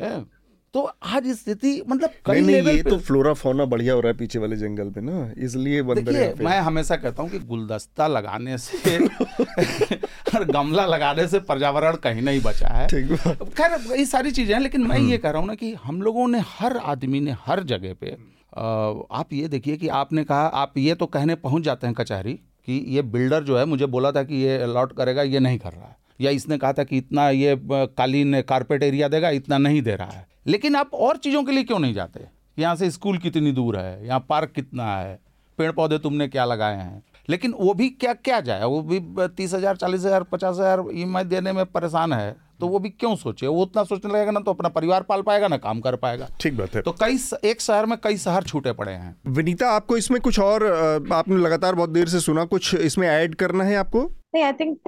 तो 0.74 0.80
आज 1.04 1.26
स्थिति 1.28 1.70
मतलब 1.88 2.10
कई 2.26 2.40
नहीं 2.40 2.62
नहीं 2.62 2.76
ये 2.76 2.82
तो 2.82 2.98
फ्लोरा 2.98 3.32
फौना 3.32 3.64
बढ़िया 3.64 3.94
हो 3.94 4.00
रहा 4.00 4.12
है 4.12 4.16
पीछे 4.18 4.38
वाले 4.38 4.56
जंगल 4.56 4.90
पे 4.90 5.00
ना 5.00 5.30
इसलिए 5.38 5.82
देखिए 5.82 6.32
मैं 6.40 6.58
हमेशा 6.60 6.96
कहता 6.96 7.22
हूँ 7.22 7.30
कि 7.30 7.38
गुलदस्ता 7.38 8.06
लगाने 8.06 8.58
से 8.58 8.98
और 10.36 10.44
गमला 10.44 10.86
लगाने 10.86 11.26
से 11.28 11.38
पर्यावरण 11.40 11.96
कहीं 11.96 12.22
नहीं 12.22 12.40
बचा 12.40 12.68
है। 12.68 12.86
खैर 12.88 13.78
ये 13.98 14.04
सारी 14.06 14.30
चीज़ें 14.30 14.54
हैं 14.54 14.62
लेकिन 14.62 14.86
मैं 14.86 14.98
ये 15.00 15.18
कह 15.18 15.30
रहा 15.30 15.40
हूँ 15.40 15.48
ना 15.48 15.54
कि 15.54 15.72
हम 15.84 16.02
लोगों 16.02 16.28
ने 16.28 16.42
हर 16.48 16.76
आदमी 16.76 17.20
ने 17.20 17.36
हर 17.46 17.62
जगह 17.64 17.94
पे 17.94 18.16
आप 18.56 19.32
ये 19.32 19.48
देखिए 19.48 19.76
कि 19.76 19.88
आपने 19.94 20.24
कहा 20.24 20.46
आप 20.56 20.78
ये 20.78 20.94
तो 20.94 21.06
कहने 21.06 21.34
पहुँच 21.36 21.62
जाते 21.62 21.86
हैं 21.86 21.94
कचहरी 21.94 22.32
कि 22.68 22.84
ये 22.88 23.02
बिल्डर 23.02 23.44
जो 23.44 23.58
है 23.58 23.64
मुझे 23.64 23.86
बोला 23.86 24.12
था 24.12 24.22
कि 24.22 24.42
ये 24.44 24.58
अलॉट 24.58 24.96
करेगा 24.96 25.22
ये 25.22 25.38
नहीं 25.38 25.58
कर 25.58 25.72
रहा 25.72 25.88
है। 25.88 25.96
या 26.20 26.30
इसने 26.30 26.58
कहा 26.58 26.72
था 26.72 26.84
कि 26.84 26.96
इतना 26.98 27.28
ये 27.30 27.56
कालीन 27.66 28.40
कारपेट 28.42 28.82
एरिया 28.82 29.08
देगा 29.08 29.30
इतना 29.30 29.58
नहीं 29.58 29.82
दे 29.82 29.94
रहा 29.96 30.10
है। 30.10 30.26
लेकिन 30.46 30.76
आप 30.76 30.94
और 30.94 31.16
चीज़ों 31.18 31.42
के 31.44 31.52
लिए 31.52 31.64
क्यों 31.64 31.78
नहीं 31.78 31.94
जाते? 31.94 32.26
यहाँ 32.58 32.76
से 32.76 32.90
स्कूल 32.90 33.18
कितनी 33.18 33.52
दूर 33.52 33.76
है? 33.78 34.06
यहाँ 34.06 34.24
पार्क 34.28 34.52
कितना 34.54 34.96
है? 34.96 35.18
पेड़ 35.58 35.70
पौधे 35.72 35.98
तुमने 35.98 36.28
क्या 36.28 36.44
लगाए 36.44 36.76
हैं? 36.76 37.02
लेकिन 37.28 37.52
वो 37.52 37.72
भी 37.74 37.88
क्या 37.90 38.12
क्या 38.14 38.40
जाए? 38.40 38.64
वो 38.64 38.80
भी 38.82 39.00
तीस 39.28 39.54
हज़ार 39.54 39.76
चालीस 39.76 40.00
हज़ार 40.00 40.22
पचास 40.22 40.54
हज़ार 40.54 40.84
ई 40.92 41.02
एम 41.02 41.16
आई 41.16 41.24
देने 41.26 41.52
में 41.52 41.64
परेशान 41.66 42.12
है 42.12 42.34
तो 42.60 42.66
वो 42.68 42.78
भी 42.78 42.88
क्यों 42.90 43.14
सोचे? 43.16 43.46
वो 43.46 43.62
उतना 43.62 43.82
सोचने 43.84 44.12
लगेगा 44.12 44.30
ना 44.30 44.40
तो 44.40 44.50
अपना 44.50 44.68
परिवार 44.70 45.02
पाल 45.02 45.22
पाएगा 45.22 45.48
ना 45.48 45.56
काम 45.58 45.80
कर 45.80 45.96
पाएगा। 45.96 46.28
ठीक 46.40 46.56
बात 46.56 46.74
है। 46.74 46.82
तो 46.82 46.92
कई 46.92 47.18
एक 47.44 47.60
शहर 47.60 47.86
में 47.86 47.96
कई 48.02 48.16
शहर 48.18 48.42
छूटे 48.44 48.72
पड़े 48.72 48.92
हैं। 48.92 49.14
विनीता 49.28 49.70
आपको 49.70 49.96
इसमें 49.96 50.20
कुछ 50.20 50.38
और 50.40 50.64
आपने 51.12 51.36
लगातार 51.36 51.74
बहुत 51.74 51.90
देर 51.90 52.08
से 52.08 52.20
सुना 52.20 52.44
कुछ 52.46 52.74
इसमें 52.76 53.06
ऐड 53.08 53.34
करना 53.34 53.64
है 53.64 53.74
आपको? 53.76 54.02
नहीं 54.34 54.44
आई 54.44 54.52
थिंक 54.52 54.78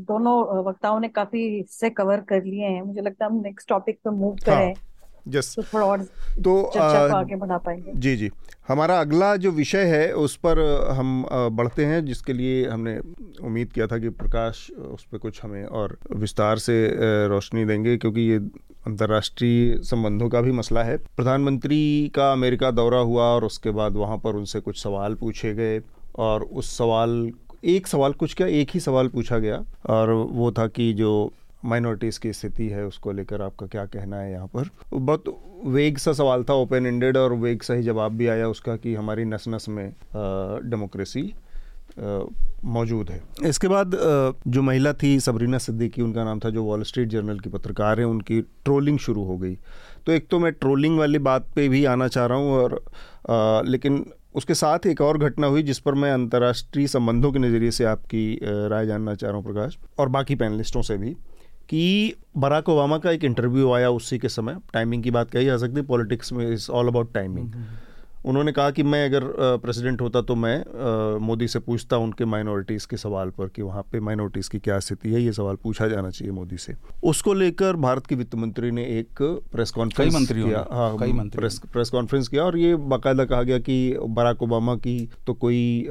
दोनों 0.00 0.64
वक्ताओं 0.64 0.98
ने 1.00 1.08
काफ़ी 1.10 1.48
हिस्से 1.48 1.90
कवर 1.92 2.20
कर 2.28 2.44
लिए 2.44 2.64
हैं। 2.64 2.82
मुझे 2.82 3.00
लगता 3.00 3.24
है 3.24 3.30
हम 3.30 3.40
नेक्स्ट 3.42 3.68
टॉपिक 3.68 3.98
पे 4.04 4.10
मूव 4.10 4.36
करें। 4.44 4.74
जस्ट 5.26 5.56
तो 5.56 5.62
थोड़ा 5.64 5.86
और 5.86 6.02
तो 6.44 6.62
चर्चा 6.74 7.08
को 7.08 7.16
आगे 7.16 7.36
बढ़ा 7.36 7.58
पाएँगे। 7.58 7.92
जी 7.96 8.16
जी। 8.16 8.30
हमारा 8.68 8.98
अगला 9.00 9.34
जो 9.36 9.50
विषय 9.50 9.84
है 9.86 10.12
उस 10.14 10.36
पर 10.36 10.60
हम 10.90 11.26
बढ़ते 11.52 11.84
हैं 11.84 12.04
जिसके 12.04 12.32
लिए 12.32 12.66
हमने 12.68 12.98
उम्मीद 13.42 13.72
किया 13.72 13.86
था 13.86 13.98
कि 13.98 14.08
प्रकाश 14.10 14.70
उस 14.70 15.04
पर 15.04 15.18
कुछ 15.18 15.42
हमें 15.44 15.64
और 15.64 15.96
विस्तार 16.12 16.58
से 16.58 16.76
रोशनी 17.28 17.64
देंगे 17.64 17.96
क्योंकि 17.96 18.20
ये 18.20 18.36
अंतर्राष्ट्रीय 18.86 19.76
संबंधों 19.82 20.28
का 20.28 20.40
भी 20.40 20.52
मसला 20.52 20.82
है। 20.82 20.96
प्रधानमंत्री 21.16 22.12
का 22.14 22.30
अमेरिका 22.32 22.70
दौरा 22.70 22.98
हुआ 23.00 23.24
और 23.24 23.44
उसके 23.44 23.70
बाद 23.70 23.96
वहाँ 23.96 24.18
पर 24.18 24.36
उनसे 24.36 24.60
कुछ 24.60 24.82
सवाल 24.82 25.14
पूछे 25.14 25.54
गए 25.54 25.80
और 26.18 26.42
उस 26.42 26.76
सवाल 26.78 27.30
एक 27.64 27.86
सवाल 27.86 28.12
कुछ 28.12 28.34
क्या 28.34 28.46
एक 28.46 28.70
ही 28.74 28.80
सवाल 28.80 29.08
पूछा 29.08 29.38
गया। 29.38 29.62
और 29.86 30.10
वो 30.10 30.50
था 30.52 30.66
कि 30.68 30.92
जो 30.92 31.12
माइनॉरिटीज़ 31.64 32.18
की 32.20 32.32
स्थिति 32.32 32.68
है 32.68 32.84
उसको 32.86 33.12
लेकर 33.12 33.42
आपका 33.42 33.66
क्या 33.66 33.84
कहना 33.86 34.16
है 34.16 34.30
यहाँ 34.32 34.46
पर? 34.46 34.70
बहुत 34.92 35.24
वेग 35.66 35.98
सा 35.98 36.12
सवाल 36.12 36.44
था 36.44 36.54
ओपन 36.54 36.86
एंडेड 36.86 37.16
और 37.16 37.32
वेग 37.34 37.62
सा 37.62 37.74
ही 37.74 37.82
जवाब 37.82 38.16
भी 38.16 38.26
आया 38.26 38.48
उसका 38.48 38.76
कि 38.76 38.94
हमारी 38.94 39.24
नस 39.24 39.44
नस 39.48 39.68
में 39.68 39.88
डेमोक्रेसी 40.70 41.32
मौजूद 42.66 43.10
है। 43.10 43.20
इसके 43.48 43.68
बाद 43.68 43.96
जो 44.48 44.62
महिला 44.62 44.92
थी 44.92 45.18
सबरीना 45.20 45.58
सिद्दीकी 45.58 46.02
उनका 46.02 46.24
नाम 46.24 46.40
था 46.40 46.50
जो 46.50 46.62
वॉल 46.64 46.82
स्ट्रीट 46.82 47.08
जर्नल 47.08 47.38
की 47.40 47.50
पत्रकार 47.50 48.00
हैं 48.00 48.06
उनकी 48.06 48.40
ट्रोलिंग 48.40 48.98
शुरू 48.98 49.24
हो 49.24 49.36
गई। 49.38 49.54
तो 50.06 50.12
एक 50.12 50.26
तो 50.30 50.38
मैं 50.38 50.52
ट्रोलिंग 50.52 50.98
वाली 50.98 51.18
बात 51.20 51.46
पे 51.56 51.68
भी 51.68 51.84
आना 51.84 52.08
चाह 52.08 52.26
रहा 52.26 52.38
हूँ 52.38 52.52
और 52.54 52.74
अ, 52.74 53.62
लेकिन 53.66 54.04
उसके 54.34 54.54
साथ 54.54 54.86
एक 54.86 55.00
और 55.00 55.18
घटना 55.18 55.46
हुई 55.46 55.62
जिस 55.62 55.78
पर 55.78 55.94
मैं 55.94 56.10
अंतर्राष्ट्रीय 56.12 56.86
संबंधों 56.86 57.30
के 57.32 57.38
नज़रिए 57.38 57.70
से 57.70 57.84
आपकी 57.84 58.38
राय 58.42 58.86
जानना 58.86 59.14
चाह 59.14 59.30
रहा 59.30 59.36
हूँ 59.38 59.44
प्रकाश 59.44 59.78
और 59.98 60.08
बाकी 60.08 60.34
पैनलिस्टों 60.34 60.82
से 60.82 60.96
भी। 60.96 61.14
कि 61.68 62.14
बराक 62.36 62.68
ओबामा 62.68 62.98
का 62.98 63.10
एक 63.10 63.24
इंटरव्यू 63.24 63.72
आया 63.72 63.90
उसी 63.92 64.18
के 64.18 64.28
समय। 64.30 64.56
टाइमिंग 64.72 65.02
की 65.02 65.10
बात 65.10 65.30
कही 65.30 65.44
जा 65.44 65.56
सकती 65.56 65.76
है 65.76 65.86
पॉलिटिक्स 65.86 66.32
में 66.32 66.46
इज़ 66.52 66.70
ऑल 66.70 66.88
अबाउट 66.88 67.12
टाइमिंग 67.14 67.52
उन्होंने 68.26 68.52
कहा 68.52 68.70
कि 68.70 68.82
मैं 68.82 69.04
अगर 69.04 69.24
प्रेसिडेंट 69.62 70.00
होता 70.00 70.20
तो 70.22 70.34
मैं 70.34 71.18
मोदी 71.20 71.48
से 71.48 71.58
पूछता 71.58 71.96
उनके 71.96 72.24
माइनॉरिटीज़ 72.24 72.86
के 72.90 72.96
सवाल 72.96 73.30
पर 73.30 73.48
कि 73.48 73.62
वहाँ 73.62 73.82
पे 73.92 74.00
माइनॉरिटीज़ 74.00 74.48
की 74.50 74.58
क्या 74.58 74.78
स्थिति 74.80 75.12
है 75.12 75.22
ये 75.22 75.32
सवाल 75.32 75.56
पूछा 75.62 75.88
जाना 75.88 76.10
चाहिए 76.10 76.32
मोदी 76.34 76.56
से। 76.56 76.74
उसको 77.04 77.34
लेकर 77.34 77.76
भारत 77.78 78.06
के 78.06 78.14
वित्त 78.14 78.34
मंत्री 78.34 78.70
ने 78.70 78.84
एक 78.98 79.22
प्रेस 79.52 79.70
कॉन्फ्रेंस 79.70 80.14
मंत्रियों 80.14 80.48
किया। 80.48 80.66
हाँ 80.70 80.96
कई 80.98 81.12
मंत्रियों 81.12 81.40
प्रेस 81.40 81.60
प्रेस 81.72 81.90
कॉन्फ्रेंस 81.90 82.28
किया 82.28 82.44
और 82.44 82.58
ये 82.58 82.74
बाकायदा 82.76 83.24
कहा 83.24 83.42
गया 83.42 83.58
कि 83.58 83.76
बराक 84.00 84.42
ओबामा 84.42 84.76
की 84.76 84.98
तो 85.26 85.34
कोई 85.34 85.86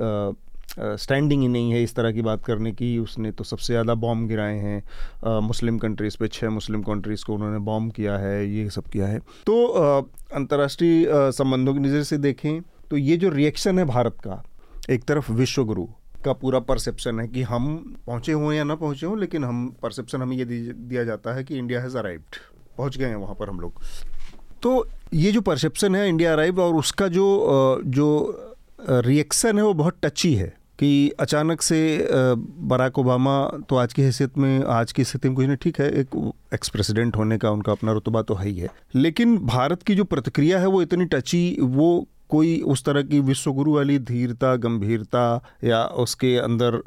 स्टैंडिंग 0.80 1.42
ही 1.42 1.48
नहीं 1.48 1.72
है 1.72 1.82
इस 1.84 1.96
तरह 1.96 2.12
की 2.12 2.22
बात 2.22 2.44
करने 2.46 2.72
की। 2.72 2.98
उसने 3.00 3.32
तो 3.32 3.44
सबसे 3.44 3.74
ज़्यादा 3.74 3.94
बॉम्ब 3.96 4.28
गिराए 4.28 4.58
हैं। 4.58 5.42
मुस्लिम 5.42 5.78
कंट्रीज़ 5.80 6.18
पे 6.20 6.28
छः 6.30 6.50
मुस्लिम 6.52 6.84
कंट्रीज़ 6.84 7.26
को 7.26 7.34
उन्होंने 7.34 7.60
बॉम्ब 7.62 7.92
किया 7.94 8.18
है, 8.18 8.48
ये 8.50 8.70
सब 8.70 8.88
किया 8.88 9.08
है। 9.08 9.20
तो 9.20 9.66
अंतर्राष्ट्रीय 10.34 11.08
संबंधों 11.12 11.74
की 11.74 11.80
नज़र 11.80 12.04
से 12.04 12.18
देखें 12.20 12.62
तो 12.92 12.98
ये 12.98 13.18
जो 13.18 13.30
रिएक्शन 13.32 13.80
है 13.80 13.86
भारत 13.86 14.18
का, 14.20 14.44
एक 14.90 15.04
तरफ़ 15.04 15.32
विश्व 15.34 15.64
गुरु 15.66 15.86
का 16.26 16.34
पूरा 16.34 16.60
परसेप्शन 16.62 17.20
है 17.20 17.28
कि 17.28 17.42
हम 17.44 17.64
पहुँचे 18.08 18.32
हों 18.32 18.52
या 18.54 18.64
ना 18.64 18.76
पहुँचे 18.76 19.06
हों 19.06 19.18
लेकिन 19.20 19.44
हम 19.44 19.68
परसेप्शन 19.82 20.22
हमें 20.22 20.36
ये 20.38 20.46
दिया 20.46 21.04
जाता 21.04 21.34
है 21.36 21.44
कि 21.44 21.58
इंडिया 21.58 21.82
हैज़ 21.82 21.98
अराइव्ड 21.98 22.36
पहुँच 22.78 22.98
गए 22.98 23.06
हैं 23.06 23.16
वहाँ 23.16 23.36
पर 23.36 23.50
हम 23.50 23.60
लोग। 23.60 23.82
तो 24.62 24.88
ये 25.14 25.32
जो 25.32 25.42
परसेप्शन 25.44 25.96
है 25.96 26.08
इंडिया 26.10 26.34
अराइव 26.34 26.62
और 26.62 26.76
उसका 26.76 27.08
जो 27.10 27.82
जो 27.88 28.10
रिएक्शन 28.82 29.58
है 29.58 29.64
वो 29.64 29.74
बहुत 29.76 29.98
टची 30.04 30.34
है। 30.36 30.54
कि 30.80 31.10
अचानक 31.20 31.62
से 31.62 32.08
बराक 32.12 32.98
ओबामा 33.00 33.36
तो 33.70 33.76
आज 33.76 33.94
की 33.94 34.02
हैसियत 34.02 34.38
में, 34.38 34.64
आज 34.64 34.92
की 34.92 35.04
स्थिति 35.04 35.30
में 35.30 35.36
कुछ 35.36 35.46
नहीं, 35.46 35.58
ठीक 35.58 35.80
है, 35.80 35.90
एक 35.92 36.32
एक्स 36.54 36.70
प्रेसिडेंट 36.70 37.16
होने 37.18 37.38
का 37.38 37.52
उनका 37.52 37.72
अपना 37.72 37.92
रुतबा 37.92 38.22
तो 38.22 38.36
है 38.36 38.48
ही 38.48 38.58
है। 38.58 38.70
लेकिन 38.96 39.38
भारत 39.38 39.84
की 39.84 39.96
जो 39.96 40.04
प्रतिक्रिया 40.06 40.60
है 40.60 40.68
वो 40.68 40.82
इतनी 40.82 41.06
टची, 41.06 41.58
वो 41.62 42.08
कोई 42.30 42.60
उस 42.62 42.84
तरह 42.84 43.02
की 43.04 43.20
विश्वगुरु 43.20 43.74
वाली 43.74 43.98
धीरता, 44.02 44.56
गंभीरता 44.56 45.44
या 45.64 45.84
उसके 45.86 46.36
अंदर 46.38 46.82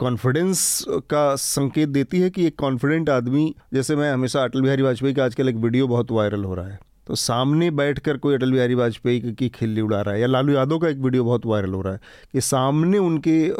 कॉन्फिडेंस 0.00 0.84
का 1.10 1.34
संकेत 1.36 1.88
देती 1.88 2.20
है 2.20 2.30
कि 2.30 2.46
एक 2.46 2.58
कॉन्फिडेंट 2.58 3.10
आदमी, 3.10 3.54
जैसे 3.74 3.96
मैं 3.96 4.12
हमेशा 4.12 4.44
अटल 4.44 4.62
बिहारी 4.62 4.82
वाजपेयी 4.82 5.14
का 5.14 5.24
आजकल 5.24 5.48
एक 5.48 5.56
वीडियो 5.56 5.88
बहुत 5.88 6.10
वायरल 6.10 6.44
हो 6.44 6.54
रहा 6.54 6.66
है। 6.66 6.78
तो 7.06 7.14
सामने 7.14 7.70
बैठकर 7.70 8.16
कोई 8.16 8.34
अटल 8.34 8.52
बिहारी 8.52 8.74
वाजपेयी 8.74 9.32
की- 9.32 9.52
खिल्ली 9.52 9.80
उड़ा 9.80 10.00
रहा 10.00 10.14
है 10.14 10.20
या 10.20 10.26
लालू 10.26 10.52
यादव 10.52 10.78
का 10.78 10.88
एक 10.88 10.96
वीडियो 10.96 11.24
बहुत 11.24 11.46
वायरल 11.46 11.74
हो 11.74 11.82
रहा 11.82 11.92
है 11.92 12.00
कि 12.32 12.40
सामने 12.40 12.98
उनके 12.98 13.52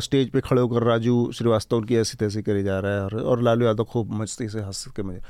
स्टेज 0.00 0.30
पे 0.30 0.40
खड़े 0.40 0.62
होकर 0.62 0.82
राजू 0.82 1.30
श्रीवास्तव 1.34 1.76
उनकी 1.76 1.96
ऐसी 1.96 2.16
तैसी 2.16 2.42
करे 2.42 2.62
जा 2.62 2.78
रहा 2.80 2.92
है 2.92 3.04
और, 3.04 3.20
और 3.20 3.42
लालू 3.42 3.66
यादव 3.66 3.84
खूब 3.84 4.12
मस्ती 4.12 4.48
से 4.48 4.60
हंस 4.60 4.86
के 4.96 5.02
मज़े। 5.02 5.20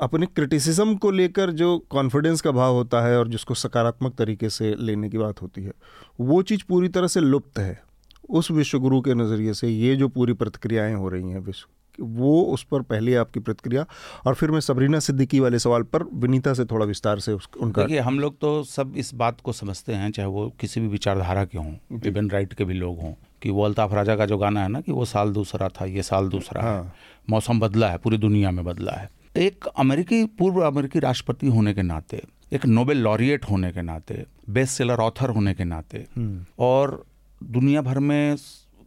अपने 0.00 0.26
क्रिटिसिज्म 0.26 0.94
को 0.94 1.10
लेकर 1.10 1.50
जो 1.50 1.78
कॉन्फिडेंस 1.90 2.40
का 2.40 2.50
भाव 2.50 2.74
होता 2.74 3.06
है 3.06 3.18
और 3.18 3.28
जिसको 3.28 3.54
सकारात्मक 3.54 4.14
तरीके 4.14 4.50
से 4.50 4.74
लेने 4.78 5.08
की 5.08 5.18
बात 5.18 5.42
होती 5.42 5.64
है 5.64 5.72
वो 6.20 6.42
चीज़ 6.42 6.62
पूरी 6.68 6.88
तरह 6.88 7.06
से 7.06 7.20
लुप्त 7.20 7.58
है। 7.58 7.82
उस 8.30 8.50
विश्वगुरु 8.50 9.00
के 9.00 9.14
नज़रिए 9.14 9.54
से 9.54 9.68
ये 9.68 9.96
जो 9.96 10.08
पूरी 10.08 10.32
प्रतिक्रियाएँ 10.32 10.94
हो 10.94 11.08
रही 11.08 11.30
हैं 11.30 11.40
विश्व 11.40 11.68
वो 12.00 12.40
उस 12.50 12.62
पर 12.62 12.82
पहले 12.84 13.14
आपकी 13.16 13.40
प्रतिक्रिया 13.40 13.84
और 14.26 14.34
फिर 14.34 14.50
मैं 14.50 14.60
सबरीना 14.60 14.98
सिद्दीकी 15.00 15.40
वाले 15.40 15.58
सवाल 15.58 15.82
पर 15.84 16.04
विनीता 16.16 16.54
से 16.54 16.64
थोड़ा 16.64 16.86
विस्तार 16.86 17.20
से 17.20 17.32
उनका 17.32 17.82
देखिए 17.82 18.00
हम 18.00 18.20
लोग 18.20 18.38
तो 18.38 18.62
सब 18.66 18.96
इस 18.96 19.14
बात 19.14 19.40
को 19.40 19.52
समझते 19.54 19.94
हैं 19.94 20.10
चाहे 20.10 20.28
वो 20.28 20.48
किसी 20.60 20.80
भी 20.80 20.88
विचारधारा 20.88 21.44
के 21.44 21.58
हों 21.58 22.00
इवन 22.06 22.30
राइट 22.30 22.52
के 22.52 22.64
भी 22.64 22.74
लोग 22.74 23.00
हों 23.00 23.12
कि 23.42 23.50
वो 23.50 23.64
अल्ताफ 23.64 23.92
राजा 23.94 24.16
का 24.16 24.26
जो 24.26 24.38
गाना 24.38 24.62
है 24.62 24.68
ना 24.68 24.80
कि 24.80 24.92
वो 24.92 25.04
साल 25.06 25.32
दूसरा 25.32 25.68
था 25.70 25.84
ये 25.86 26.02
साल 26.02 26.28
दूसरा 26.28 26.62
हाँ। 26.62 26.82
है 26.82 26.92
मौसम 27.30 27.60
बदला 27.60 27.88
है 27.88 27.98
पूरी 27.98 28.18
दुनिया 28.18 28.50
में 28.50 28.64
बदला 28.64 28.92
है 28.92 29.10
एक 29.38 29.66
अमेरिकी 29.76 30.24
पूर्व 30.38 30.60
अमेरिकी 30.62 30.98
राष्ट्रपति 30.98 31.46
होने 31.48 31.74
के 31.74 31.82
नाते 31.82 32.22
एक 32.52 32.66
नोबेल 32.66 32.98
लॉरिएट 32.98 33.44
होने 33.44 33.70
के 33.72 33.82
नाते 33.82 34.24
बेस्ट 34.50 34.72
सेलर 34.72 35.00
ऑथर 35.00 35.30
होने 35.30 35.54
के 35.54 35.64
नाते 35.64 36.06
हम्म। 36.16 36.44
और 36.58 37.04
दुनिया 37.40 37.82
भर 37.82 37.98
में 38.00 38.36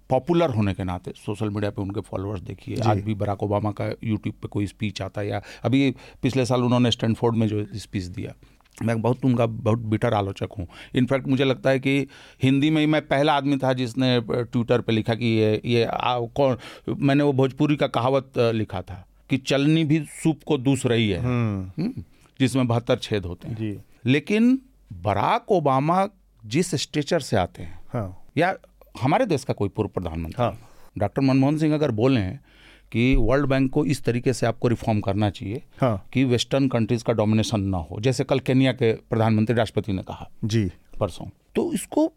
पॉपुलर 0.10 0.50
होने 0.50 0.74
के 0.74 0.84
नाते 0.84 1.12
सोशल 1.16 1.50
मीडिया 1.50 1.72
पे 1.72 1.82
उनके 1.82 2.02
फॉलोअर्स 2.02 2.42
देखिए। 2.42 2.78
आज 2.86 3.02
भी 3.02 3.14
बराक 3.14 3.44
ओबामा 3.44 3.72
का 3.72 3.86
यूट्यूब 4.04 4.36
पे 4.36 4.48
कोई 4.48 4.68
स्पीच 4.68 5.02
आता 5.02 5.22
है 5.22 5.28
या 5.28 5.42
अभी 5.64 5.92
पिछले 6.22 6.46
साल 6.46 6.64
उन्होंने 6.64 6.92
स्टैनफोर्ड 6.92 7.36
में 7.36 7.48
जो 7.48 7.66
स्पीच 7.76 8.04
दिया। 8.04 8.34
मैं 8.84 9.02
बहुत 9.02 9.26
उनका 9.26 9.46
बहुत 9.46 9.80
बिटर 9.80 10.14
आलोचक 10.14 10.50
हूँ। 10.60 10.68
इनफैक्ट 10.96 11.28
मुझे 11.28 11.44
लगता 11.44 11.70
है 11.70 11.80
कि 11.80 12.08
हिंदी 12.44 12.70
में 12.70 12.80
ही 12.82 12.88
मैं 12.88 13.02
पहला 13.08 13.34
आदमी 13.34 13.58
था 13.58 13.74
जिसने 13.74 14.20
ट्विटर 14.22 14.82
पे 14.82 14.92
लिखा 14.92 15.16
कि 15.16 15.26
ये 15.26 15.62
ये 15.66 15.88
कौन 16.36 16.58
मैंने 17.00 17.24
वो 17.24 17.34
भोजपुरी 17.34 17.76
का 17.76 17.88
कहावत 17.88 18.32
लिखा 18.38 18.82
था 18.82 19.06
कि 19.30 19.38
चलनी 19.38 19.84
भी 19.84 20.00
सूप 20.00 20.44
को 20.44 20.58
दूस 20.58 20.86
रही 20.86 21.10
है। 21.10 21.20
हम्म। 21.20 21.84
हम्म, 21.84 22.04
जिसमें 22.40 22.68
बहत्तर 22.68 22.98
छेद 22.98 23.26
होते 23.26 23.48
हैं। 23.48 23.84
लेकिन 24.06 24.60
बराक 24.94 25.52
ओबामा 25.52 26.08
जिस 26.46 26.76
स्टेचर 26.76 27.20
से 27.20 27.38
आते 27.38 27.64
हैं 27.64 27.80
हाँ। 27.94 28.24
या 28.38 28.56
हमारे 29.02 29.26
देश 29.26 29.44
का 29.44 29.54
कोई 29.54 29.70
पूर्व 29.70 29.90
प्रधानमंत्री 29.90 30.44
हाँ। 30.44 30.58
डॉक्टर 30.98 31.22
मनमोहन 31.22 31.58
सिंह 31.58 31.74
अगर 31.74 31.92
बोले 31.92 32.22
कि 32.92 33.16
वर्ल्ड 33.16 33.46
बैंक 33.46 33.72
को 33.72 33.86
इस 33.86 34.04
तरीके 34.04 34.34
से 34.34 34.46
आपको 34.46 34.68
रिफॉर्म 34.68 35.00
करना 35.00 35.30
चाहिए 35.30 35.62
हाँ। 35.82 36.06
कि 36.14 36.24
वेस्टर्न 36.24 36.68
कंट्रीज़ 36.68 37.04
का 37.04 37.14
डोमिनेशन 37.14 37.62
ना 37.62 37.78
हो 37.78 38.00
जैसे 38.00 38.24
कल 38.24 38.40
केनिया 38.40 38.74
के 38.74 38.94
प्रधानमंत्री 38.94 39.56
राष्ट्रपति 39.56 39.94
ने 39.94 40.04
कहा 40.04 40.30
जी 40.44 40.72
परसों 41.00 41.26
तो 41.56 41.74
इसको 41.74 42.12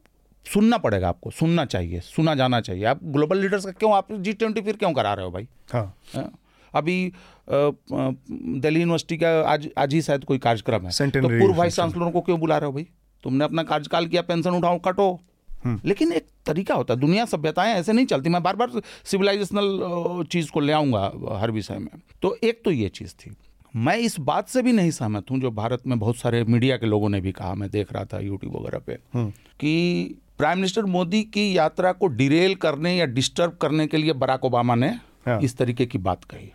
सुनना 0.46 0.78
पड़ेगा 0.78 1.08
आपको 1.08 1.30
सुनना 1.30 1.64
चाहिए 1.64 2.00
सुना 2.00 2.34
जाना 2.34 2.60
चाहिए 2.60 2.84
आप 2.84 3.00
ग्लोबल 3.04 3.38
लीडर्स 3.38 3.64
का 3.64 3.72
क्यों 3.72 3.94
आप 3.94 4.12
जी 4.12 4.32
ट्वेंटी 4.32 4.60
फिर 4.60 4.76
क्यों 4.76 4.92
करा 4.92 5.14
रहे 5.14 5.24
हो 5.24 5.30
भाई 5.30 5.48
हाँ, 5.72 5.96
हाँ? 6.14 6.32
अभी 6.74 7.12
दिल्ली 7.50 8.80
यूनिवर्सिटी 8.80 9.16
का 9.16 9.40
आज 9.42 9.68
आज 9.78 9.94
ही 9.94 10.02
शायद 10.02 10.24
कोई 10.24 10.38
कार्यक्रम 10.38 10.86
है 10.86 11.10
तो 11.10 11.28
पूर्व 11.28 11.54
वाइस 11.54 11.76
चांसलरों 11.76 12.10
को 12.10 12.20
क्यों 12.20 12.40
बुला 12.40 12.58
रहे 12.58 12.66
हो 12.66 12.72
भाई 12.72 12.86
तुमने 13.22 13.44
अपना 13.44 13.62
कार्यकाल 13.62 14.06
किया 14.06 14.22
पेंशन 14.22 14.50
उठाओ 14.50 14.78
कटो। 14.78 15.20
लेकिन 15.66 16.12
एक 16.12 16.26
तरीका 16.46 16.74
होता 16.74 16.94
है 16.94 17.00
दुनिया 17.00 17.24
सभ्यताएँ 17.24 17.74
ऐसे 17.74 17.92
नहीं 17.92 18.06
चलती। 18.06 18.28
मैं 18.28 18.42
बार 18.42 18.56
बार 18.56 18.80
सिविलाइजेशनल 19.04 20.24
चीज़ 20.32 20.50
को 20.50 20.60
ले 20.60 20.72
आऊँगा 20.72 21.10
हर 21.40 21.50
विषय 21.50 21.78
में। 21.78 21.88
तो 22.22 22.36
एक 22.44 22.62
तो 22.64 22.70
ये 22.70 22.88
चीज़ 22.88 23.14
थी। 23.16 23.34
मैं 23.74 23.96
इस 23.96 24.18
बात 24.20 24.48
से 24.48 24.62
भी 24.62 24.72
नहीं 24.72 24.90
सहमत 24.90 25.30
हूँ 25.30 25.40
जो 25.40 25.50
भारत 25.50 25.86
में 25.86 25.98
बहुत 25.98 26.16
सारे 26.16 26.44
मीडिया 26.44 26.76
के 26.76 26.86
लोगों 26.86 27.08
ने 27.08 27.20
भी 27.20 27.32
कहा 27.32 27.54
मैं 27.54 27.70
देख 27.70 27.92
रहा 27.92 28.04
था 28.04 28.18
यूट्यूब 28.18 28.56
वगैरह 28.56 28.78
पे 28.78 28.98
हम्म। 29.14 29.30
कि 29.60 30.14
प्राइम 30.38 30.58
मिनिस्टर 30.58 30.84
मोदी 30.84 31.22
की 31.22 31.56
यात्रा 31.56 31.92
को 31.92 32.06
डिरेल 32.06 32.54
करने 32.54 32.96
या 32.96 33.06
डिस्टर्ब 33.06 33.52
करने 33.52 33.86
के 33.86 33.96
लिए 33.96 34.12
बराक 34.12 34.44
ओबामा 34.44 34.74
ने 34.74 34.88
हाँ। 35.26 35.40
इस 35.40 35.56
तरीके 35.56 35.86
की 35.86 35.98
बात 35.98 36.24
कही। 36.24 36.52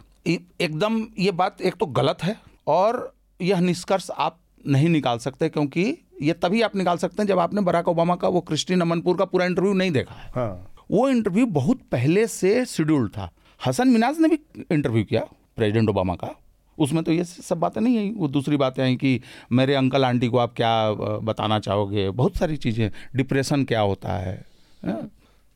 एकदम 0.62 1.02
ये 1.20 1.32
बात 1.32 1.62
एक 1.62 1.76
तो 1.76 1.86
गलत 1.86 2.24
है 2.24 2.36
और 2.68 3.16
यह 3.42 3.60
निष्कर्ष 3.60 4.10
आप 4.18 4.40
नहीं 4.68 4.90
निकाल 4.90 5.18
सकते 5.18 5.50
क्योंकि 5.50 5.84
ये 6.22 6.34
तभी 6.34 6.62
आप 6.62 6.76
निकाल 6.76 6.98
सकते 6.98 7.22
हैं 7.22 7.28
जब 7.28 7.40
आपने 7.40 7.62
बराक 7.62 7.88
ओबामा 7.88 8.16
का 8.16 8.28
वो 8.28 8.42
क्रिस्टीन 8.42 8.82
अमनपुर 8.82 9.18
का 9.18 9.26
पूरा 9.26 9.46
इंटरव्यू 9.46 9.74
नहीं 9.74 9.92
देखा 9.92 10.16
है। 10.16 10.32
हाँ। 10.36 10.74
वो 10.92 11.08
इंटरव्यू 11.10 11.46
बहुत 11.46 11.82
पहले 11.92 12.28
से 12.28 12.66
शेड्यूल्ड 12.66 13.12
था। 13.12 13.30
हसन 13.60 13.88
मिनाज 13.88 14.20
ने 14.20 14.28
भी 14.28 14.40
इंटरव्यू 14.72 15.04
किया 15.04 15.22
प्रेसिडेंट 15.58 15.90
ओबामा 15.90 16.16
का। 16.16 16.34
उसमें 16.78 17.04
तो 17.04 17.12
ये 17.12 17.24
सब 17.24 17.60
बातें 17.60 17.80
नहीं 17.82 17.98
आई। 17.98 18.12
वो 18.18 18.28
दूसरी 18.28 18.58
बातें 18.58 18.84
आई 18.84 18.96
कि 18.96 19.20
मेरे 19.52 19.76
अंकल 19.76 20.06
आंटी 20.06 20.28
को 20.28 20.38
आप 20.38 20.54
क्या 20.56 20.92
बताना 21.24 21.60
चाहोगे? 21.60 22.10
बहुत 22.10 22.38
सारी 22.38 22.58
चीज़ें। 22.58 22.90
डिप्रेशन 23.16 23.64
क्या 23.64 23.82
होता 23.82 24.18
है? 24.18 24.36
हाँ। 24.84 25.10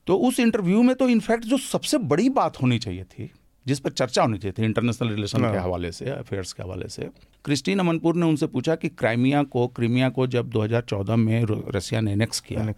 तो 0.07 0.16
उस 0.18 0.39
इंटरव्यू 0.39 0.82
में 0.84 0.95
तो 0.95 1.09
इनफैक्ट 1.09 1.43
जो 1.45 1.57
सबसे 1.57 1.97
बड़ी 1.97 2.30
बात 2.30 2.62
होनी 2.62 2.80
चाहिए 2.80 3.03
थी 3.03 3.32
जिस 3.68 3.80
पर 3.80 3.89
चर्चा 3.89 4.22
होनी 4.22 4.38
चाहिए 4.38 4.62
थी 4.62 4.66
इंटरनेशनल 4.66 5.09
रिलेशन 5.09 5.39
के 5.39 5.47
हाँ। 5.47 5.64
हवाले 5.64 5.91
से 5.91 6.09
अफेयर्स 6.09 6.53
के 6.53 6.64
हवाले 6.64 6.88
से। 6.89 7.09
क्रिस्टीन 7.45 7.80
अमनपुर 7.80 8.16
ने 8.16 8.26
उनसे 8.26 8.47
पूछा 8.47 8.76
कि 8.76 8.89
क्राइमिया 8.89 9.43
को 9.43 9.68
क्रीमिया 9.68 10.09
को 10.09 10.28
जब 10.28 10.49
2014 10.49 11.16
में 11.16 11.45
रसिया 11.76 12.01
ने 12.01 12.12
एनेक्स 12.12 12.39
किया 12.39 12.72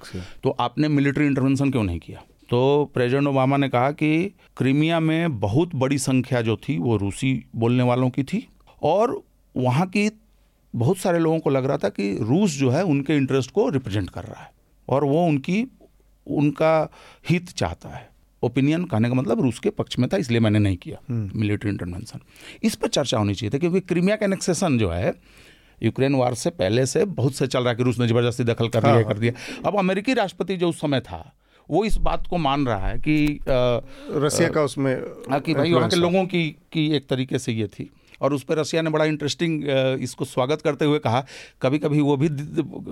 तो 0.44 0.50
आपने 0.50 0.88
मिलिट्री 0.88 1.26
इंटरवेंशन 1.26 1.72
क्यों 1.72 1.84
नहीं 1.84 2.00
किया? 2.00 2.24
तो 2.50 2.92
प्रेसिडेंट 2.94 3.28
ओबामा 3.28 3.58
ने 3.58 3.70
कहा 3.70 3.92
कि 3.92 4.36
क्रीमिया 4.58 5.00
में 5.00 5.40
बहुत 5.40 5.76
बड़ी 5.76 5.98
संख्या 5.98 6.42
जो 6.42 6.58
थी 6.58 6.78
वो 6.78 6.98
रूसी 6.98 7.46
बोलने 7.56 7.84
वालों 7.84 8.10
की 8.10 8.24
थी 8.24 8.48
और 8.82 9.22
वहाँ 9.58 9.88
की 9.88 10.10
बहुत 10.76 10.98
सारे 10.98 11.20
लोगों 11.20 11.40
को 11.40 11.50
लग 11.50 11.66
रहा 11.66 11.78
था 11.78 11.90
कि 11.90 12.18
रूस 12.22 12.52
जो 12.52 12.70
है 12.70 12.84
उनके 12.84 13.16
इंटरेस्ट 13.18 13.52
को 13.52 13.70
रिप्रेजेंट 13.70 14.10
कर 14.10 14.24
रहा 14.24 14.42
है 14.42 14.52
और 14.90 15.04
वो 15.04 15.26
उनकी 15.26 15.66
उनका 16.28 16.90
हित 17.30 17.50
चाहता 17.50 17.90
है। 17.90 18.13
ओपिनियन 18.44 18.84
कहने 18.86 19.10
का 19.10 19.16
मतलब 19.16 19.42
रूस 19.42 19.60
के 19.60 19.70
पक्ष 19.70 20.00
में 20.00 20.10
था 20.14 20.18
इसलिए 20.18 20.40
मैंने 20.40 20.60
नहीं 20.60 20.78
किया 20.78 20.98
मिलिट्री 21.12 21.70
हम्म। 21.70 21.86
इंटरवेंशन 21.86 22.20
इस 22.64 22.76
पर 22.76 22.88
चर्चा 22.88 23.18
होनी 23.18 23.34
चाहिए। 23.34 23.52
थी 23.54 23.60
क्योंकि 23.60 23.80
क्रीमिया 23.80 24.16
का 24.16 24.26
एनेक्सेशन 24.26 24.78
जो 24.78 24.90
है 24.90 25.14
यूक्रेन 25.84 26.16
वार 26.16 26.34
से 26.34 26.50
पहले 26.50 26.86
से 26.86 27.06
बहुत 27.06 27.36
से 27.36 27.48
चल 27.48 27.60
रहा 27.60 27.70
है 27.70 27.76
कि 27.76 27.84
रूस 27.84 28.00
ने 28.00 28.08
ज़बरदस्ती 28.08 28.44
दखल 28.44 28.68
कर 28.68 28.84
लिया 28.84 28.94
हाँ, 28.94 29.04
कर 29.04 29.18
दिया। 29.18 29.34
अब 29.66 29.78
अमेरिकी 29.80 30.14
राष्ट्रपति 30.14 30.58
जो 30.58 30.70
उस 30.70 30.82
समय 30.82 31.00
था 31.00 31.34
वो 31.70 31.86
इस 31.86 31.98
बात 31.98 32.28
को 32.28 32.38
मान 32.38 32.66
रहा 32.66 32.88
है 32.88 33.00
कि 33.00 33.40
रशिया 33.50 34.50
का 34.50 34.64
उसमें 34.64 34.94
हाँ, 35.30 35.40
कि 35.40 35.54
भाई 35.54 35.74
वहाँ 35.74 35.90
के 35.90 35.96
लोगों 35.96 36.26
की 36.26 36.50
की 36.72 36.96
एक 36.96 37.08
तरीके 37.08 37.40
से 37.40 37.54
ये 37.54 37.68
थी। 37.68 37.90
और 38.24 38.34
उस 38.34 38.44
पर 38.44 38.58
रशिया 38.58 38.82
ने 38.82 38.90
बड़ा 38.90 39.06
इंटरेस्टिंग 39.06 39.64
इसको 40.02 40.26
स्वागत 40.26 40.62
करते 40.62 40.86
हुए 40.86 41.00
कहा 41.00 41.26
कभी 41.62 41.80
कभी 41.80 42.02
वो 42.02 42.18
भी 42.18 42.30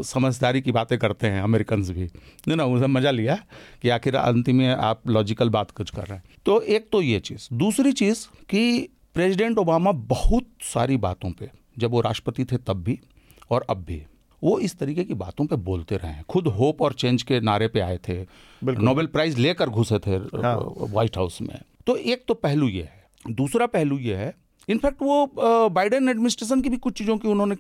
समझदारी 0.06 0.62
की 0.62 0.72
बातें 0.72 0.98
करते 1.00 1.28
हैं 1.28 1.42
अमेरिकन 1.42 1.84
भी। 1.84 2.04
नहीं 2.04 2.56
ना 2.56 2.66
उसे 2.68 2.88
मज़ा 2.90 3.12
लिया 3.12 3.36
कि 3.82 3.90
आखिर 3.90 4.16
अंतिम 4.16 4.56
में 4.56 4.70
आप 4.70 5.08
लॉजिकल 5.10 5.50
बात 5.50 5.72
कुछ 5.72 5.90
कर 5.90 6.02
रहे 6.02 6.18
हैं। 6.18 6.24
तो 6.46 6.60
एक 6.62 6.90
तो 6.92 7.02
ये 7.02 7.20
चीज़। 7.22 7.48
दूसरी 7.56 7.92
चीज़ 7.94 8.28
कि 8.50 8.90
प्रेसिडेंट 9.16 9.58
ओबामा 9.58 9.92
बहुत 9.92 10.48
सारी 10.64 10.98
बातों 11.00 11.32
पे 11.32 11.50
जब 11.80 11.92
वो 11.92 12.02
राष्ट्रपति 12.02 12.46
थे 12.46 12.58
तब 12.58 12.84
भी 12.84 13.00
और 13.50 13.66
अब 13.70 13.84
भी 13.84 14.02
वो 14.42 14.58
इस 14.60 14.78
तरीके 14.80 15.04
की 15.04 15.14
बातों 15.16 15.46
पे 15.46 15.56
बोलते 15.62 15.98
रहे 15.98 16.12
हैं। 16.12 16.24
खुद 16.30 16.48
होप 16.50 16.82
और 16.82 16.94
चेंज 16.94 17.24
के 17.24 17.40
नारे 17.40 17.68
पे 17.68 17.80
आए 17.80 17.98
थे। 18.08 18.22
नोबेल 18.62 19.06
प्राइज 19.08 19.38
लेकर 19.40 19.70
घुसे 19.70 20.00
थे 20.00 20.16
हाँ। 20.38 20.56
व्हाइट 20.80 21.18
हाउस 21.18 21.42
में। 21.42 21.60
तो 21.88 21.96
एक 21.96 22.24
तो 22.28 22.34
पहलू 22.36 22.68
ये 22.70 22.84
है। 22.84 23.34
दूसरा 23.36 23.66
पहलू 23.68 23.98
ये 24.00 24.16
है 24.16 24.34
इनफैक्ट 24.70 25.02
वो 25.02 25.70
बाइडेन 25.72 26.10
एडमिनिस्ट्रेशन 26.10 26.62
की 26.62 26.70
भी 26.70 26.78
कुछ 26.78 26.98
चीज़ों 26.98 27.18
की 27.18 27.28
उन्होंने 27.28 27.56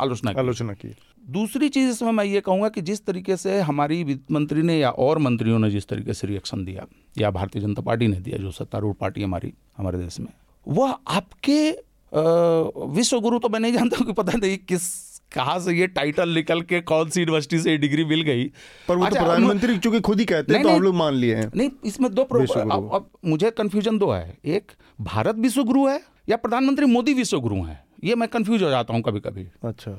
आलोचना 0.00 0.32
की। 0.32 0.38
आलोचना 0.40 0.72
की। 0.72 0.94
दूसरी 1.30 1.68
चीज़ 1.68 1.90
इसमें 1.90 2.10
मैं 2.12 2.24
ये 2.24 2.40
कहूँगा 2.40 2.68
कि 2.68 2.80
जिस 2.82 3.04
तरीके 3.06 3.36
से 3.36 3.60
हमारी 3.62 4.02
वित्त 4.04 4.32
मंत्री 4.32 4.62
ने 4.62 4.78
या 4.78 4.90
और 4.90 5.18
मंत्रियों 5.18 5.58
ने 5.58 5.70
जिस 5.70 5.88
तरीके 5.88 6.14
से 6.14 6.26
रिएक्शन 6.26 6.64
दिया 6.64 6.86
या 7.18 7.30
भारतीय 7.30 7.62
जनता 7.62 7.82
पार्टी 7.82 8.08
ने 8.08 8.20
दिया 8.20 8.38
जो 8.38 8.50
सत्तारूढ़ 8.50 8.94
पार्टी 9.00 9.22
हमारी 9.22 9.52
हमारे 9.76 9.98
देश 9.98 10.20
में 10.20 10.28
वह 10.66 10.96
आपके 11.08 11.58
विश्व 12.92 13.20
गुरु 13.20 13.38
तो 13.38 13.48
मैं 13.48 13.60
नहीं 13.60 13.72
जानता 13.72 13.96
हूँ 13.96 14.06
कि 14.06 14.12
पता 14.12 14.38
नहीं 14.38 14.58
किस 14.68 14.92
कहाँ 15.32 15.58
से 15.60 15.72
ये 15.72 15.86
टाइटल 15.88 16.28
निकल 16.30 16.60
के 16.62 16.80
कौन 16.82 17.08
सी 17.10 17.20
यूनिवर्सिटी 17.20 17.58
से 17.58 17.76
डिग्री 17.76 18.04
मिल 18.04 18.20
गई। 18.22 18.44
पर 18.88 18.96
वो 18.96 19.00
तो 19.00 19.06
अच्छा, 19.06 19.20
तो 19.20 19.24
प्रधानमंत्री 19.24 19.78
चूँकि 19.78 20.00
खुद 20.00 20.18
ही 20.20 20.24
कहते 20.24 20.54
हैं 20.54 20.62
तो 20.62 20.68
हम 20.68 20.82
लोग 20.82 20.94
मान 20.94 21.14
लिए 21.14 21.34
हैं। 21.34 21.50
नहीं 21.56 21.70
इसमें 21.84 22.14
दो 22.14 22.22
अब, 22.22 22.90
अब 22.94 23.08
मुझे 23.24 23.50
कंफ्यूजन 23.52 23.98
दो 23.98 24.10
है। 24.10 24.36
एक 24.46 24.72
भारत 25.00 25.36
विश्व 25.36 25.62
गुरु 25.64 25.86
है 25.86 26.00
या 26.28 26.36
प्रधानमंत्री 26.36 26.86
मोदी 26.86 27.14
विश्व 27.14 27.40
गुरु 27.40 27.62
हैं 27.62 27.84
ये 28.04 28.14
मैं 28.14 28.28
कंफ्यूज 28.28 28.62
हो 28.62 28.70
जाता 28.70 28.94
हूँ 28.94 29.02
कभी 29.02 29.20
कभी 29.20 29.46
अच्छा 29.64 29.90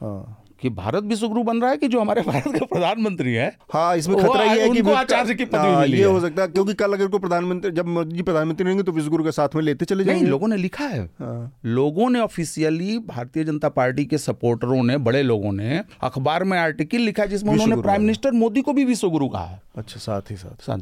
हाँ। 0.00 0.40
कि 0.60 0.68
भारत 0.70 1.04
विश्व 1.04 1.28
गुरु 1.28 1.42
बन 1.42 1.60
रहा 1.60 1.70
है 1.70 1.76
कि 1.76 1.88
जो 1.88 2.00
हमारे 2.00 2.22
भारत 2.22 2.44
के 2.46 2.64
प्रधानमंत्री 2.64 3.32
है? 3.34 3.56
हाँ 3.72 3.96
इसमें 3.96 4.16
खतरा 4.18 4.44
ये 4.44 4.62
है 4.62 4.68
कि 4.70 4.90
आचार्य 4.90 5.34
की 5.34 5.44
पदवी 5.44 5.72
हाँ, 5.72 5.86
ये 5.86 6.04
हो। 6.04 6.20
सकता 6.20 6.42
है 6.42 6.48
क्योंकि 6.48 6.74
कल 6.74 6.92
अगर 6.92 7.08
को 7.08 7.18
प्रधानमंत्री 7.18 7.70
जब 7.70 7.86
मोदी 7.86 8.22
प्रधानमंत्री 8.22 8.64
रहेंगे 8.64 8.82
तो 8.82 8.92
विश्व 8.92 9.10
गुरु 9.10 9.24
के 9.24 9.32
साथ 9.32 9.48
में 9.54 9.62
लेते 9.62 9.84
चले 9.84 10.04
जाएँगे। 10.04 10.26
लोगों 10.26 10.48
ने 10.48 10.56
लिखा 10.56 10.84
है। 10.84 11.04
हाँ। 11.04 11.58
लोगों 11.64 12.10
ने 12.10 12.20
ऑफिशियली 12.20 12.98
भारतीय 12.98 13.44
जनता 13.44 13.68
पार्टी 13.68 14.04
के 14.04 14.18
सपोर्टरों 14.18 14.82
ने 14.82 14.96
बड़े 14.98 15.22
लोगों 15.22 15.52
ने 15.52 15.82
अखबार 16.02 16.44
में 16.44 16.58
आर्टिकल 16.58 16.98
लिखा 16.98 17.22
है 17.22 17.28
जिसमें 17.28 17.52
उन्होंने 17.52 17.82
प्राइम 17.82 18.00
मिनिस्टर 18.00 18.32
मोदी 18.32 18.60
को 18.60 18.72
भी 18.72 18.84
विश्व 18.84 19.10
गुरु 19.10 19.28
कहा 19.28 19.44
है। 19.44 19.62
अच्छा 19.76 20.00
साथ 20.00 20.30
ही 20.30 20.36
साथ। 20.36 20.80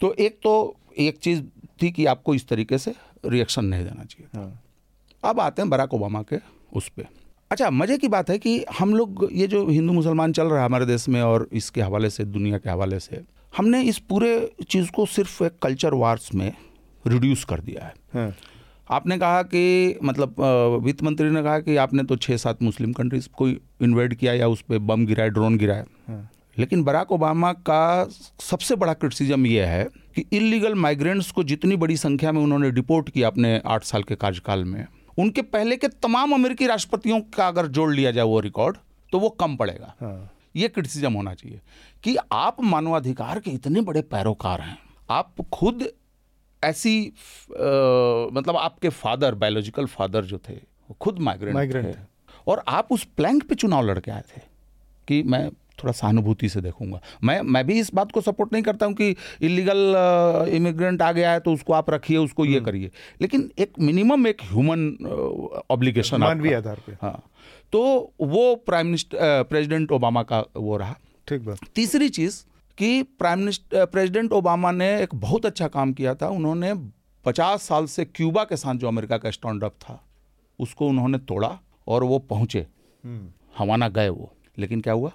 तो 0.00 0.14
एक 0.18 0.38
तो 0.42 0.52
एक 0.98 1.18
चीज़ 1.18 1.42
थी 1.82 1.90
कि 1.90 2.06
आपको 2.06 2.34
इस 2.34 2.48
तरीके 2.48 2.78
से 2.78 2.94
रिएक्शन 3.26 3.64
नहीं 3.64 3.84
देना 3.84 4.04
चाहिए 4.04 4.28
हाँ। 4.36 4.62
अब 5.22 5.40
आते 5.40 5.62
हैं 5.62 5.70
बराक 5.70 5.94
ओबामा 5.94 6.22
के 6.22 6.36
उस 6.72 6.88
पर 6.88 7.06
अच्छा 7.50 7.70
मज़े 7.70 7.96
की 7.98 8.08
बात 8.08 8.30
है 8.30 8.38
कि 8.38 8.64
हम 8.78 8.94
लोग 8.94 9.28
ये 9.32 9.46
जो 9.46 9.66
हिंदू 9.68 9.92
मुसलमान 9.92 10.32
चल 10.32 10.46
रहा 10.46 10.58
है 10.60 10.64
हमारे 10.64 10.86
देश 10.86 11.08
में 11.08 11.20
और 11.22 11.48
इसके 11.52 11.80
हवाले 11.80 12.10
से 12.10 12.24
दुनिया 12.26 12.58
के 12.58 12.70
हवाले 12.70 12.98
से 13.00 13.22
हमने 13.52 13.82
इस 13.82 13.98
पूरे 14.08 14.30
चीज़ 14.68 14.90
को 14.90 15.06
सिर्फ़ 15.06 15.42
एक 15.44 15.58
कल्चर 15.62 15.94
वार्स 15.94 16.34
में 16.34 16.52
रिड्यूस 17.04 17.44
कर 17.44 17.60
दिया 17.60 17.84
है 17.84 17.94
हाँ। 18.14 18.32
आपने 18.90 19.18
कहा 19.18 19.42
कि 19.44 19.98
मतलब 20.02 20.34
वित्त 20.84 21.02
मंत्री 21.02 21.30
ने 21.30 21.42
कहा 21.42 21.58
कि 21.60 21.76
आपने 21.76 22.02
तो 22.02 22.16
छः 22.16 22.36
सात 22.36 22.62
मुस्लिम 22.62 22.92
कंट्रीज़ 22.92 23.28
को 23.38 23.48
इन्वेट 23.48 24.14
किया 24.14 24.32
या 24.32 24.48
उस 24.48 24.62
पर 24.62 24.78
बम 24.90 25.06
गिराए 25.06 25.30
ड्रोन 25.30 25.56
गिराए 25.58 25.84
हाँ। 26.08 26.28
लेकिन 26.58 26.82
बराक 26.84 27.12
ओबामा 27.12 27.52
का 27.52 28.08
सबसे 28.40 28.76
बड़ा 28.76 28.92
क्रिटिसिज्म 28.94 29.46
यह 29.46 29.66
है 29.66 29.84
कि 30.14 30.24
इलीगल 30.32 30.74
माइग्रेंट्स 30.74 31.30
को 31.30 31.44
जितनी 31.44 31.76
बड़ी 31.76 31.96
संख्या 31.96 32.32
में 32.32 32.40
उन्होंने 32.42 32.70
डिपोर्ट 32.70 33.10
किया 33.10 33.28
अपने 33.28 33.60
आठ 33.66 33.84
साल 33.84 34.02
के 34.02 34.14
कार्यकाल 34.14 34.64
में 34.64 34.86
उनके 35.18 35.42
पहले 35.42 35.76
के 35.76 35.88
तमाम 35.88 36.32
अमेरिकी 36.32 36.66
राष्ट्रपतियों 36.66 37.20
का 37.36 37.46
अगर 37.48 37.66
जोड़ 37.68 37.92
लिया 37.92 38.10
जाए 38.10 38.24
वो 38.24 38.40
रिकॉर्ड 38.40 38.76
तो 39.12 39.18
वो 39.18 39.28
कम 39.30 39.56
पड़ेगा। 39.56 39.94
हाँ। 40.00 40.30
ये 40.56 40.68
क्रिटिसिज्म 40.68 41.12
होना 41.12 41.34
चाहिए 41.34 41.60
कि 42.04 42.16
आप 42.32 42.56
मानवाधिकार 42.62 43.38
के 43.40 43.50
इतने 43.50 43.80
बड़े 43.80 44.02
पैरोकार 44.02 44.60
हैं। 44.60 44.76
आप 45.10 45.34
खुद 45.52 45.88
ऐसी 46.62 47.06
आ, 47.06 47.12
मतलब 48.32 48.56
आपके 48.56 48.88
फादर 48.88 49.34
बायोलॉजिकल 49.34 49.86
फादर 49.86 50.24
जो 50.24 50.38
थे 50.48 50.58
खुद 51.00 51.18
माइग्रेंट 51.18 51.74
थे। 51.74 51.94
और 52.46 52.62
आप 52.68 52.88
उस 52.92 53.04
प्लैंक 53.16 53.42
पे 53.48 53.54
चुनाव 53.54 53.86
लड़के 53.86 54.10
आए 54.10 54.22
थे 54.28 54.40
कि 55.08 55.22
मैं 55.22 55.48
थोड़ा 55.82 55.92
सहानुभूति 55.92 56.48
से 56.48 56.60
देखूँगा। 56.60 57.00
मैं 57.24 57.40
मैं 57.42 57.66
भी 57.66 57.78
इस 57.80 57.92
बात 57.94 58.12
को 58.12 58.20
सपोर्ट 58.20 58.52
नहीं 58.52 58.62
करता 58.62 58.86
हूँ 58.86 58.94
कि 58.94 59.08
इलीगल 59.42 60.50
इमिग्रेंट 60.54 61.02
आ 61.02 61.10
गया 61.12 61.32
है 61.32 61.40
तो 61.40 61.52
उसको 61.52 61.72
आप 61.72 61.90
रखिए 61.90 62.16
उसको 62.16 62.44
ये 62.44 62.54
हम्म। 62.54 62.64
करिए। 62.64 62.90
लेकिन 63.20 63.50
एक 63.58 63.72
मिनिमम 63.80 64.26
एक 64.26 64.42
ह्यूमन 64.42 65.64
ऑब्लिगेशन 65.70 66.20
मानवीय 66.20 66.54
आधार 66.54 66.82
पे। 66.86 66.92
हाँ। 67.02 67.22
तो 67.72 67.80
वो 68.20 68.54
प्राइम 68.66 68.86
मिनिस्टर 68.86 69.42
प्रेसिडेंट 69.42 69.92
ओबामा 69.92 70.22
का 70.22 70.44
वो 70.56 70.76
रहा। 70.76 70.96
ठीक 71.28 71.44
बात। 71.44 71.58
तीसरी 71.74 72.08
चीज़ 72.08 72.42
कि 72.78 73.02
प्राइम 73.02 73.38
मिनिस्टर 73.38 73.84
प्रेसिडेंट 73.86 74.32
ओबामा 74.32 74.70
ने 74.72 74.88
एक 75.02 75.14
बहुत 75.14 75.46
अच्छा 75.46 75.68
काम 75.68 75.92
किया 75.92 76.14
था। 76.14 76.28
उन्होंने 76.28 76.72
पचास 77.24 77.62
साल 77.62 77.86
से 77.86 78.04
क्यूबा 78.04 78.44
के 78.44 78.56
साथ 78.56 78.74
जो 78.74 78.88
अमेरिका 78.88 79.16
का 79.18 79.30
स्टैंड 79.30 79.64
अप 79.64 79.74
था 79.80 80.00
उसको 80.58 80.86
उन्होंने 80.88 81.18
तोड़ा 81.18 81.58
और 81.86 82.04
वो 82.04 82.18
पहुँचे। 82.18 82.66
हम्म। 83.04 83.28
हवाना 83.58 83.88
गए 83.88 84.08
वो। 84.08 84.32
लेकिन 84.58 84.80
क्या 84.80 84.92
हुआ? 84.92 85.10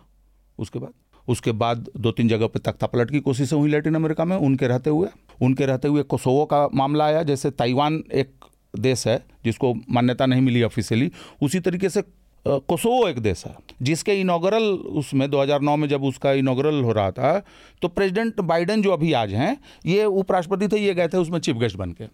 उसके 0.59 0.79
बाद? 0.79 0.91
उसके 1.27 1.51
बाद 1.51 1.89
दो 1.97 2.11
तीन 2.11 2.27
जगह 2.27 2.47
पर 2.47 2.59
तख्ता 2.59 2.87
पलट 2.87 3.11
की 3.11 3.19
कोशिशें 3.19 3.57
हुई 3.57 3.69
लैटिन 3.69 3.95
अमेरिका 3.95 4.25
में, 4.25 4.37
उनके 4.37 4.67
रहते 4.67 4.89
हुए। 4.89 5.07
उनके 5.41 5.65
रहते 5.65 5.87
हुए 5.87 6.03
कोसोवो 6.03 6.45
का 6.45 6.69
मामला 6.73 7.05
आया, 7.05 7.23
जैसे 7.23 7.51
ताइवान 7.51 8.03
एक 8.13 8.45
देश 8.79 9.07
है, 9.07 9.25
जिसको 9.45 9.73
मान्यता 9.73 10.25
नहीं 10.25 10.41
मिली 10.41 10.63
ऑफिशियली 10.63 11.11
उसी 11.41 11.59
तरीके 11.59 11.89
से 11.89 12.03
कोसोवो 12.47 13.07
एक 13.07 13.19
देश 13.19 13.43
है 13.45 13.55
जिसके 13.81 14.13
इनाग्रल 14.21 14.63
उसमें 15.01 15.25
2009 15.27 15.75
में 15.77 15.87
जब 15.89 16.03
उसका 16.03 16.31
इनाग्रल 16.31 16.81
हो 16.81 16.91
रहा 16.91 17.11
था 17.11 17.39
तो 17.81 17.87
प्रेसिडेंट 17.87 18.41
बाइडेन 18.41 18.81
जो 18.81 18.91
अभी 18.91 19.13
आज 19.13 19.33
हैं 19.33 19.57
ये 19.85 20.05
उपराष्ट्रपति 20.05 20.67
थे 20.67 20.79
ये 20.79 20.93
गए 20.93 21.07
थे 21.07 21.17
उसमें 21.17 21.39
चीफ 21.39 21.55
गेस्ट 21.55 21.77
बन 21.77 21.91
के। 21.91 22.07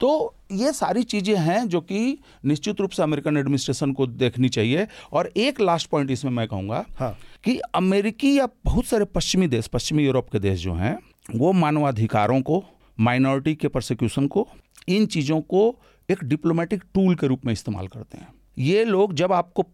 तो 0.00 0.34
ये 0.52 0.72
सारी 0.72 1.02
चीज़ें 1.02 1.36
हैं 1.36 1.68
जो 1.68 1.80
कि 1.80 2.18
निश्चित 2.44 2.80
रूप 2.80 2.90
से 2.90 3.02
अमेरिकन 3.02 3.36
एडमिनिस्ट्रेशन 3.36 3.92
को 3.92 4.06
देखनी 4.06 4.48
चाहिए 4.48 4.86
और 5.12 5.32
एक 5.36 5.60
लास्ट 5.60 5.90
पॉइंट 5.90 6.10
इसमें 6.10 6.32
मैं 6.32 6.48
कहूँगा 6.48 6.84
हाँ। 6.98 7.16
कि 7.44 7.58
अमेरिकी 7.74 8.38
या 8.38 8.48
बहुत 8.64 8.84
सारे 8.84 9.04
पश्चिमी 9.04 9.46
देश 9.46 9.66
पश्चिमी 9.66 10.04
यूरोप 10.04 10.30
के 10.30 10.38
देश 10.38 10.60
जो 10.60 10.74
हैं 10.74 10.98
वो 11.34 11.52
मानवाधिकारों 11.52 12.40
को 12.40 12.62
माइनॉरिटी 13.00 13.54
के 13.54 13.68
प्रोसिक्यूशन 13.68 14.26
को 14.26 14.48
इन 14.88 15.06
चीज़ों 15.06 15.40
को 15.40 15.74
एक 16.10 16.24
डिप्लोमेटिक 16.24 16.84
टूल 16.94 17.14
के 17.14 17.26
रूप 17.26 17.46
में 17.46 17.52
इस्तेमाल 17.52 17.86
करते 17.86 18.18
हैं 18.18 18.39
ये 18.60 18.84
लोग 18.84 19.14
जब 19.14 19.32
आपको 19.32 19.64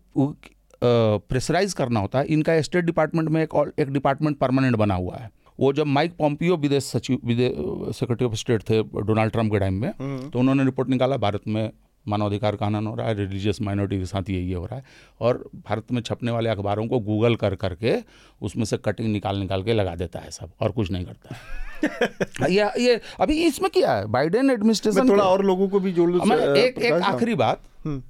प्रेशराइज 0.83 1.73
करना 1.75 2.01
होता 2.01 2.19
है 2.19 2.27
इनका 2.29 2.61
स्टेट 2.63 2.85
डिपार्टमेंट 2.85 3.29
में 3.29 3.43
एक 3.43 3.73
एक 3.79 3.91
डिपार्टमेंट 3.93 4.39
परमानेंट 4.39 4.77
बना 4.77 4.95
हुआ 4.95 5.17
है। 5.17 5.31
वो 5.59 5.73
जब 5.73 5.87
माइक 5.89 6.17
पॉम्पियो 6.17 6.57
विदेश 6.57 6.85
सचिव 6.85 7.21
विदेश 7.25 7.97
सेक्रेटरी 7.97 8.27
ऑफ़ 8.27 8.35
स्टेट 8.37 8.63
थे 8.71 8.83
डोनाल्ड 8.83 9.33
ट्रंप 9.33 9.53
के 9.53 9.59
टाइम 9.59 9.75
में 9.75 9.89
हम्म। 9.91 10.29
तो 10.31 10.39
उन्होंने 10.39 10.65
रिपोर्ट 10.65 10.89
निकाला 10.89 11.17
भारत 11.17 11.49
में 11.49 11.71
मानवाधिकार 12.07 12.57
का 12.57 12.67
हनन 12.67 12.87
हो 12.87 12.95
रहा 12.95 13.07
है 13.07 13.15
रिलीजियस 13.15 13.61
माइनॉरिटी 13.63 13.99
के 13.99 14.07
साथ 14.07 14.29
ये 14.31 14.41
ये 14.41 14.55
हो 14.55 14.65
रहा 14.65 14.77
है। 14.77 14.85
और 15.21 15.43
भारत 15.67 15.93
में 15.93 16.01
छपने 16.03 16.31
वाले 16.31 16.51
अखबारों 16.51 16.87
को 16.89 16.99
गूगल 17.01 17.37
कर 17.37 17.55
करके 17.55 17.95
उसमें 18.41 18.65
से 18.65 18.77
कटिंग 18.79 19.09
निकाल 19.13 19.39
निकाल 19.39 19.63
के 19.63 19.73
लगा 19.73 19.95
देता 19.95 20.19
है 20.19 20.31
सब 20.31 20.51
और 20.61 20.73
कुछ 20.73 20.91
नहीं 20.91 21.05
करता 21.05 21.35
है। 21.35 22.51
ये 22.51 22.69
ये 22.81 23.01
अभी 23.21 23.43
इसमें 23.47 23.71
क्या 23.71 23.93
है? 23.93 24.07
बाइडेन 24.09 24.51
एडमिनिस्ट्रेशन 24.51 25.09
थोड़ा 25.09 25.25
और 25.25 25.45
लोगों 25.45 25.69
को 25.69 25.81
भी 25.81 25.93
जोड़ 25.93 26.11
एक 26.11 26.79
एक 26.79 26.93
आखिरी 26.93 27.35
बात। 27.37 27.63
हम्म। 27.85 28.03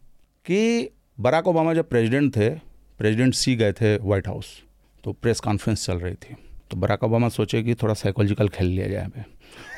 कि 0.46 0.90
बराक 1.20 1.48
ओबामा 1.48 1.74
जब 1.74 1.88
प्रेसिडेंट 1.88 2.36
थे 2.36 2.48
प्रेसिडेंट 2.98 3.34
सी 3.34 3.56
गए 3.56 3.72
थे 3.72 3.96
वाइट 3.96 4.28
हाउस 4.28 4.46
तो 5.04 5.12
प्रेस 5.12 5.40
कॉन्फ्रेंस 5.40 5.86
चल 5.86 5.98
रही 5.98 6.14
थी। 6.14 6.36
तो 6.70 6.76
बराक 6.76 7.04
ओबामा 7.04 7.28
सोचे 7.28 7.62
कि 7.62 7.74
थोड़ा 7.74 7.94
साइकोलॉजिकल 7.94 8.48
खेल 8.48 8.66
लिया 8.66 8.88
जाए 8.88 9.06
पे 9.06 9.24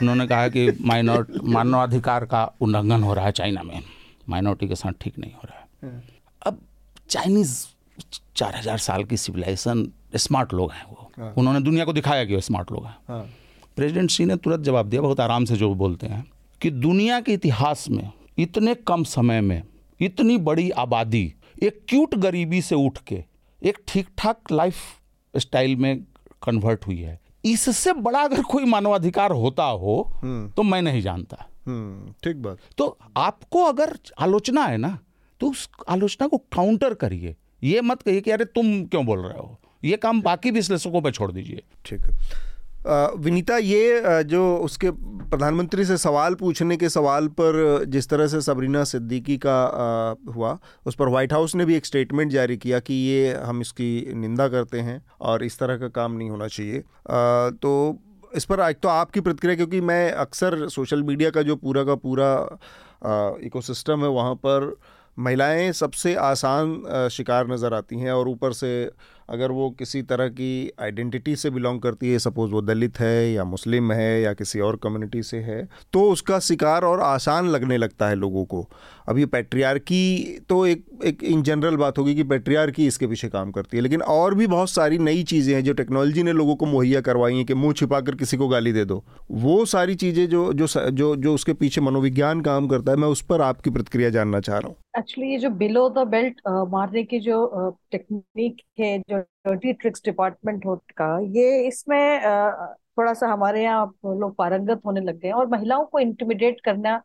उन्होंने 0.02 0.26
कहा 0.26 0.48
कि 0.48 0.70
माइनॉर 0.80 1.26
मानवाधिकार 1.44 2.24
का 2.24 2.44
उल्लंघन 2.60 3.02
हो 3.02 3.14
रहा 3.14 3.24
है 3.24 3.32
चाइना 3.32 3.62
में। 3.62 3.82
माइनॉरिटी 4.28 4.68
के 4.68 4.74
साथ 4.74 4.92
ठीक 5.00 5.18
नहीं 5.18 5.32
हो 5.32 5.48
रहा 5.48 5.88
है। 5.88 6.02
अब 6.46 6.60
चाइनीज़ 7.08 7.66
चार 8.36 8.56
हज़ार 8.56 8.78
साल 8.78 9.04
की 9.04 9.16
सिविलाइजेशन 9.16 9.88
स्मार्ट 10.16 10.54
लोग 10.54 10.72
हैं 10.72 10.84
वो। 10.84 11.10
हाँ। 11.18 11.32
उन्होंने 11.38 11.60
दुनिया 11.60 11.84
को 11.84 11.92
दिखाया 11.92 12.24
कि 12.24 12.34
वो 12.34 12.40
स्मार्ट 12.40 12.72
लोग 12.72 12.86
हैं। 12.86 12.96
हाँ। 13.08 13.28
प्रेसिडेंट 13.76 14.10
सी 14.10 14.24
ने 14.24 14.36
तुरंत 14.36 14.60
जवाब 14.60 14.88
दिया 14.88 15.02
बहुत 15.02 15.20
आराम 15.20 15.44
से 15.44 15.56
जो 15.56 15.74
बोलते 15.74 16.06
हैं 16.06 16.24
कि 16.60 16.70
दुनिया 16.70 17.20
के 17.20 17.32
इतिहास 17.32 17.90
में 17.90 18.10
इतने 18.38 18.74
कम 18.74 19.04
समय 19.04 19.40
में 19.40 19.62
इतनी 20.00 20.36
बड़ी 20.38 20.70
आबादी 20.70 21.34
एक 21.62 21.80
क्यूट 21.88 22.14
गरीबी 22.14 22.62
से 22.62 22.74
उठ 22.74 22.98
के 23.06 23.24
एक 23.62 23.78
ठीक 23.88 24.08
ठाक 24.18 24.52
लाइफ 24.52 24.76
स्टाइल 25.34 25.76
में 25.76 26.00
कन्वर्ट 26.42 26.86
हुई 26.86 26.98
है। 26.98 27.20
इससे 27.44 27.92
बड़ा 27.92 28.20
अगर 28.20 28.42
कोई 28.42 28.64
मानवाधिकार 28.64 29.30
होता 29.30 29.64
हो 29.64 30.12
हम्म। 30.22 30.50
तो 30.50 30.62
मैं 30.62 30.82
नहीं 30.82 31.02
जानता। 31.02 31.46
हम्म, 31.66 32.12
ठीक 32.24 32.36
बात। 32.36 32.58
तो 32.78 32.98
आपको 33.16 33.64
अगर 33.64 33.98
आलोचना 34.18 34.64
है 34.64 34.76
ना 34.76 34.98
तो 35.40 35.50
उस 35.50 35.68
आलोचना 35.88 36.26
को 36.26 36.38
काउंटर 36.38 36.94
करिए। 36.94 37.36
ये 37.62 37.80
मत 37.80 38.02
कहिए 38.02 38.20
कि 38.20 38.30
अरे 38.30 38.44
तुम 38.44 38.84
क्यों 38.84 39.06
बोल 39.06 39.20
रहे 39.20 39.38
हो? 39.38 39.58
ये 39.84 39.96
काम 39.96 40.22
बाकी 40.22 40.50
विश्लेषकों 40.50 41.02
पर 41.02 41.10
छोड़ 41.10 41.32
दीजिए। 41.32 41.62
ठीक 41.84 42.00
है। 42.00 42.10
विनीता, 42.84 43.56
ये 43.56 44.22
जो 44.24 44.56
उसके 44.56 44.90
प्रधानमंत्री 44.90 45.84
से 45.84 45.96
सवाल 45.98 46.34
पूछने 46.34 46.76
के 46.76 46.88
सवाल 46.88 47.26
पर 47.40 47.84
जिस 47.86 48.08
तरह 48.08 48.26
से 48.26 48.40
सबरीना 48.40 48.84
सिद्दीकी 48.84 49.36
का 49.36 50.16
हुआ, 50.28 50.58
उस 50.86 50.94
पर 50.94 51.08
व्हाइट 51.08 51.32
हाउस 51.32 51.54
ने 51.54 51.64
भी 51.64 51.76
एक 51.76 51.86
स्टेटमेंट 51.86 52.30
जारी 52.32 52.56
किया 52.56 52.78
कि 52.80 52.94
ये 52.94 53.32
हम 53.36 53.60
इसकी 53.60 54.14
निंदा 54.16 54.48
करते 54.48 54.80
हैं 54.80 55.02
और 55.20 55.44
इस 55.44 55.58
तरह 55.58 55.76
का 55.76 55.88
काम 55.90 56.12
नहीं 56.12 56.30
होना 56.30 56.48
चाहिए। 56.48 56.80
तो 57.52 57.98
इस 58.32 58.44
पर 58.44 58.60
एक 58.60 58.78
तो 58.82 58.88
आपकी 58.88 59.20
प्रतिक्रिया, 59.20 59.56
क्योंकि 59.56 59.80
मैं 59.80 60.10
अक्सर 60.12 60.68
सोशल 60.68 61.02
मीडिया 61.02 61.30
का 61.30 61.42
जो 61.42 61.56
पूरा 61.56 61.84
का 61.84 61.94
पूरा 61.96 62.32
इकोसिस्टम 63.44 64.02
है, 64.02 64.08
वहाँ 64.10 64.34
पर 64.36 64.74
महिलाएँ 65.16 65.70
सबसे 65.72 66.14
आसान 66.14 67.08
शिकार 67.12 67.48
नज़र 67.48 67.74
आती 67.74 67.98
हैं 67.98 68.12
और 68.12 68.28
ऊपर 68.28 68.52
से 68.52 68.90
अगर 69.28 69.50
वो 69.50 69.68
किसी 69.70 70.02
तरह 70.02 70.28
की 70.30 70.50
आइडेंटिटी 70.82 71.36
से 71.36 71.50
बिलोंग 71.50 71.80
करती 71.80 72.12
है 72.12 72.18
सपोज़ 72.18 72.52
वो 72.52 72.60
दलित 72.62 73.00
है 73.00 73.30
या 73.32 73.44
मुस्लिम 73.46 73.92
है 73.92 74.20
या 74.22 74.32
किसी 74.34 74.60
और 74.60 74.76
कम्युनिटी 74.82 75.22
से 75.22 75.38
है 75.40 75.66
तो 75.92 76.02
उसका 76.10 76.38
शिकार 76.40 76.84
और 76.84 77.00
आसान 77.00 77.48
लगने 77.48 77.76
लगता 77.76 78.08
है 78.08 78.14
लोगों 78.16 78.44
को। 78.44 78.66
अब 79.08 79.18
ये 79.18 79.26
की 79.80 80.38
तो 80.48 80.64
एक 80.66 80.84
एक 81.04 81.22
इन 81.24 81.42
जनरल 81.42 81.76
बात 81.76 81.98
होगी 81.98 82.14
कि 82.14 82.22
की 82.70 82.86
इसके 82.86 83.06
पीछे 83.06 83.28
काम 83.28 83.50
करती 83.50 83.76
है, 83.76 83.82
लेकिन 83.82 84.02
और 84.02 84.34
भी 84.34 84.46
बहुत 84.46 84.70
सारी 84.70 84.98
नई 85.00 85.22
चीज़ें 85.24 85.54
हैं 85.54 85.62
जो 85.64 85.72
टेक्नोलॉजी 85.74 86.22
ने 86.22 86.32
लोगों 86.32 86.56
को 86.56 86.66
मुहैया 86.66 87.00
करवाई 87.00 87.34
हैं 87.34 87.44
कि 87.44 87.54
मुँह 87.54 87.72
छिपा 87.72 88.00
कर 88.00 88.14
किसी 88.14 88.36
को 88.36 88.48
गाली 88.48 88.72
दे 88.72 88.84
दो। 88.84 89.02
वो 89.32 89.64
सारी 89.66 89.94
चीज़ें 89.96 90.28
जो 90.28 90.52
जो 90.52 90.66
जो 90.90 91.14
जो 91.16 91.34
उसके 91.34 91.52
पीछे 91.54 91.80
मनोविज्ञान 91.80 92.40
काम 92.40 92.68
करता 92.68 92.92
है, 92.92 92.98
मैं 92.98 93.08
उस 93.08 93.22
पर 93.22 93.40
आपकी 93.42 93.70
प्रतिक्रिया 93.70 94.10
जानना 94.10 94.40
चाह 94.40 94.58
रहा 94.58 94.68
हूँ। 94.68 94.76
एक्चुअली 94.98 95.30
ये 95.30 95.38
जो 95.38 95.50
बिलो 95.52 95.88
द 95.90 96.06
बेल्ट 96.08 96.40
मारने 96.70 97.02
की 97.04 97.20
जो 97.20 97.76
टेक्निक 97.92 98.56
है, 98.80 98.98
जो 99.00 99.17
डर्टी 99.18 99.72
ट्रिक्स 99.72 100.02
डिपार्टमेंट 100.04 100.64
का 100.96 101.18
ये 101.32 101.66
इसमें 101.66 102.20
थोड़ा 102.98 103.12
सा 103.14 103.26
हमारे 103.26 103.62
यहाँ 103.62 103.86
लोग 104.06 104.34
पारंगत 104.36 104.80
होने 104.86 105.00
लग 105.00 105.18
गए 105.20 105.30
और 105.30 105.46
महिलाओं 105.46 105.84
को 105.84 105.98
इंटिमिडेट 105.98 106.60
करना 106.60 107.02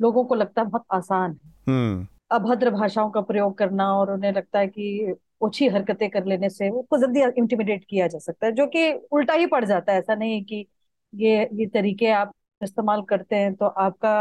लोगों 0.00 0.24
को 0.24 0.34
लगता 0.34 0.62
है 0.62 0.68
बहुत 0.68 0.84
आसान 0.92 1.32
है। 1.32 1.52
हम्म। 1.68 2.06
अभद्र 2.30 2.70
भाषाओं 2.70 3.10
का 3.10 3.20
प्रयोग 3.20 3.56
करना 3.58 3.92
और 3.94 4.12
उन्हें 4.12 4.32
लगता 4.32 4.58
है 4.58 4.66
कि 4.68 5.14
ओछी 5.42 5.68
हरकतें 5.68 6.08
कर 6.10 6.24
लेने 6.24 6.48
से 6.50 6.68
उसको 6.70 6.98
जल्दी 6.98 7.22
इंटिमिडेट 7.38 7.84
किया 7.90 8.06
जा 8.06 8.18
सकता 8.18 8.46
है 8.46 8.52
जो 8.52 8.66
कि 8.66 8.92
उल्टा 9.12 9.34
ही 9.34 9.46
पड़ 9.46 9.64
जाता 9.64 9.92
है। 9.92 9.98
ऐसा 9.98 10.14
नहीं 10.14 10.42
कि 10.44 10.66
ये 11.12 11.42
ये 11.54 11.66
तरीके 11.74 12.10
आप 12.12 12.32
इस्तेमाल 12.60 13.02
करते 13.02 13.36
हैं 13.36 13.54
तो 13.54 13.66
आपका 13.66 14.12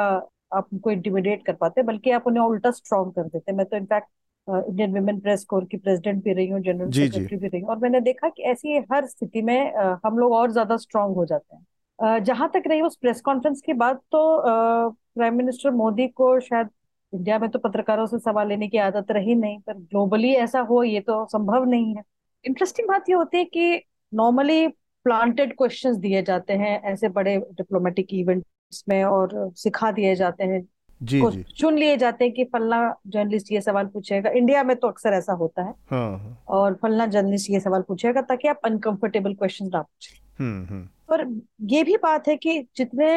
आप 0.53 0.67
उनको 0.73 0.91
इंटिमिडेट 0.91 1.45
कर 1.45 1.53
पाते 1.53 1.81
हैं 1.81 1.85
बल्कि 1.87 2.11
आप 2.11 2.27
उन्हें 2.27 2.43
उल्टा 2.43 2.71
स्ट्रॉन्ग 2.71 3.13
कर 3.13 3.27
देते 3.27 3.51
मैं 3.51 3.65
तो 3.65 3.77
in fact 3.77 4.07
Indian 4.47 4.93
women 4.93 5.19
press 5.19 5.43
corps 5.45 5.65
की 5.65 5.77
प्रेसिडेंट 5.77 6.23
भी 6.23 6.33
रही 6.33 6.47
हूँ 6.47 6.59
जनरल 6.61 6.89
सेक्रेटरी 6.91 7.37
भी 7.37 7.47
रही 7.47 7.61
हूँ 7.61 7.69
और 7.69 7.77
मैंने 7.77 7.99
देखा 8.01 8.29
कि 8.29 8.43
ऐसी 8.43 8.77
हर 8.91 9.05
स्थिति 9.05 9.41
में 9.41 9.73
हम 10.05 10.17
लोग 10.17 10.31
और 10.33 10.51
ज़्यादा 10.51 10.77
स्ट्रांग 10.77 11.15
हो 11.15 11.25
जाते 11.25 11.55
हैं। 11.55 12.23
जहाँ 12.23 12.49
तक 12.53 12.63
रही 12.67 12.81
उस 12.81 12.95
प्रेस 12.97 13.21
कॉन्फ्रेंस 13.21 13.61
की 13.65 13.73
बात 13.75 14.01
तो 14.11 14.41
प्राइम 14.45 15.35
मिनिस्टर 15.35 15.71
मोदी 15.71 16.07
को 16.07 16.39
शायद 16.39 16.69
इंडिया 17.13 17.39
में 17.39 17.49
तो 17.49 17.59
पत्रकारों 17.59 18.05
से 18.05 18.19
सवाल 18.19 18.47
लेने 18.47 18.67
की 18.67 18.77
आदत 18.79 19.11
रही 19.11 19.35
नहीं 19.35 19.59
पर 19.59 19.73
ग्लोबली 19.73 20.33
ऐसा 20.35 20.59
हो 20.61 20.83
ये 20.83 20.99
तो 21.01 21.25
संभव 21.25 21.65
नहीं 21.65 21.95
है। 21.95 22.03
इंटरेस्टिंग 22.45 22.87
बात 22.89 23.09
ये 23.09 23.15
होती 23.15 23.37
है 23.37 23.45
कि 23.45 23.81
नॉर्मली 24.11 24.67
प्लांटेड 25.05 25.55
क्वेश्चंस 25.57 25.97
दिए 25.97 26.21
जाते 26.23 26.53
हैं 26.53 26.81
ऐसे 26.91 27.09
बड़े 27.09 27.37
डिप्लोमेटिक 27.51 28.13
इवेंट्स 28.13 28.83
में 28.89 29.03
और 29.03 29.51
सिखा 29.55 29.91
दिए 29.91 30.15
जाते 30.15 30.43
हैं। 30.43 30.61
जी 31.01 31.19
को 31.21 31.29
जी। 31.31 31.43
चुन 31.57 31.77
लिए 31.77 31.97
जाते 31.97 32.25
हैं 32.25 32.33
कि 32.33 32.43
फलना 32.43 32.95
जर्नलिस्ट 33.07 33.51
ये 33.51 33.61
सवाल 33.61 33.85
पूछेगा। 33.85 34.29
इंडिया 34.29 34.63
में 34.63 34.75
तो 34.75 34.87
अक्सर 34.87 35.13
ऐसा 35.13 35.33
होता 35.33 35.63
है। 35.63 35.73
हाँ 35.91 36.17
हाँ। 36.19 36.37
और 36.47 36.73
फलना 36.81 37.05
जर्नलिस्ट 37.05 37.49
ये 37.49 37.59
सवाल 37.59 37.81
पूछेगा 37.81 38.21
ताकि 38.21 38.47
आप 38.47 38.59
अनकंफर्टेबल 38.65 39.33
क्वेश्चन 39.33 39.69
ना 39.73 39.81
पूछें। 39.81 40.17
हम्म 40.39 40.65
हम्म। 40.65 40.87
पर 41.09 41.25
ये 41.71 41.83
भी 41.83 41.97
बात 41.97 42.27
है 42.27 42.35
कि 42.37 42.59
जितने 42.77 43.09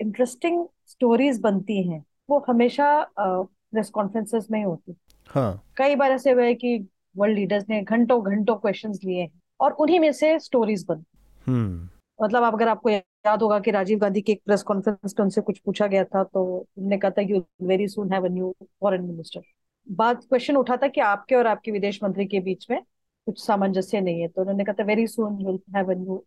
इंटरेस्टिंग 0.00 0.66
स्टोरीज 0.86 1.40
बनती 1.40 1.82
हैं 1.88 2.04
वो 2.30 2.44
हमेशा 2.48 2.88
प्रेस 3.18 3.90
कॉन्फ्रेंसेस 3.90 4.46
में 4.50 4.58
ही 4.58 4.64
होती 4.64 4.94
हाँ। 5.30 5.62
कई 5.76 5.96
बार 5.96 6.12
ऐसे 6.12 6.30
हुए 6.30 6.54
कि 6.54 6.76
वर्ल्ड 7.16 7.38
लीडर्स 7.38 7.64
ने 7.68 7.82
घंटों 7.82 8.20
घंटों 8.24 8.54
क्वेश्चंस 8.56 9.00
लिए 9.04 9.20
हैं 9.20 9.30
और 9.60 9.72
उन्हीं 9.72 10.00
में 10.00 10.12
से 10.12 10.38
स्टोरीज 10.38 10.84
बनती 10.88 11.50
हम्म। 11.50 12.24
मतलब 12.24 12.52
अगर 12.54 12.68
आपको 12.68 12.90
याद 13.26 13.42
होगा 13.42 13.58
कि 13.60 13.70
राजीव 13.70 13.98
गांधी 13.98 14.20
की 14.20 14.32
एक 14.32 14.40
प्रेस 14.46 14.62
कॉन्फ्रेंस 14.62 15.14
में 15.18 15.24
उनसे 15.24 15.40
कुछ 15.40 15.58
पूछा 15.58 15.86
गया 15.86 16.04
था 16.04 16.22
तो 16.24 16.44
उन्होंने 16.44 16.96
कहा 16.98 17.10
था 17.10 17.22
you 17.22 17.44
very 17.62 17.88
soon 17.88 18.12
have 18.12 18.24
a 18.24 18.28
new 18.28 18.54
foreign 18.80 19.02
minister 19.02 19.40
बात 19.86 20.24
क्वेश्चन 20.24 20.56
उठा 20.56 20.76
था 20.76 20.88
कि 20.88 21.00
आपके 21.00 21.34
और 21.34 21.46
आपके 21.46 21.70
विदेश 21.70 22.02
मंत्री 22.04 22.26
के 22.26 22.40
बीच 22.40 22.66
में 22.70 22.80
कुछ 23.26 23.44
सामंजस्य 23.46 24.00
नहीं 24.00 24.20
है 24.20 24.28
तो 24.28 24.40
उन्होंने 24.40 24.64
कहा 24.64 24.74
था 24.80 24.84
very 24.84 25.06
soon 25.06 25.40
you 25.40 25.56
have 25.76 25.90
a 25.92 25.94
new 25.94 26.24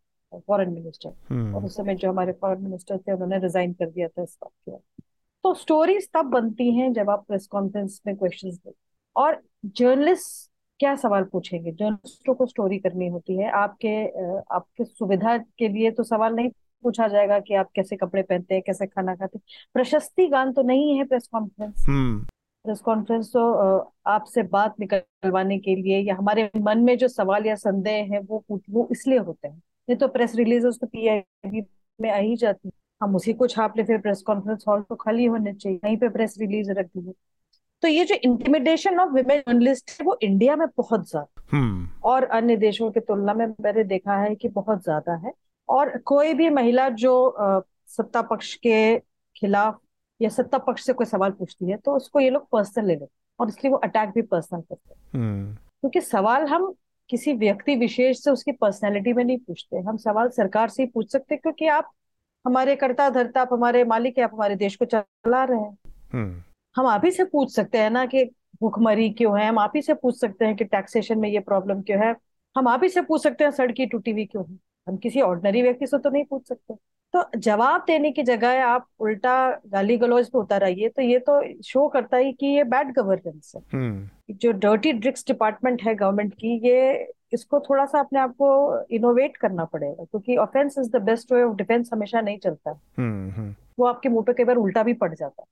foreign 0.48 0.70
minister 0.70 1.54
और 1.56 1.66
उस 1.66 1.76
समय 1.78 1.96
जो 1.96 2.10
हमारे 2.10 2.32
फॉरेन 2.32 2.64
मिनिस्टर 2.64 2.98
थे 2.98 3.12
उन्होंने 3.12 3.38
रिजाइन 3.40 3.74
कर 3.74 3.90
दिया 3.90 4.08
था 4.08 4.24
इस 4.24 4.38
बात 4.44 4.52
के 4.70 4.78
तो 5.44 5.54
स्टोरीज 5.54 6.10
तब 6.14 6.26
बनती 6.26 6.72
हैं 6.78 6.92
जब 6.94 7.10
आप 7.10 7.26
प्रेस 7.28 7.48
कॉन्फ्रेंस 7.48 8.02
में 8.08 8.16
क्वेश्चन 8.16 8.50
दे। 8.50 8.72
और 9.16 9.42
जर्नलिस्ट 9.66 10.52
क्या 10.80 10.96
सवाल 10.96 11.24
पूछेंगे? 11.24 11.72
जर्नलिस्टों 11.72 12.34
को 12.36 12.46
स्टोरी 12.46 12.78
करनी 12.80 13.08
होती 13.08 13.38
है। 13.38 13.50
आपके 13.52 13.94
आपके 14.56 14.84
सुविधा 14.84 15.38
के 15.38 15.68
लिए 15.68 15.92
तो 15.92 16.04
सवाल 16.04 16.36
नहीं 16.36 16.50
पूछा 16.88 17.08
जाएगा 17.08 17.40
कि 17.42 17.54
आप 17.56 17.70
कैसे 17.76 17.96
कपड़े 17.98 18.22
पहनते 18.24 18.54
हैं 18.54 18.64
कैसे 18.66 18.88
खाना 18.88 19.16
खाते 19.16 19.38
हैं। 19.38 19.44
प्रशस्ति 19.76 20.28
गान 20.30 20.54
तो 20.54 20.62
नहीं 20.64 20.98
है 20.98 21.06
प्रेस 21.06 21.28
कॉन्फ्रेंस। 21.28 21.86
हम्म। 21.88 22.26
प्रेस 22.66 22.80
कॉन्फ्रेंस 22.82 23.30
तो 23.30 23.42
आपसे 24.08 24.44
बात 24.50 24.80
निकलवाने 24.80 25.58
के 25.60 25.76
लिए 25.76 26.00
या 26.00 26.16
हमारे 26.16 26.50
मन 26.62 26.80
में 26.80 26.98
जो 26.98 27.08
सवाल 27.10 27.46
या 27.46 27.56
संदेह 27.58 28.14
है 28.14 28.20
वो 28.22 28.44
वो 28.50 28.88
इसलिए 28.92 29.18
होते 29.20 29.48
हैं। 29.48 29.56
नहीं 29.56 29.98
तो 29.98 30.08
प्रेस 30.10 30.36
रिलीज़ 30.36 30.68
तो 30.80 30.88
पीआईबी 30.88 31.62
में 32.00 32.10
आ 32.12 32.18
ही 32.18 32.36
जाती 32.38 32.68
है। 32.68 32.72
हम 33.02 33.16
उसी 33.16 33.34
को 33.34 33.48
छाप 33.48 33.78
ले 33.78 33.84
फिर 33.84 33.98
प्रेस 33.98 34.22
कॉन्फ्रेंस 34.28 34.66
हॉल 34.68 34.82
तो 34.82 34.96
खाली 34.96 35.26
होने 35.26 35.54
चाहिए 35.54 35.78
कहीं 35.80 35.98
पे 35.98 36.10
प्रेस 36.10 36.36
रिलीज़ 36.40 36.72
रख 36.72 36.86
दी 36.88 37.14
तो 37.84 37.88
ये 37.88 38.06
जो 38.06 38.16
इंटिमिडेशन 38.24 39.00
ऑफ़ 39.00 39.12
विमेन 39.14 39.42
जर्नलिस्ट 39.42 39.92
है 39.92 40.06
वो 40.06 40.18
इंडिया 40.22 40.56
में 40.56 40.68
बहुत 40.78 41.10
ज़्यादा 41.10 41.44
हम्म। 41.52 41.88
और 42.04 42.24
अन्य 42.34 42.56
देशों 42.58 42.90
की 42.92 43.00
तुलना 43.00 43.34
में 43.34 43.46
मैंने 43.62 43.84
देखा 43.86 44.18
है 44.18 44.34
कि 44.36 44.48
बहुत 44.50 44.84
ज़्यादा 44.84 45.16
है। 45.18 45.32
और 45.70 45.98
कोई 45.98 46.34
भी 46.34 46.50
महिला 46.50 46.90
जो 46.90 47.36
सत्ता 47.88 48.22
पक्ष 48.22 48.54
के 48.56 49.00
खिलाफ 49.36 49.80
या 50.22 50.30
सत्ता 50.30 50.58
पक्ष 50.58 50.86
से 50.86 50.94
कोई 50.94 51.06
सवाल 51.06 51.32
पूछती 51.32 51.70
है 51.70 51.78
तो 51.78 51.96
उसको 51.96 52.20
ये 52.20 52.30
लोग 52.30 52.48
पर्सनल 52.52 52.86
ले 52.86 52.94
लेते 52.94 53.04
हैं 53.04 53.10
और 53.40 53.50
इसलिए 53.50 53.72
वो 53.72 53.78
अटैक 53.78 54.10
भी 54.10 54.22
पर्सनल 54.22 54.62
करते 54.62 54.94
हैं। 54.94 55.22
हम्म। 55.22 55.54
क्योंकि 55.54 56.02
सवाल 56.02 56.46
हम 56.48 56.74
किसी 57.10 57.34
व्यक्ति 57.34 57.76
विशेष 57.76 58.24
से 58.24 58.32
उसकी 58.32 58.52
पर्सनैलिटी 58.52 59.14
में 59.14 59.24
नहीं 59.24 59.38
पूछते 59.38 59.78
हम 59.78 59.98
सवाल 59.98 60.30
सरकार 60.30 60.70
से 60.70 60.84
ही 60.84 60.90
पूछ 60.90 61.12
सकते 61.12 61.36
हैं 61.36 61.42
क्योंकि 61.42 61.68
आप 61.68 61.92
हमारे 62.46 62.76
कर्ता 62.76 63.10
धर्ता 63.10 63.42
आप 63.42 63.50
हमारे 63.54 63.84
मालिक 63.84 64.18
है 64.18 64.24
आप 64.24 64.32
हमारे 64.34 64.56
देश 64.56 64.76
को 64.76 64.86
चला 64.86 65.44
रहे 65.44 65.60
हैं। 65.60 65.78
हम्म। 66.14 66.44
हम 66.76 66.88
आप 66.88 67.06
ही 67.06 67.12
से 67.12 67.24
पूछ 67.26 67.56
सकते 67.56 67.78
हैं 67.78 67.90
ना 67.90 68.06
कि 68.06 68.24
भूखमरी 68.62 69.10
क्यों 69.10 69.40
है 69.40 69.48
हम 69.48 69.60
आप 69.60 69.72
ही 69.76 69.82
से 69.82 69.94
पूछ 69.94 70.20
सकते 70.20 70.46
हैं 70.46 70.56
कि 70.56 70.64
टैक्सेशन 70.64 71.20
में 71.20 71.30
ये 71.30 71.40
प्रॉब्लम 71.40 71.82
क्यों 71.82 72.00
है 72.00 72.16
हम 72.58 72.68
आप 72.68 72.84
ही 72.84 72.90
से 72.90 73.02
पूछ 73.02 73.24
सकते 73.24 73.44
हैं 73.44 73.52
सड़की 73.52 73.86
टूटी 73.86 74.12
हुई 74.12 74.26
क्यों 74.26 74.44
है। 74.50 74.67
हम 74.88 74.98
किसी 74.98 75.22
ऑर्डनरी 75.22 75.62
व्यक्ति 75.62 75.88
से 75.88 75.98
तो 75.98 76.10
नहीं 76.10 76.24
पूछ 76.26 76.48
सकते। 76.48 76.74
तो 77.14 77.24
जवाब 77.38 77.84
देने 77.88 78.12
की 78.12 78.24
जगह 78.24 78.64
आप 78.66 78.88
उल्टा 79.00 79.50
गाली 79.68 79.98
गलौज 79.98 80.30
पे 80.30 80.38
उतर 80.38 80.64
आइए 80.64 80.90
तो 80.90 81.02
ये 81.02 81.20
तो 81.20 81.42
शो 81.64 81.88
करता 81.88 82.18
है 82.18 82.32
कि 82.34 82.48
ये 82.48 82.64
बैड 82.66 82.92
गवर्नेंस 82.94 83.52
है। 83.56 83.62
हम्म। 83.74 84.36
जो 84.36 84.52
डर्टी 84.54 84.92
ड्रिक्स 84.94 85.26
डिपार्टमेंट 85.28 85.82
है 85.84 85.96
गवर्नमेंट 85.96 86.34
की 86.34 86.58
ये 86.68 87.14
इसको 87.34 87.60
थोड़ा 87.60 87.86
सा 87.86 88.00
अपने 88.00 88.20
आप 88.20 88.34
को 88.42 88.50
इनोवेट 88.96 89.38
करना 89.38 89.66
पड़ेगा 89.66 90.04
क्योंकि 90.04 90.36
offence 90.38 90.76
is 90.80 90.90
the 90.92 91.02
best 91.04 91.32
way 91.32 91.44
of 91.44 91.56
defence 91.56 91.90
हमेशा 91.94 92.22
नहीं 92.22 92.38
चलता। 92.38 92.80
हम्म 92.98 93.54
वो 93.80 93.86
आपके 93.86 94.10
मुँह 94.10 94.24
पे 94.24 94.34
कई 94.34 94.44
बार 94.44 94.56
उल्टा 94.56 94.84
भी 94.84 94.94
पड़ 94.96 95.14
जाता 95.14 95.42
है। 95.42 95.48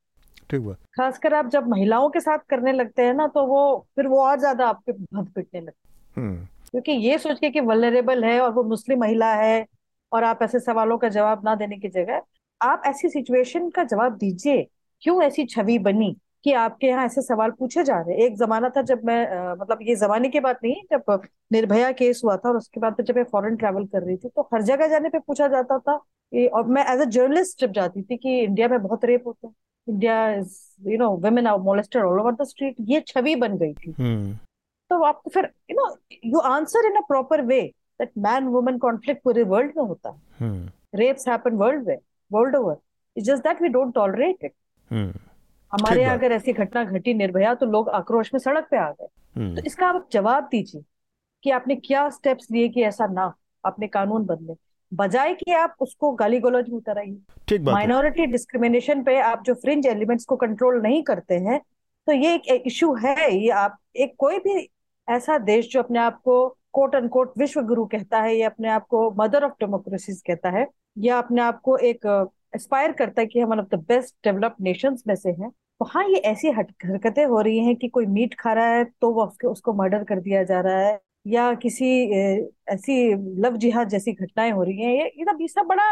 खासकर 0.98 1.34
आप 1.34 1.48
जब 1.50 1.68
महिलाओं 1.68 2.10
के 2.10 2.20
साथ 2.20 2.40
करने 2.50 2.72
लगते 2.74 3.04
हैं 3.04 3.14
ना 3.14 3.28
तो 3.28 3.46
वो 3.46 3.88
फिर 3.96 4.08
वो 4.08 4.22
और 4.22 4.40
ज़्यादा 4.40 4.68
आपके 4.68 4.92
भद 4.92 5.30
पिटने 5.36 5.62
लगते 5.62 6.20
हैं। 6.20 6.26
हम्म। 6.26 6.48
क्योंकि 6.76 6.92
ये 6.92 7.18
सोच 7.18 7.40
के 7.40 7.50
कि 7.50 7.60
वल्नरेबल 7.60 8.24
है 8.24 8.40
और 8.42 8.52
वो 8.52 8.64
मुस्लिम 8.64 9.00
महिला 9.00 9.34
है 9.34 9.66
और 10.12 10.24
आप 10.24 10.40
ऐसे 10.44 10.60
सवालों 10.60 10.98
का 10.98 11.10
जवाब 11.10 11.42
ना 11.46 11.54
देने 11.56 11.78
की 11.78 11.88
जगह 11.90 12.22
आप 12.62 12.82
ऐसी 12.86 13.10
सिचुएशन 13.10 13.70
का 13.70 13.84
जवाब 13.84 14.18
दीजिए। 14.18 14.66
क्यों 15.04 15.22
ऐसी 15.24 15.46
छवि 15.46 15.78
बनी 15.80 16.16
कि 16.44 16.54
आपके 16.54 16.88
यहाँ 16.88 17.06
ऐसे 17.06 17.22
सवाल 17.22 17.52
पूछे 17.52 17.84
जा 17.84 18.00
रहे 18.00 18.16
हैं? 18.16 18.22
एक 18.22 18.38
जमाना 18.38 18.70
था 18.70 18.82
जब 18.82 19.06
मैं 19.06 19.26
अ, 19.28 19.56
मतलब 19.56 19.80
ये 19.82 19.96
जमाने 19.96 20.30
की 20.30 20.40
बात 20.40 20.60
नहीं 20.64 20.82
जब 20.92 21.22
निर्भया 21.52 21.92
केस 21.92 22.22
हुआ 22.24 22.38
था 22.38 22.50
और 22.50 22.58
उसके 22.58 22.80
बाद 22.80 23.02
जब 23.02 23.16
मैं 23.16 23.24
फॉरेन 23.24 23.56
ट्रैवल 23.56 23.86
कर 23.86 24.04
रही 24.04 24.18
थी 24.18 24.30
तो 24.30 24.50
हर 24.54 24.62
जगह 24.62 24.88
जाने 24.88 25.10
पे 25.10 25.20
पूछा 25.20 25.48
जाता 25.48 25.78
था। 25.80 25.98
कि 25.98 26.46
और 26.48 26.68
मैं 26.68 26.86
एज 26.94 27.02
अ 27.02 27.06
जर्नलिस्ट 27.06 27.62
जब 27.62 27.72
जाती 27.72 28.02
थी 28.02 28.18
कि 28.18 28.40
इंडिया 28.40 28.68
में 28.68 28.82
बहुत 28.82 29.06
रेप 29.06 29.28
होते 29.28 29.48
हैं 29.48 29.54
India 29.88 30.30
is 30.32 30.58
you 30.90 30.98
know 30.98 31.16
women 31.18 31.48
are 31.48 31.58
molested 31.62 32.04
all 32.04 32.20
over 32.20 32.34
the 32.34 32.44
street 32.44 32.76
ये 32.82 33.04
छवि 33.08 33.36
बन 33.36 33.58
गई 33.58 33.74
थी। 33.74 33.94
हम्म। 34.00 34.38
तो 34.92 35.02
आपको 35.04 35.30
फिर 35.30 35.50
you 35.72 35.76
know 35.76 35.88
you 36.26 36.40
answer 36.50 36.86
in 36.88 36.96
a 36.96 37.02
proper 37.08 37.42
way 37.46 37.62
that 38.00 38.12
man 38.20 38.48
woman 38.48 38.78
conflict 38.78 39.24
पूरे 39.24 39.44
वर्ल्ड 39.46 39.78
में 39.78 39.84
होता 39.84 40.10
है। 40.10 40.22
हम्म। 40.40 40.98
Rapes 41.00 41.28
happen 41.28 41.56
world 41.58 41.88
way 41.88 41.98
world 42.32 42.56
over 42.56 42.78
it's 43.16 43.28
just 43.28 43.44
that 43.44 43.62
we 43.62 43.70
don't 43.70 43.94
tolerate 43.96 44.44
it 44.44 44.54
हमारे 45.72 46.02
यहाँ 46.02 46.18
अगर 46.18 46.32
ऐसी 46.32 46.54
घटना 46.54 46.84
घटी 46.84 47.14
निर्भया 47.14 47.54
तो 47.56 47.66
लोग 47.66 47.90
आक्रोश 47.92 48.34
में 48.34 48.40
सड़क 48.40 48.68
पे 48.72 48.78
आ 48.78 48.90
गए। 48.90 49.06
तो 49.06 49.40
हम्म 49.40 49.62
इसका 49.66 49.88
आप 49.88 50.08
जवाब 50.12 50.48
दीजिए 50.52 50.84
कि 51.44 51.50
आपने 51.52 51.76
क्या 51.78 52.08
स्टेप्स 52.10 52.52
लिए 52.52 52.68
कि 52.70 52.84
ऐसा 52.84 53.08
ना 53.08 53.34
आपने 53.64 53.88
कानून 53.88 54.26
बदले। 54.26 54.54
बजाय 54.92 55.34
कि 55.34 55.52
आप 55.54 55.76
उसको 55.82 56.12
गाली 56.16 56.40
गलौज 56.40 56.70
में 56.70 56.76
उतर 56.78 56.98
आइए 56.98 57.18
ठीक 57.48 57.62
बात 57.62 57.68
है। 57.68 57.74
माइनॉरिटी 57.74 58.26
डिस्क्रिमिनेशन 58.26 59.04
पे 59.04 59.20
आप 59.22 59.44
जो 59.46 59.54
फ्रिंज 59.56 59.88
एलिमेंट्स 59.88 60.26
को 60.26 60.36
कंट्रोल 60.36 60.82
नहीं 60.82 61.02
करते 61.04 61.36
हैं 61.48 61.60
तो 62.08 62.14
ये 62.14 62.36
एक 62.36 62.64
इशू 62.68 62.94
है। 62.96 63.36
ये 63.36 63.50
आप 63.50 63.78
एक 63.96 64.16
कोई 64.18 64.40
भी 64.40 64.56
ऐसा 65.08 65.38
देश 65.40 65.70
जो 65.72 65.80
अपने 65.80 66.00
आप 66.00 66.20
को 66.22 66.48
कोट 66.74 66.96
एंड 66.96 67.10
कोट 67.10 67.34
विश्व 67.38 67.62
गुरु 67.64 67.86
कहता 67.88 68.22
है 68.22 68.36
या 68.36 68.50
अपने 68.50 68.70
आप 68.70 68.86
को 68.90 69.10
मदर 69.20 69.44
ऑफ़ 69.44 69.52
डेमोक्रेसीज 69.60 70.22
कहता 70.28 70.50
है, 70.50 70.68
या 70.98 71.18
अपने 71.18 71.42
आप 71.42 71.60
को 71.64 71.78
एक 71.80 72.06
एस्पायर 72.56 72.92
करता 72.94 73.22
है 73.22 73.28
कि 73.28 73.40
हम 73.40 73.50
one 73.50 73.60
of 73.60 73.68
the 73.76 73.80
best 73.88 74.16
developed 74.24 74.64
nations 74.64 75.04
में 75.08 75.16
से 75.16 75.30
हैं 75.32 75.52
वहाँ 75.82 76.04
ये 76.06 76.16
ऐसी 76.26 76.50
हरकतें 76.52 77.26
हो 77.26 77.40
रही 77.42 77.60
हैं 77.66 77.76
कि 77.76 77.88
कोई 77.90 78.06
मीट 78.08 78.34
खा 78.40 78.54
रहा 78.54 78.68
है 78.68 78.84
तो 79.02 79.10
वो 79.14 79.26
उसके, 79.26 79.48
उसको 79.48 79.74
मर्डर 79.74 80.04
कर 80.04 80.20
दिया 80.20 80.44
जा 80.44 80.60
रहा 80.62 80.78
है, 80.80 81.00
या 81.28 81.54
किसी 81.56 81.88
ऐसी 82.70 83.14
लव 83.42 83.58
जिहाद 83.58 83.90
जैसी 83.90 84.14
घटनाएँ 84.14 84.52
हो 84.52 84.64
रही 84.64 84.82
हैं, 84.82 84.94
ये 84.94 85.26
ये 85.42 85.48
सब 85.48 85.66
बड़ा 85.68 85.84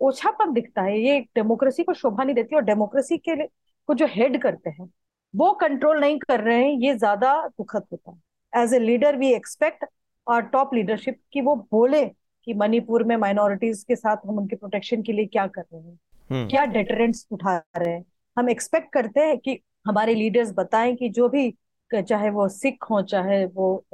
ओछापन 0.00 0.52
दिखता 0.52 0.82
है, 0.82 0.98
ये 1.00 1.18
डेमोक्रेसी 1.36 1.82
को 1.84 1.94
शोभा 1.94 2.24
नहीं 2.24 2.34
देती 2.34 2.56
और 2.56 2.62
डेमोक्रेसी 2.64 3.18
के 3.18 3.46
को 3.88 3.94
जो 3.94 4.06
हेड 4.10 4.40
करते 4.42 4.70
हैं, 4.70 4.88
वो 5.34 5.52
कंट्रोल 5.60 6.00
नहीं 6.00 6.18
कर 6.20 6.40
रहे 6.40 6.62
हैं, 6.64 6.72
ये 6.80 6.94
ज़्यादा 6.96 7.36
दुखद 7.48 7.84
होता 7.92 8.10
है। 8.10 8.18
As 8.56 8.74
a 8.74 8.78
leader 8.78 9.16
we 9.16 9.32
expect 9.34 9.84
और 10.26 10.42
टॉप 10.42 10.74
लीडरशिप 10.74 11.18
कि 11.32 11.40
वो 11.40 11.56
बोले 11.72 12.04
कि 12.46 12.54
मणिपुर 12.54 13.04
में 13.04 13.16
माइनॉरिटीज 13.16 13.82
के 13.84 13.96
साथ 13.96 14.16
हम 14.26 14.38
उनके 14.38 14.56
प्रोटेक्शन 14.56 15.02
के 15.02 15.12
लिए 15.12 15.26
क्या 15.26 15.46
कर 15.46 15.62
रहे 15.62 15.82
हैं। 15.82 15.98
हम्म। 16.30 16.48
क्या 16.48 16.64
डेटरेंट्स 16.64 17.26
उठा 17.30 17.56
रहे 17.76 17.92
हैं। 17.94 18.04
हम 18.36 18.50
एक्सपेक्ट 18.50 18.92
करते 18.92 19.20
हैं 19.20 19.38
कि 19.38 19.58
हमारे 19.86 20.14
लीडर्स 20.14 20.52
बताएँ 20.52 20.94
कि 20.96 21.08
जो 21.08 21.28
भी 21.28 21.54
चाहे 21.90 22.30
वो 22.30 22.48
सिख 22.48 22.84
हो 22.90 23.02
चाहे 23.02 23.44
वो 23.46 23.86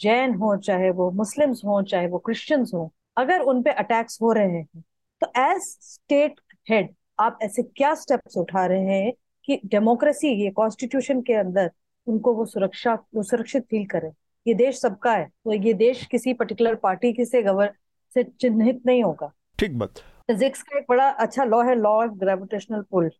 जैन 0.00 0.34
हो 0.34 0.56
चाहे 0.56 0.90
वो 0.90 1.10
मुस्लिम्स 1.10 1.64
हो 1.64 1.82
चाहे 1.82 2.06
वो 2.06 2.18
क्रिश्चियंस 2.18 2.70
हो 2.74 2.92
अगर 3.16 3.40
उन 3.40 3.62
पे 3.62 3.70
अटैक्स 3.70 4.18
हो 4.22 4.32
रहे 4.32 4.46
हैं 4.46 4.82
तो 5.22 5.26
एज 5.36 5.62
स्टेट 5.62 6.40
हेड 6.70 6.94
आप 7.20 7.38
ऐसे 7.42 7.62
क्या 7.62 7.94
स्टेप्स 7.94 8.36
उठा 8.36 8.66
रहे 8.66 8.98
हैं 8.98 9.12
कि 9.44 9.60
डेमोक्रेसी 9.66 10.28
ये 10.44 10.50
कॉन्स्टिट्यूशन 10.50 11.20
के 11.22 11.34
अंदर 11.34 11.70
उनको 12.06 12.34
वो 12.34 12.44
सुरक्षा 12.46 12.94
वो 13.14 13.22
सुरक्षित 13.22 13.64
फील 13.70 13.84
करे। 13.86 14.10
ये 14.46 14.54
देश 14.54 14.80
सबका 14.80 15.12
है 15.12 15.26
तो 15.26 15.52
ये 15.54 15.72
देश 15.74 16.04
किसी 16.06 16.32
पर्टिकुलर 16.34 16.74
पार्टी 16.82 17.12
की 17.12 17.24
से 17.24 17.42
गवर 17.42 17.72
से 18.16 18.22
चिन्हित 18.24 18.80
नहीं 18.86 19.02
होगा। 19.04 19.32
ठीक 19.58 19.78
बात। 19.78 19.98
फिजिक्स 20.28 20.62
का 20.62 20.78
एक 20.78 20.84
बड़ा 20.88 21.08
अच्छा 21.08 21.44
लॉ 21.44 21.62
है 21.64 21.74
लॉ 21.74 21.90
ऑफ़ 22.04 22.10
ग्रेविटेशनल 22.18 22.82
पुल 22.90 23.10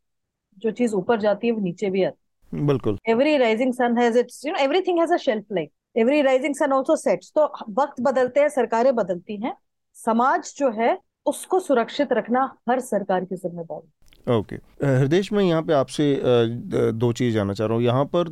जो 0.59 0.71
चीज़ 0.71 0.95
ऊपर 0.95 1.21
जाती 1.21 1.47
है 1.47 1.53
वो 1.53 1.61
नीचे 1.61 1.91
भी 1.91 2.03
आती 2.05 2.57
है। 2.57 2.67
बिल्कुल। 2.67 2.99
Every 3.09 3.37
rising 3.37 3.73
sun 3.75 3.99
has 3.99 4.19
its 4.19 4.45
you 4.47 4.53
know 4.53 4.59
everything 4.59 4.99
has 4.99 5.13
a 5.13 5.17
shelf 5.17 5.53
life 5.53 5.71
every 5.97 6.21
rising 6.23 6.55
sun 6.55 6.73
also 6.73 6.97
sets 6.97 7.33
तो 7.35 7.45
वक्त 7.79 8.01
बदलते 8.01 8.41
हैं 8.41 8.49
सरकारें 8.49 8.95
बदलती 8.95 9.37
हैं। 9.37 9.55
समाज 9.97 10.53
जो 10.57 10.71
है 10.71 10.97
उसको 11.27 11.61
सुरक्षित 11.61 12.13
रखना 12.13 12.43
हर 12.69 12.81
सरकार 12.81 13.25
की 13.25 13.37
ज़िम्मेदारी। 13.37 13.89
ओके। 14.27 14.57
हृदय 14.87 15.23
मैं 15.33 15.45
यहाँ 15.45 15.63
पे 15.63 15.73
आपसे 15.73 16.05
दो 16.93 17.13
चीज़ 17.13 17.35
जानना 17.35 17.53
चाह 17.53 17.67
रहा 17.67 17.77
हूँ। 17.77 17.85
यहाँ 17.85 18.05
पर 18.15 18.29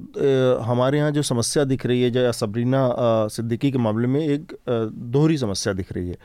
हमारे 0.64 0.98
यहाँ 0.98 1.10
जो 1.10 1.22
समस्या 1.22 1.64
दिख 1.64 1.86
रही 1.86 2.02
है 2.02 2.10
या 2.14 2.32
सबरीना 2.32 2.88
सिद्दीकी 3.28 3.70
के 3.72 3.78
मामले 3.78 4.08
में 4.08 4.20
एक 4.20 4.54
दोहरी 4.68 5.38
समस्या 5.38 5.72
दिख 5.72 5.92
रही 5.92 6.08
है। 6.08 6.16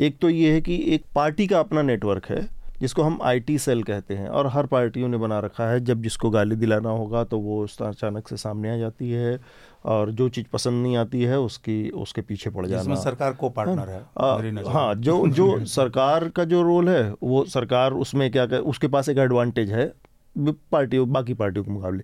एक 0.00 0.18
तो 0.18 0.30
ये 0.30 0.52
है 0.52 0.60
कि 0.60 0.82
एक 0.94 1.04
पार्टी 1.14 1.46
का 1.46 1.60
अपना 1.60 1.82
नेटवर्क 1.82 2.26
है 2.26 2.48
जिसको 2.80 3.02
हम 3.02 3.18
आईटी 3.22 3.58
सेल 3.58 3.82
कहते 3.82 4.14
हैं 4.14 4.28
और 4.28 4.46
हर 4.46 4.66
पार्टियों 4.66 5.08
ने 5.08 5.16
बना 5.16 5.38
रखा 5.38 5.68
है। 5.70 5.80
जब 5.80 6.02
जिसको 6.02 6.30
गाली 6.30 6.56
दिलाना 6.56 6.90
होगा 6.90 7.24
तो 7.24 7.38
वो 7.38 7.62
उस 7.64 7.82
अचानक 7.82 8.28
से 8.28 8.36
सामने 8.36 8.70
आ 8.70 8.76
जाती 8.76 9.10
है 9.10 9.38
और 9.84 10.10
जो 10.10 10.28
चीज़ 10.28 10.46
पसंद 10.52 10.82
नहीं 10.82 10.96
आती 10.96 11.22
है 11.22 11.38
उसकी 11.40 11.90
उसके 11.90 12.20
पीछे 12.20 12.50
पड़ 12.50 12.66
जाना। 12.66 12.94
सरकार 12.94 13.32
को 13.32 13.48
पार्टनर 13.50 13.88
है 13.88 14.02
आ, 14.18 14.72
हाँ 14.72 14.94
जो 14.94 15.26
जो 15.28 15.64
सरकार 15.74 16.28
का 16.28 16.44
जो 16.44 16.62
रोल 16.62 16.88
है 16.88 17.14
वो 17.22 17.44
सरकार 17.44 17.92
उसमें 17.92 18.30
क्या 18.30 18.46
कर 18.46 18.58
उसके 18.58 18.88
पास 18.88 19.08
एक 19.08 19.18
एडवांटेज 19.18 19.72
है 19.72 19.92
पार्टियों 20.38 21.12
बाकी 21.12 21.34
पार्टियों 21.34 21.64
के 21.64 21.70
मुकाबले। 21.70 22.02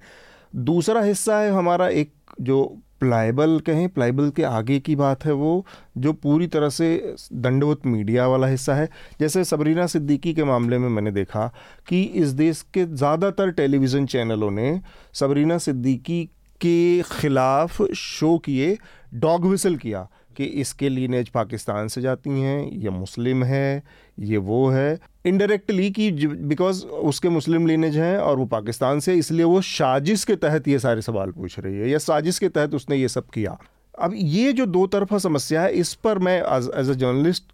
दूसरा 0.57 1.01
हिस्सा 1.01 1.39
है 1.39 1.51
हमारा 1.51 1.89
एक 1.89 2.13
जो 2.41 2.79
प्लाइबल 3.01 3.59
कहें 3.67 3.89
प्लाइबल 3.89 4.31
के 4.31 4.43
आगे 4.45 4.79
की 4.81 4.97
बात 4.97 5.25
है 5.25 5.33
वो, 5.33 5.65
जो 5.99 6.13
पूरी 6.13 6.47
तरह 6.47 6.69
से 6.69 7.15
दंडवत 7.35 7.87
मीडिया 7.87 8.27
वाला 8.29 8.47
हिस्सा 8.47 8.75
है। 8.75 8.89
जैसे 9.21 9.45
सबरीना 9.45 9.87
सिद्दीकी 9.87 10.35
के 10.35 10.45
मामले 10.45 10.79
में 10.79 10.89
मैंने 10.89 11.11
देखा 11.13 11.47
कि 11.89 12.03
इस 12.03 12.29
देश 12.35 12.63
के 12.75 12.85
ज़्यादातर 12.87 13.51
टेलीविज़न 13.53 14.07
चैनलों 14.07 14.51
ने 14.51 14.81
सबरीना 15.15 15.59
सिद्दीकी 15.59 16.25
के 16.61 17.03
ख़िलाफ़ 17.03 17.83
शो 17.95 18.37
किए, 18.39 18.77
डॉग 19.15 19.47
विसल 19.47 19.77
किया 19.77 20.09
कि 20.37 20.45
इसके 20.45 20.89
लीनेज 20.89 21.29
पाकिस्तान 21.29 21.89
से 21.89 22.01
जाती 22.01 22.31
हैं, 22.31 22.71
ये 22.73 22.91
मुस्लिम 22.91 23.45
है 23.45 23.83
ये 24.19 24.37
वो 24.39 24.69
है। 24.69 24.99
इनडायरेक्टली 25.27 25.91
कि 25.91 26.11
बिकॉज़ 26.27 26.85
उसके 26.87 27.29
मुस्लिम 27.29 27.67
लीनेज 27.67 27.97
हैं 27.97 28.17
और 28.19 28.37
वो 28.37 28.45
पाकिस्तान 28.47 29.01
से, 29.01 29.15
इसलिए 29.15 29.45
वो 29.45 29.61
साजिश 29.63 30.25
के 30.25 30.37
तहत 30.37 30.69
ये 30.69 30.79
सारे 30.79 31.03
सवाल 31.03 31.31
पूछ 31.31 31.59
रही 31.59 31.79
है, 31.79 31.89
या 31.91 31.99
साजिश 32.01 32.39
के 32.39 32.49
तहत 32.49 32.75
उसने 32.75 32.97
ये 32.97 33.09
सब 33.09 33.29
किया। 33.35 33.57
अब 33.99 34.13
ये 34.15 34.53
जो 34.53 34.67
दो 34.69 34.87
तरफा 34.87 35.19
समस्या 35.19 35.63
है, 35.63 35.73
इस 35.73 35.93
पर 35.95 36.19
मैं 36.19 36.41
एज 36.49 36.91
ए 36.91 36.95
जर्नलिस्ट 36.95 37.45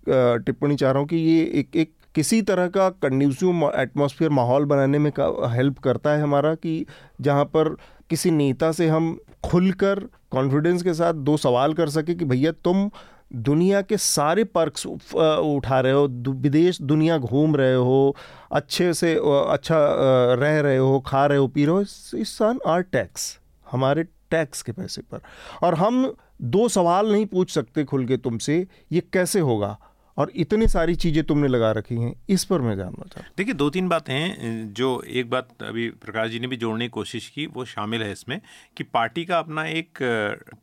टिप्पणी 0.46 0.76
चाह 0.76 0.90
रहा 0.90 1.00
हूँ 1.00 1.08
कि 1.08 1.16
ये 1.16 1.44
एक 1.60 1.76
एक 1.76 1.92
किसी 2.14 2.40
तरह 2.42 2.66
का 2.68 2.88
कंड्यूसिव 3.02 3.70
एटमॉस्फेयर 3.76 4.30
माहौल 4.30 4.64
बनाने 4.64 4.98
में 4.98 5.10
हेल्प 5.50 5.78
करता 5.78 6.10
है 6.10 6.22
हमारा 6.22 6.54
कि 6.54 6.84
जहाँ 7.20 7.44
पर 7.44 7.68
किसी 8.10 8.30
नेता 8.30 8.70
से 8.72 8.88
हम 8.88 9.16
खुलकर 9.44 10.00
कॉन्फिडेंस 10.30 10.82
के 10.82 10.94
साथ 10.94 11.14
दो 11.28 11.36
सवाल 11.36 11.74
कर 11.74 11.88
सके 11.88 12.14
कि 12.14 12.24
भैया 12.24 12.52
तुम 12.64 12.90
दुनिया 13.32 13.80
के 13.82 13.96
सारे 13.96 14.44
पर्क्स 14.46 14.86
उठा 14.86 15.80
रहे 15.80 15.92
हो 15.92 16.06
विदेश 16.28 16.80
दुनिया 16.82 17.18
घूम 17.18 17.56
रहे 17.56 17.74
हो, 17.74 18.16
अच्छे 18.52 18.92
से 18.94 19.14
अच्छा 19.14 19.76
रह 20.40 20.60
रहे 20.60 20.76
हो, 20.76 20.98
खा 21.00 21.24
रहे 21.26 21.38
हो, 21.38 21.46
पी 21.48 21.64
रहे 21.64 21.74
हो 21.74 21.80
इस 21.80 22.28
सन 22.28 22.58
आर 22.66 22.82
टैक्स, 22.82 23.38
हमारे 23.66 24.04
टैक्स 24.30 24.62
के 24.62 24.72
पैसे 24.72 25.02
पर। 25.02 25.20
और 25.62 25.74
हम 25.74 26.14
दो 26.42 26.68
सवाल 26.68 27.12
नहीं 27.12 27.26
पूछ 27.26 27.50
सकते 27.50 27.84
खुल 27.84 28.06
के 28.06 28.16
तुमसे, 28.16 28.66
ये 28.92 29.02
कैसे 29.12 29.40
होगा? 29.40 29.76
और 30.16 30.30
इतनी 30.36 30.68
सारी 30.68 30.94
चीज़ें 30.94 31.22
तुमने 31.24 31.48
लगा 31.48 31.70
रखी 31.72 31.94
हैं 31.94 32.12
इस 32.28 32.44
पर 32.44 32.60
मैं 32.60 32.76
जानना 32.76 33.04
चाहता 33.04 33.30
देखिए 33.36 33.54
दो 33.54 33.68
तीन 33.70 33.88
बातें 33.88 34.12
हैं 34.14 34.72
जो 34.74 34.90
एक 35.02 35.30
बात 35.30 35.62
अभी 35.62 35.88
प्रकाश 36.00 36.30
जी 36.30 36.40
ने 36.40 36.46
भी 36.46 36.56
जोड़ने 36.56 36.84
की 36.84 36.90
कोशिश 36.90 37.28
की 37.28 37.46
वो 37.46 37.64
शामिल 37.64 38.02
है 38.02 38.10
इसमें 38.12 38.40
कि 38.76 38.84
पार्टी 38.84 39.24
का 39.24 39.38
अपना 39.38 39.64
एक 39.66 39.98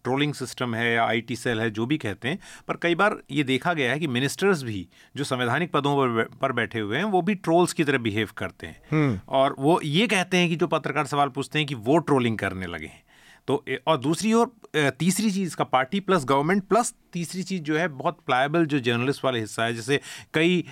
ट्रोलिंग 0.04 0.34
सिस्टम 0.34 0.76
है 0.76 0.93
या 0.93 1.06
आईटी 1.06 1.36
सेल 1.36 1.60
है 1.60 1.70
जो 1.72 1.86
भी 1.86 1.97
कहते 1.97 2.28
हैं 2.28 2.39
पर 2.68 2.78
कई 2.82 2.95
बार 2.95 3.18
ये 3.32 3.43
देखा 3.43 3.74
गया 3.74 3.91
है 3.91 4.00
कि 4.00 4.08
मिनिस्टर्स 4.10 4.64
भी 4.64 4.88
जो 5.18 5.24
संवैधानिक 5.24 5.72
पदों 5.72 5.95
पर 6.41 6.52
बैठे 6.52 6.80
हुए 6.80 6.97
हैं 6.97 7.04
वो 7.04 7.22
भी 7.22 7.36
ट्रोल्स 7.36 7.74
की 7.74 7.84
तरह 7.84 7.97
बिहेव 7.97 8.30
करते 8.38 8.68
हैं। 8.68 8.82
हम्म। 8.91 9.20
और 9.30 9.56
वो 9.60 9.80
ये 9.84 10.08
कहते 10.08 10.38
हैं 10.38 10.50
कि 10.50 10.56
जो 10.56 10.68
पत्रकार 10.68 11.06
सवाल 11.06 11.30
पूछते 11.30 11.60
हैं 11.60 11.68
कि 11.68 11.76
वो 11.76 11.97
ट्रोलिंग 11.97 12.38
करने 12.38 12.68
लगे 12.68 12.88
हैं। 12.88 13.04
तो 13.50 13.66
और 13.88 13.97
दूसरी 13.97 14.34
ओर 14.34 14.52
तीसरी 14.76 15.32
चीज़ 15.32 15.56
का 15.56 15.64
पार्टी 15.64 16.00
प्लस 16.00 16.26
गवर्नमेंट 16.26 16.64
प्लस 16.64 16.93
तीसरी 17.14 17.43
चीज़ 17.43 17.62
जो 17.62 17.78
है 17.78 17.88
बहुत 17.88 18.18
प्लायबल 18.26 18.66
जो 18.66 18.80
जर्नलिस्ट 18.80 19.26
वाले 19.26 19.39
हिस्सा 19.39 19.64
है 19.64 19.74
जैसे 19.74 20.00
कई 20.34 20.66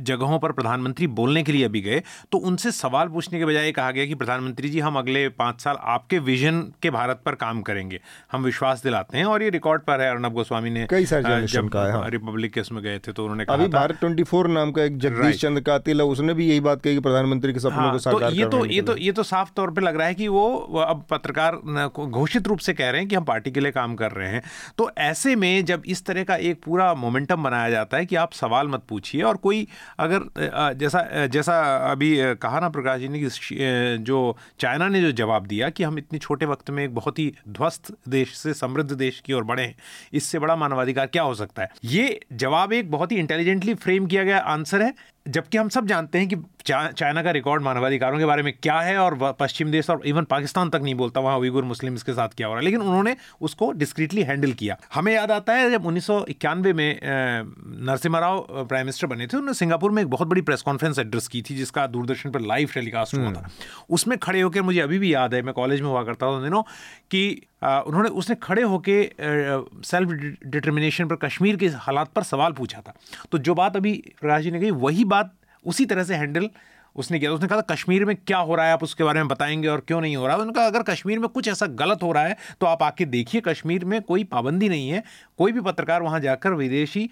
जगहों 0.00 0.38
पर 0.38 0.52
प्रधानमंत्री 0.52 1.06
बोलने 1.06 1.42
के 1.42 1.52
लिए 1.52 1.64
अभी 1.64 1.80
गए 1.80 2.02
तो 2.32 2.38
उनसे 2.38 2.72
सवाल 2.72 3.08
पूछने 3.08 3.38
के 3.38 3.44
बजाय 3.44 3.72
कहा 3.72 3.90
गया 3.90 4.06
कि 4.06 4.14
प्रधानमंत्री 4.14 4.68
जी 4.68 4.80
हम 4.80 4.96
अगले 4.96 5.28
पाँच 5.28 5.60
साल 5.60 5.76
आपके 5.80 6.18
विजन 6.18 6.60
के 6.82 6.90
भारत 6.90 7.22
पर 7.26 7.34
काम 7.34 7.62
करेंगे। 7.62 8.00
हम 8.32 8.42
विश्वास 8.42 8.82
दिलाते 8.82 9.18
हैं 9.18 9.24
और 9.24 9.42
ये 9.42 9.50
रिकॉर्ड 9.50 9.82
पर 9.82 10.00
है 10.00 10.10
अर्नब 10.10 10.32
गोस्वामी 10.32 10.70
ने 10.70 10.86
कई 10.90 11.06
सारे 11.06 11.46
जब 11.46 11.76
हाँ। 11.76 12.10
रिपब्लिक 12.10 12.52
के 12.52 12.60
उसमें 12.60 12.82
गए 12.82 12.98
थे 12.98 13.12
तो 13.12 13.22
उन्होंने 13.22 13.44
कहा 13.44 13.56
भारत 13.56 13.96
ट्वेंटी 14.00 14.24
नाम 14.52 14.72
का 14.72 14.84
एक 14.84 14.98
जगदीश 14.98 15.40
चंद्र 15.40 15.62
कातिल 15.62 16.00
है 16.00 16.06
उसने 16.06 16.34
भी 16.34 16.48
यही 16.48 16.60
बात 16.60 16.82
कही 16.82 16.94
कि 16.94 17.00
प्रधानमंत्री 17.00 17.52
के 17.52 17.60
सपनों 17.60 17.74
हाँ, 17.74 17.92
को 17.92 17.98
तो 17.98 17.98
साकार 17.98 18.30
तो 18.30 18.36
ये 18.36 18.46
तो 18.46 18.66
ये 18.66 18.82
तो 18.82 18.96
ये 18.96 19.12
तो 19.12 19.22
साफ़ 19.22 19.52
तौर 19.56 19.70
पर 19.70 19.82
लग 19.82 19.96
रहा 19.96 20.06
है 20.06 20.14
कि 20.14 20.28
वो 20.28 20.56
अब 20.88 21.06
पत्रकार 21.10 21.60
घोषित 21.98 22.46
रूप 22.48 22.58
से 22.58 22.72
कह 22.74 22.90
रहे 22.90 23.00
हैं 23.00 23.08
कि 23.08 23.16
हम 23.16 23.24
पार्टी 23.24 23.50
के 23.50 23.60
लिए 23.60 23.72
काम 23.72 23.94
कर 23.94 24.12
रहे 24.12 24.28
हैं। 24.28 24.42
तो 24.78 24.90
ऐसे 24.98 25.34
में 25.36 25.64
जब 25.64 25.82
इस 25.86 26.04
तरह 26.06 26.24
का 26.24 26.36
एक 26.36 26.62
पूरा 26.62 26.92
मोमेंटम 26.94 27.42
बनाया 27.42 27.70
जाता 27.70 27.96
है 27.96 28.06
कि 28.06 28.16
आप 28.16 28.32
सवाल 28.32 28.68
मत 28.68 28.84
पूछिए 28.88 29.22
और 29.22 29.36
कोई 29.36 29.66
अगर 29.98 30.74
जैसा 30.74 31.26
जैसा 31.26 31.60
अभी 31.90 32.16
कहा 32.36 32.60
ना 32.60 32.68
प्रकाश 32.68 33.00
जी 33.00 33.08
ने 33.08 33.20
कि 33.20 33.98
जो 34.02 34.36
चाइना 34.60 34.88
ने 34.88 35.00
जो 35.00 35.12
जवाब 35.14 35.46
दिया 35.46 35.68
कि 35.70 35.82
हम 35.82 35.98
इतने 35.98 36.18
छोटे 36.18 36.46
वक्त 36.46 36.70
में 36.70 36.82
एक 36.84 36.94
बहुत 36.94 37.18
ही 37.18 37.32
ध्वस्त 37.48 37.94
देश 38.08 38.36
से 38.36 38.54
समृद्ध 38.54 38.92
देश 38.92 39.20
की 39.20 39.32
ओर 39.32 39.44
बढ़े 39.44 39.62
हैं, 39.62 39.74
इससे 40.12 40.38
बड़ा 40.38 40.56
मानवाधिकार 40.56 41.06
क्या 41.06 41.22
हो 41.22 41.34
सकता 41.34 41.62
है? 41.62 41.70
ये 41.84 42.20
जवाब 42.32 42.72
एक 42.72 42.90
बहुत 42.90 43.12
ही 43.12 43.16
इंटेलिजेंटली 43.16 43.74
फ्रेम 43.74 44.06
किया 44.06 44.24
गया 44.24 44.38
आंसर 44.38 44.82
है। 44.82 44.92
जबकि 45.26 45.58
हम 45.58 45.68
सब 45.68 45.86
जानते 45.86 46.18
हैं 46.18 46.28
कि 46.28 46.36
चाइना 46.66 47.22
का 47.22 47.30
रिकॉर्ड 47.30 47.62
मानवाधिकारों 47.62 48.18
के 48.18 48.24
बारे 48.24 48.42
में 48.42 48.52
क्या 48.62 48.78
है 48.80 48.96
और 48.98 49.16
पश्चिम 49.40 49.70
देश 49.70 49.90
और 49.90 50.06
इवन 50.06 50.24
पाकिस्तान 50.24 50.70
तक 50.70 50.80
नहीं 50.82 50.94
बोलता 50.94 51.20
वहाँ 51.20 51.38
उइगुर 51.38 51.64
मुस्लिम 51.64 51.96
के 51.96 52.12
साथ 52.12 52.28
क्या 52.28 52.46
हो 52.46 52.52
रहा 52.52 52.60
है। 52.60 52.64
लेकिन 52.64 52.80
उन्होंने 52.80 53.16
उसको 53.40 53.70
डिस्क्रीटली 53.72 54.22
हैंडल 54.22 54.52
किया। 54.52 54.76
हमें 54.94 55.12
याद 55.14 55.30
आता 55.30 55.52
है 55.52 55.70
जब 55.70 55.86
उन्नीस 55.86 56.06
सौ 56.06 56.24
इक्यानवे 56.28 56.72
में 56.72 57.00
नरसिम्हा 57.04 58.20
राव 58.20 58.66
प्राइम 58.68 58.86
मिनिस्टर 58.86 59.06
बने 59.06 59.26
थे 59.26 59.36
उन्होंने 59.36 59.54
सिंगापुर 59.54 59.90
में 59.90 60.02
एक 60.02 60.08
बहुत 60.08 60.28
बड़ी 60.28 60.42
प्रेस 60.42 60.62
कॉन्फ्रेंस 60.62 60.98
एड्रेस 60.98 61.28
की 61.28 61.42
थी 61.42 61.56
जिसका 61.56 61.86
दूरदर्शन 61.86 62.30
पर 62.30 62.40
लाइव 62.40 62.68
टेलीकास्ट 62.74 63.14
हुआ 63.14 63.24
था। 63.24 63.38
हम्म। 63.38 63.94
उसमें 63.94 64.18
खड़े 64.18 64.40
होकर 64.40 64.62
मुझे 64.62 64.80
अभी 64.80 64.98
भी 64.98 65.14
याद 65.14 65.34
है 65.34 65.42
मैं 65.42 65.54
कॉलेज 65.54 65.80
में 65.80 65.88
हुआ 65.88 66.02
करता 66.04 66.26
था 66.26 66.42
दिनों 66.42 66.62
कि 67.10 67.42
उन्होंने, 67.62 68.08
उसने 68.08 68.36
खड़े 68.42 68.62
होके 68.62 69.02
सेल्फ 69.86 70.10
डिटर्मिनेशन 70.46 71.06
पर, 71.06 71.16
कश्मीर 71.18 71.56
के 71.56 71.68
हालात 71.78 72.12
पर 72.12 72.22
सवाल 72.24 72.52
पूछा 72.52 72.80
था। 72.80 72.94
तो 73.32 73.38
जो 73.38 73.54
बात 73.54 73.76
अभी 73.76 73.92
प्रकाश 74.20 74.42
जी 74.42 74.50
ने 74.50 74.60
कही, 74.60 74.70
वही 74.70 75.04
बात 75.06 75.34
उसी 75.64 75.84
तरह 75.86 76.04
से 76.04 76.14
हैंडल 76.14 76.48
उसने 76.96 77.18
किया। 77.18 77.32
उसने 77.32 77.48
कहा 77.48 77.58
था, 77.58 77.74
कश्मीर 77.74 78.04
में 78.04 78.14
क्या 78.16 78.38
हो 78.38 78.54
रहा 78.54 78.66
है? 78.66 78.72
आप 78.72 78.82
उसके 78.82 79.04
बारे 79.04 79.20
में 79.20 79.28
बताएँगे 79.28 79.68
और 79.68 79.80
क्यों 79.80 80.00
नहीं 80.00 80.16
हो 80.16 80.26
रहा? 80.26 80.36
है 80.36 80.42
उनका 80.42 80.64
अगर 80.66 80.82
कश्मीर 80.84 81.18
में 81.18 81.28
कुछ 81.28 81.48
ऐसा 81.48 81.66
गलत 81.66 82.02
हो 82.02 82.10
रहा 82.12 82.24
है 82.24 82.36
तो 82.60 82.66
आप 82.66 82.82
आके 82.82 83.04
देखिए, 83.06 83.40
कश्मीर 83.40 83.84
में 83.84 84.00
कोई 84.02 84.24
पाबंदी 84.24 84.68
नहीं 84.68 84.88
है। 84.90 85.02
कोई 85.38 85.52
भी 85.52 85.60
पत्रकार 85.60 86.02
वहाँ 86.02 86.20
जाकर 86.20 86.54
विदेशी 86.54 87.08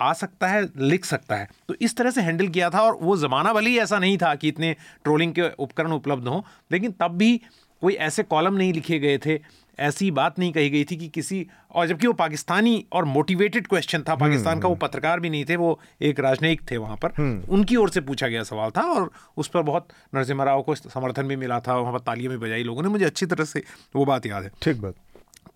आ 0.00 0.12
सकता 0.12 0.48
है, 0.48 0.62
लिख 0.78 1.04
सकता 1.04 1.36
है। 1.36 1.48
तो 1.68 1.74
इस 1.80 1.96
तरह 1.96 2.10
से 2.10 2.20
हैंडल 2.20 2.48
किया 2.48 2.70
था 2.70 2.80
और 2.80 2.98
वो 3.02 3.16
ज़माना 3.16 3.52
भले 3.52 3.70
ही 3.70 3.78
ऐसा 3.78 3.98
नहीं 3.98 4.16
था 4.18 4.34
कि 4.34 4.48
इतने 4.48 4.74
ट्रोलिंग 5.04 5.32
के 5.32 5.48
उपकरण 5.54 5.92
उपलब्ध 5.92 6.28
हों, 6.28 6.40
लेकिन 6.72 6.94
तब 7.00 7.16
भी 7.16 7.36
कोई 7.82 7.94
ऐसे 7.94 8.22
कॉलम 8.22 8.54
नहीं 8.54 8.72
लिखे 8.72 8.98
गए 8.98 9.18
थे 9.18 9.36
ऐसी 9.78 10.10
बात 10.12 10.38
नहीं 10.38 10.52
कही 10.52 10.70
गई 10.70 10.84
थी 10.84 10.96
कि 10.96 11.08
किसी 11.08 11.46
और 11.70 11.86
जबकि 11.86 12.06
वो 12.06 12.12
पाकिस्तानी 12.14 12.84
और 12.92 13.04
मोटिवेटेड 13.06 13.66
क्वेश्चन 13.66 14.02
था 14.02 14.14
पाकिस्तान 14.16 14.60
का 14.60 14.68
वो 14.68 14.74
हम्म। 14.74 14.80
पत्रकार 14.80 15.20
भी 15.20 15.30
नहीं 15.30 15.44
थे 15.44 15.56
वो 15.56 15.78
एक 16.02 16.20
राजनयिक 16.20 16.70
थे 16.70 16.76
वहाँ 16.76 16.96
पर 16.96 17.12
हम्म। 17.18 17.42
उनकी 17.50 17.76
ओर 17.76 17.90
से 17.90 18.00
पूछा 18.02 18.28
गया 18.28 18.42
सवाल 18.44 18.70
था 18.70 18.82
और 18.90 19.10
उस 19.36 19.48
पर 19.48 19.62
बहुत 19.62 19.88
नरसिम्हा 20.14 20.46
राव 20.46 20.62
को 20.62 20.74
समर्थन 20.74 21.28
भी 21.28 21.36
मिला 21.36 21.60
था 21.60 21.76
वहाँ 21.76 21.92
पर 21.92 22.00
तालियाँ 22.02 22.32
भी 22.32 22.38
बजाई 22.38 22.62
लोगों 22.62 22.82
ने 22.82 22.88
मुझे 22.88 23.04
अच्छी 23.04 23.26
तरह 23.26 23.44
से 23.46 23.62
वो 23.94 24.04
बात 24.04 24.26
याद 24.26 24.44
है 24.44 24.50
ठीक 24.62 24.80
बात 24.80 24.94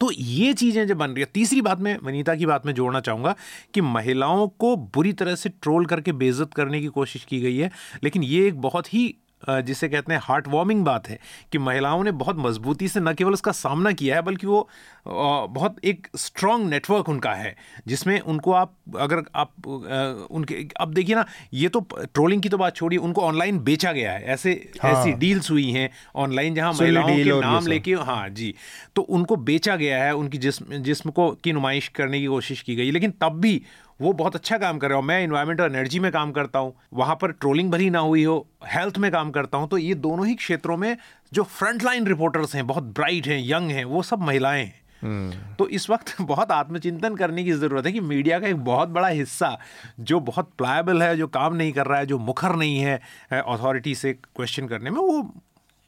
तो 0.01 0.11
ये 0.13 0.53
चीज़ें 0.55 0.87
जब 0.87 0.97
बन 0.97 1.11
रही 1.11 1.21
है 1.21 1.29
तीसरी 1.35 1.61
बात 1.61 1.79
में 1.79 1.97
वनीता 1.99 2.35
की 2.35 2.47
बात 2.47 2.67
में 2.67 2.73
जोड़ना 2.75 3.01
चाहूँगा 3.01 3.35
कि 3.75 3.81
महिलाओं 3.83 4.47
को 4.57 4.75
बुरी 4.95 5.13
तरह 5.13 5.35
से 5.35 5.49
ट्रोल 5.53 5.87
करके 5.87 6.13
बेइज्जत 6.15 6.55
करने 6.55 6.81
की 6.81 6.87
कोशिश 6.89 7.25
की 7.25 7.41
गई 7.41 7.57
है 7.57 7.71
लेकिन 8.05 8.23
ये 8.25 8.47
एक 8.49 8.61
बहुत 8.61 8.93
ही 8.95 9.07
जिसे 9.49 9.89
कहते 9.89 10.13
हैं 10.13 10.21
हार्ट 10.25 10.49
वार्मिंग 10.49 10.85
बात 10.85 11.09
है 11.09 11.19
कि 11.53 11.59
महिलाओं 11.59 12.05
ने 12.05 12.13
बहुत 12.15 12.37
मजबूती 12.39 12.89
से 12.89 13.01
न 13.01 13.13
केवल 13.15 13.33
उसका 13.33 13.53
सामना 13.53 13.93
किया 13.93 14.17
है 14.17 14.23
बल्कि 14.23 14.47
वो 14.47 14.69
बहुत 15.07 15.77
एक 15.85 16.09
स्ट्रॉन्ग 16.17 16.69
नेटवर्क 16.71 17.09
उनका 17.09 17.33
है 17.35 17.55
जिसमें 17.87 18.19
उनको 18.21 18.53
आप 18.53 18.75
अगर 18.99 19.23
आप 19.35 19.69
उनके 20.31 20.67
अब 20.81 20.95
देखिए 20.95 21.15
ना 21.15 21.25
ये 21.55 21.69
तो 21.69 21.81
ट्रोलिंग 21.95 22.43
की 22.43 22.49
तो 22.49 22.59
बात 22.59 22.77
छोड़िए 22.77 22.99
उनको 22.99 23.23
ऑनलाइन 23.23 23.59
बेचा 23.59 23.93
गया 23.93 24.13
है 24.13 24.25
ऐसे 24.27 24.53
हाँ। 24.83 24.93
ऐसी 24.93 25.13
डील्स 25.13 25.51
हुई 25.51 25.71
हैं 25.71 25.91
ऑनलाइन 26.17 26.55
जहाँ 26.55 26.73
महिलाओं 26.73 27.09
के 27.09 27.41
नाम 27.41 27.67
लेके 27.67 27.95
हाँ 28.07 28.29
जी 28.31 28.55
तो 28.97 29.03
उनको 29.03 29.37
बेचा 29.47 29.77
गया 29.77 30.05
है 30.05 30.15
उनकी 30.15 30.39
जिसम 30.39 30.77
जिस्म 30.83 31.11
को 31.11 31.31
की 31.45 31.53
नुमाइश 31.53 31.89
करने 31.89 32.21
की 32.21 32.27
कोशिश 32.27 32.63
की 32.63 32.77
गई 32.77 32.91
लेकिन 32.91 33.11
तब 33.21 33.41
भी 33.41 33.61
वो 34.01 34.13
बहुत 34.13 34.35
अच्छा 34.37 34.57
काम 34.59 34.79
कर 34.79 34.89
रहे 34.89 34.97
हो। 34.97 35.03
मैं 35.03 35.23
इन्वायरमेंट 35.25 35.61
और 35.61 35.71
एनर्जी 35.71 35.99
में 35.99 36.11
काम 36.13 36.33
करता 36.33 36.59
हूँ। 36.59 36.75
वहाँ 36.95 37.15
पर 37.23 37.33
ट्रोलिंग 37.33 37.71
भरी 37.71 37.91
ना 37.91 37.99
हुई 37.99 38.25
हो 38.25 38.47
हेल्थ 38.67 38.99
में 38.99 39.11
काम 39.13 39.31
करता 39.31 39.59
हूँ 39.59 39.69
तो 39.69 39.79
ये 39.79 39.95
दोनों 39.95 40.27
ही 40.27 40.35
क्षेत्रों 40.35 40.77
में 40.77 40.97
जो 41.33 41.43
फ्रंट 41.43 41.83
लाइन 41.83 42.07
रिपोर्टर्स 42.07 42.55
हैं 42.55 42.67
बहुत 42.67 42.83
ब्राइट 42.97 43.27
हैं 43.27 43.39
यंग 43.45 43.71
हैं 43.71 43.85
वो 43.85 44.03
सब 44.03 44.23
महिलाएँ 44.23 44.65
हैं। 44.65 44.81
हम्म। 45.03 45.55
तो 45.59 45.69
इस 45.69 45.89
वक्त 45.91 46.15
बहुत 46.21 46.51
आत्मचिंतन 46.51 47.17
करने 47.17 47.45
की 47.45 47.53
ज़रूरत 47.53 47.87
है 47.87 47.93
कि 47.93 48.01
मीडिया 48.01 48.39
का 48.41 48.47
एक 48.49 48.57
बहुत 48.57 48.89
बड़ा 48.89 49.09
हिस्सा 49.09 49.57
जो 50.01 50.21
बहुत 50.21 50.51
प्लायबल 50.59 51.03
है 51.03 51.17
जो 51.17 51.27
काम 51.29 51.55
नहीं 51.55 51.73
कर 51.73 51.87
रहा 51.87 51.99
है 51.99 52.07
जो 52.07 52.19
मुखर 52.19 52.57
नहीं 52.57 52.79
है 52.79 53.01
अथॉरिटी 53.33 53.95
से 53.95 54.13
क्वेश्चन 54.13 54.67
करने 54.67 54.91
में 54.91 54.99
वो 54.99 55.23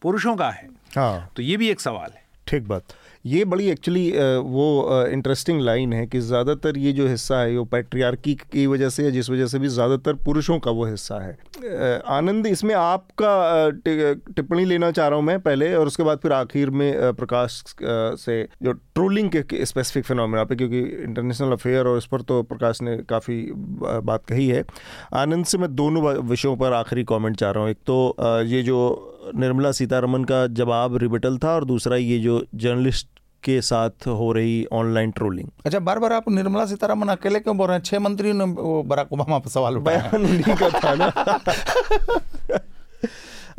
पुरुषों 0.02 0.36
का 0.36 0.50
है। 0.50 0.68
हाँ। 0.96 1.30
तो 1.36 1.42
ये 1.42 1.56
भी 1.56 1.68
एक 1.68 1.80
सवाल 1.80 2.10
है। 2.14 2.22
ठीक 2.46 2.68
बात। 2.68 2.82
ये 3.28 3.44
बड़ी 3.46 3.68
एक्चुअली 3.70 4.10
वो 4.46 4.66
इंटरेस्टिंग 5.08 5.60
लाइन 5.62 5.92
है 5.92 6.06
कि 6.06 6.20
ज़्यादातर 6.22 6.78
ये 6.78 6.92
जो 6.92 7.06
हिस्सा 7.08 7.40
है, 7.40 7.56
वो 7.56 7.64
पैट्रियार्की 7.66 8.34
की 8.34 8.66
वजह 8.66 8.88
से 8.88 9.10
जिस 9.12 9.30
वजह 9.30 9.46
से 9.46 9.58
भी 9.58 9.68
ज़्यादातर 9.68 10.14
पुरुषों 10.24 10.58
का 10.58 10.70
वो 10.70 10.84
हिस्सा 10.86 11.18
है। 11.22 11.98
आनंद 12.08 12.46
इसमें 12.46 12.74
आपका 12.74 13.70
टिप्पणी 13.80 14.64
लेना 14.64 14.90
चाह 14.90 15.08
रहा 15.08 15.18
हूँ 15.18 15.26
मैं 15.26 15.38
पहले 15.40 15.74
और 15.74 15.86
उसके 15.86 16.02
बाद 16.02 16.18
फिर 16.18 16.32
आखिर 16.32 16.70
में 16.72 17.14
प्रकाश 17.14 17.62
से 17.82 18.42
जो 18.62 18.72
ट्रोलिंग 18.72 19.30
के 19.32 19.64
स्पेसिफिक 19.66 20.04
फिनोमिना 20.04 20.44
पे 20.44 20.56
क्योंकि 20.56 20.80
इंटरनेशनल 20.80 21.52
अफेयर 21.52 21.86
और 21.86 21.98
इस 21.98 22.06
पर 22.06 22.22
तो 22.22 22.42
प्रकाश 22.44 22.82
ने 22.82 22.96
काफ़ी 23.08 23.40
बात 23.52 24.24
कही 24.26 24.48
है। 24.48 24.64
आनंद 25.16 25.44
से 25.46 25.58
मैं 25.58 25.74
दोनों 25.74 26.14
विषयों 26.24 26.56
पर 26.56 26.72
आखिरी 26.74 27.04
कमेंट 27.06 27.36
चाह 27.36 27.50
रहा 27.50 27.62
हूँ। 27.62 27.70
एक 27.70 27.78
तो 27.86 28.16
ये 28.46 28.62
जो 28.62 28.80
निर्मला 29.36 29.70
सीतारमन 29.72 30.24
का 30.24 30.46
जवाब 30.54 30.96
रिबिटल 30.96 31.38
था 31.38 31.54
और 31.54 31.64
दूसरा 31.66 31.96
ये 31.96 32.18
जो 32.18 32.44
जर्नलिस्ट 32.56 33.08
के 33.44 33.62
साथ 33.62 34.06
हो 34.06 34.32
रही 34.32 34.66
ऑनलाइन 34.72 35.10
ट्रोलिंग 35.10 35.48
अच्छा 35.66 35.78
बार 35.78 35.98
बार 35.98 36.12
आप 36.12 36.28
निर्मला 36.28 36.66
सीतारामन 36.66 37.08
अकेले 37.08 37.40
क्यों 37.40 37.56
बोल 37.58 37.68
रहे 37.68 37.76
हैं? 37.76 37.84
छह 37.84 37.98
मंत्रियों 37.98 38.34
ने 38.34 38.44
बराक 38.88 39.12
ओबामा 39.12 39.38
पर 39.38 39.48
सवाल 39.48 39.76
उठाया। 39.76 40.10
बयान 40.14 40.42
का 40.42 40.70
था 40.70 40.94
ना। 40.94 41.06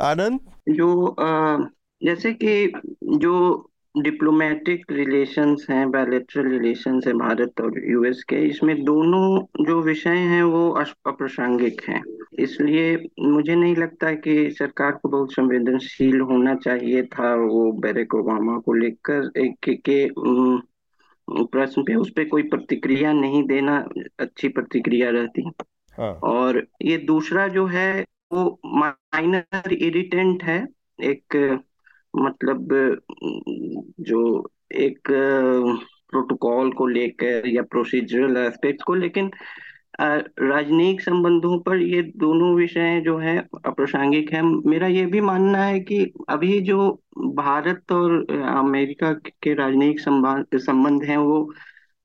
आनंद? 0.00 0.40
जो 0.68 1.08
आ, 1.08 1.56
जैसे 2.04 2.32
कि 2.32 2.72
जो 3.04 3.69
डिप्लोमेटिक 3.98 4.92
रिलेशंस 4.92 5.66
हैं 5.70 5.90
बायलेटरल 5.90 6.48
रिलेशंस 6.48 7.06
हैं 7.06 7.18
भारत 7.18 7.60
और 7.60 7.90
यूएस 7.90 8.22
के। 8.28 8.36
इसमें 8.36 8.84
दोनों 8.84 9.64
जो 9.64 9.80
विषय 9.82 10.16
हैं 10.32 10.42
वो 10.42 10.70
अप्रासंगिक 11.06 11.82
हैं। 11.88 12.02
इसलिए 12.38 13.08
मुझे 13.20 13.54
नहीं 13.54 13.76
लगता 13.76 14.12
कि 14.12 14.50
सरकार 14.50 14.92
को 14.92 15.08
बहुत 15.08 15.32
संवेदनशील 15.32 16.20
होना 16.20 16.54
चाहिए 16.54 17.02
था 17.02 17.34
वो 17.34 17.72
बैरक 17.72 18.14
ओबामा 18.14 18.58
को 18.58 18.72
लेकर। 18.72 19.30
एक 19.36 19.54
के, 19.62 19.74
के 19.74 20.08
प्रश्न 21.44 21.82
पे 21.82 21.94
उस 21.94 22.10
पर 22.10 22.24
कोई 22.24 22.42
प्रतिक्रिया 22.42 23.12
नहीं 23.12 23.42
देना 23.42 23.88
अच्छी 24.20 24.48
प्रतिक्रिया 24.48 25.10
रहती। 25.10 25.50
हाँ। 25.98 26.12
और 26.22 26.66
ये 26.82 26.98
दूसरा 26.98 27.48
जो 27.48 27.66
है 27.66 28.04
वो 28.32 28.60
माइनर 28.66 29.72
इरिटेंट 29.72 30.42
है। 30.44 30.66
एक 31.02 31.58
मतलब 32.14 32.68
जो 34.00 34.20
एक 34.76 35.08
प्रोटोकॉल 36.10 36.70
को 36.72 36.86
लेकर 36.86 37.48
या 37.48 37.62
प्रोसीजरल 37.62 38.36
एस्पेक्ट 38.36 38.82
को, 38.86 38.94
लेकिन 38.94 39.30
राजनयिक 40.00 41.00
संबंधों 41.00 41.58
पर 41.60 41.76
ये 41.76 42.02
दोनों 42.16 42.54
विषय 42.56 43.00
जो 43.04 43.16
है, 43.18 43.36
अप्रासंगिक 43.66 44.32
है। 44.32 44.42
मेरा 44.42 44.86
ये 44.86 45.04
भी 45.06 45.20
मानना 45.20 45.62
है 45.64 45.80
कि 45.80 45.98
अभी 46.28 46.60
जो 46.60 46.90
भारत 47.36 47.92
और 47.92 48.12
अमेरिका 48.58 49.12
के 49.42 49.54
राजनयिक 49.54 50.00
संबंध 50.00 51.04
हैं, 51.04 51.16
वो 51.16 51.52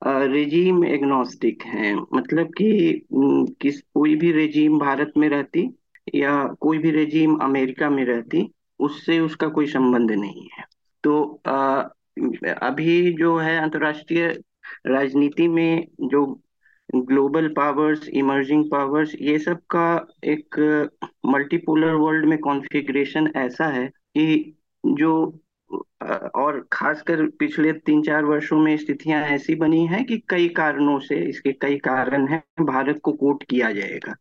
रेजीम 0.01 0.83
एग्नोस्टिक 0.85 1.63
हैं। 1.65 1.93
मतलब 2.13 2.47
कि 2.57 3.05
किस, 3.61 3.81
कोई 3.93 4.15
भी 4.15 4.31
रेजीम 4.31 4.77
भारत 4.79 5.13
में 5.17 5.27
रहती 5.29 5.69
या 6.15 6.43
कोई 6.61 6.77
भी 6.77 6.91
रेजीम 6.91 7.35
अमेरिका 7.43 7.89
में 7.89 8.03
रहती 8.05 8.41
उससे 8.79 9.19
उसका 9.19 9.47
कोई 9.47 9.67
संबंध 9.67 10.11
नहीं 10.11 10.47
है। 10.57 10.63
तो 11.03 11.41
आ, 11.47 11.81
अभी 12.61 13.13
जो 13.13 13.37
है 13.37 13.57
अंतर्राष्ट्रीय 13.59 14.27
राजनीति 14.87 15.47
में 15.47 15.87
जो 16.01 16.25
ग्लोबल 16.95 17.47
पावर्स 17.47 18.07
इमर्जिंग 18.09 18.63
पावर्स 18.71 19.15
ये 19.21 19.37
सब 19.39 19.59
का 19.69 19.85
एक 20.23 20.59
मल्टीपोलर 21.25 21.93
वर्ल्ड 21.93 22.25
में 22.25 22.37
कॉन्फ़िगरेशन 22.39 23.31
ऐसा 23.35 23.67
है 23.67 23.87
कि 23.87 24.55
जो 24.83 25.41
और 26.35 26.59
खासकर 26.73 27.25
पिछले 27.39 27.71
तीन 27.73 28.01
चार 28.01 28.25
वर्षों 28.25 28.57
में 28.59 28.75
स्थितियाँ 28.77 29.21
ऐसी 29.25 29.55
बनी 29.55 29.85
हैं 29.87 30.03
कि 30.05 30.17
कई 30.29 30.47
कारणों 30.49 30.99
से 30.99 31.15
इसके 31.29 31.51
कई 31.51 31.77
कारण 31.77 32.27
हैं 32.27 32.43
भारत 32.65 32.99
को 33.03 33.11
कोट 33.13 33.43
किया 33.43 33.71
जाएगा। 33.71 34.13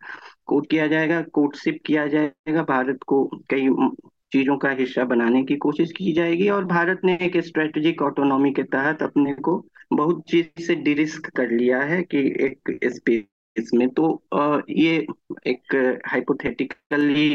कोट 0.47 0.71
किया 0.71 0.87
जाएगा 0.87 1.21
कोटशिप 1.33 1.79
किया 1.87 2.07
जाएगा 2.07 2.63
भारत 2.63 2.99
को 3.07 3.25
कई 3.51 3.69
चीज़ों 4.35 4.57
का 4.59 4.71
हिस्सा 4.79 5.05
बनाने 5.05 5.43
की 5.45 5.57
कोशिश 5.65 5.93
की 5.97 6.13
जाएगी 6.13 6.49
और 6.49 6.65
भारत 6.65 7.01
ने 7.05 7.19
एक 7.23 7.37
स्ट्रेटेजिक 7.47 8.03
ऑटोनॉमी 8.03 8.53
के 8.53 8.63
तहत 8.75 9.03
अपने 9.03 9.35
को 9.49 9.57
बहुत 9.93 10.23
चीज़ 10.31 10.63
से 10.67 10.75
डिरिस्क 10.75 11.31
कर 11.37 11.51
लिया 11.51 11.81
है 11.83 12.03
कि 12.05 12.19
एक 12.47 12.79
स्पेस 12.95 13.71
में। 13.75 13.89
तो 13.89 14.63
ये 14.71 14.97
एक 15.47 15.75
हाइपोथेटिकली 16.07 17.27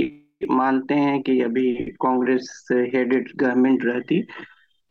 मानते 0.52 0.94
हैं 0.94 1.22
कि 1.22 1.40
अभी 1.42 1.74
कांग्रेस 2.02 2.68
हेडेड 2.72 3.32
गवर्नमेंट 3.36 3.86
रहती 3.86 4.22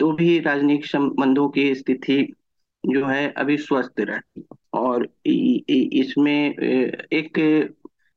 तो 0.01 0.11
भी 0.13 0.39
राजनीतिक 0.41 0.87
संबंधों 0.87 1.49
की 1.49 1.75
स्थिति 1.75 2.23
जो 2.85 3.07
है 3.07 3.29
अभी 3.37 3.57
स्वस्थ 3.59 4.01
रहती। 4.01 4.45
और 4.75 5.09
इसमें 5.27 6.55
एक 7.13 7.39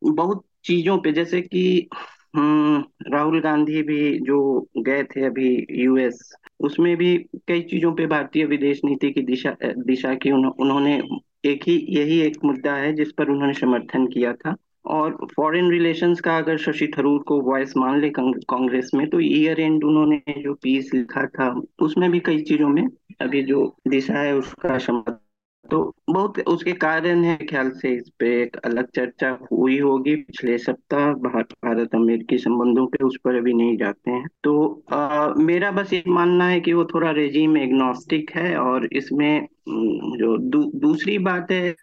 बहुत 0.02 0.44
चीज़ों 0.66 0.98
पे 0.98 1.12
जैसे 1.12 1.42
कि 1.42 1.89
राहुल 2.34 3.40
गांधी 3.42 3.82
भी 3.84 4.20
जो 4.20 4.40
गए 4.78 5.04
थे 5.06 5.26
अभी 5.26 5.50
यूएस 5.84 6.20
उसमें 6.60 6.96
भी 6.98 7.16
कई 7.48 7.62
चीज़ों 7.62 7.94
पे 7.96 8.06
भारतीय 8.08 8.46
विदेश 8.46 8.82
नीति 8.86 9.12
की 9.12 9.22
दिशा 9.22 9.56
दिशा 9.64 10.14
की 10.16 10.32
उन्ह, 10.32 10.52
उन्होंने 10.60 11.02
एक 11.46 11.64
ही 11.68 11.78
यही 11.90 12.20
एक 12.22 12.38
मुद्दा 12.46 12.74
है 12.76 12.94
जिस 12.94 13.12
पर 13.12 13.30
उन्होंने 13.30 13.54
समर्थन 13.54 14.06
किया 14.08 14.34
था। 14.34 14.56
और 14.86 15.18
फॉरेन 15.36 15.70
रिलेशंस 15.72 16.22
का 16.22 16.38
अगर 16.38 16.58
शशि 16.58 16.88
थरूर 16.98 17.22
को 17.24 17.40
वॉइस 17.42 17.76
मान 17.78 18.00
ले 18.02 18.10
कांग्रेस 18.18 18.92
में 18.96 19.08
तो 19.10 19.20
ईयर 19.20 19.60
एंड 19.62 19.84
उन्होंने 19.84 20.22
जो 20.38 20.54
पीस 20.54 20.94
लिखा 20.94 21.26
था 21.28 21.54
उसमें 21.80 22.10
भी 22.12 22.20
कई 22.20 22.42
चीज़ों 22.42 22.70
में 22.70 22.84
अभी 23.22 23.44
जो 23.44 23.66
दिशा 23.88 24.20
है 24.20 24.36
उसका 24.36 24.78
समर्थन 24.78 25.18
तो 25.66 25.80
बहुत 26.09 26.39
उसके 26.39 26.72
कारण 26.74 27.24
है 27.24 27.36
ख्याल 27.49 27.70
से 27.72 27.89
इस 27.95 28.09
पे 28.20 28.28
एक 28.41 28.55
अलग 28.57 28.88
चर्चा 28.95 29.30
हुई 29.51 29.78
होगी। 29.80 30.16
पिछले 30.16 30.57
सप्ताह 30.57 31.12
भारत 31.14 31.95
अमेरिकी 31.95 32.38
संबंधों 32.38 32.86
पे 32.88 33.03
उस 33.03 33.18
पर 33.24 33.36
अभी 33.36 33.53
नहीं 33.53 33.78
जाते 33.78 34.12
हैं। 34.12 34.28
तो 34.43 34.84
आ, 34.93 35.28
मेरा 35.30 35.72
बस 35.72 35.93
ये 35.93 36.03
मानना 36.07 36.47
है 36.47 36.59
कि 36.59 36.74
वो 36.74 36.86
थोड़ा 36.86 37.12
रेजीम 37.12 37.57
एग्नोस्टिक 37.57 38.32
है 38.32 38.55
और 38.57 38.88
इसमें 38.93 39.47
जो 39.68 40.38
दू, 40.38 40.64
दूसरी 40.76 41.18
बात 41.20 41.51
है 41.51 41.76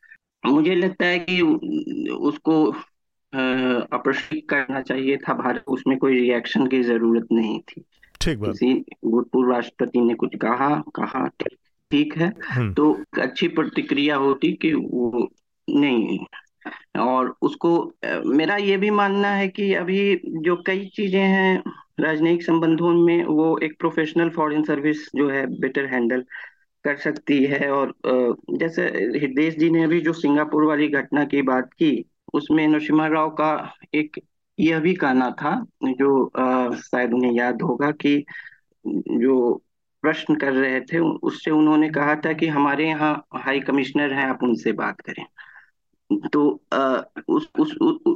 मुझे 0.46 0.74
लगता 0.74 1.06
है 1.06 1.18
कि 1.20 1.40
उसको 2.12 2.64
अप्रशिक 3.92 4.48
करना 4.48 4.80
चाहिए 4.82 5.16
था 5.18 5.34
भारत 5.34 5.64
उसमें 5.68 5.96
कोई 5.98 6.18
रिएक्शन 6.20 6.66
की 6.66 6.82
ज़रूरत 6.82 7.26
नहीं 7.32 7.58
थी। 7.60 7.84
ठीक 8.20 8.38
किसी 8.44 8.74
भूतपूर्व 9.04 9.50
राष्ट्रपति 9.52 10.00
ने 10.00 10.14
कुछ 10.14 10.36
कहा 10.36 10.68
कहा 10.94 11.26
ठीक 11.40 11.56
ठीक 11.90 12.16
है। 12.18 12.32
हम्म। 12.44 12.72
तो 12.74 12.92
अच्छी 13.20 13.48
प्रतिक्रिया 13.48 14.16
होती 14.16 14.52
कि 14.62 14.72
वो 14.74 15.28
नहीं 15.68 16.18
और 17.00 17.34
उसको 17.42 17.70
मेरा 18.26 18.56
ये 18.56 18.76
भी 18.76 18.90
मानना 18.90 19.28
है 19.28 19.48
कि 19.48 19.72
अभी 19.74 19.98
जो 20.42 20.56
कई 20.66 20.84
चीज़ें 20.94 21.20
हैं 21.20 21.62
राजनयिक 22.00 22.42
संबंधों 22.42 22.92
में 23.04 23.24
वो 23.24 23.56
एक 23.58 23.76
प्रोफेशनल 23.78 24.30
फॉरेन 24.30 24.62
सर्विस 24.62 25.08
जो 25.16 25.28
है 25.30 25.46
बेटर 25.60 25.86
हैंडल 25.86 26.24
कर 26.84 26.96
सकती 26.96 27.42
है। 27.44 27.70
और 27.70 27.94
जैसे 28.04 28.82
हृदय 29.18 29.50
जी 29.50 29.70
ने 29.70 29.82
अभी 29.84 30.00
जो 30.00 30.12
सिंगापुर 30.12 30.64
वाली 30.64 30.88
घटना 30.88 31.24
की 31.24 31.42
बात 31.42 31.72
की 31.72 31.92
उसमें 32.34 32.66
नरसिम्हा 32.68 33.06
राव 33.06 33.30
का 33.30 33.52
एक 33.94 34.18
यह 34.58 34.80
भी 34.80 34.94
कहना 34.94 35.30
था 35.30 35.54
जो 35.84 36.10
शायद 36.82 37.12
उन्हें 37.14 37.32
याद 37.32 37.62
होगा 37.62 37.90
कि 37.90 38.24
जो 38.84 39.62
प्रश्न 40.02 40.34
कर 40.34 40.52
रहे 40.52 40.80
थे 40.80 40.98
उससे 40.98 41.50
उन्होंने 41.50 41.88
कहा 41.90 42.14
था 42.16 42.32
कि 42.32 42.46
हमारे 42.46 42.86
यहाँ 42.88 43.12
हाई 43.34 43.60
कमिश्नर 43.60 44.12
हैं 44.12 44.26
आप 44.26 44.42
उनसे 44.42 44.72
बात 44.72 45.00
करें। 45.00 45.24
तो 46.32 46.60
आ, 46.72 47.00
उस 47.28 47.48
उस 47.58 47.72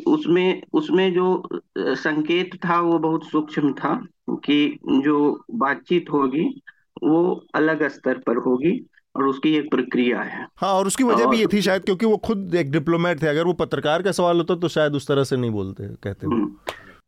उसमें 0.06 0.62
उसमें 0.72 1.12
जो 1.14 1.48
संकेत 1.78 2.54
था 2.64 2.80
वो 2.80 2.98
बहुत 2.98 3.24
सूक्ष्म 3.24 3.72
था 3.72 3.94
कि 4.30 4.78
जो 4.88 5.44
बातचीत 5.50 6.10
होगी 6.12 6.62
वो 7.02 7.44
अलग 7.54 7.88
स्तर 7.88 8.18
पर 8.18 8.36
होगी 8.36 8.72
और 9.16 9.24
उसकी 9.24 9.54
एक 9.56 9.70
प्रक्रिया 9.70 10.20
है। 10.20 10.46
हाँ 10.56 10.72
और 10.74 10.86
उसकी 10.86 11.04
वजह 11.04 11.26
भी 11.26 11.38
ये 11.38 11.46
थी 11.46 11.62
शायद 11.62 11.84
क्योंकि 11.84 12.06
वो 12.06 12.16
खुद 12.16 12.54
एक 12.54 12.70
डिप्लोमेट 12.72 13.22
थे 13.22 13.26
अगर 13.26 13.44
वो 13.44 13.52
पत्रकार 13.52 14.02
का 14.02 14.12
सवाल 14.12 14.36
होता 14.36 14.54
तो 14.56 14.68
शायद 14.68 14.94
उस 14.94 15.08
तरह 15.08 15.24
से 15.24 15.36
नहीं 15.36 15.50
बोलते 15.50 15.88
कहते। 16.02 16.26
हम्म। 16.26 16.46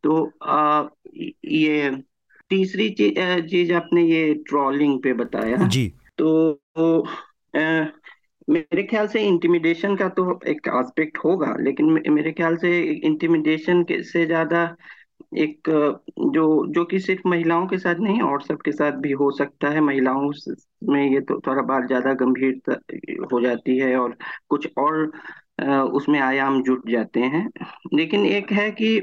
तो 0.03 0.31
आ, 0.43 0.83
ये 1.45 1.89
तीसरी 2.51 2.89
चीज़ 2.91 3.73
आपने 3.73 4.03
ये 4.03 4.33
ट्रॉलिंग 4.47 4.99
पे 5.03 5.13
बताया। 5.13 5.67
जी। 5.67 5.87
तो 6.17 6.57
आ, 7.57 7.85
मेरे 8.49 8.83
ख्याल 8.83 9.07
से 9.07 9.21
इंटिमिडेशन 9.21 9.95
का 9.95 10.07
तो 10.09 10.39
एक 10.47 10.67
एस्पेक्ट 10.69 11.17
होगा 11.17 11.55
लेकिन 11.59 12.11
मेरे 12.13 12.31
ख्याल 12.31 12.57
से 12.57 12.81
इंटिमिडेशन 12.83 13.83
से 13.89 14.25
ज़्यादा 14.25 14.63
एक 15.37 15.69
जो 16.33 16.45
जो 16.73 16.83
कि 16.85 16.99
सिर्फ़ 16.99 17.27
महिलाओं 17.27 17.65
के 17.67 17.77
साथ 17.77 17.95
नहीं 17.99 18.21
और 18.21 18.41
सबके 18.41 18.71
साथ 18.71 18.91
भी 19.01 19.11
हो 19.13 19.29
सकता 19.31 19.69
है। 19.69 19.81
महिलाओं 19.81 20.29
में 20.89 21.11
ये 21.13 21.21
तो 21.21 21.39
थोड़ा 21.47 21.61
बात 21.63 21.87
ज़्यादा 21.87 22.13
गंभीर 22.13 22.61
हो 23.31 23.41
जाती 23.41 23.77
है 23.77 23.95
और 23.97 24.15
कुछ 24.49 24.67
और 24.77 25.11
उसमें 25.93 26.19
आयाम 26.19 26.61
जुट 26.63 26.89
जाते 26.91 27.19
हैं। 27.19 27.49
लेकिन 27.93 28.25
एक 28.25 28.51
है 28.51 28.69
कि 28.71 28.99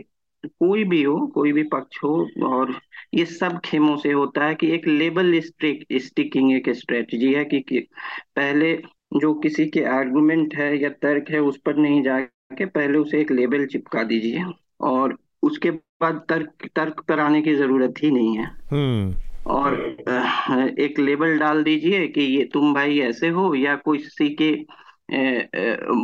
कोई 0.46 0.84
भी 0.84 1.02
हो 1.02 1.26
कोई 1.26 1.52
भी 1.52 1.62
पक्ष 1.62 1.98
हो 2.04 2.14
और 2.44 2.74
ये 3.14 3.24
सब 3.24 3.60
खेमों 3.60 3.96
से 3.96 4.12
होता 4.12 4.44
है 4.44 4.54
कि 4.54 4.70
एक 4.70 4.86
लेबल 4.88 5.40
स्टिकिंग 5.40 6.52
एक 6.52 6.70
स्ट्रेटजी 6.70 7.32
है 7.34 7.44
कि, 7.44 7.60
कि 7.60 7.78
पहले 8.36 8.74
जो 9.14 9.32
किसी 9.34 9.66
के 9.66 9.84
आर्गुमेंट 9.84 10.54
है 10.54 10.76
या 10.82 10.88
तर्क 11.02 11.30
है 11.30 11.40
उस 11.40 11.58
पर 11.58 11.76
नहीं 11.76 12.02
जाके 12.02 12.66
पहले 12.66 12.98
उसे 12.98 13.20
एक 13.20 13.30
लेबल 13.30 13.66
चिपका 13.66 14.02
दीजिए 14.02 14.44
और 14.80 15.16
उसके 15.42 15.70
बाद 15.70 16.24
तर्क 16.28 16.68
तर्क 16.76 17.00
पर 17.00 17.20
आने 17.20 17.42
की 17.42 17.54
ज़रूरत 17.54 17.94
ही 18.02 18.10
नहीं 18.10 18.36
है 18.38 18.50
हम्म। 18.70 19.14
और 19.46 19.74
एक 20.78 20.98
लेबल 20.98 21.38
डाल 21.38 21.62
दीजिए 21.62 22.06
कि 22.08 22.20
ये 22.20 22.44
तुम 22.44 22.74
भाई 22.74 22.98
ऐसे 23.00 23.28
हो 23.28 23.54
या 23.54 23.76
कोई 23.76 23.98
किसी 23.98 24.28
के 24.28 24.52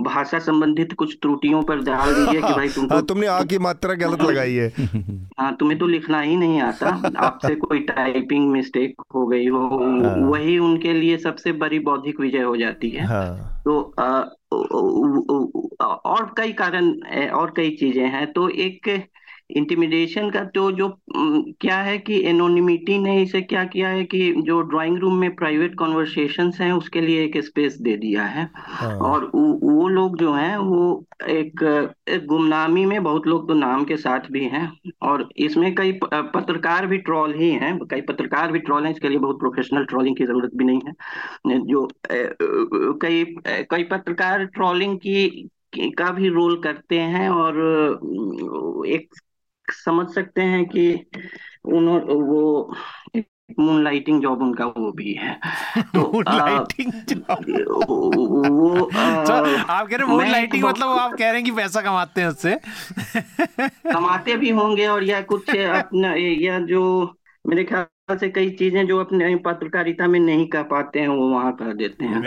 भाषा 0.05 0.39
संबंधित 0.39 0.93
कुछ 0.93 1.17
त्रुटियों 1.23 1.63
पर 1.63 1.83
डाल 1.83 2.15
दीजिए 2.15 2.41
कि 2.43 2.53
भाई 2.55 2.69
तुमको 2.69 2.95
हाँ, 2.95 3.05
तुमने 3.05 3.27
आ 3.27 3.43
की 3.43 3.59
मात्रा 3.59 3.95
गलत 3.95 4.23
लगाई 4.23 4.55
है 4.55 4.73
हाँ 5.41 5.57
तुम्हें 5.57 5.79
तो 5.79 5.87
लिखना 5.87 6.21
ही 6.21 6.37
नहीं 6.37 6.61
आता 6.61 6.89
आपसे 7.19 7.55
कोई 7.55 7.81
टाइपिंग 7.81 8.51
मिस्टेक 8.53 9.03
हो 9.15 9.27
गई 9.27 9.47
हो 9.47 9.67
हाँ। 9.69 10.15
वही 10.31 10.59
उनके 10.59 10.93
लिए 10.93 11.19
सबसे 11.19 11.53
बड़ी 11.53 11.79
बौद्धिक 11.79 12.21
विजय 12.21 12.43
हो 12.43 12.57
जाती 12.57 12.91
है 12.91 13.07
हाँ। 13.07 13.63
तो 13.65 13.95
आ, 14.01 14.25
और 16.05 16.35
कई 16.37 16.53
कारण 16.53 16.93
और 17.31 17.53
कई 17.57 17.71
चीज़ें 17.71 18.07
हैं 18.09 18.33
तो 18.33 18.49
एक 18.49 18.89
इंटिमिडेशन 19.51 20.31
का 20.31 20.43
तो 20.55 20.71
जो 20.73 20.89
क्या 21.61 21.77
है 21.77 21.97
कि 21.99 22.21
एनोनिमिटी 22.29 22.99
ने 22.99 23.21
इसे 23.23 23.41
क्या 23.43 23.65
किया 23.65 23.89
है 23.89 24.05
कि 24.05 24.33
जो 24.47 24.61
ड्राइंग 24.63 24.99
रूम 24.99 25.15
में 25.15 25.35
प्राइवेट 25.37 25.75
कॉन्वर्सेशंस 25.75 26.61
हैं 26.61 26.73
उसके 26.73 27.01
लिए 27.01 27.25
एक 27.25 27.37
स्पेस 27.45 27.79
दे 27.81 27.97
दिया 27.97 28.25
है। 28.25 28.49
हाँ। 28.55 28.95
और 29.01 29.25
वो 29.35 29.89
लोग 29.89 30.19
जो 30.19 30.33
हैं 30.33 30.57
वो 30.57 31.05
एक, 31.29 31.63
एक 32.09 32.27
गुमनामी 32.27 32.85
में 32.87 33.03
बहुत 33.03 33.27
लोग 33.27 33.49
तो 33.49 33.55
नाम 33.55 33.85
के 33.85 33.97
साथ 33.97 34.31
भी 34.33 34.45
हैं। 34.45 34.71
और 35.03 35.29
इसमें 35.39 35.75
कई 35.75 35.93
पत्रकार 36.05 36.87
भी 36.87 36.99
ट्रॉल 36.99 37.35
ही 37.35 37.51
हैं। 37.53 37.79
कई 37.91 38.01
पत्रकार 38.01 38.53
भी 38.53 38.59
ट्रॉल 38.59 38.85
हैं 38.85 38.93
इसके 38.93 39.09
लिए 39.09 39.19
बहुत 39.19 39.39
प्रोफेशनल 39.41 39.85
ट्रॉलिंग 39.85 40.17
की 40.17 40.25
ज़रूरत 40.25 40.51
भी 40.55 40.65
नहीं 40.65 40.81
है। 40.87 41.61
जो 41.67 41.89
कई 43.03 43.25
कई 43.71 43.85
पत्रकार 43.85 44.45
ट्रॉलिंग 44.45 44.99
की 44.99 45.49
का 45.99 46.11
भी 46.11 46.29
रोल 46.29 46.57
करते 46.63 46.99
हैं 46.99 47.29
और 47.29 47.57
एक 48.89 49.15
समझ 49.73 50.15
सकते 50.15 50.43
हैं 50.43 50.65
कि 50.67 51.07
उन्होंने 51.65 52.15
वो 52.15 52.75
मून 53.61 53.85
लाइटिंग 53.85 54.23
जॉब 54.23 54.43
उनका 54.43 54.67
वो 54.67 54.93
भी 54.93 55.13
है। 55.13 55.41
तो 55.79 56.13
मूनलाइटिंग 56.13 56.93
वो 57.29 58.85
आ, 58.85 59.25
तो 59.25 59.33
आप 59.73 59.89
कह 59.89 59.97
रहे 59.97 60.07
हैं 60.07 60.15
मून 60.15 60.31
लाइटिंग 60.31 60.63
तो 60.63 60.69
मतलब 60.69 60.89
आप 60.89 61.13
कह 61.13 61.25
रहे 61.25 61.35
हैं 61.35 61.45
कि 61.45 61.51
पैसा 61.51 61.83
कमाते 61.83 62.21
हैं 62.21 62.29
उससे? 62.29 62.59
कमाते 63.93 64.37
भी 64.37 64.51
होंगे 64.51 64.87
और 64.87 65.05
या 65.05 65.21
कुछ 65.23 65.57
अपना 65.57 66.15
या 66.19 66.59
जो 66.61 67.15
मेरे 67.47 67.65
ख्याल 67.65 67.87
से 68.17 68.29
कई 68.29 68.51
चीज़ें 68.51 68.87
जो 68.87 68.99
अपने 69.01 69.35
पत्रकारिता 69.37 70.07
में 70.07 70.21
नहीं 70.21 70.47
कर 70.49 70.63
पाते 70.63 71.01
हैं 71.01 71.09
वो 71.09 71.29
वहाँ 71.31 71.53
कर 71.53 71.75
देते 71.75 72.05
हैं। 72.05 72.23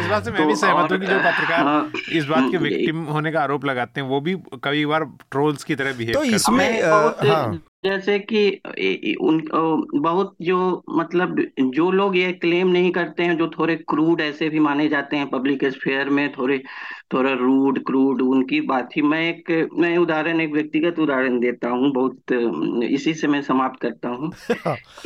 इस 0.00 0.06
बात 0.06 0.24
से 0.24 0.30
मैं 0.30 0.46
भी 0.46 0.52
तो 0.52 0.58
सहमत 0.60 0.92
हूँ 0.92 0.98
कि 0.98 1.06
जो 1.06 1.18
पत्रकार 1.18 1.64
हाँ, 1.64 1.92
इस 2.12 2.26
बात 2.26 2.50
के 2.50 2.58
विक्टिम 2.64 3.04
होने 3.04 3.32
का 3.32 3.42
आरोप 3.42 3.64
लगाते 3.64 4.00
हैं 4.00 4.08
वो 4.08 4.20
भी 4.20 4.36
कई 4.64 4.84
बार 4.86 5.04
ट्रोल्स 5.30 5.64
की 5.64 5.74
तरह 5.74 5.92
बिहेव 5.92 6.14
तो 6.14 6.24
इसमें 6.24 6.82
हाँ। 6.82 7.60
जैसे 7.84 8.18
कि 8.32 9.14
उन 9.20 9.40
बहुत 10.02 10.36
जो 10.42 10.84
मतलब 10.88 11.40
जो 11.60 11.90
लोग 11.90 12.16
ये 12.16 12.32
क्लेम 12.32 12.68
नहीं 12.68 12.90
करते 12.90 13.22
हैं 13.22 13.36
जो 13.36 13.48
थोड़े 13.48 13.76
क्रूड 13.76 14.20
ऐसे 14.20 14.48
भी 14.48 14.58
माने 14.58 14.88
जाते 14.88 15.16
हैं 15.16 15.30
पब्लिक 15.30 15.64
स्फेयर 15.64 16.08
में 16.08 16.32
थोड़े 16.32 16.58
थोड़ा 17.14 17.32
रूड 17.32 17.84
क्रूड 17.84 18.22
उनकी 18.22 18.60
बात 18.60 18.96
ही 18.96 19.02
मैं 19.02 19.20
एक 19.20 19.70
मैं 19.78 19.98
उदाहरण 19.98 20.40
एक 20.40 20.52
व्यक्तिगत 20.52 20.98
उदाहरण 20.98 21.40
देता 21.40 21.68
हूँ 21.68 21.92
बहुत 21.92 22.32
इसी 22.90 23.14
से 23.14 23.26
मैं 23.26 23.42
समाप्त 23.42 23.80
करता 23.80 24.08
हूँ। 24.08 24.32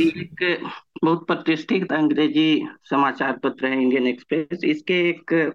एक 0.01 0.61
बहुत 1.05 1.27
प्रतिष्ठित 1.27 1.93
अंग्रेज़ी 1.93 2.69
समाचार 2.91 3.39
पत्र 3.39 3.67
है 3.67 3.83
इंडियन 3.83 4.07
एक्सप्रेस 4.07 4.65
इसके 4.65 5.01
एक 5.09 5.53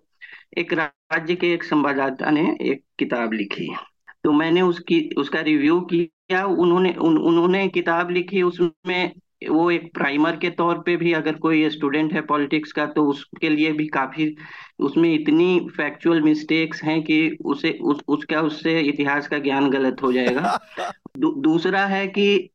एक 0.58 0.74
राज्य 0.74 1.36
के 1.36 1.54
एक 1.54 1.64
संवाददाता 1.64 2.32
ने 2.32 2.58
एक 2.62 2.84
किताब 3.00 3.34
लिखी। 3.34 3.76
तो 4.24 4.32
मैंने 4.32 4.62
उसकी 4.62 5.10
उसका 5.18 5.41
रिव्यू 5.41 5.80
किया 5.82 6.12
उन्होंने 6.32 6.94
उन, 6.94 7.18
उन्होंने 7.18 7.68
किताब 7.68 8.10
लिखी 8.10 8.41
उसमें 8.41 9.12
वो 9.50 9.72
एक 9.72 9.94
प्राइमर 9.94 10.36
के 10.36 10.50
तौर 10.50 10.80
पे 10.86 10.95
भी 10.95 11.14
अगर 11.14 11.34
कोई 11.34 11.70
स्टूडेंट 11.70 12.14
है 12.14 12.22
पॉलिटिक्स 12.22 12.72
का 12.72 12.86
तो 12.86 13.06
उसके 13.06 13.50
लिए 13.50 13.72
भी 13.72 13.88
काफ़ी 13.88 14.38
उसमें 14.80 15.14
इतनी 15.14 15.68
फैक्चुअल 15.78 16.22
मिस्टेक्स 16.22 16.84
हैं 16.84 17.04
कि 17.04 17.38
उसे 17.45 17.80
उस, 17.82 18.02
उसका 18.08 18.41
उससे 18.41 18.80
इतिहास 18.80 19.28
का 19.28 19.40
ज्ञान 19.40 19.70
गलत 19.70 19.98
हो 20.04 20.14
जाएगा। 20.14 20.60
दू, 21.18 21.32
दूसरा 21.32 21.86
है 21.86 22.08
कि 22.08 22.50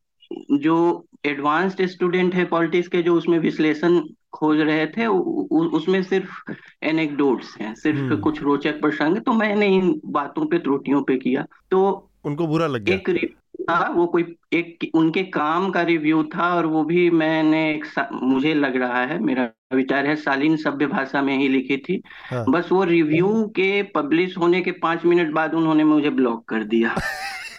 जो 0.53 1.07
एडवांस्ड 1.27 1.86
स्टूडेंट 1.86 2.35
है 2.35 2.45
पॉलिटिक्स 2.45 2.89
के 2.89 3.03
जो 3.03 3.15
उसमें 3.15 3.39
विश्लेषण 3.39 4.01
खोज 4.32 4.61
रहे 4.61 4.86
थे 4.86 5.07
उ, 5.07 5.19
उ, 5.51 5.65
उसमें 5.65 6.03
सिर्फ़ 6.03 6.53
एनेक्डोट्स 6.82 7.57
हैं 7.61 7.74
सिर्फ़ 7.74 7.99
हम्म। 7.99 8.20
कुछ 8.20 8.43
रोचक 8.43 8.81
प्रसंग 8.81 9.19
तो 9.19 9.32
मैंने 9.32 9.66
इन 9.66 10.01
बातों 10.05 10.47
पे 10.47 10.59
त्रुटियों 10.59 11.03
पे 11.03 11.16
किया। 11.16 11.47
तो 11.70 12.11
उनको 12.24 12.47
बुरा 12.47 12.66
लग 12.66 12.85
गया। 12.85 12.95
एक 12.95 13.31
था 13.69 13.89
वो 13.89 14.07
कोई 14.07 14.23
एक 14.53 14.90
उनके 14.95 15.23
काम 15.31 15.70
का 15.70 15.82
रिव्यू 15.82 16.23
था 16.35 16.55
और 16.55 16.66
वो 16.66 16.85
भी 16.85 17.09
मैंने 17.11 17.70
एक 17.70 17.85
मुझे 18.12 18.55
लग 18.55 18.77
रहा 18.77 19.05
है 19.05 19.19
मेरा 19.19 19.49
विचार 19.74 20.07
है 20.07 20.16
शालीन 20.16 20.57
सभ्य 20.57 20.86
भाषा 20.86 21.23
में 21.23 21.36
ही 21.39 21.49
लिखी 21.49 21.77
थी 21.78 22.01
हाँ। 22.27 22.45
बस 22.49 22.69
वो 22.73 22.82
रिव्यू 22.85 23.31
के 23.57 23.82
पब्लिश 23.95 24.36
होने 24.39 24.61
के 24.61 24.73
पाँच 24.82 25.05
मिनट 25.05 25.32
बाद 25.32 25.55
उन्होंने 25.55 25.85
मुझे 25.85 26.11
ब्लॉक 26.11 26.49
कर 26.49 26.65
दिया 26.65 26.95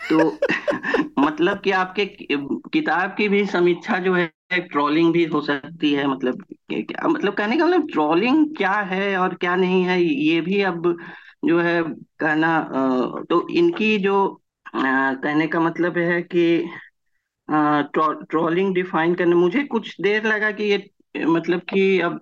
तो 0.09 0.29
मतलब 1.19 1.59
कि 1.59 1.71
आपके 1.71 2.05
किताब 2.73 3.15
की 3.17 3.27
भी 3.29 3.45
समीक्षा 3.45 3.99
जो 3.99 4.13
है 4.15 4.31
ट्रोलिंग 4.51 5.11
भी 5.13 5.25
हो 5.25 5.41
सकती 5.41 5.93
है 5.93 6.07
मतलब 6.07 6.43
क्या 6.71 7.07
मतलब 7.07 7.33
कहने 7.33 7.57
का 7.57 7.65
मतलब 7.65 7.87
ट्रोलिंग 7.91 8.45
क्या 8.57 8.73
है 8.91 9.15
और 9.17 9.35
क्या 9.35 9.55
नहीं 9.55 9.83
है 9.83 10.01
ये 10.01 10.41
भी 10.41 10.61
अब 10.63 10.95
जो 11.45 11.59
है 11.59 11.81
कहना 12.19 12.59
तो 13.29 13.47
इनकी 13.49 13.97
जो 13.97 14.15
कहने 14.75 15.47
का 15.47 15.59
मतलब 15.59 15.97
है 15.97 16.21
कि 16.25 16.43
ट्रॉलिंग 17.91 18.73
डिफाइन 18.75 19.15
करने, 19.15 19.35
मुझे 19.35 19.63
कुछ 19.65 19.95
देर 20.01 20.25
लगा 20.25 20.51
कि 20.51 20.63
ये 20.63 21.25
मतलब 21.25 21.61
कि 21.69 21.99
अब 22.01 22.19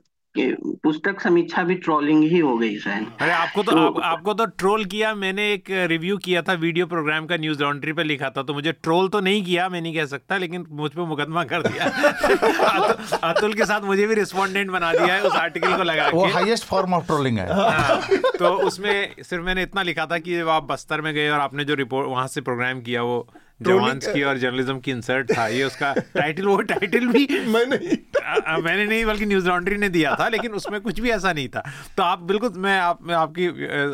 पुस्तक 0.84 1.22
समीक्षा 1.22 1.64
भी 1.64 1.76
ट्रोलिंग 1.76 2.24
ही 2.24 2.40
हो 2.40 2.58
गई 2.58 2.78
शायद 2.80 3.08
अरे 3.22 3.32
आपको 3.32 3.64
तो, 3.64 3.72
तो 3.72 3.78
आप, 3.78 4.00
आपको 4.04 4.34
तो 4.34 4.46
ट्रोल 4.46 4.86
किया 4.86 5.14
मैंने 5.16 5.54
एक 5.54 5.64
रिव्यू 5.70 6.18
किया 6.18 6.42
था 6.42 6.54
वीडियो 6.54 6.86
प्रोग्राम 6.86 7.26
का 7.26 7.38
न्यूज़ 7.38 7.64
लॉन्ड्री 7.64 7.94
पे 7.94 8.04
लिखा 8.04 8.30
था 8.30 8.44
तो 8.44 8.54
मुझे 8.54 8.72
ट्रोल 8.72 9.08
तो 9.08 9.20
नहीं 9.20 9.44
किया 9.46 9.70
मैं 9.70 9.82
नहीं 9.82 9.96
कह 9.96 10.06
सकता 10.06 10.38
लेकिन 10.38 10.66
मुझ 10.72 10.92
पर 10.92 11.02
मुकदमा 11.02 11.44
कर 11.44 11.62
दिया। 11.62 11.86
अतुल 13.24 13.54
के 13.54 13.66
साथ 13.66 13.82
मुझे 13.82 14.08
भी 14.08 14.16
रिस्पोंडेंट 14.16 14.72
बना 14.72 14.94
दिया 14.94 15.14
है 15.14 15.22
उस 15.22 15.34
आर्टिकल 15.34 15.78
को 15.78 15.84
लगा 15.84 16.10
वो 16.10 16.26
हाईएस्ट 16.26 16.66
फॉर्म 16.66 16.94
ऑफ़ 16.94 17.06
ट्रोलिंग 17.06 17.38
है। 17.38 17.54
हाँ, 17.54 18.02
तो 18.40 18.54
उसमें 18.54 19.16
सिर्फ़ 19.24 19.44
मैंने 19.44 19.64
इतना 19.64 19.82
लिखा 19.82 20.06
था 20.06 20.18
कि 20.18 20.40
आप 20.40 20.64
बस्तर 20.64 21.02
में 21.02 21.14
गए 21.14 21.30
और 21.30 21.40
आपने 21.40 21.66
जो 21.66 21.74
रिपोर्ट 21.74 22.08
वहाँ 22.08 22.28
से 22.28 22.42
प्रोग्राम 22.42 22.82
किया 22.82 23.04
वो 23.04 23.28
जवान्स 23.62 24.08
की 24.08 24.24
और 24.24 24.38
जर्नलिज्म 24.38 24.80
की 24.80 24.92
इंसर्ट 24.92 25.32
था 25.32 25.48
ये 25.48 25.64
उसका 25.64 25.94
टाइटल 25.94 26.46
वो 26.46 26.62
टाइटल 26.62 27.08
भी 27.08 27.28
मैं 27.32 27.66
मैंने 27.66 28.62
मैंने 28.62 28.86
नहीं 28.86 29.06
बल्कि 29.06 29.26
न्यूज़ 29.26 29.48
लॉन्ड्री 29.48 29.78
ने 29.78 29.90
दिया 29.90 30.16
था 30.20 30.28
लेकिन 30.28 30.52
उसमें 30.52 30.80
कुछ 30.82 31.00
भी 31.00 31.10
ऐसा 31.10 31.34
नहीं 31.34 31.50
था। 31.50 31.64
तो 31.98 32.04
आप 32.04 32.20
बिल्कुल 32.22 32.54
मैं 32.58 32.80
आप 32.80 33.00
मैं 33.02 33.16
आपकी 33.16 33.48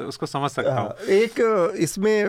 उसको 0.05 0.25
समझ 0.25 0.51
सकता 0.51 0.79
हूँ। 0.79 0.89
एक 1.09 1.41
इसमें 1.79 2.25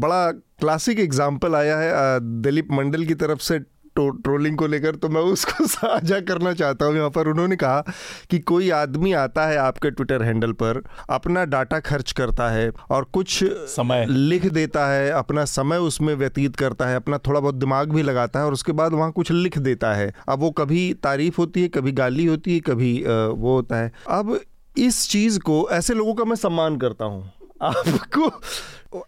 बड़ा 0.00 0.30
क्लासिक 0.32 1.00
एग्ज़ाम्पल 1.00 1.54
आया 1.54 1.76
है 1.78 2.20
दिलीप 2.42 2.68
मंडल 2.72 3.04
की 3.04 3.14
तरफ़ 3.14 3.38
से 3.38 3.58
ट्रोलिंग 3.96 4.56
को 4.56 4.66
लेकर 4.66 4.96
तो 4.96 5.08
मैं 5.08 5.20
उसको 5.22 5.66
साझा 5.68 6.20
करना 6.20 6.52
चाहता 6.54 6.86
हूँ। 6.86 6.96
यहाँ 6.96 7.10
पर 7.10 7.28
उन्होंने 7.28 7.56
कहा 7.56 7.84
कि 8.30 8.38
कोई 8.40 8.70
आदमी 8.70 9.12
आता 9.14 9.46
है 9.46 9.56
आपके 9.56 9.90
ट्विटर 9.90 10.22
हैंडल 10.22 10.52
पर 10.52 10.82
अपना 11.10 11.44
डाटा 11.46 11.80
खर्च 11.80 12.12
करता 12.12 12.48
है 12.50 12.70
और 12.90 13.04
कुछ 13.12 13.38
समय। 13.44 14.06
लिख 14.06 14.46
देता 14.52 14.86
है 14.86 15.10
अपना 15.10 15.44
समय 15.44 15.78
उसमें 15.82 16.14
व्यतीत 16.14 16.56
करता 16.56 16.86
है 16.86 16.96
अपना 16.96 17.18
थोड़ा 17.18 17.40
बहुत 17.40 17.54
दिमाग 17.54 17.92
भी 17.92 18.02
लगाता 18.02 18.40
है 18.40 18.46
और 18.46 18.52
उसके 18.52 18.72
बाद 18.72 18.92
वहाँ 18.92 19.10
कुछ 19.12 19.32
लिख 19.32 19.58
देता 19.58 19.92
है। 19.94 20.12
अब 20.28 20.40
वो 20.40 20.50
कभी 20.52 20.92
तारीफ़ 20.94 21.36
होती 21.38 21.62
है 21.62 21.68
कभी 21.68 21.92
गाली 21.92 22.26
होती 22.26 22.54
है 22.54 22.60
कभी 22.60 22.92
वो 23.02 23.54
होता 23.54 23.76
है। 23.76 23.92
अब 24.10 24.38
इस 24.76 25.08
चीज़ 25.10 25.38
को 25.40 25.68
ऐसे 25.72 25.94
लोगों 25.94 26.14
का 26.14 26.24
मैं 26.24 26.36
सम्मान 26.36 26.76
करता 26.76 27.04
हूँ। 27.04 27.30
आपको 27.62 28.28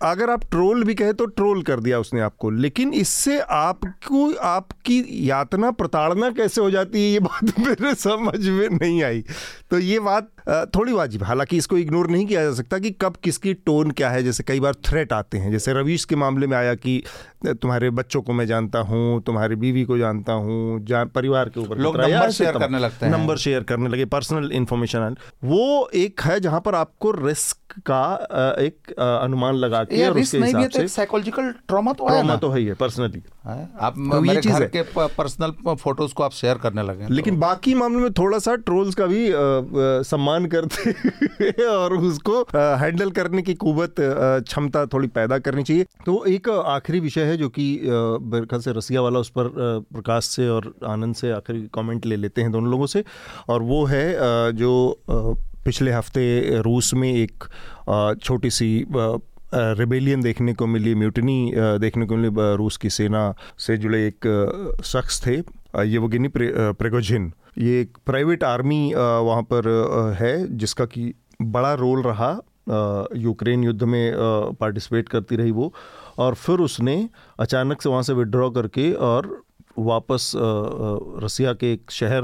अगर 0.02 0.30
आप 0.30 0.44
ट्रोल 0.50 0.84
भी 0.84 0.94
कहे 0.94 1.12
तो 1.12 1.26
ट्रोल 1.26 1.62
कर 1.62 1.80
दिया 1.80 1.98
उसने 1.98 2.20
आपको 2.20 2.50
लेकिन 2.50 2.92
इससे 2.94 3.38
आपको 3.38 4.32
आपकी 4.34 5.04
यातना 5.30 5.70
प्रताड़ना 5.70 6.30
कैसे 6.30 6.60
हो 6.60 6.70
जाती 6.70 7.02
है 7.02 7.10
ये 7.10 7.20
बात 7.20 7.58
मेरे 7.58 7.94
समझ 7.94 8.48
में 8.48 8.68
नहीं 8.68 9.02
आई। 9.02 9.24
तो 9.70 9.78
ये 9.78 9.98
बात 10.00 10.30
थोड़ी 10.76 10.92
वाजिब 10.92 11.22
हालाँकि 11.22 11.56
इसको 11.56 11.78
इग्नोर 11.78 12.10
नहीं 12.10 12.26
किया 12.26 12.42
जा 12.44 12.52
सकता 12.54 12.78
कि 12.78 12.90
कब 12.90 13.16
किसकी 13.24 13.54
टोन 13.54 13.90
क्या 13.90 14.10
है। 14.10 14.22
जैसे 14.22 14.42
कई 14.42 14.60
बार 14.60 14.74
थ्रेट 14.84 15.12
आते 15.12 15.38
हैं। 15.38 15.50
जैसे 15.52 15.72
रवीश 15.72 16.04
के 16.04 16.16
मामले 16.16 16.46
में 16.46 16.56
आया 16.56 16.74
कि 16.74 17.02
तुम्हारे 17.46 17.90
बच्चों 17.90 18.22
को 18.22 18.32
मैं 18.32 18.46
जानता 18.46 18.78
हूँ 18.78 19.22
तुम्हारी 19.22 19.56
बीवी 19.56 19.84
को 19.84 19.98
जानता 19.98 20.32
हूँ 20.32 20.84
परिवार 20.90 21.48
के 21.48 21.60
ऊपर 21.60 21.78
लोग 21.78 21.96
नंबर 21.96 22.30
शेयर 22.30 22.58
करने 22.58 22.78
लगते 22.78 23.06
हैं। 23.06 23.12
नंबर 23.12 23.36
शेयर 23.36 23.62
करने 23.62 23.88
लगे 23.88 24.04
पर्सनल 24.04 24.50
इन्फॉर्मेशन 24.52 25.16
वो 25.44 25.88
एक 25.94 26.20
है 26.20 26.40
जहाँ 26.40 26.60
पर 26.60 26.74
आपको 26.74 27.10
रिस्क 27.10 27.80
का 27.86 28.14
एक 28.60 28.92
अनुमान 28.98 29.54
लगा 29.54 29.73
के 29.82 30.06
और 30.06 30.18
उसके 30.20 30.38
हिसाब 30.38 30.64
तो 30.64 30.78
से 30.78 30.88
साइकोलॉजिकल 30.88 31.50
ट्रॉमा 31.68 31.92
तो 31.92 32.06
ट्रॉमा 32.06 32.36
तो 32.36 32.50
है 32.50 32.58
ही 32.60 32.66
है 32.66 32.74
पर्सनली 32.74 33.22
आप 33.46 33.94
तो 33.94 34.20
मेरे 34.20 34.40
घर 34.40 34.64
के 34.66 34.82
पर्सनल 34.96 35.74
फ़ोटोज़ 35.74 36.14
को 36.14 36.22
आप 36.22 36.32
शेयर 36.32 36.58
करने 36.58 36.82
लगे 36.82 37.06
लेकिन 37.10 37.34
तो। 37.34 37.40
बाकी 37.40 37.74
मामले 37.74 38.02
में 38.02 38.12
थोड़ा 38.12 38.38
सा 38.38 38.54
ट्रोल्स 38.56 38.94
का 38.94 39.06
भी 39.06 39.30
सम्मान 40.04 40.46
करते 40.46 41.66
और 41.66 41.96
उसको 41.96 42.40
हैंडल 42.52 43.10
करने 43.10 43.42
की 43.42 43.54
कुवत 43.54 43.94
क्षमता 44.00 44.84
थोड़ी 44.86 45.08
पैदा 45.08 45.38
करनी 45.38 45.62
चाहिए। 45.62 45.84
तो 46.06 46.24
एक 46.26 46.48
आखिरी 46.48 47.00
विषय 47.00 47.24
है 47.24 47.36
जो 47.36 47.48
कि 47.48 47.66
मेरे 47.82 48.46
ख्याल 48.46 48.60
से 48.60 48.72
रसिया 48.72 49.00
वाला 49.00 49.18
उस 49.18 49.28
पर 49.28 49.48
प्रकाश 49.92 50.24
से 50.26 50.48
और 50.48 50.72
आनंद 50.86 51.14
से 51.14 51.30
आखिरी 51.32 51.68
कमेंट 51.74 52.06
ले 52.06 52.16
लेते 52.16 52.42
हैं 52.42 52.52
दोनों 52.52 52.70
लोगों 52.70 52.86
से। 52.86 53.04
और 53.48 53.62
वो 53.62 53.84
है 53.84 54.06
जो 54.52 54.72
पिछले 55.64 55.92
हफ़्ते 55.92 56.62
रूस 56.62 56.94
में 56.94 57.12
एक 57.12 57.44
छोटी 58.22 58.50
सी 58.50 58.68
रिबेलियन 59.54 60.20
देखने 60.22 60.52
को 60.54 60.66
मिली 60.66 60.94
म्यूटनी 60.94 61.52
देखने 61.80 62.06
को 62.06 62.16
मिली 62.16 62.56
रूस 62.56 62.76
की 62.76 62.90
सेना 62.90 63.34
से 63.58 63.76
जुड़े 63.76 64.06
एक 64.06 64.80
शख्स 64.84 65.26
थे 65.26 65.36
ये 65.84 65.98
वो 65.98 66.08
गिनी 66.08 66.28
प्रेगोजिन। 66.28 67.32
ये 67.58 67.80
एक 67.80 67.96
प्राइवेट 68.06 68.44
आर्मी 68.44 68.92
वहाँ 68.94 69.42
पर 69.42 69.68
है, 70.20 70.56
जिसका 70.56 70.84
कि 70.86 71.12
बड़ा 71.42 71.72
रोल 71.74 72.02
रहा 72.02 72.30
यूक्रेन 73.16 73.64
युद्ध 73.64 73.82
में 73.82 74.12
पार्टिसिपेट 74.60 75.08
करती 75.08 75.36
रही 75.36 75.50
वो। 75.50 75.72
और 76.18 76.34
फिर 76.34 76.58
उसने 76.60 77.08
अचानक 77.40 77.82
से 77.82 77.88
वहाँ 77.88 78.02
से 78.02 78.12
विड्रॉ 78.12 78.50
करके 78.50 78.92
और 78.92 79.28
वापस 79.78 80.32
रसिया 81.22 81.52
के 81.52 81.72
एक 81.72 81.90
शहर 81.90 82.22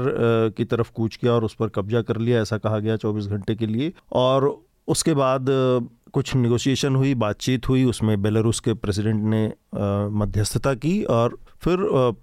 की 0.57 0.65
तरफ़ 0.65 0.91
कूच 0.95 1.15
किया 1.15 1.31
और 1.33 1.43
उस 1.43 1.53
पर 1.53 1.69
कब्जा 1.69 2.01
कर 2.01 2.17
लिया, 2.17 2.41
ऐसा 2.41 2.57
कहा 2.57 2.79
गया 2.79 2.95
24 2.97 3.27
घंटे 3.27 3.55
के 3.55 3.65
लिए। 3.65 3.91
और 4.11 4.55
उसके 4.87 5.13
बाद 5.13 5.45
कुछ 6.13 6.35
निगोशिएशन 6.35 6.95
हुई, 6.95 7.13
बातचीत 7.15 7.69
हुई, 7.69 7.83
उसमें 7.83 8.21
बेलारूस 8.21 8.59
के 8.59 8.73
प्रेसिडेंट 8.75 9.23
ने 9.25 9.45
मध्यस्थता 10.15 10.73
की 10.75 11.01
और 11.03 11.37
फिर 11.63 11.77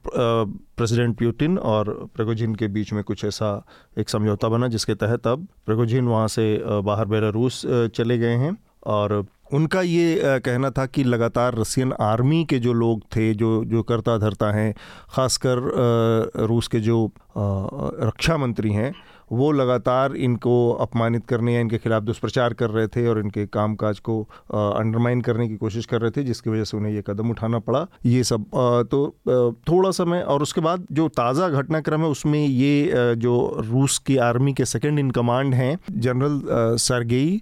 प्रेसिडेंट 0.08 1.16
प्यूटिन 1.18 1.58
और 1.58 1.90
प्रेगोजिन 2.14 2.54
के 2.54 2.68
बीच 2.68 2.92
में 2.92 3.02
कुछ 3.04 3.24
ऐसा 3.24 3.50
एक 3.98 4.08
समझौता 4.08 4.48
बना, 4.48 4.68
जिसके 4.68 4.94
तहत 4.94 5.26
अब 5.26 5.46
प्रेगोजिन 5.66 6.06
वहाँ 6.06 6.28
से 6.28 6.46
बाहर 6.64 7.06
बेलारूस 7.06 7.62
चले 7.66 8.18
गए 8.18 8.36
हैं 8.36 8.56
और 8.86 9.24
उनका 9.54 9.80
ये 9.82 10.38
कहना 10.44 10.70
था 10.70 10.84
कि 10.86 11.04
लगातार 11.04 11.54
रसियन 11.58 11.92
आर्मी 12.00 12.44
के 12.44 12.58
जो 12.58 12.72
लोग 12.72 13.02
थे, 13.16 13.32
जो 13.34 13.64
जो 13.64 13.82
करता 13.82 14.16
धरता 14.18 14.50
हैं, 14.52 14.74
ख़ासकर 15.10 16.44
रूस 16.46 16.68
के 16.68 16.80
जो 16.80 17.10
रक्षा 17.36 18.36
मंत्री 18.36 18.72
हैं 18.72 18.92
वो 19.32 19.50
लगातार 19.52 20.14
इनको 20.18 20.54
अपमानित 20.80 21.26
करने 21.26 21.54
या 21.54 21.60
इनके 21.60 21.78
खिलाफ 21.78 22.02
दुष्प्रचार 22.02 22.54
कर 22.54 22.70
रहे 22.70 22.86
थे 22.86 23.06
और 23.06 23.18
इनके 23.18 23.44
कामकाज 23.48 23.98
को 24.00 24.20
अंडरमाइन 24.52 25.20
करने 25.20 25.48
की 25.48 25.56
कोशिश 25.56 25.86
कर 25.86 26.00
रहे 26.00 26.10
थे, 26.10 26.22
जिसकी 26.24 26.50
वजह 26.50 26.64
से 26.64 26.76
उन्हें 26.76 26.92
ये 26.92 27.02
कदम 27.06 27.30
उठाना 27.30 27.58
पड़ा, 27.60 27.86
ये 28.06 28.24
सब। 28.24 28.44
तो 28.90 29.54
थोड़ा 29.68 29.90
समय 29.92 30.22
और 30.22 30.42
उसके 30.42 30.60
बाद 30.60 30.86
जो 30.92 31.08
ताज़ा 31.10 31.48
घटनाक्रम 31.50 32.00
है, 32.00 32.08
उसमें 32.08 32.44
ये 32.46 33.14
जो 33.16 33.62
रूस 33.64 33.98
की 33.98 34.16
आर्मी 34.24 34.52
के 34.52 34.64
सेकेंड 34.66 34.98
इन 34.98 35.10
कमांड 35.10 35.54
हैं 35.54 35.78
जनरल 35.92 36.76
सरगेई 36.78 37.40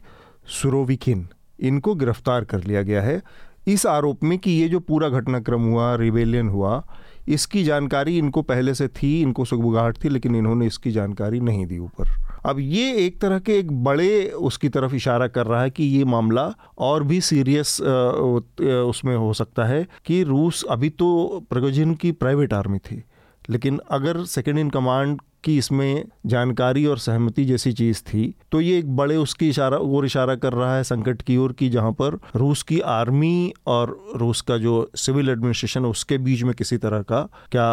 सुरोविकिन 0.53 1.27
इनको 1.59 1.95
गिरफ़्तार 1.95 2.45
कर 2.45 2.65
लिया 2.65 2.83
गया 2.83 3.03
है। 3.03 3.21
इस 3.69 3.87
आरोप 3.87 4.23
में 4.25 4.39
कि 4.39 4.51
ये 4.53 4.69
जो 4.69 4.81
पूरा 4.83 5.09
घटनाक्रम 5.11 5.63
हुआ 5.63 5.95
रिवेलियन 5.97 6.49
हुआ 6.49 6.83
इसकी 7.29 7.63
जानकारी 7.65 8.17
इनको 8.19 8.43
पहले 8.43 8.75
से 8.75 8.89
थी, 8.89 9.21
इनको 9.23 9.45
सुगबुगाहट 9.45 10.05
थी, 10.05 10.09
लेकिन 10.09 10.37
इन्होंने 10.37 10.67
इसकी 10.67 10.91
जानकारी 10.93 11.41
नहीं 11.41 11.67
दी 11.67 11.79
ऊपर। 11.79 12.11
अब 12.47 12.57
ये 12.61 12.93
एक 12.97 13.21
तरह 13.21 13.39
के 13.39 13.59
एक 13.59 13.71
बड़े 13.85 14.29
उसकी 14.31 14.69
तरफ़ 14.69 14.95
इशारा 14.95 15.27
कर 15.29 15.47
रहा 15.47 15.63
है 15.63 15.71
कि 15.71 15.85
ये 15.87 16.05
मामला 16.07 16.53
और 16.81 17.03
भी 17.05 17.21
सीरियस 17.23 17.81
उसमें 17.81 19.15
हो 19.17 19.33
सकता 19.35 19.65
है 19.65 19.87
कि 20.07 20.23
रूस 20.25 20.65
अभी 20.71 20.91
तो 20.91 21.47
प्रगोजिन 21.51 21.95
की 21.95 22.13
प्राइवेट 22.15 22.53
आर्मी 22.55 22.79
थी, 22.81 23.03
लेकिन 23.49 23.81
अगर 23.91 24.25
सेकेंड 24.27 24.59
इन 24.59 24.71
कमांड 24.71 25.21
की 25.47 25.57
इसमें 25.59 26.05
जानकारी 26.27 26.85
और 26.87 26.99
सहमति 26.99 27.45
जैसी 27.45 27.73
चीज़ 27.73 28.03
थी। 28.03 28.35
तो 28.53 28.61
ये 28.61 28.79
एक 28.79 28.97
बड़े 28.97 29.17
उसकी 29.17 29.49
इशारा 29.49 29.77
और 29.79 30.07
इशारा 30.07 30.35
कर 30.37 30.53
रहा 30.53 30.77
है 30.77 30.85
संकट 30.85 31.23
की 31.23 31.37
ओर 31.37 31.53
की 31.53 31.69
जहाँ 31.71 31.93
पर 31.93 32.19
रूस 32.37 32.63
की 32.63 32.81
आर्मी 32.93 33.53
और 33.67 33.99
रूस 34.17 34.41
का 34.41 34.57
जो 34.59 34.75
सिविल 34.97 35.29
एडमिनिस्ट्रेशन 35.29 35.85
उसके 35.85 36.19
बीच 36.19 36.43
में 36.43 36.55
किसी 36.55 36.77
तरह 36.77 37.03
का 37.03 37.23
क्या 37.53 37.71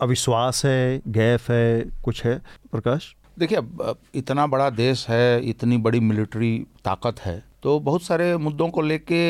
अविश्वास 0.00 0.64
है 0.64 1.02
गैफ 1.08 1.50
है, 1.50 1.84
कुछ 2.04 2.24
है? 2.24 2.40
प्रकाश? 2.72 3.14
देखिए, 3.38 3.58
अब 3.58 3.96
इतना 4.14 4.46
बड़ा 4.46 4.70
देश 4.70 5.06
है, 5.08 5.48
इतनी 5.48 5.76
बड़ी 5.78 6.00
मिलिट्री 6.00 6.56
ताकत 6.84 7.20
है 7.20 7.42
तो 7.62 7.78
बहुत 7.80 8.02
सारे 8.02 8.36
मुद्दों 8.36 8.68
को 8.68 8.82
लेके 8.82 9.20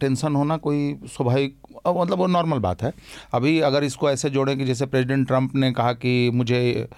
टेंशन 0.00 0.34
होना 0.36 0.56
कोई 0.56 0.94
स्वाभाविक 1.06 1.56
मतलब 1.88 2.18
वो 2.18 2.26
नॉर्मल 2.26 2.58
बात 2.58 2.82
है। 2.82 2.92
अभी 3.34 3.58
अगर 3.60 3.84
इसको 3.84 4.10
ऐसे 4.10 4.30
जोड़ें 4.30 4.56
कि 4.58 4.64
जैसे 4.64 4.86
प्रेसिडेंट 4.86 5.26
ट्रंप 5.26 5.54
ने 5.54 5.72
कहा 5.72 5.92
कि 5.94 6.30
मुझे 6.30 6.88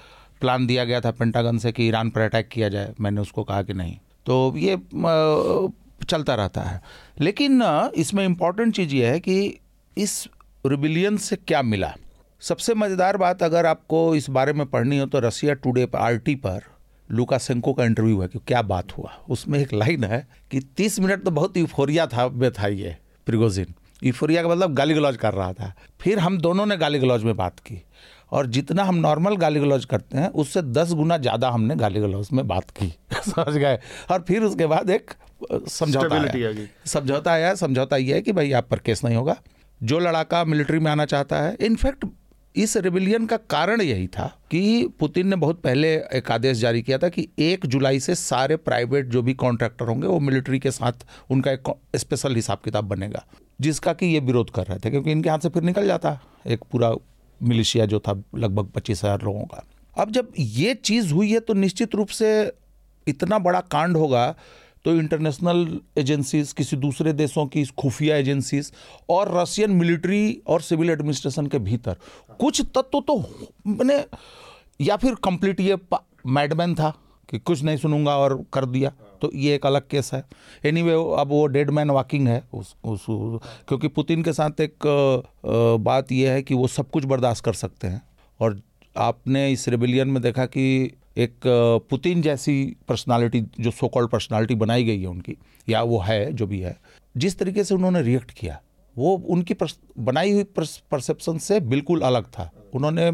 प्लान 0.40 0.66
दिया 0.66 0.85
गया 0.85 1.01
था 1.01 1.11
पेंटागन 1.11 1.59
से 1.59 1.73
कि 1.73 1.86
ईरान 1.89 2.11
पर 2.11 2.20
अटैक 2.20 2.48
किया 2.48 2.69
जाए, 2.69 2.94
मैंने 3.01 3.20
उसको 3.20 3.44
कहा 3.44 3.62
कि 3.62 3.73
नहीं। 3.73 3.97
तो 4.27 4.55
ये 4.57 4.78
चलता 6.09 6.35
रहता 6.35 6.62
है। 6.62 6.81
लेकिन 7.20 7.62
इसमें 7.94 8.24
इंपॉर्टेंट 8.24 8.74
चीज़ 8.77 8.94
ये 8.94 9.07
है 9.07 9.20
कि 9.20 9.59
इस 9.97 10.28
रिबिलियन 10.66 11.16
से 11.16 11.36
क्या 11.36 11.62
मिला? 11.62 11.94
सबसे 12.43 12.74
मज़ेदार 12.74 13.16
बात 13.16 13.43
अगर 13.43 13.66
आपको 13.66 14.15
इस 14.15 14.28
बारे 14.31 14.52
में 14.52 14.66
पढ़नी 14.66 14.98
हो 14.98 15.07
तो 15.07 15.19
रसिया 15.19 15.55
टुडे 15.55 15.86
पर 15.86 15.98
आर 15.98 16.20
पर 16.31 16.62
लुकासेंको 17.09 17.73
का 17.73 17.85
इंटरव्यू 17.85 18.20
है 18.20 18.28
कि 18.28 18.39
क्या 18.39 18.62
बात 18.62 18.97
हुआ? 18.98 19.12
उसमें 19.31 19.59
एक 19.59 19.73
लाइन 19.73 20.05
है 20.05 20.27
कि 20.51 20.61
30 20.61 20.98
मिनट 21.01 21.24
तो 21.24 21.31
बहुत 21.31 21.57
यूफोरिया 21.57 22.07
था 22.07 22.28
में 22.28 22.51
था 22.52 22.66
ये 22.66 22.97
प्रिगोजिन 23.27 23.74
यूफोरिया 24.02 24.43
का 24.43 24.48
मतलब 24.48 24.74
गाली 24.74 24.94
गलौज 24.94 25.16
कर 25.16 25.35
रहा 25.35 25.52
था। 25.52 25.72
फिर 26.01 26.18
हम 26.18 26.39
दोनों 26.39 26.66
ने 26.66 26.77
गाली 26.77 26.98
गलौज 26.98 27.24
में 27.24 27.36
बात 27.36 27.59
की 27.60 27.82
और 28.32 28.47
जितना 28.47 28.85
हम 28.85 28.97
नॉर्मल 28.97 29.36
गाली 29.36 29.60
गलौज 29.60 29.85
करते 29.85 30.18
हैं 30.18 30.28
उससे 30.35 30.62
दस 30.62 30.93
गुना 30.93 31.16
ज़्यादा 31.18 31.51
हमने 31.51 31.77
गाली 31.77 32.01
गलौज 32.01 32.28
में 32.32 32.47
बात 32.48 32.70
की। 32.70 32.89
समझ 33.14 33.55
गए? 33.55 33.78
और 34.10 34.24
फिर 34.28 34.43
उसके 34.43 34.66
बाद 34.66 34.90
एक 34.90 35.10
समझौता 35.68 36.16
आया। 36.16 36.55
समझौता 36.86 37.32
आया 37.32 37.55
समझौता 37.56 37.97
ये 37.97 38.14
है 38.14 38.20
कि 38.20 38.32
भाई 38.32 38.52
आप 38.52 38.68
पर 38.70 38.78
केस 38.78 39.05
नहीं 39.05 39.16
होगा। 39.16 39.36
जो 39.81 39.98
लड़ाका 39.98 40.44
मिलिट्री 40.44 40.78
में 40.78 40.90
आना 40.90 41.05
चाहता 41.06 41.36
है 41.36 41.56
इनफैक्ट 41.60 42.05
इस 42.55 42.77
रेबिलियन 42.77 43.27
का 43.27 43.36
कारण 43.36 43.81
यही 43.81 44.06
था 44.06 44.27
कि 44.51 44.89
पुतिन 45.01 45.27
ने 45.28 45.36
बहुत 45.36 45.60
पहले 45.62 45.94
एक 46.14 46.31
आदेश 46.31 46.56
जारी 46.59 46.82
किया 46.82 46.98
था 46.98 47.09
कि 47.09 47.27
एक 47.39 47.66
जुलाई 47.66 48.01
से 48.01 48.14
सारे 48.14 48.56
प्राइवेट 48.59 49.06
जो 49.06 49.22
भी 49.22 49.35
कॉन्ट्रैक्टर 49.35 49.85
होंगे 49.85 50.06
वो 50.06 50.18
मिलिट्री 50.20 50.59
के 50.59 50.70
साथ 50.70 51.06
उनका 51.31 51.52
एक 51.52 51.72
स्पेशल 51.97 52.35
हिसाब 52.35 52.59
किताब 52.64 52.85
बनेगा। 52.85 53.24
जिसका 53.61 53.93
कि 53.93 54.07
ये 54.07 54.20
विरोध 54.20 54.51
कर 54.51 54.66
रहे 54.66 54.78
थे, 54.78 54.91
क्योंकि 54.91 55.12
इनके 55.12 55.31
हाथ 55.31 55.39
से 55.39 55.49
फिर 55.49 55.62
निकल 55.62 55.87
जाता 55.87 56.19
एक 56.47 56.65
पूरा 56.73 56.95
मिलिशिया 57.41 57.87
जो 57.87 58.01
था 58.01 58.23
लगभग 58.37 58.70
पच्चीस 58.70 59.05
हज़ार 59.05 59.23
लोगों 59.23 59.45
का। 59.45 59.65
अब 59.97 60.11
जब 60.11 60.32
ये 60.39 60.74
चीज़ 60.77 61.12
हुई 61.12 61.32
है 61.32 61.41
तो 61.41 61.55
निश्चित 61.57 61.95
रूप 61.95 62.09
से 62.11 62.31
इतना 63.07 63.39
बड़ा 63.41 63.61
कांड 63.62 63.97
होगा 63.97 64.35
तो 64.85 64.95
इंटरनेशनल 64.95 65.81
एजेंसीज 65.99 66.53
किसी 66.53 66.77
दूसरे 66.78 67.12
देशों 67.12 67.47
की 67.47 67.65
खुफिया 67.78 68.16
एजेंसीज 68.16 68.70
और 69.11 69.35
रशियन 69.37 69.70
मिलिट्री 69.73 70.41
और 70.47 70.62
सिविल 70.62 70.91
एडमिनिस्ट्रेशन 70.91 71.47
के 71.47 71.59
भीतर, 71.61 71.97
कुछ 72.41 72.61
तत्व 72.77 73.01
तो 73.01 73.19
मैंने 73.66 74.05
या 74.81 74.97
फिर 74.97 75.15
कंप्लीट 75.24 75.61
ये 75.61 75.77
मैडमैन 76.28 76.74
था 76.74 76.93
कि 77.28 77.39
कुछ 77.41 77.62
नहीं 77.62 77.77
सुनूँगा 77.77 78.16
और 78.19 78.43
कर 78.53 78.65
दिया। 78.66 78.93
तो 79.22 79.30
ये 79.34 79.55
एक 79.55 79.66
अलग 79.66 79.88
केस 79.88 80.10
है। 80.14 80.24
एनी 80.64 80.80
anyway, 80.80 81.20
अब 81.20 81.28
वो 81.28 81.47
डेड 81.47 81.70
मैन 81.70 81.90
वॉकिंग 81.90 82.28
है 82.28 82.42
उस, 82.55 82.74
उस 82.84 83.05
क्योंकि 83.68 83.88
पुतिन 83.88 84.22
के 84.22 84.32
साथ 84.32 84.60
एक 84.60 84.86
बात 85.80 86.12
यह 86.12 86.32
है 86.32 86.42
कि 86.42 86.55
वो 86.55 86.66
सब 86.68 86.90
कुछ 86.90 87.05
बर्दाश्त 87.05 87.44
कर 87.44 87.52
सकते 87.55 87.86
हैं। 87.86 88.02
और 88.40 88.60
आपने 88.97 89.51
इस 89.52 89.68
रेबिलियन 89.68 90.09
में 90.09 90.22
देखा 90.22 90.47
कि 90.47 90.64
एक 91.18 91.40
पुतिन 91.90 92.22
जैसी 92.22 92.76
पर्सनालिटी 92.88 93.40
जो 93.60 93.70
सो 93.70 93.88
कॉल्ड 93.88 94.10
पर्सनालिटी 94.10 94.55
बनाई 94.55 94.84
गई 94.84 95.01
है 95.01 95.06
उनकी 95.06 95.36
या 95.68 95.82
वो 95.82 95.98
है 96.01 96.32
जो 96.32 96.47
भी 96.47 96.60
है 96.60 96.76
जिस 97.16 97.38
तरीके 97.38 97.64
से 97.64 97.74
उन्होंने 97.74 98.02
रिएक्ट 98.02 98.30
किया 98.30 98.60
वो 98.97 99.14
उनकी 99.28 99.55
बनाई 99.98 100.32
हुई 100.32 100.44
परसेप्शन 100.55 101.38
से 101.38 101.59
बिल्कुल 101.60 102.01
अलग 102.01 102.24
था। 102.28 102.51
उन्होंने 102.74 103.09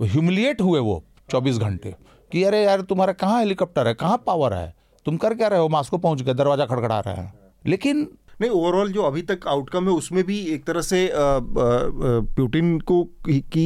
ह्यूमिलिएट 0.00 0.60
हुए 0.60 0.80
वो 0.80 1.02
24 1.30 1.58
घंटे 1.58 1.94
कि 2.32 2.42
अरे 2.44 2.62
यार 2.64 2.80
तुम्हारा 2.82 3.12
कहाँ 3.12 3.38
हेलीकॉप्टर 3.38 3.88
है? 3.88 3.94
कहाँ 3.94 4.22
पावर 4.26 4.54
है? 4.54 4.74
तुम 5.10 5.16
कर 5.18 5.34
क्या 5.34 5.48
रहे 5.48 5.60
हो? 5.60 5.68
मास्को 5.70 5.98
पहुँच 5.98 6.22
गए 6.22 6.34
दरवाज़ा 6.34 6.64
खड़खड़ा 6.66 6.98
रहे 7.00 7.14
हैं। 7.14 7.32
लेकिन 7.64 8.08
नहीं 8.40 8.50
ओवरऑल 8.50 8.92
जो 8.92 9.02
अभी 9.02 9.22
तक 9.22 9.46
आउटकम 9.48 9.84
है 9.84 9.92
उसमें 9.92 10.22
भी 10.26 10.38
एक 10.52 10.64
तरह 10.64 10.80
से 10.82 10.98
प्यूटिन 11.14 12.78
को 12.80 13.02
की 13.28 13.64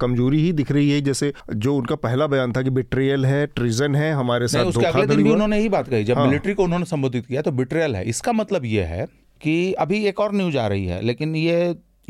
कमज़ोरी 0.00 0.40
ही 0.42 0.52
दिख 0.52 0.70
रही 0.72 0.90
है। 0.90 1.00
जैसे 1.00 1.32
जो 1.56 1.74
उनका 1.76 1.94
पहला 1.96 2.26
बयान 2.26 2.52
था 2.52 2.62
कि 2.62 2.70
बिट्रियल 2.70 3.26
है 3.26 3.46
ट्रिजन 3.48 3.94
है 3.94 4.12
हमारे 4.14 4.48
साथ 4.48 4.64
उसके 4.66 4.86
अगले 4.86 5.06
दिन 5.06 5.22
भी 5.24 5.30
उन्होंने 5.30 5.58
यही 5.58 5.68
बात 5.68 5.88
कही। 5.88 6.04
जब 6.04 6.18
हाँ। 6.18 6.26
मिलिट्री 6.26 6.54
को 6.54 6.64
उन्होंने 6.64 6.84
संबोधित 6.86 7.26
किया 7.26 7.42
तो 7.42 7.52
बिट्रियल 7.52 7.96
है। 7.96 8.04
इसका 8.06 8.32
मतलब 8.34 8.64
ये 8.66 8.84
है 8.84 9.06
कि 9.40 9.72
अभी 9.74 10.04
एक 10.06 10.20
और 10.20 10.34
न्यूज़ 10.34 10.58
आ 10.58 10.66
रही 10.66 10.86
है 10.86 11.00
लेकिन 11.02 11.36
ये 11.36 11.58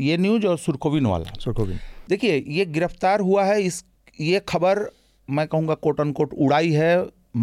ये 0.01 0.17
न्यूज़ 0.17 0.47
और 0.47 0.57
सुरखोविन 0.59 1.05
वाला। 1.05 1.33
सुरखोविन 1.39 1.79
देखिए 2.09 2.43
ये 2.49 2.65
गिरफ़्तार 2.67 3.21
हुआ 3.21 3.43
है 3.43 3.61
इस 3.63 3.83
ये 4.21 4.41
खबर 4.49 4.85
मैं 5.27 5.47
कहूँगा 5.47 5.73
कोट 5.75 6.01
अन 6.01 6.11
कोट 6.11 6.33
उड़ाई 6.39 6.71
है 6.71 6.91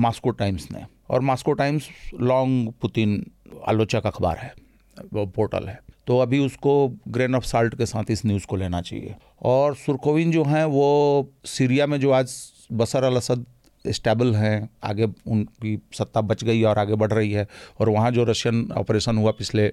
मास्को 0.00 0.30
टाइम्स 0.32 0.68
ने। 0.72 0.86
और 1.10 1.20
मास्को 1.20 1.52
टाइम्स 1.52 1.88
लॉन्ग 2.20 2.72
पुतिन 2.82 3.24
आलोचक 3.68 4.06
अखबार 4.06 4.38
है 4.38 4.52
वो 5.12 5.26
पोर्टल 5.26 5.68
है। 5.68 5.78
तो 6.06 6.18
अभी 6.18 6.38
उसको 6.38 6.88
ग्रेन 7.08 7.34
ऑफ़ 7.34 7.44
साल्ट 7.44 7.74
के 7.74 7.86
साथ 7.86 8.10
इस 8.10 8.24
न्यूज़ 8.26 8.46
को 8.46 8.56
लेना 8.56 8.80
चाहिए। 8.80 9.14
और 9.42 9.74
सुरखोविन 9.76 10.30
जो 10.30 10.44
हैं 10.44 10.64
वो 10.64 11.30
सीरिया 11.44 11.86
में 11.86 11.98
जो 12.00 12.10
आज 12.10 12.34
बसर 12.72 13.04
अल 13.04 13.16
असद 13.16 13.44
स्टेबल 13.84 14.34
हैं 14.34 14.68
आगे 14.84 15.06
उनकी 15.26 15.78
सत्ता 15.94 16.20
बच 16.20 16.44
गई 16.44 16.62
और 16.62 16.78
आगे 16.78 16.94
बढ़ 16.94 17.12
रही 17.12 17.32
है। 17.32 17.46
और 17.80 17.88
वहाँ 17.88 18.10
जो 18.10 18.24
रशियन 18.24 18.68
ऑपरेशन 18.76 19.16
हुआ 19.16 19.30
पिछले 19.30 19.66
आ, 19.66 19.72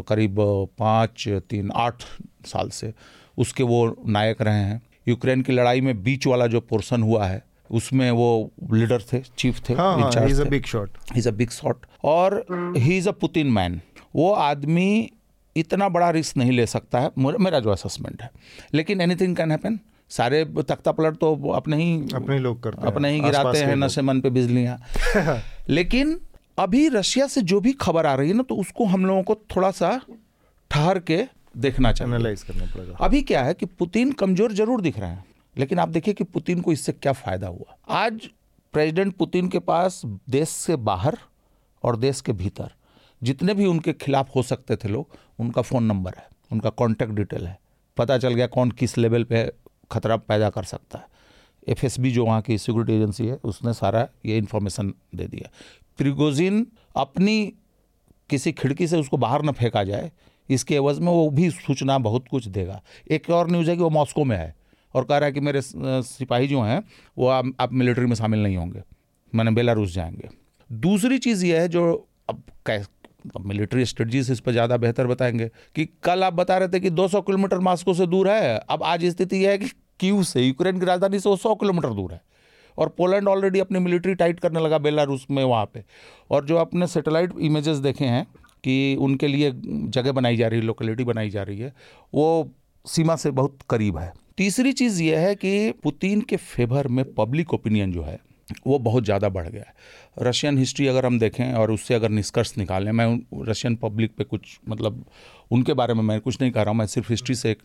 करीब 0.00 0.36
पाँच 0.78 1.28
तीन 1.50 1.70
आठ 1.70 2.02
साल 2.46 2.68
से 2.68 2.92
उसके 3.38 3.62
वो 3.62 4.04
नायक 4.06 4.42
रहे 4.42 4.62
हैं। 4.62 4.82
यूक्रेन 5.08 5.42
की 5.42 5.52
लड़ाई 5.52 5.80
में 5.80 6.02
बीच 6.02 6.26
वाला 6.26 6.46
जो 6.46 6.60
पोर्सन 6.60 7.02
हुआ 7.02 7.26
है 7.26 7.42
उसमें 7.74 8.10
वो 8.10 8.28
लीडर 8.72 9.02
थे 9.12 9.20
चीफ 9.38 9.60
थे 9.68 9.74
big 10.50 10.66
shot 10.66 10.98
is 11.16 11.28
a 11.28 11.32
big 11.32 11.50
shot 11.50 11.86
और 12.04 12.44
he 12.76 12.96
is 12.98 13.08
a 13.08 13.12
Putin 13.20 13.50
man 13.52 13.80
वो 14.16 14.32
आदमी 14.32 15.10
इतना 15.56 15.88
बड़ा 15.88 16.10
रिस्क 16.10 16.36
नहीं 16.36 16.52
ले 16.52 16.66
सकता 16.66 17.00
है। 17.00 17.10
मेरा 17.16 17.58
जो 17.60 17.70
असेसमेंट 17.70 18.22
है। 18.22 18.30
लेकिन 18.74 19.00
एनीथिंग 19.00 19.36
कैन 19.36 19.50
हैपन 19.50 19.78
सारे 20.10 20.44
तख्ता 20.68 20.92
पलट 20.92 21.16
तो 21.16 21.34
अपने 21.52 21.76
ही 21.76 22.14
अपने 22.14 22.38
लोग 22.38 22.62
करते 22.62 22.86
अपने 22.86 23.10
ही 23.10 23.20
गिराते 23.20 23.58
हैं 23.58 23.76
नशे 23.76 24.02
मन 24.02 24.20
पे 24.20 24.30
बिजलियाँ। 24.30 24.78
लेकिन 25.68 26.18
अभी 26.58 26.88
रशिया 26.88 27.26
से 27.26 27.42
जो 27.42 27.60
भी 27.60 27.72
खबर 27.80 28.06
आ 28.06 28.14
रही 28.14 28.28
है 28.28 28.34
ना 28.36 28.42
तो 28.42 28.54
उसको 28.56 28.84
हम 28.86 29.06
लोगों 29.06 29.22
को 29.22 29.34
थोड़ा 29.56 29.70
सा 29.70 30.00
ठहर 30.70 30.98
के 30.98 31.22
देखना 31.56 31.92
चाहिए। 31.92 32.14
एनालाइज 32.14 32.42
करना 32.42 32.64
पड़ेगा। 32.64 32.96
अभी 33.00 33.22
क्या 33.22 33.42
है 33.42 33.54
कि 33.54 33.66
पुतिन 33.78 34.12
कमज़ोर 34.12 34.52
ज़रूर 34.52 34.80
दिख 34.80 34.98
रहे 34.98 35.10
हैं। 35.10 35.24
लेकिन 35.56 35.78
आप 35.78 35.88
देखिए 35.88 36.14
कि 36.14 36.24
पुतिन 36.24 36.60
को 36.60 36.72
इससे 36.72 36.92
क्या 36.92 37.12
फ़ायदा 37.12 37.48
हुआ। 37.48 37.76
आज 37.88 38.28
प्रेसिडेंट 38.74 39.14
पुतिन 39.16 39.48
के 39.48 39.58
पास 39.58 40.00
देश 40.04 40.48
से 40.48 40.76
बाहर 40.76 41.18
और 41.84 41.96
देश 41.96 42.20
के 42.20 42.32
भीतर, 42.32 42.70
जितने 43.22 43.54
भी 43.54 43.66
उनके 43.66 43.92
खिलाफ 43.92 44.34
हो 44.36 44.42
सकते 44.42 44.76
थे 44.76 44.88
लोग, 44.88 45.16
उनका 45.38 45.62
फ़ोन 45.62 45.84
नंबर 45.84 46.14
है, 46.16 46.26
उनका 46.52 46.70
कॉन्टैक्ट 46.70 47.12
डिटेल 47.12 47.46
है। 47.46 47.58
पता 47.96 48.18
चल 48.18 48.34
गया 48.34 48.46
कौन 48.46 48.70
किस 48.70 48.96
लेवल 48.98 49.24
पे 49.24 49.50
खतरा 49.90 50.16
पैदा 50.16 50.50
कर 50.50 50.64
सकता 50.64 50.98
है। 50.98 51.06
एफएसबी 51.68 52.10
जो 52.10 52.24
वहाँ 52.26 52.40
की 52.42 52.58
सिक्योरिटी 52.58 52.92
एजेंसी 52.92 53.26
है, 53.26 53.38
उसने 53.44 53.72
सारा 53.74 54.08
ये 54.26 54.38
इन्फॉर्मेशन 54.38 54.92
दे 55.14 55.26
दिया। 55.26 55.50
प्रिगोजिन 55.98 56.66
अपनी 56.96 57.52
किसी 58.30 58.52
खिड़की 58.52 58.86
से 58.86 59.00
उसको 59.00 59.16
बाहर 59.16 59.42
न 59.42 59.52
फेंका 59.52 59.84
जाए, 59.84 60.10
इसके 60.48 60.74
एवज 60.74 60.98
में 60.98 61.06
वो 61.06 61.28
भी 61.30 61.50
सूचना 61.50 61.98
बहुत 61.98 62.28
कुछ 62.28 62.46
देगा। 62.48 62.80
एक 63.10 63.30
और 63.30 63.50
न्यूज़ 63.50 63.70
है 63.70 63.76
कि 63.76 63.82
वो 63.82 63.90
मॉस्को 63.90 64.24
में 64.24 64.36
है। 64.36 64.54
और 64.94 65.04
कह 65.04 65.18
रहा 65.18 65.26
है 65.26 65.32
कि 65.32 65.40
मेरे 65.40 65.60
सिपाही 65.62 66.46
जो 66.48 66.60
हैं 66.62 66.82
वो 67.16 67.28
आप, 67.28 67.52
आप 67.60 67.72
मिलिट्री 67.72 68.06
में 68.06 68.14
शामिल 68.16 68.42
नहीं 68.42 68.56
होंगे। 68.56 68.82
मैंने 69.32 69.50
बेलारूस 69.50 69.94
जाएँगे। 69.94 70.28
दूसरी 70.70 71.18
चीज़ 71.18 71.44
ये 71.46 71.60
है 71.60 71.68
जो 71.68 72.06
अब 72.28 72.42
मिलिट्री 73.40 73.84
स्ट्रेटजीज 73.84 74.30
इस 74.30 74.40
पर 74.40 74.52
ज़्यादा 74.52 74.76
बेहतर 74.76 75.06
बताएँगे 75.06 75.50
कि 75.76 75.84
कल 76.04 76.24
आप 76.24 76.32
बता 76.32 76.58
रहे 76.58 76.68
थे 76.68 76.80
कि 76.80 76.90
200 76.90 77.20
किलोमीटर 77.20 77.58
मास्को 77.60 77.94
से 77.94 78.06
दूर 78.06 78.28
है। 78.28 78.56
अब 78.60 78.82
आज 78.82 79.04
स्थिति 79.06 79.36
यह 79.36 79.50
है 79.50 79.58
कि 79.58 79.68
क्यू 80.00 80.22
से 80.24 80.42
यूक्रेन 80.42 80.78
की 80.80 80.86
राजधानी 80.86 81.20
से 81.20 81.28
वो 81.28 81.36
सौ 81.36 81.54
किलोमीटर 81.54 81.94
दूर 81.94 82.12
है। 82.12 82.20
और 82.78 82.88
पोलैंड 82.88 83.28
ऑलरेडी 83.28 83.60
अपनी 83.60 83.78
मिलिट्री 83.78 84.14
टाइट 84.14 84.40
करने 84.40 84.60
लगा 84.60 84.78
बेलारूस 84.78 85.26
में 85.30 85.42
वहाँ 85.44 85.70
पे। 85.74 85.84
और 86.30 86.44
जो 86.44 86.56
अपने 86.56 86.86
सेटेलाइट 86.86 87.32
इमेजेस 87.40 87.78
देखे 87.78 88.04
हैं 88.04 88.24
कि 88.64 88.96
उनके 89.00 89.28
लिए 89.28 89.50
जगह 89.54 90.12
बनाई 90.12 90.36
जा 90.36 90.48
रही 90.48 90.60
है 90.60 90.66
लोकेलिटी 90.66 91.04
बनाई 91.04 91.30
जा 91.30 91.42
रही 91.42 91.58
है 91.58 91.72
वो 92.14 92.50
सीमा 92.86 93.16
से 93.16 93.30
बहुत 93.32 93.58
करीब 93.70 93.98
है। 93.98 94.12
तीसरी 94.38 94.72
चीज़ 94.72 95.02
यह 95.02 95.18
है 95.20 95.34
कि 95.34 95.72
पुतिन 95.82 96.20
के 96.20 96.36
फेवर 96.36 96.88
में 96.88 97.04
पब्लिक 97.14 97.52
ओपिनियन 97.54 97.92
जो 97.92 98.02
है, 98.02 98.18
वो 98.66 98.78
बहुत 98.78 99.04
ज़्यादा 99.04 99.28
बढ़ 99.28 99.48
गया 99.48 99.62
है। 99.62 100.26
रशियन 100.28 100.58
हिस्ट्री 100.58 100.86
अगर 100.86 101.06
हम 101.06 101.18
देखें 101.18 101.52
और 101.54 101.70
उससे 101.72 101.94
अगर 101.94 102.08
निष्कर्ष 102.10 102.56
निकालें, 102.58 102.90
मैं 102.92 103.44
रशियन 103.48 103.76
पब्लिक 103.76 104.14
पे 104.18 104.24
कुछ 104.24 104.58
मतलब 104.68 105.04
उनके 105.50 105.74
बारे 105.74 105.94
में 105.94 106.02
मैं 106.02 106.20
कुछ 106.20 106.40
नहीं 106.40 106.50
कह 106.52 106.62
रहा 106.62 106.70
हूँ, 106.70 106.78
मैं 106.78 106.86
सिर्फ़ 106.86 107.10
हिस्ट्री 107.10 107.34
से 107.34 107.50
एक 107.50 107.62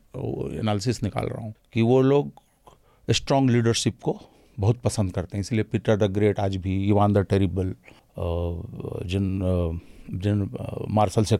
एनालिसिस 0.59 1.03
निकाल 1.03 1.27
रहा 1.27 1.43
हूँ 1.43 1.53
कि 1.73 1.81
वो 1.81 2.01
लोग 2.01 2.31
स्ट्रॉन्ग 3.07 3.49
लीडरशिप 3.49 3.99
को 4.03 4.19
बहुत 4.57 4.79
पसंद 4.83 5.11
करते 5.13 5.37
हैं। 5.37 5.41
इसलिए 5.41 5.63
पीटर 5.63 5.97
द 5.97 6.11
ग्रेट 6.13 6.39
आज 6.39 6.55
भी 6.57 6.83
इवान 6.87 7.13
द 7.13 7.25
टेरिबल 7.29 7.73
जिन 9.07 9.79
जिन 10.13 10.49
मार्शल 10.91 11.23
से 11.23 11.37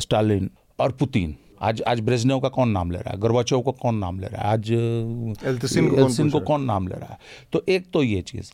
स्टालिन 0.00 0.50
और 0.78 0.92
पुतिन 0.92 1.34
आज 1.62 1.82
आज 1.82 2.00
ब्रेजनेव 2.00 2.40
का 2.40 2.48
कौन 2.48 2.68
नाम 2.68 2.90
ले 2.90 2.98
रहा 2.98 3.10
है? 3.10 3.20
गर्वाचोव 3.20 3.60
का 3.62 3.70
कौन 3.72 3.94
नाम 3.94 4.18
ले 4.20 4.26
रहा 4.26 4.42
है? 4.42 4.48
आज 4.48 4.70
एल्सिन 4.70 6.30
को 6.30 6.40
कौन 6.40 6.64
नाम 6.64 6.88
ले 6.88 6.94
रहा 6.94 7.12
है? 7.12 7.18
तो 7.52 7.64
एक 7.68 7.90
तो 7.92 8.02
ये 8.02 8.22
चीज़। 8.22 8.52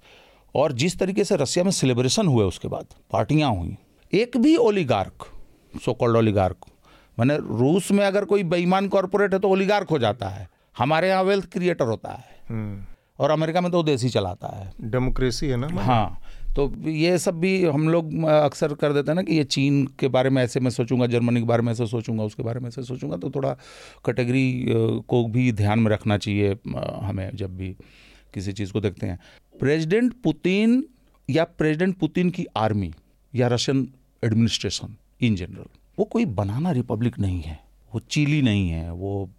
और 0.54 0.72
जिस 0.72 0.98
तरीके 0.98 1.24
से 1.24 1.36
रसिया 1.36 1.64
में 1.64 1.70
सेलिब्रेशन 1.70 2.26
हुए 2.26 2.44
उसके 2.44 2.68
बाद 2.68 2.86
पार्टियाँ 3.10 3.50
हुई 3.50 3.76
एक 4.12 4.36
भी 4.36 4.56
ओलीगार्क 4.56 5.26
सो 5.84 5.94
कॉल्ड 5.94 6.16
ओलीगार्क 6.16 6.66
मैंने 7.18 7.36
रूस 7.36 7.90
में 7.92 8.04
अगर 8.04 8.24
कोई 8.24 8.42
बेईमान 8.44 8.88
कॉरपोरेट 8.88 9.32
है 9.34 9.38
तो 9.40 9.48
ओलीगार्क 9.48 9.90
हो 9.90 9.98
जाता 9.98 10.28
है। 10.28 10.48
हमारे 10.78 11.08
यहाँ 11.08 11.22
वेल्थ 11.22 11.52
क्रिएटर 11.52 11.84
होता 11.84 12.10
है। 12.10 12.36
हम्म। 12.48 12.84
और 13.18 13.30
अमेरिका 13.30 13.60
में 13.60 13.70
तो 13.72 13.82
देश 13.82 14.02
ही 14.02 14.08
चलाता 14.08 14.48
है। 14.56 14.72
डेमोक्रेसी 14.80 15.46
है 15.46 15.56
ना 15.56 15.82
हाँ। 15.82 16.20
तो 16.56 16.72
ये 16.86 17.18
सब 17.18 17.38
भी 17.40 17.64
हम 17.64 17.88
लोग 17.88 18.24
अक्सर 18.24 18.74
कर 18.74 18.92
देते 18.92 19.10
हैं 19.10 19.16
ना 19.16 19.22
कि 19.22 19.34
ये 19.34 19.44
चीन 19.46 19.84
के 19.98 20.08
बारे 20.08 20.30
में 20.30 20.42
ऐसे 20.42 20.60
मैं 20.60 20.70
सोचूँगा, 20.70 21.06
जर्मनी 21.06 21.40
के 21.40 21.46
बारे 21.46 21.62
में 21.62 21.72
ऐसे 21.72 21.86
सोचूँगा, 21.86 22.24
उसके 22.24 22.42
बारे 22.42 22.60
में 22.60 22.68
ऐसे 22.68 22.82
सोचूँगा 22.82 23.16
तो 23.16 23.30
थोड़ा 23.30 23.52
कैटेगरी 24.06 24.64
को 25.08 25.24
भी 25.28 25.50
ध्यान 25.52 25.78
में 25.78 25.90
रखना 25.90 26.18
चाहिए 26.18 26.56
हमें 27.02 27.30
जब 27.34 27.56
भी 27.56 27.68
किसी 28.34 28.52
चीज़ 28.52 28.72
को 28.72 28.80
देखते 28.80 29.06
हैं। 29.06 29.18
प्रेसिडेंट 29.54 30.12
पुतिन 30.22 30.82
या 31.28 31.44
प्रेसिडेंट 31.44 31.96
पुतिन 31.98 32.30
की 32.30 32.46
आर्मी 32.56 32.92
या 33.34 33.48
रशियन 33.48 33.88
एडमिनिस्ट्रेशन 34.22 34.96
इन 35.20 35.36
जनरल, 35.36 35.64
वो 35.98 36.04
कोई 36.06 36.24
बनाना 36.26 36.70
रिपब्लिक 36.72 37.18
नहीं 37.18 37.40
है, 37.40 37.58
वो 37.92 38.00
चिली 38.00 38.42
नहीं 38.42 38.68
है, 38.68 38.90
वो 38.92 39.30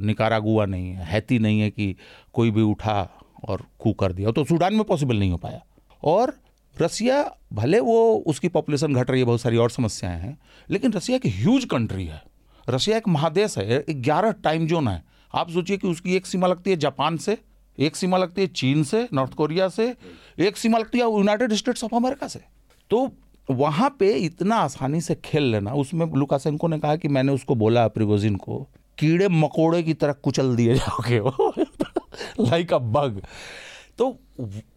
निकारागुआ 0.00 0.66
नहीं 0.66 0.90
है, 0.90 1.06
हैती 1.06 1.38
नहीं 1.38 1.60
है 1.60 1.70
कि 1.70 1.94
कोई 2.34 2.50
भी 2.50 2.62
उठा 2.64 3.00
और 3.48 3.64
कू 3.78 3.92
कर 3.92 4.12
दिया 4.12 4.30
तो 4.30 4.44
सूडान 4.44 4.74
में 4.74 4.84
पॉसिबल 4.84 5.18
नहीं 5.18 5.30
हो 5.30 5.36
पाया। 5.36 5.64
और 6.02 6.34
रसिया, 6.82 7.22
भले 7.52 7.80
वो 7.80 8.24
उसकी 8.26 8.48
पॉपुलेशन 8.48 8.94
घट 8.94 9.10
रही 9.10 9.20
है, 9.20 9.26
बहुत 9.26 9.40
सारी 9.40 9.56
और 9.56 9.70
समस्याएँ 9.70 10.20
हैं, 10.20 10.38
लेकिन 10.70 10.92
रसिया 10.92 11.16
एक 11.16 11.26
ह्यूज 11.26 11.64
कंट्री 11.64 12.06
है। 12.06 12.22
रसिया 12.68 12.96
एक 12.96 13.08
महादेश 13.08 13.58
है 13.58 13.84
ग्यारह 13.90 14.32
टाइम 14.32 14.66
जोन 14.66 14.88
है। 14.88 15.02
आप 15.34 15.50
सोचिए 15.50 15.76
कि 15.76 15.88
उसकी 15.88 16.16
एक 16.16 16.26
सीमा 16.26 16.46
लगती 16.46 16.70
है 16.70 16.76
जापान 16.76 17.16
से, 17.16 17.38
एक 17.78 17.96
सीमा 17.96 18.16
लगती 18.16 18.40
है 18.40 18.46
चीन 18.46 18.82
से, 18.84 19.08
नॉर्थ 19.12 19.34
कोरिया 19.34 19.68
से, 19.68 19.94
एक 20.38 20.56
सीमा 20.56 20.78
लगती 20.78 20.98
है 20.98 21.04
यूनाइटेड 21.04 21.52
स्टेट्स 21.52 21.84
ऑफ़ 21.84 21.94
अमेरिका 21.94 22.28
से। 22.28 22.40
तो 22.90 23.10
वहाँ 23.50 23.96
पे 23.98 24.12
इतना 24.14 24.56
आसानी 24.56 25.00
से 25.00 25.14
खेल 25.14 25.42
लेना, 25.42 25.72
उसमें 25.72 26.06
लुकासेंको 26.14 26.68
ने 26.68 26.78
कहा 26.78 26.96
कि 26.96 27.08
मैंने 27.08 27.32
उसको 27.32 27.54
बोला 27.54 27.86
प्रिगोजिन 27.88 28.36
को, 28.36 28.66
कीड़े 28.98 29.28
मकोड़े 29.28 29.82
की 29.82 29.94
तरह 29.94 30.12
कुचल 30.12 30.54
दिए 30.56 30.74
जाओगे 30.74 31.20
लाइक 32.40 32.72
अ 32.72 32.78
बग 32.78 33.22
तो 33.98 34.10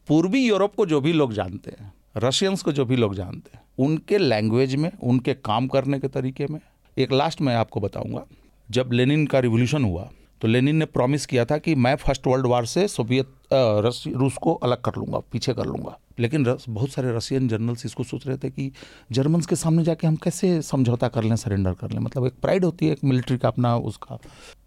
पूर्वी 0.07 0.45
यूरोप 0.45 0.76
को 0.76 0.85
जो 0.85 1.02
भी 1.02 1.14
लोग 1.14 1.34
जानते 1.34 1.72
हैं 1.72 1.93
रशियंस 2.18 2.61
को 2.61 2.72
जो 2.72 2.85
भी 2.85 2.95
लोग 2.95 3.15
जानते 3.15 3.57
हैं 3.57 3.64
उनके 3.80 4.18
लैंग्वेज 4.18 4.76
में 4.76 4.91
उनके 4.93 5.34
काम 5.34 5.68
करने 5.68 5.99
के 5.99 6.07
तरीके 6.07 6.48
में 6.48 6.60
एक 6.98 7.11
लास्ट 7.11 7.41
मैं 7.41 7.56
आपको 7.56 7.80
बताऊँगा। 7.80 8.26
जब 8.69 8.91
लेनिन 8.91 9.26
का 9.27 9.39
रिवोल्यूशन 9.39 9.84
हुआ 9.84 10.10
तो 10.41 10.48
लेनिन 10.48 10.76
ने 10.76 10.85
प्रॉमिस 10.88 11.26
किया 11.26 11.43
था 11.45 11.57
कि 11.57 11.76
मैं 11.76 11.95
फ़र्स्ट 11.95 12.27
वर्ल्ड 12.27 12.48
वार 12.48 12.65
से 12.65 12.88
सोवियत 12.88 13.34
रूस 13.53 14.38
को 14.41 14.53
अलग 14.53 14.81
कर 14.81 14.95
लूँगा 14.98 15.19
पीछे 15.31 15.53
कर 15.53 15.65
लूँगा। 15.65 15.98
लेकिन 16.19 16.45
रस, 16.45 16.65
बहुत 16.69 16.89
सारे 16.89 17.15
रशियन 17.15 17.48
जर्नल्स 17.48 17.85
इसको 17.85 18.03
सोच 18.03 18.26
रहे 18.27 18.38
थे 18.38 18.49
कि 18.49 18.72
जर्मन्स 19.11 19.45
के 19.45 19.56
सामने 19.56 19.84
जाके 19.84 20.07
हम 20.07 20.15
कैसे 20.15 20.61
समझौता 20.61 21.07
कर 21.07 21.23
लें 21.23 21.35
सरेंडर 21.35 21.73
कर 21.73 21.91
लें? 21.91 21.99
मतलब 21.99 22.26
एक 22.26 22.34
प्राइड 22.41 22.65
होती 22.65 22.85
है 22.85 22.91
एक 22.91 23.03
मिलिट्री 23.03 23.38
का 23.38 23.48
अपना 23.48 23.76
उसका। 23.77 24.18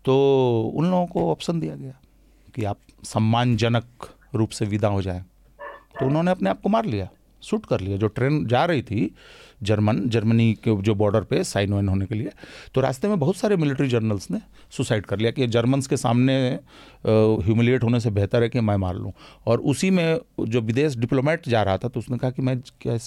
तो 0.05 0.73
उन 0.77 0.91
लोगों 0.91 1.07
को 1.07 1.31
ऑप्शन 1.31 1.61
दिया 1.61 1.75
गया 1.75 1.95
कि 2.55 2.65
आप 2.65 2.79
सम्मानजनक 3.05 4.09
रूप 4.37 4.51
से 4.51 4.65
विदा 4.67 4.89
हो 4.89 5.03
जाए। 5.03 5.25
तो 5.99 6.07
उन्होंने 6.07 6.31
अपने 6.31 6.51
आप 6.51 6.61
को 6.61 6.69
मार 6.69 6.87
लिया, 6.87 7.09
शूट 7.43 7.67
कर 7.67 7.81
लिया। 7.81 7.97
जो 7.97 8.07
ट्रेन 8.09 8.47
जा 8.47 8.65
रही 8.65 8.83
थी, 8.83 9.11
जर्मन, 9.63 10.01
जर्मनी 10.07 10.53
के 10.65 10.75
जो 10.83 10.95
बॉर्डर 10.95 11.23
पे 11.25 11.43
साइन 11.45 11.73
वाइन 11.73 11.89
होने 11.89 12.07
के 12.07 12.15
लिए 12.15 12.31
तो 12.75 12.81
रास्ते 12.81 13.09
में 13.09 13.19
बहुत 13.19 13.37
सारे 13.37 13.57
मिलिट्री 13.57 13.89
जर्नल्स 13.89 14.31
ने 14.31 14.41
सुसाइड 14.73 15.07
कर 15.07 15.19
लिया 15.19 15.31
कि 15.31 15.47
जर्मन्स 15.49 15.87
के 15.87 15.97
सामने 15.97 16.35
ह्यूमिलिएट 17.05 17.85
होने 17.85 18.01
से 18.01 18.11
बेहतर 18.11 18.43
है 18.43 18.49
कि 18.49 18.61
मैं 18.61 18.77
मार 18.77 18.95
लूँ। 18.95 19.13
और 19.47 19.61
उसी 19.63 19.91
में 19.91 20.19
जो 20.41 20.61
विदेश 20.63 20.97
डिप्लोमेट 20.97 21.49
जा 21.49 21.63
रहा 21.63 21.79
था 21.79 21.89
तो 21.89 22.01
उसने 22.01 22.19
कहा 22.19 22.31
कि 22.31 22.43
मैं 22.43 22.61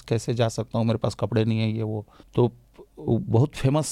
कैसे 0.07 0.33
जा 0.33 0.47
सकता 0.49 0.77
हूँ? 0.77 0.85
मेरे 0.85 0.97
पास 0.97 1.15
कपड़े 1.19 1.43
नहीं 1.45 1.59
है, 1.59 1.71
ये, 1.71 1.83
वो। 1.83 2.05
तो 2.35 2.51
बहुत 2.99 3.55
फ़ेमस 3.55 3.89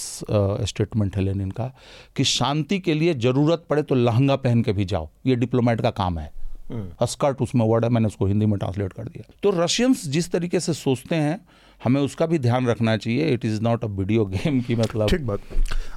स्टेटमेंट 0.69 1.15
है 1.15 1.23
लेनिन 1.23 1.51
का 1.51 1.71
कि 2.15 2.23
शांति 2.23 2.79
के 2.79 2.93
लिए 2.93 3.13
ज़रूरत 3.15 3.65
पड़े 3.69 3.83
तो 3.83 3.95
लहंगा 3.95 4.35
पहन 4.37 4.61
के 4.63 4.73
भी 4.73 4.85
जाओ। 4.85 5.09
ये 5.25 5.35
डिप्लोमेट 5.35 5.81
का 5.81 5.89
काम 5.91 6.19
है। 6.19 6.31
स्कर्ट 6.71 7.41
उसमें 7.41 7.65
वर्ड 7.65 7.83
है 7.85 7.89
मैंने 7.89 8.07
उसको 8.07 8.25
हिंदी 8.25 8.45
में 8.45 8.57
ट्रांसलेट 8.59 8.93
कर 8.93 9.03
दिया। 9.03 9.31
तो 9.43 9.51
रशियंस 9.63 10.07
जिस 10.07 10.31
तरीके 10.31 10.59
से 10.59 10.73
सोचते 10.73 11.15
हैं 11.15 11.39
हमें 11.83 12.01
उसका 12.01 12.25
भी 12.25 12.39
ध्यान 12.39 12.67
रखना 12.67 12.95
चाहिए। 12.97 13.27
It 13.33 13.45
is 13.45 13.61
not 13.61 13.83
a 13.83 13.87
video 13.87 14.25
game 14.25 14.61
की 14.61 14.75
मतलब 14.75 15.09
ठीक 15.09 15.25
बात। 15.27 15.39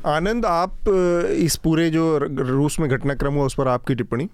आनंद 0.07 0.47
आप 0.47 0.89
इस 1.39 1.57
पूरे 1.57 1.91
जो 1.91 2.19
रूस 2.19 2.79
में 2.81 2.89
घटनाक्रम 2.91 3.35
हुआ 3.35 3.45
उस 3.45 3.55
पर 3.55 3.69
आपकी 3.69 3.95
टिप्पणी? 3.95 4.29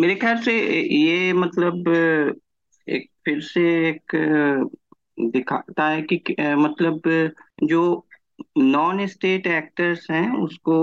मेरे 0.00 0.14
ख्याल 0.14 0.36
से 0.36 0.58
ये 0.80 1.32
मतलब 1.32 1.88
एक 2.88 3.10
फिर 3.24 3.40
से 3.40 3.88
एक 3.88 4.16
दिखाता 5.20 5.88
है 5.88 6.02
कि 6.02 6.36
मतलब 6.40 7.00
जो 7.64 8.06
नॉन 8.58 9.06
स्टेट 9.06 9.46
एक्टर्स 9.46 10.06
हैं 10.10 10.36
उसको 10.36 10.76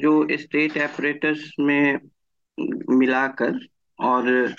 जो 0.00 0.26
स्टेट 0.32 0.76
एपरेटर्स 0.76 1.50
में 1.60 1.98
मिलाकर 2.90 3.58
और 3.98 4.54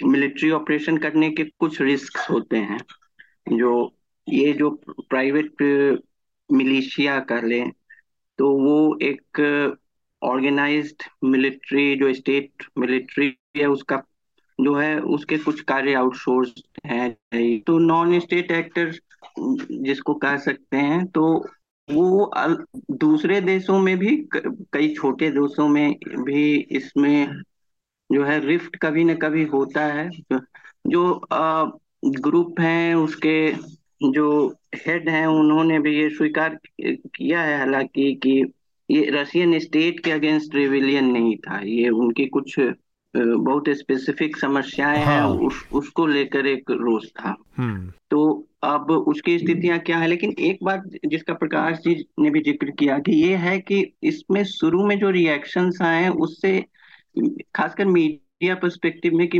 मिलिट्री 0.00 0.50
ऑपरेशन 0.50 0.96
करने 0.98 1.30
के 1.30 1.44
कुछ 1.60 1.80
रिस्क 1.82 2.18
होते 2.30 2.56
हैं, 2.58 2.78
जो 3.52 3.72
ये 4.28 4.52
जो 4.52 4.70
प्राइवेट 5.10 5.62
मिलिशिया 6.50 7.18
कर 7.30 7.44
लें 7.44 7.70
तो 8.38 8.50
वो 8.58 8.76
एक 9.02 9.40
ऑर्गेनाइज्ड 10.22 11.02
मिलिट्री 11.24 11.94
जो 11.96 12.12
स्टेट 12.14 12.64
मिलिट्री 12.78 13.34
है, 13.56 13.66
उसका 13.66 14.02
जो 14.58 14.74
है, 14.74 14.98
उसके 15.00 15.38
कुछ 15.38 15.60
कार्य 15.62 15.94
आउटसोर्स 15.94 16.52
हैं। 16.86 17.10
तो 17.66 17.78
नॉन 17.78 18.18
स्टेट 18.20 18.50
एक्टर 18.50 18.92
जिसको 19.38 20.14
कह 20.14 20.36
सकते 20.38 20.76
हैं 20.76 21.04
तो 21.08 21.24
वो 21.88 22.30
दूसरे 22.98 23.40
देशों 23.40 23.78
में 23.80 23.96
भी 23.98 24.16
कई 24.36 24.94
छोटे 24.94 25.30
देशों 25.30 25.68
में 25.68 25.94
भी 26.24 26.54
इसमें 26.76 27.42
जो 28.12 28.24
है 28.24 28.38
रिफ्ट 28.40 28.76
कभी 28.76 29.04
न 29.04 29.14
कभी 29.14 29.44
होता 29.44 29.84
है 29.84 30.10
जो 30.86 31.20
ग्रुप 32.04 32.60
हैं 32.60 32.94
उसके 32.94 33.52
जो 34.02 34.54
हेड 34.74 35.08
हैं 35.08 35.26
उन्होंने 35.26 35.78
भी 35.78 35.96
ये 35.98 36.08
स्वीकार 36.10 36.58
किया 36.80 37.42
है 37.42 37.58
हालाँकि 37.58 38.14
कि 38.14 38.52
ये 38.90 39.10
रशियन 39.10 39.58
स्टेट 39.58 40.00
के 40.00 40.10
अगेंस्ट 40.10 40.54
रिविलियन 40.54 41.04
नहीं 41.04 41.36
था 41.36 41.60
ये 41.60 41.88
उनकी 41.88 42.26
कुछ 42.26 42.54
बहुत 43.14 43.68
स्पेसिफिक 43.68 44.36
समस्याएँ 44.36 45.04
हाँ। 45.04 45.14
हैं 45.14 45.38
उस 45.38 45.62
उसको 45.72 46.06
लेकर 46.06 46.46
एक 46.46 46.70
रोष 46.70 47.06
था 47.10 47.36
हम्म। 47.56 47.92
तो 48.10 48.48
अब 48.62 48.90
उसकी 48.90 49.38
स्थितियाँ 49.38 49.78
क्या 49.78 49.98
है 49.98 50.06
लेकिन 50.06 50.34
एक 50.38 50.58
बात 50.62 50.82
जिसका 51.06 51.34
प्रकाश 51.34 51.78
जी 51.78 51.94
ने 52.20 52.30
भी 52.30 52.40
ज़िक्र 52.40 52.70
किया 52.70 52.98
कि 52.98 53.12
ये 53.12 53.36
है 53.36 53.58
कि 53.60 53.92
इसमें 54.02 54.44
शुरू 54.44 54.86
में 54.86 54.98
जो 54.98 55.10
रिएक्शंस 55.10 55.78
आए 55.82 56.08
उससे 56.08 56.64
खासकर 57.54 57.84
मीडिया 57.84 58.54
पर्सपेक्टिव 58.54 59.14
में 59.14 59.28
कि 59.28 59.38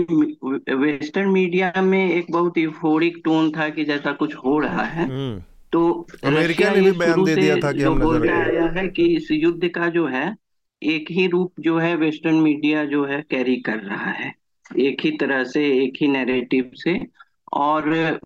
वेस्टर्न 0.74 1.28
मीडिया 1.28 1.72
में 1.82 2.10
एक 2.10 2.26
बहुत 2.30 2.58
इफोरिक 2.58 3.22
टोन 3.24 3.50
था 3.50 3.68
कि 3.68 3.84
जैसा 3.84 4.12
कुछ 4.12 4.34
हो 4.34 4.58
रहा 4.58 4.82
है। 4.82 5.04
हम्म। 5.04 5.42
तो 5.72 6.06
अमेरिका 6.24 6.70
ने 6.70 6.80
भी 6.80 6.92
बयान 6.92 7.24
दे 7.24 7.34
दिया 7.34 7.56
था 7.56 7.72
कि 7.72 7.82
हम 7.82 8.00
बोल 8.00 8.28
रहा 8.28 8.80
है 8.80 8.88
कि 8.88 9.16
इस 9.16 9.28
युद्ध 9.30 9.68
का 9.68 9.88
जो 9.88 10.06
है 10.06 10.36
एक 10.82 11.06
ही 11.10 11.26
रूप 11.26 11.52
जो 11.60 11.78
है 11.78 11.96
वेस्टर्न 11.96 12.34
मीडिया 12.34 12.84
जो 12.84 13.04
है 13.04 13.24
कैरी 13.30 13.56
कर 13.56 13.76
रहा 13.76 14.10
है। 14.10 14.34
एक 14.78 14.96
ही 15.04 15.10
तरह 15.10 15.44
से 15.44 15.84
एक 15.84 15.92
ही 16.00 16.08
नैरेटिव 16.08 16.70
से। 16.74 17.06
और 17.52 18.18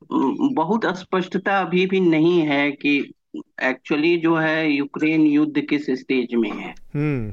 बहुत 0.52 0.98
स्पष्टता 0.98 1.58
अभी 1.58 1.86
भी 1.86 2.00
नहीं 2.00 2.40
है 2.40 2.70
कि 2.70 3.12
एक्चुअली 3.62 4.16
जो 4.16 4.34
है 4.34 4.72
यूक्रेन 4.72 5.26
युद्ध 5.26 5.60
किस 5.60 5.86
स्टेज 5.90 6.34
में 6.34 6.50
है? 6.50 6.74
हम्म। 6.94 7.30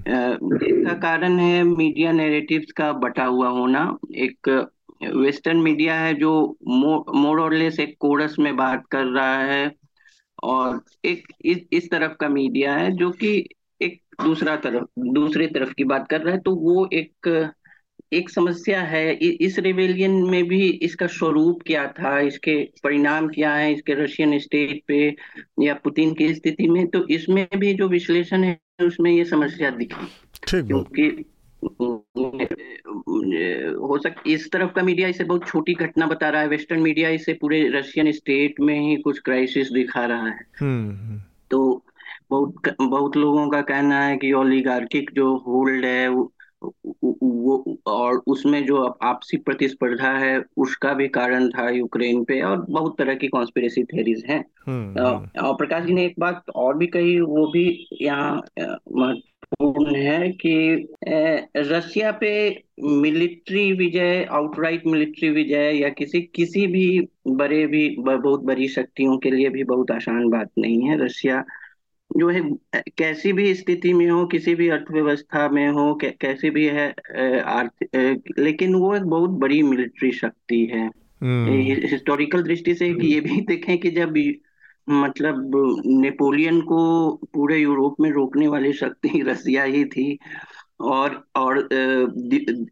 इसका 0.55 0.93
कारण 0.93 1.39
है 1.39 1.63
मीडिया 1.63 2.11
नैरेटिव्स 2.11 2.71
का 2.71 2.93
बटा 2.93 3.25
हुआ 3.25 3.49
होना। 3.49 3.97
एक 4.15 4.67
वेस्टर्न 5.15 5.57
मीडिया 5.57 5.95
है 5.95 6.13
जो 6.13 6.57
मोर 6.67 7.41
और 7.41 7.53
लेस 7.53 7.79
एक 7.79 7.95
कोरस 7.99 8.35
में 8.39 8.55
बात 8.55 8.85
कर 8.91 9.05
रहा 9.05 9.43
है। 9.43 9.71
और 10.43 10.81
एक 11.05 11.27
इस 11.45 11.59
इस 11.73 11.91
तरफ़ 11.91 12.11
का 12.11 12.29
मीडिया 12.29 12.75
है 12.75 12.91
जो 12.91 13.11
कि 13.11 13.47
एक 13.81 14.01
दूसरा 14.23 14.55
तरफ़ 14.55 14.83
दूसरे 14.99 15.47
तरफ़ 15.47 15.73
की 15.73 15.83
बात 15.83 16.07
कर 16.07 16.21
रहा 16.21 16.33
है। 16.33 16.39
तो 16.39 16.55
वो 16.55 16.89
एक 16.93 17.49
एक 18.13 18.29
समस्या 18.29 18.81
है 18.81 19.13
इस 19.15 19.59
रिवेलियन 19.59 20.11
में 20.11 20.47
भी 20.47 20.69
इसका 20.69 21.07
स्वरूप 21.07 21.61
क्या 21.67 21.87
था 21.87 22.19
इसके 22.19 22.69
परिणाम 22.83 23.27
क्या 23.27 23.53
है 23.53 23.73
इसके 23.73 23.93
रशियन 23.93 24.39
स्टेट 24.39 24.81
पे 24.87 25.15
या 25.61 25.73
पुतिन 25.73 26.13
की 26.13 26.35
स्थिति 26.35 26.69
में? 26.69 26.87
तो 26.87 27.07
इसमें 27.07 27.47
भी 27.55 27.73
जो 27.73 27.87
विश्लेषण 27.87 28.43
है 28.43 28.59
उसमें 28.81 29.11
ये 29.11 29.25
समस्या 29.25 29.69
दिखी। 29.69 30.07
क्योंकि 30.61 31.25
हो 33.81 33.97
सक 33.97 34.15
इस 34.27 34.51
तरफ़ 34.51 34.71
का 34.71 34.83
मीडिया 34.83 35.07
इसे 35.07 35.23
बहुत 35.23 35.47
छोटी 35.47 35.73
घटना 35.73 36.07
बता 36.07 36.29
रहा 36.29 36.41
है। 36.41 36.47
वेस्टर्न 36.47 36.81
मीडिया 36.81 37.09
इसे 37.09 37.33
पूरे 37.33 37.69
रशियन 37.69 38.11
स्टेट 38.11 38.59
में 38.59 38.79
ही 38.79 38.95
कुछ 38.95 39.19
क्राइसिस 39.19 39.71
दिखा 39.71 40.05
रहा 40.05 40.27
है। 40.27 40.39
हम्म, 40.61 40.91
हम्म। 40.91 41.21
तो 41.51 41.83
बहुत 42.29 42.53
बहुत 42.81 43.17
लोगों 43.17 43.49
का 43.49 43.61
कहना 43.61 44.05
है 44.05 44.17
कि 44.17 44.31
ओलिगार्किक 44.31 45.11
जो 45.13 45.37
होल्ड 45.37 45.85
है 45.85 46.09
वो 46.63 47.77
और 47.87 48.21
उसमें 48.27 48.65
जो 48.65 48.83
आपसी 49.03 49.37
प्रतिस्पर्धा 49.37 50.11
है 50.17 50.41
उसका 50.57 50.93
भी 50.93 51.07
कारण 51.07 51.49
था 51.49 51.69
यूक्रेन 51.69 52.23
पे 52.23 52.41
और 52.41 52.65
बहुत 52.69 52.97
तरह 52.97 53.15
की 53.15 53.27
कॉन्स्पिरेसी 53.27 53.83
थेरीज 53.83 54.23
हैं 54.29 54.43
हम्म, 54.67 54.99
हम्म। 54.99 55.45
और 55.45 55.55
प्रकाश 55.55 55.83
जी 55.85 55.93
ने 55.93 56.05
एक 56.05 56.15
बात 56.19 56.49
और 56.55 56.77
भी 56.77 56.87
कही 56.87 57.19
वो 57.19 57.47
भी 57.47 57.67
यहाँ 58.01 58.41
महत्वपूर्ण 58.59 59.95
है 59.95 60.29
कि 60.31 60.87
रशिया 61.57 62.11
पे 62.11 62.33
मिलिट्री 62.83 63.71
विजय 63.73 64.23
आउटराइट 64.31 64.85
मिलिट्री 64.85 65.29
विजय 65.29 65.71
या 65.81 65.89
किसी 65.89 66.21
किसी 66.35 66.65
भी 66.67 66.87
बड़े 67.27 67.65
भी 67.67 67.89
बहुत 67.99 68.43
बड़ी 68.43 68.67
शक्तियों 68.67 69.17
के 69.17 69.31
लिए 69.31 69.49
भी 69.49 69.63
बहुत 69.63 69.91
आसान 69.91 70.29
बात 70.29 70.49
नहीं 70.57 70.81
है 70.81 71.03
रशिया 71.05 71.43
जो 72.17 72.29
है 72.29 72.41
कैसी 72.97 73.33
भी 73.33 73.55
स्थिति 73.55 73.93
में 73.93 74.09
हो 74.09 74.25
किसी 74.25 74.55
भी 74.55 74.69
अर्थव्यवस्था 74.69 75.49
में 75.49 75.69
हो 75.69 75.95
कै, 75.95 76.09
कैसी 76.21 76.49
भी 76.49 76.65
है 76.65 76.95
आर्थिक 77.41 78.23
लेकिन 78.39 78.75
वो 78.75 78.95
एक 78.95 79.03
बहुत 79.03 79.29
बड़ी 79.29 79.63
मिलिट्री 79.63 80.11
शक्ति 80.11 80.65
है। 80.65 80.91
Historical 81.87 82.37
hmm. 82.37 82.47
दृष्टि 82.47 82.75
से 82.75 82.87
ये 82.87 83.21
भी 83.21 83.41
देखें 83.41 83.77
कि 83.77 83.91
जब 83.91 84.13
मतलब 84.89 85.51
नेपोलियन 85.85 86.61
को 86.61 87.11
पूरे 87.33 87.57
यूरोप 87.57 87.95
में 87.99 88.11
रोकने 88.11 88.47
वाली 88.47 88.73
शक्ति 88.73 89.09
रसिया 89.27 89.63
ही 89.63 89.85
थी 89.85 90.19
और 90.79 91.27
और 91.35 91.57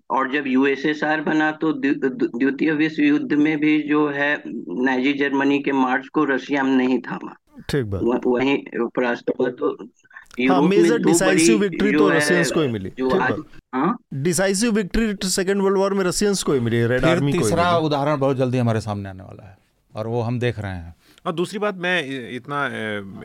और 0.10 0.34
जब 0.34 0.44
यूएसएसआर 0.48 1.22
बना 1.22 1.52
तो 1.52 1.74
द्वितीय 1.74 2.72
विश्व 2.72 3.03
युद्ध 3.03 3.34
में 3.34 3.60
भी 3.60 3.82
जो 3.82 4.07
है 4.07 4.44
नाइजी 4.70 5.14
जर्मनी 5.14 5.60
के 5.60 5.72
मार्च 5.72 6.07
को 6.07 6.24
रशिया 6.24 6.64
में 6.64 6.76
नहीं 6.76 6.99
थामा। 6.99 7.36
ठीक 7.69 7.86
बात। 7.86 8.26
वहीं 8.27 8.57
उपराष्ट्रपति 8.82 9.52
तो 9.60 9.76
हाँ 10.49 10.61
मेजर 10.61 10.98
डिसाइसिव 10.98 11.60
विक्ट्री 11.60 11.91
तो 11.91 12.10
रशियंस 12.10 12.52
को 12.52 12.61
ही 12.61 12.68
मिली। 12.68 12.91
Decisive 14.22 14.72
victory 14.72 15.30
second 15.30 15.61
world 15.61 15.77
war 15.77 15.94
में 15.94 16.03
रशियंस 16.06 16.44
को 16.44 16.53
ही 16.53 16.60
मिली 16.60 16.86
रेड 16.86 17.06
आर्मी 17.06 17.34
को 17.34 17.40
तीसरा 17.40 17.77
उदाहरण 17.77 18.18
बहुत 18.18 18.38
जल्दी 18.38 18.57
हमारे 18.57 18.82
सामने 18.82 19.10
आने 19.10 19.23
वाला 19.23 19.48
है 19.49 19.57
और 19.94 20.07
वो 20.07 20.22
हम 20.22 20.40
देख 20.40 20.60
रहे 20.60 20.72
हैं। 20.72 20.95
और 21.26 21.34
दूसरी 21.34 21.60
बात 21.60 21.77
मैं 21.77 21.95
इतना 22.35 22.60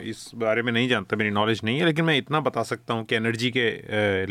इस 0.01 0.29
बारे 0.35 0.61
में 0.61 0.71
नहीं 0.71 0.87
जानता 0.89 1.17
मेरी 1.17 1.29
नॉलेज 1.31 1.61
नहीं 1.63 1.79
है 1.79 1.85
लेकिन 1.85 2.05
मैं 2.05 2.17
इतना 2.17 2.39
बता 2.39 2.63
सकता 2.63 2.93
हूँ 2.93 3.03
कि 3.05 3.15
एनर्जी 3.15 3.51
के 3.57 3.65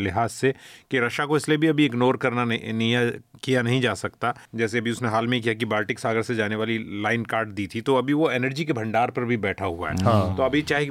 लिहाज 0.03 0.29
से 0.29 0.53
कि 0.91 0.99
रशिया 0.99 1.25
को 1.25 1.37
इसलिए 1.37 1.57
भी 1.57 1.67
अभी 1.67 1.85
इग्नोर 1.85 2.17
करना 2.17 2.45
नहीं, 2.45 3.11
किया 3.43 3.61
नहीं 3.61 3.79
जा 3.81 3.93
सकता। 3.93 4.33
जैसे 4.55 4.77
अभी 4.77 4.91
उसने 4.91 5.09
हाल 5.09 5.27
में 5.27 5.41
किया 5.41 5.53
कि 5.53 5.65
बाल्टिक 5.65 5.99
सागर 5.99 6.21
से 6.21 6.35
जाने 6.35 6.55
वाली 6.55 6.77
लाइन 7.03 7.23
काट 7.25 7.47
दी 7.49 7.67
थी 7.67 7.81
तो 7.81 7.95
अभी 7.95 8.13
वो 8.13 8.29
एनर्जी 8.31 8.65
के 8.65 8.73
भंडार 8.73 9.11
पर 9.11 9.23
भी 9.25 9.37
बैठा 9.37 9.65
हुआ 9.65 9.89
है। 9.89 10.03
हाँ। 10.03 10.35
तो 10.37 10.43
अभी 10.43 10.61
चाहे 10.61 10.87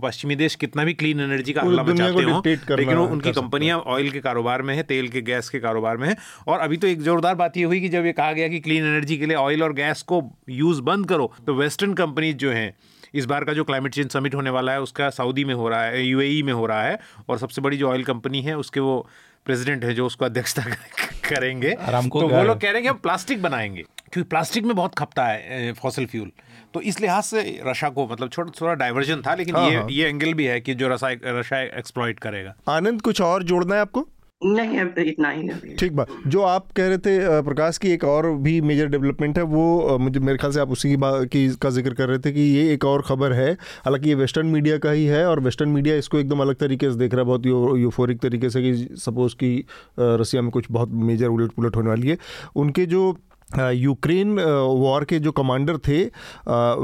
पश्चिमी 0.00 0.36
देश 0.36 0.54
कितना 0.56 0.84
भी 0.84 0.94
क्लीन 0.94 1.20
एनर्जी 1.20 1.52
का 1.52 1.62
हल्ला 1.62 1.82
मचाते 1.82 2.22
हो 2.22 2.42
लेकिन 2.76 2.98
उनकी 2.98 3.32
कंपनियाँ 3.32 3.78
ऑयल 3.78 4.10
के 4.10 4.20
कारोबार 4.20 4.62
में 4.62 4.74
है 4.74 4.82
तेल 4.82 5.08
के 5.08 5.20
गैस 5.22 5.48
के 5.48 5.60
कारोबार 5.60 5.96
में 5.96 6.08
है 6.08 6.16
और 6.48 6.58
अभी 6.58 6.76
तो 6.76 6.86
एक 6.86 7.02
जोरदार 7.02 7.34
बात 7.34 7.56
यह 7.56 7.66
हुई 7.66 7.80
कि 7.80 7.88
जब 7.88 8.06
ये 8.06 8.12
कहा 8.12 8.32
गया 8.32 8.48
कि 8.48 8.60
क्लीन 8.60 8.84
एनर्जी 8.84 9.16
के 9.18 9.26
लिए 9.26 9.36
ऑयल 9.36 9.62
और 9.62 9.72
गैस 9.72 10.02
को 10.02 10.22
यूज़ 10.50 10.80
बंद 10.82 11.08
करो 11.08 11.32
तो 11.46 11.54
वेस्टर्न 11.54 11.94
कंपनीज़ 12.18 12.36
जो 12.36 12.50
हैं 12.50 12.74
इस 13.14 13.24
बार 13.24 13.44
का 13.44 13.52
जो 13.52 13.64
क्लाइमेट 13.64 13.94
चेंज 13.94 14.10
समिट 14.10 14.34
होने 14.34 14.50
वाला 14.50 14.72
है 14.72 14.80
उसका 14.80 15.10
सऊदी 15.10 15.44
में 15.44 15.54
हो 15.54 15.68
रहा 15.68 15.82
है 15.82 16.04
यूएई 16.04 16.42
में 16.42 16.52
हो 16.52 16.66
रहा 16.66 16.82
है 16.82 16.98
और 17.28 17.38
सबसे 17.38 17.62
बड़ी 17.62 17.76
जो 17.76 17.90
ऑयल 17.90 18.04
कंपनी 18.04 18.42
है 18.42 18.56
उसके 18.56 18.80
वो 18.80 19.08
प्रेसिडेंट 19.44 19.84
है 19.84 19.94
जो 19.94 20.06
उसको 20.06 20.24
अध्यक्षता 20.24 20.62
करेंगे। 21.28 21.70
तो 21.70 22.28
वो 22.28 22.42
लोग 22.42 22.60
कह 22.60 22.64
रहे 22.64 22.72
हैं 22.72 22.82
कि 22.82 22.88
हम 22.88 22.96
प्लास्टिक 22.96 23.42
बनाएँगे 23.42 23.82
क्योंकि 23.82 24.28
प्लास्टिक 24.28 24.64
में 24.64 24.76
बहुत 24.76 24.94
खपता 24.94 25.26
है 25.26 25.72
फॉसिल 25.72 26.06
फ्यूल 26.06 26.30
तो 26.74 26.80
इस 26.80 27.00
लिहाज 27.00 27.24
से 27.24 27.60
रशा 27.66 27.88
को 27.88 28.08
मतलब 28.08 28.28
छोटा 28.28 28.52
थोड़ा 28.60 28.74
डाइवर्जन 28.74 29.22
था 29.26 29.34
लेकिन 29.34 29.56
हाँ, 29.56 29.70
ये 29.70 29.76
हाँ. 29.76 29.86
ये 29.90 30.08
एंगल 30.08 30.34
भी 30.34 30.44
है 30.44 30.60
कि 30.60 30.74
जो 30.74 30.88
रसा 30.88 31.10
रशा 31.24 31.60
एक्सप्लॉइट 31.62 32.18
करेगा। 32.20 32.54
आनंद 32.68 33.02
कुछ 33.02 33.20
और 33.20 33.42
जोड़ना 33.42 33.74
है 33.74 33.80
आपको? 33.80 34.08
नहीं 34.42 34.78
अब 34.80 34.98
इतना 34.98 35.30
ही 35.30 35.48
अभी 35.48 35.74
ठीक 35.76 35.92
बात। 35.92 36.08
जो 36.26 36.42
आप 36.42 36.66
कह 36.76 36.86
रहे 36.88 36.98
थे 36.98 37.40
प्रकाश 37.42 37.78
की 37.78 37.90
एक 37.92 38.04
और 38.04 38.26
भी 38.38 38.60
मेजर 38.60 38.86
डेवलपमेंट 38.88 39.38
है 39.38 39.44
वो 39.44 39.96
मुझे 39.98 40.20
मेरे 40.20 40.38
ख्याल 40.38 40.52
से 40.52 40.60
आप 40.60 40.70
उसी 40.72 40.88
की 40.88 40.96
बात 40.96 41.24
की 41.32 41.48
का 41.62 41.70
ज़िक्र 41.70 41.94
कर 41.94 42.08
रहे 42.08 42.18
थे 42.18 42.32
कि 42.32 42.40
ये 42.40 42.72
एक 42.74 42.84
और 42.84 43.02
खबर 43.02 43.32
है। 43.32 43.50
हालाँकि 43.84 44.08
ये 44.08 44.14
वेस्टर्न 44.14 44.46
मीडिया 44.46 44.78
का 44.78 44.90
ही 44.90 45.04
है 45.06 45.24
और 45.26 45.40
वेस्टर्न 45.40 45.70
मीडिया 45.70 45.96
इसको 45.96 46.18
एकदम 46.18 46.40
अलग 46.40 46.56
तरीके 46.56 46.90
से 46.90 46.98
देख 46.98 47.14
रहा 47.14 47.20
है 47.20 47.26
बहुत 47.26 47.46
यू, 47.46 47.76
यूफोरिक 47.76 48.20
तरीके 48.20 48.50
से 48.50 48.62
कि 48.62 48.96
सपोज़ 48.96 49.34
कि 49.34 49.64
रसिया 49.98 50.42
में 50.42 50.50
कुछ 50.50 50.66
बहुत 50.70 50.90
मेजर 50.92 51.26
उलट 51.28 51.52
पुलट 51.52 51.76
होने 51.76 51.88
वाली 51.88 52.08
है। 52.08 52.18
उनके 52.56 52.86
जो 52.86 53.16
यूक्रेन 53.50 54.38
वॉर 54.38 55.04
के 55.04 55.18
जो 55.18 55.32
कमांडर 55.34 55.78
थे 55.78 56.04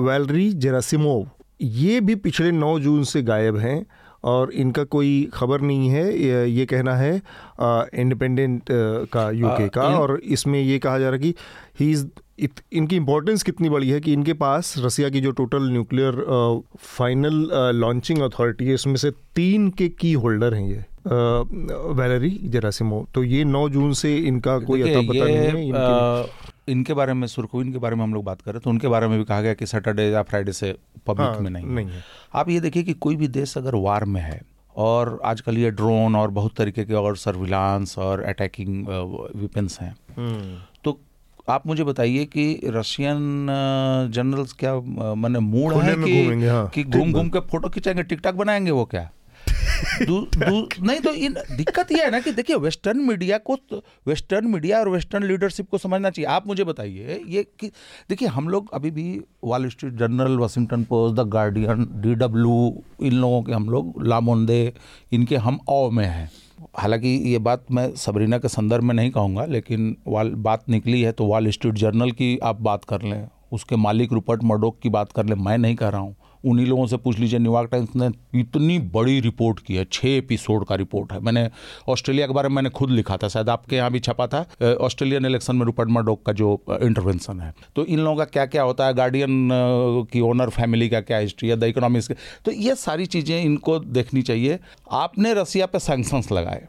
वैलरी 0.05 0.53
जेरासिमोव 0.55 1.27
ये 1.63 2.01
भी 2.01 2.15
पिछले 2.17 2.51
नौ 2.53 2.79
जून 2.79 3.05
से 3.05 3.23
गायब 3.23 3.57
हैं। 3.57 3.85
और 4.25 4.53
इनका 4.55 4.85
कोई 4.93 5.11
खबर 5.35 5.61
नहीं 5.61 5.89
है 5.91 6.05
ये 6.51 6.67
कहना 6.67 6.95
है 6.97 7.15
इंडिपेंडेंट 8.01 8.63
का 9.13 9.31
यूके 9.31 9.69
का 9.69 9.83
और 9.99 10.19
इसमें 10.37 10.61
ये 10.61 10.79
कहा 10.79 10.99
जा 10.99 11.09
रहा 11.11 11.15
है 11.15 11.19
कि 11.23 11.35
ही 11.81 11.91
इज़ 11.91 12.07
इत, 12.39 12.61
इनकी 12.73 12.97
इम्पोर्टेंस 12.97 13.43
कितनी 13.43 13.69
बड़ी 13.69 13.91
है 13.91 14.01
कि 14.01 14.13
इनके 14.13 14.33
पास 14.39 14.75
रसिया 14.79 15.09
की 15.09 15.21
जो 15.21 15.31
total 15.33 15.69
nuclear 15.71 16.25
final 16.89 17.49
launching 17.75 18.23
authority 18.23 18.67
है 18.67 18.75
इसमें 18.75 18.97
से 18.97 19.11
तीन 19.37 19.69
के 19.79 19.89
की 20.01 20.13
होल्डर 20.25 20.55
हैं 20.55 20.67
ये 20.69 20.85
वैलरी 21.95 22.31
जरासिमो 22.47 23.07
तो 23.15 23.23
ये 23.25 23.45
9 23.45 23.69
जून 23.69 23.93
से 23.93 24.17
इनका 24.19 24.59
कोई 24.59 24.83
अता 24.83 25.01
पता 25.01 25.25
नहीं 25.25 25.37
है 25.37 25.67
इनके- 25.67 25.81
अ, 25.81 26.53
इनके 26.69 26.95
बारे 26.95 27.15
में 27.15 27.27
सुरखुइन 27.27 27.73
के 27.73 27.79
बारे 27.79 27.97
में 27.97 28.03
हम 28.03 28.15
लोग 28.15 28.25
बात 28.25 28.41
कर 28.43 28.53
रहे 28.53 28.61
थे 28.61 28.71
उनके 28.71 28.89
बारे 28.89 29.09
में 29.09 29.19
भी 29.19 29.25
कहा 29.25 29.41
गया 29.41 29.55
कि 29.55 29.67
सैटरडे 29.67 30.03
या 30.11 30.23
फ्राइडे 30.23 30.53
से 30.53 30.75
पब्लिक 31.07 31.29
हाँ, 31.29 31.41
में 31.41 31.51
नहीं 31.51 31.67
नहीं 31.67 31.87
है। 31.87 32.03
आप 32.35 32.49
ये 32.49 32.61
देखिए 32.61 32.83
कि 32.83 32.93
कोई 32.93 33.17
भी 33.17 33.29
देश 33.29 33.57
अगर 33.59 33.75
वार 33.75 34.05
में 34.05 34.21
है 34.21 34.41
और 34.77 35.21
आजकल 35.25 35.59
ये 35.59 35.71
ड्रोन 35.71 36.17
और 36.17 36.31
बहुत 36.31 36.55
तरीके 36.57 36.85
के 36.85 36.95
और 36.95 37.17
सर्विलांस 37.17 37.99
और 37.99 38.23
अटैकिंग 38.23 38.87
वेपन्स 38.89 39.81
हैं 39.81 39.95
हम्म, 40.17 40.57
तो 40.85 40.99
आप 41.49 41.67
मुझे 41.67 41.85
बताइए 41.85 42.25
कि 42.25 42.61
रशियन 42.67 43.47
जनरल्स 44.15 44.53
क्या 44.53 44.75
मैंने 45.15 45.39
मूड 45.39 45.73
है 45.75 45.95
कि 45.97 46.47
हाँ, 46.47 46.71
घूम 46.85 47.13
घूम 47.13 47.29
के 47.29 47.41
फ़ोटो 47.41 47.69
खिंचाएँगे 47.69 48.03
टिकटॉक 48.03 48.35
बनाएँगे 48.35 48.71
वो 48.71 48.85
क्या? 48.85 49.11
दू, 50.03 50.21
दू, 50.37 50.69
नहीं 50.83 51.01
तो 51.01 51.11
इन 51.11 51.35
दिक्कत 51.57 51.93
यह 51.93 52.05
है 52.05 52.11
ना 52.11 52.21
कि 52.21 52.33
देखिए 52.33 52.57
वेस्टर्न 52.57 52.99
मीडिया 52.99 53.39
को 53.39 53.57
तो- 53.57 53.81
वेस्टर्न 54.07 54.47
मीडिया 54.47 54.79
और 54.81 54.89
वेस्टर्न 54.89 55.25
लीडरशिप 55.25 55.71
को 55.71 55.79
समझना 55.79 56.11
चाहिए। 56.11 56.27
आप 56.27 56.47
मुझे 56.47 56.65
बताइए 56.65 57.21
ये 57.29 57.43
कि 57.61 57.69
देखिए 58.09 58.29
हम 58.29 58.49
लोग 58.49 58.75
अभी 58.75 58.91
भी 58.91 59.21
Wall 59.45 59.69
Street 59.69 59.93
Journal 59.93 60.37
Washington 60.39 60.85
Post 60.85 61.17
the 61.17 61.29
Guardian 61.29 61.89
D 61.93 62.15
W 62.15 62.83
इन 63.03 63.13
लोगों 63.13 63.43
के 63.43 63.53
हम 63.53 63.71
लोग 63.71 64.07
लामोंदे 64.07 64.73
इनके 65.13 65.37
हम 65.37 65.59
औ 65.69 65.91
में 65.91 66.07
हैं। 66.07 66.31
हालाँकि 66.79 67.09
ये 67.09 67.39
बात 67.39 67.65
मैं 67.71 67.95
सबरीना 67.95 68.39
के 68.39 68.49
संदर्भ 68.49 68.83
में 68.83 68.95
नहीं 68.95 69.11
कहूँगा 69.11 69.45
लेकिन 69.45 69.97
वाल 70.09 70.31
बात 70.31 70.69
निकली 70.69 71.03
है 71.03 71.13
तो 71.13 71.25
वॉल 71.25 71.51
स्ट्रीट 71.51 71.75
जर्नल 71.75 72.11
की 72.11 72.39
आप 72.39 72.61
बात 72.61 72.85
कर 72.85 73.03
लें 73.03 73.29
उसके 73.53 73.77
मालिक 73.77 74.13
रूपर्ट 74.13 74.45
मर्डोक 74.45 74.79
की 74.83 74.89
बात 74.89 75.13
कर 75.13 75.27
लें 75.27 75.37
मैं 75.37 75.59
नहीं 75.59 75.77
कह 75.77 75.89
रहा 75.89 76.01
हूँ। 76.01 76.17
उन्हीं 76.45 76.67
लोगों 76.67 76.87
से 76.87 76.97
पूछ 76.97 77.19
लीजिए, 77.19 77.39
न्यूयॉर्क 77.39 77.71
टाइम्स 77.71 77.97
ने 77.97 78.09
इतनी 78.41 78.79
बड़ी 78.91 79.19
रिपोर्ट 79.21 79.61
की 79.61 79.75
है 79.77 79.85
छः 79.93 80.09
एपिसोड 80.09 80.65
का 80.67 80.75
रिपोर्ट 80.75 81.13
है। 81.13 81.21
मैंने 81.21 81.49
ऑस्ट्रेलिया 81.89 82.27
के 82.27 82.33
बारे 82.33 82.49
में 82.49 82.55
मैंने 82.57 82.71
खुद 82.71 82.91
लिखा 82.91 83.17
था, 83.17 83.29
शायद 83.29 83.49
आपके 83.49 83.77
यहाँ 83.77 83.91
भी 83.91 84.01
छपा 84.01 84.27
था 84.27 84.47
ऑस्ट्रेलियन 84.81 85.27
इलेक्शन 85.27 85.57
में 85.57 85.65
रूपर्ट 85.67 85.91
मर्डोक 85.91 86.23
का 86.27 86.33
जो 86.35 86.53
इंटरवेंशन 86.73 87.41
है। 87.41 87.53
तो 87.77 87.85
इन 87.85 88.01
लोगों 88.01 88.17
का 88.17 88.25
क्या 88.27 88.47
क्या 88.47 88.63
होता 88.63 88.87
है 88.87 88.95
गार्डियन 88.95 89.49
की 90.13 90.21
ओनर 90.23 90.51
फैमिली 90.51 90.89
का 90.89 91.01
क्या 91.03 91.19
हिस्ट्री 91.19 91.49
है 91.49 91.57
द 91.57 91.65
इकोनॉमिक्स 91.65 92.11
तो 92.45 92.53
ये 92.53 92.75
सारी 92.77 93.07
चीज़ें 93.07 93.41
इनको 93.41 93.79
देखनी 93.79 94.23
चाहिए। 94.23 94.59
आपने 94.93 95.35
रसिया 95.35 95.67
पर 95.67 95.79
सैंक्शंस 95.81 96.33
लगाए। 96.33 96.67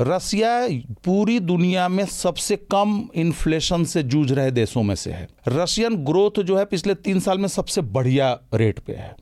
रसिया 0.00 0.68
पूरी 1.04 1.40
दुनिया 1.40 1.88
में 1.88 2.06
सबसे 2.06 2.56
कम 2.56 3.08
इन्फ्लेशन 3.14 3.84
से 3.84 4.02
जूझ 4.02 4.32
रहे 4.32 4.50
देशों 4.50 4.82
में 4.82 4.94
से 4.94 5.12
है। 5.12 5.28
रशियन 5.48 5.96
ग्रोथ 5.96 6.42
जो 6.42 6.58
है 6.58 6.64
पिछले 6.64 6.94
तीन 6.94 7.20
साल 7.20 7.38
में 7.38 7.48
सबसे 7.48 7.80
बढ़िया 7.80 8.40
रेट 8.54 8.78
पे 8.78 8.92
है 8.92 9.16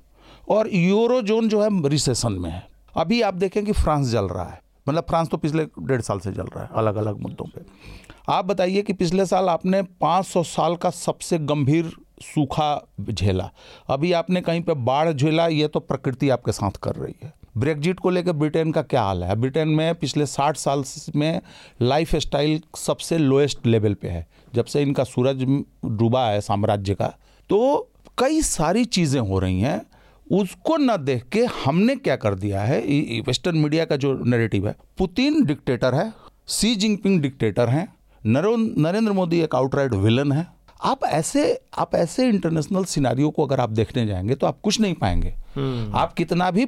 और 0.48 0.74
यूरो 0.74 1.23
जोन 1.23 1.48
जो 1.48 1.62
है 1.62 1.89
रिसेशन 1.89 2.32
में 2.32 2.51
है। 2.51 2.66
अभी 2.97 3.23
आप 3.23 3.35
देखें 3.35 3.65
कि 3.65 3.73
फ्रांस 3.73 4.09
जल 4.09 4.24
रहा 4.24 4.44
है। 4.44 4.61
मतलब 4.89 5.05
फ्रांस 5.09 5.28
तो 5.28 5.36
पिछले 5.36 5.65
डेढ़ 5.65 6.01
साल 6.01 6.19
से 6.19 6.32
जल 6.32 6.47
रहा 6.47 6.65
है 6.65 6.70
अलग 6.74 6.97
अलग 6.97 7.19
मुद्दों 7.19 7.44
पे। 7.44 7.61
आप 8.28 8.44
बताइए 8.44 8.82
कि 8.82 8.93
पिछले 8.93 9.27
साल 9.27 9.48
आपने 9.48 9.82
500 9.82 10.43
साल 10.43 10.77
का 10.77 10.90
सबसे 10.90 11.39
गंभीर 11.39 11.93
सूखा 12.23 12.89
झेला। 13.11 13.51
अभी 13.89 14.12
आपने 14.12 14.40
कहीं 14.40 14.61
पे 14.61 14.74
बाढ़ 14.74 15.12
झेला, 15.12 15.47
ये 15.47 15.69
तो 15.69 15.81
प्रकृति 15.81 16.31
आपके 16.31 16.53
साथ 16.53 16.70
कर 16.70 16.94
रही 16.94 17.15
है। 17.24 17.32
ब्रेग्जिट 17.56 18.00
को 18.00 18.10
लेकर 18.10 18.32
ब्रिटेन 18.32 18.72
का 18.72 18.82
क्या 18.82 19.02
हाल 19.02 19.24
है? 19.24 19.36
ब्रिटेन 19.36 19.68
में 19.68 19.94
पिछले 19.94 20.26
60 20.26 20.56
साल 20.56 20.84
में 21.16 21.40
लाइफ 21.82 22.16
स्टाइल 22.16 22.60
सबसे 22.76 23.18
लोएस्ट 23.18 23.66
लेवल 23.66 23.94
पे 23.94 24.08
है 24.08 24.26
जब 24.54 24.64
से 24.64 24.82
इनका 24.82 25.04
सूरज 25.04 25.64
डूबा 25.84 26.26
है 26.26 26.40
साम्राज्य 26.40 26.94
का। 26.94 27.06
तो 27.50 27.88
कई 28.18 28.42
सारी 28.42 28.84
चीज़ें 28.84 29.20
हो 29.20 29.38
रही 29.38 29.60
हैं 29.60 29.82
उसको 30.32 30.76
न 30.76 30.96
देख 30.96 31.24
के 31.24 31.46
हमने 31.64 31.96
क्या 31.96 32.16
कर 32.16 32.34
दिया 32.34 32.62
है? 32.62 32.80
वेस्टर्न 33.20 33.56
मीडिया 33.56 33.84
का 33.84 33.96
जो 33.96 34.24
नैरेटिव 34.24 34.68
है 34.68 34.76
पुतिन 34.98 35.44
डिक्टेटर 35.44 35.94
है 35.94 36.12
सी 36.46 36.76
जिनपिंग 36.76 37.20
डिक्टेटर 37.20 37.68
हैं 37.68 37.94
नरो- 38.26 38.78
नरेंद्र 38.78 39.12
मोदी 39.12 39.40
एक 39.40 39.54
आउटराइट 39.54 39.92
विलन 39.92 40.32
है। 40.32 40.46
आप 40.84 41.04
ऐसे 41.04 41.60
आप 41.78 41.94
ऐसे 41.94 42.28
इंटरनेशनल 42.28 42.84
सिनारियों 42.84 43.30
को 43.30 43.46
अगर 43.46 43.60
आप 43.60 43.70
देखने 43.70 44.06
जाएँगे 44.06 44.34
तो 44.34 44.46
आप 44.46 44.58
कुछ 44.62 44.80
नहीं 44.80 44.94
पाएँगे। 44.94 45.34
आप 45.94 46.12
कितना 46.12 46.50
भी 46.50 46.66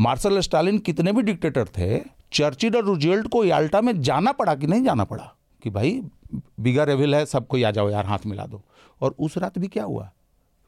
मार्शल 0.00 0.38
स्टालिन 0.40 0.78
कितने 0.78 1.12
भी 1.12 1.22
डिक्टेटर 1.22 1.64
थे, 1.68 1.98
चर्चिल 2.32 2.76
और 2.76 2.84
रूजवेल्ट 2.84 3.28
को 3.28 3.44
याल्टा 3.44 3.80
में 3.80 4.00
जाना 4.02 4.32
पड़ा 4.32 4.54
कि 4.54 4.66
नहीं 4.66 4.84
जाना 4.84 5.04
पड़ा? 5.04 5.32
कि 5.62 5.70
भाई 5.70 6.00
बिगा 6.60 6.84
रेविल 6.84 7.14
है 7.14 7.24
सबको 7.26 7.56
आ 7.58 7.70
जाओ 7.70 7.90
यार, 7.90 8.06
हाथ 8.06 8.26
मिला 8.26 8.46
दो। 8.46 8.62
और 9.00 9.14
उस 9.18 9.36
रात 9.38 9.58
भी 9.58 9.68
क्या 9.68 9.84
हुआ? 9.84 10.10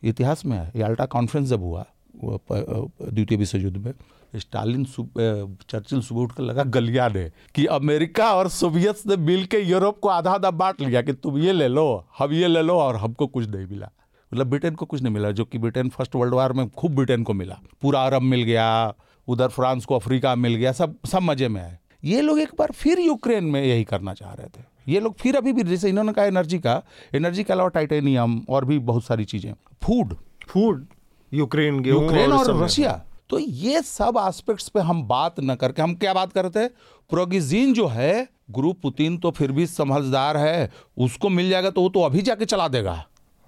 इतिहास 0.03 0.45
में 0.47 0.57
है, 0.59 0.73
याल्टा 0.77 1.07
कॉन्फ्रेंस 1.07 1.49
जब 1.49 1.63
हुआ 1.63 1.85
द्वितीय 2.25 3.39
विश्व 3.39 3.59
युद्ध 3.59 3.77
में, 3.77 3.93
स्टालिन 4.35 4.85
चर्चिल 4.85 6.01
सुबह 6.01 6.21
उठकर 6.21 6.43
लगा, 6.43 6.63
गलिया 6.65 7.09
ने 7.09 7.31
कि 7.55 7.65
अमेरिका 7.67 8.33
और 8.35 8.49
सोवियत 8.49 9.07
ने 9.07 9.17
मिल 9.17 9.45
के 9.45 9.59
यूरोप 9.61 9.99
को 9.99 10.09
आधा 10.09 10.31
आधा 10.31 10.51
बांट 10.51 10.81
लिया 10.81 11.03
कि 11.03 11.13
तुम 11.13 11.39
ये 11.39 11.53
ले 11.53 11.69
लो, 11.69 12.05
हम 12.19 12.33
ये 12.33 12.49
ले 12.49 12.63
लो 12.63 12.79
और 12.79 12.97
हमको 12.97 13.27
कुछ 13.27 13.49
नहीं 13.49 13.67
मिला। 13.67 13.91
मतलब 14.33 14.47
ब्रिटेन 14.47 14.75
को 14.75 14.87
कुछ 14.87 15.03
नहीं 15.03 15.15
मिला, 15.15 15.31
जो 15.31 15.45
कि 15.45 15.59
ब्रिटेन 15.59 15.89
फ़र्स्ट 15.89 16.15
वर्ल्ड 16.15 16.35
वार 16.35 16.53
में 16.53 16.69
खूब 16.69 16.95
ब्रिटेन 16.95 17.23
को 17.23 17.33
मिला। 17.33 17.59
पूरा 17.83 18.05
अरब 18.07 18.23
मिल 18.23 18.43
गया 18.43 18.95
उधर 19.28 19.49
फ्रांस 19.49 19.85
को 19.85 19.97
अफ्रीका 19.97 20.35
मिल 20.36 20.55
गया 20.55 20.73
सब 20.73 20.97
सब 21.07 21.23
मज़े 21.23 21.49
में 21.49 21.61
है 21.61 21.81
ये 22.05 22.20
लोग 22.20 22.39
एक 22.40 22.55
बार 22.59 22.70
फिर 22.73 23.01
यूक्रेन 23.01 23.44
में 23.44 23.62
यही 23.62 23.85
करना 23.85 24.15
चाह 24.15 24.32
रहे 24.32 24.47
थे। 24.49 24.65
ये 24.89 25.01
लोग 25.01 25.15
फिर 25.16 25.36
अभी 25.36 25.53
भी 25.53 25.62
जैसे 25.62 25.89
इन्होंने 25.89 26.12
कहा 26.12 26.24
एनर्जी 26.24 26.59
का 26.59 26.82
एनर्जी 27.15 27.44
के 27.44 27.53
अलावा 27.53 27.69
टाइटेनियम 27.69 28.40
और 28.49 28.65
भी 28.65 28.78
बहुत 28.81 29.05
सारी 29.05 29.24
चीज़ें। 29.24 29.53
फ़ूड। 29.82 30.15
फ़ूड 30.49 30.86
यूक्रेन 31.32 31.85
यूक्रेन 31.86 32.32
और 32.32 32.55
है। 32.55 32.65
रशिया। 32.65 33.01
तो 33.31 33.39
ये 33.39 33.82
सब 33.82 34.15
एस्पेक्ट्स 34.19 34.69
पे 34.69 34.81
हम 34.81 35.03
बात 35.09 35.40
न 35.40 35.55
करके 35.55 35.82
हम 35.82 35.94
क्या 35.94 36.15
बात 36.15 36.32
करते 36.32 36.61
हैं 36.61 36.70
प्रोगिजीन 37.11 37.73
जो 37.74 37.86
है 37.89 38.28
गुरु 38.51 38.73
पुतिन 38.73 39.16
तो 39.19 39.31
फिर 39.31 39.53
भी 39.53 39.66
समझदार 39.69 40.36
है 40.36 40.70
उसको 40.99 41.28
मिल 41.28 41.51
जाएगा 41.51 41.70
तो 41.70 41.81
वो 41.81 41.89
तो 41.89 42.01
अभी 42.01 42.23
जाके 42.23 42.44
चला 42.44 42.69
देगा। 42.69 43.05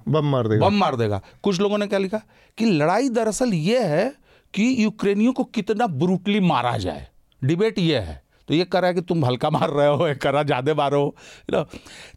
बम 0.07 0.27
मार 0.27 0.49
देगा। 0.49 0.69
बम 0.69 0.75
मार 0.75 0.97
देगा। 0.97 1.21
कुछ 1.43 1.61
लोगों 1.61 1.79
ने 1.79 1.87
क्या 1.87 1.99
लिखा 1.99 2.21
कि 2.59 2.65
लड़ाई 2.65 3.09
दरअसल 3.11 3.55
ये 3.55 3.83
है 3.85 4.13
कि 4.55 4.75
यूक्रेनियों 4.79 5.33
को 5.33 5.45
कितना 5.45 5.87
ब्रूटली 5.87 6.41
मारा 6.43 6.77
जाए। 6.79 7.07
डिबेट 7.43 7.79
ये 7.79 7.99
है। 7.99 8.23
तो 8.49 8.55
ये 8.55 8.65
करा 8.65 8.93
कि 8.93 9.01
तुम 9.01 9.25
हल्का 9.25 9.51
मार 9.51 9.71
रहे 9.71 9.87
हो 9.89 10.07
ये 10.09 10.15
करा 10.17 10.43
ज़्यादा 10.43 10.75
मारो 10.75 11.15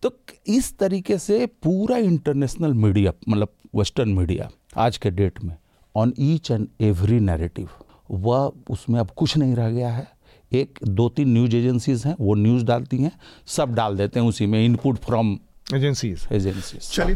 तो 0.04 0.12
इस 0.48 0.78
तरीके 0.80 1.18
से 1.18 1.46
पूरा 1.64 1.98
इंटरनेशनल 1.98 2.74
मीडिया 2.76 3.14
मतलब 3.30 3.54
वेस्टर्न 3.76 4.10
मीडिया 4.10 4.50
आज 4.78 4.98
के 4.98 5.12
डेट 5.12 5.44
में 5.44 5.56
on 5.96 6.14
each 6.20 6.52
and 6.52 6.68
every 6.82 7.20
narrative 7.22 7.70
वह 8.12 8.52
उसमें 8.70 9.00
अब 9.00 9.10
कुछ 9.18 9.38
नहीं 9.38 9.56
रह 9.56 9.70
गया 9.70 9.90
है। 9.90 10.08
एक 10.52 10.80
दो 10.84 11.08
तीन 11.10 11.34
न्यूज़ 11.34 11.56
एजेंसीज 11.56 12.04
हैं 12.06 12.16
वो 12.20 12.36
न्यूज़ 12.36 12.66
डालती 12.66 12.98
हैं 12.98 13.12
सब 13.48 13.74
डाल 13.76 13.98
देते 13.98 14.20
हैं 14.20 14.28
उसी 14.28 14.46
में 14.46 14.64
इनपुट 14.66 14.98
फ्रॉम 15.06 15.38
एजेंसीज 15.76 16.28
एजेंसीज 16.32 16.90
चलिए 16.92 17.16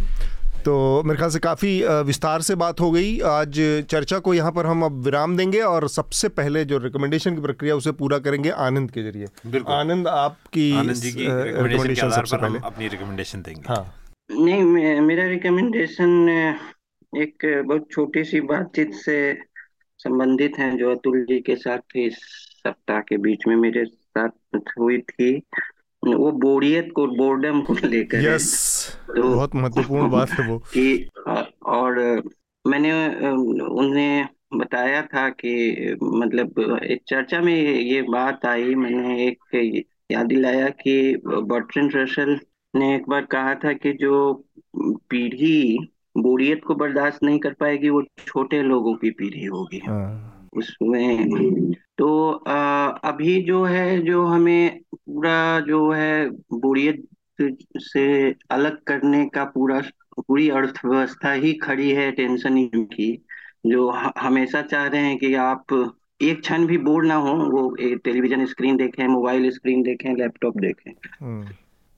तो 0.65 0.73
मेरे 1.03 1.17
ख्याल 1.17 1.29
से 1.31 1.39
काफ़ी 1.39 1.71
विस्तार 2.05 2.41
से 2.41 2.55
बात 2.55 2.79
हो 2.81 2.89
गई। 2.91 3.19
आज 3.27 3.59
चर्चा 3.89 4.19
को 4.19 4.33
यहाँ 4.33 4.51
पर 4.51 4.65
हम 4.65 4.83
अब 4.85 5.01
विराम 5.05 5.35
देंगे 5.37 5.61
और 5.61 5.87
सबसे 5.89 6.29
पहले 6.31 6.63
जो 6.65 6.77
रिकमेंडेशन 6.79 7.35
की 7.35 7.41
प्रक्रिया 7.41 7.75
उसे 7.75 7.91
पूरा 8.01 8.19
करेंगे 8.19 8.49
आनंद 8.65 8.91
के 8.91 9.03
ज़रिए। 9.03 9.61
आनंद 9.69 10.07
आपकी 10.07 10.71
आनंद 10.77 10.95
जी 10.95 11.11
की 11.11 11.25
रिकमेंडेशन 11.27 12.09
सबसे 12.11 12.37
पहले। 12.37 12.59
अपनी 12.63 12.87
रिकमेंडेशन 12.87 13.41
देंगे। 13.41 13.63
हाँ। 13.67 13.83
नहीं 14.31 15.01
मेरा 15.01 15.27
रिकमेंडेशन 15.27 16.29
एक 17.13 17.45
बहुत 17.67 17.87
छोटी 17.91 18.23
सी 18.23 18.41
बातचीत 18.47 18.93
से 18.95 19.17
संबंधित 19.99 20.57
है 20.59 20.77
जो 20.77 20.91
अतुल 20.91 21.21
जी 21.23 21.39
के 21.39 21.55
साथ 21.55 21.97
इस 21.97 22.17
सप्ताह 22.63 22.99
के 22.99 23.17
बीच 23.17 23.47
में 23.47 23.55
मेरे 23.55 23.85
साथ 23.85 24.29
हुई 24.79 24.97
थी। 25.01 25.31
वो 26.07 26.31
बोरियत 26.31 26.89
को 26.95 27.07
बोर्डम 27.07 27.61
को 27.61 27.73
लेकर। 27.73 28.17
यस 28.17 28.87
तो- 29.07 29.35
बहुत 29.35 29.55
महत्वपूर्ण 29.55 30.09
बात 30.09 30.29
है 30.29 30.47
वो। 30.47 30.59
कि 30.59 31.09
और 31.65 32.23
मैंने 32.67 33.19
उन्हें 33.61 34.27
बताया 34.53 35.01
था 35.01 35.29
कि 35.29 35.71
मतलब 36.03 36.79
एक 36.83 37.01
चर्चा 37.07 37.41
में 37.41 37.79
ये 37.79 38.01
बात 38.01 38.45
आई 38.45 38.75
मैंने 38.75 39.27
एक 39.27 39.83
याद 40.11 40.25
दिलाया 40.25 40.69
कि 40.69 41.21
बर्ट्रेंड 41.25 41.91
रसल 41.95 42.39
ने 42.75 42.95
एक 42.95 43.09
बार 43.09 43.25
कहा 43.25 43.55
था 43.55 43.73
कि 43.73 43.93
जो 43.93 44.45
पीढ़ी 44.77 45.77
बोरियत 46.17 46.61
को 46.63 46.75
बर्दाश्त 46.75 47.23
नहीं 47.23 47.39
कर 47.39 47.53
पाएगी 47.53 47.89
वो 47.89 48.03
छोटे 48.27 48.61
लोगों 48.61 48.95
की 48.95 49.11
पीढ़ी 49.11 49.45
होगी। 49.45 49.81
हाँ, 49.87 50.30
उसमें। 50.53 51.73
तो 51.97 52.31
आ, 52.31 52.87
अभी 52.87 53.41
जो 53.41 53.63
है 53.63 54.01
जो 54.01 54.25
हमें 54.25 54.79
पूरा 54.95 55.59
जो 55.59 55.91
है 55.91 56.29
बोरियत 56.29 57.07
से 57.77 58.35
अलग 58.51 58.77
करने 58.87 59.25
का 59.25 59.43
पूरा 59.43 59.81
पूरी 60.19 60.49
अर्थव्यवस्था 60.49 61.31
ही 61.31 61.53
खड़ी 61.53 61.91
है 61.91 62.11
टेंशन 62.11 62.65
की 62.75 63.25
जो 63.65 63.89
हमेशा 64.17 64.61
चाह 64.61 64.87
रहे 64.87 65.01
हैं 65.01 65.17
कि 65.17 65.33
आप 65.33 65.93
एक 66.21 66.41
क्षण 66.41 66.65
भी 66.65 66.77
बोर 66.77 67.05
ना 67.05 67.15
हो 67.15 67.33
वो 67.33 67.75
टेलीविज़न 67.81 68.45
स्क्रीन 68.45 68.77
देखें 68.77 69.07
मोबाइल 69.07 69.49
स्क्रीन 69.51 69.81
देखें 69.83 70.15
लैपटॉप 70.15 70.57
देखें। 70.57 70.91
हम्म। 71.21 71.47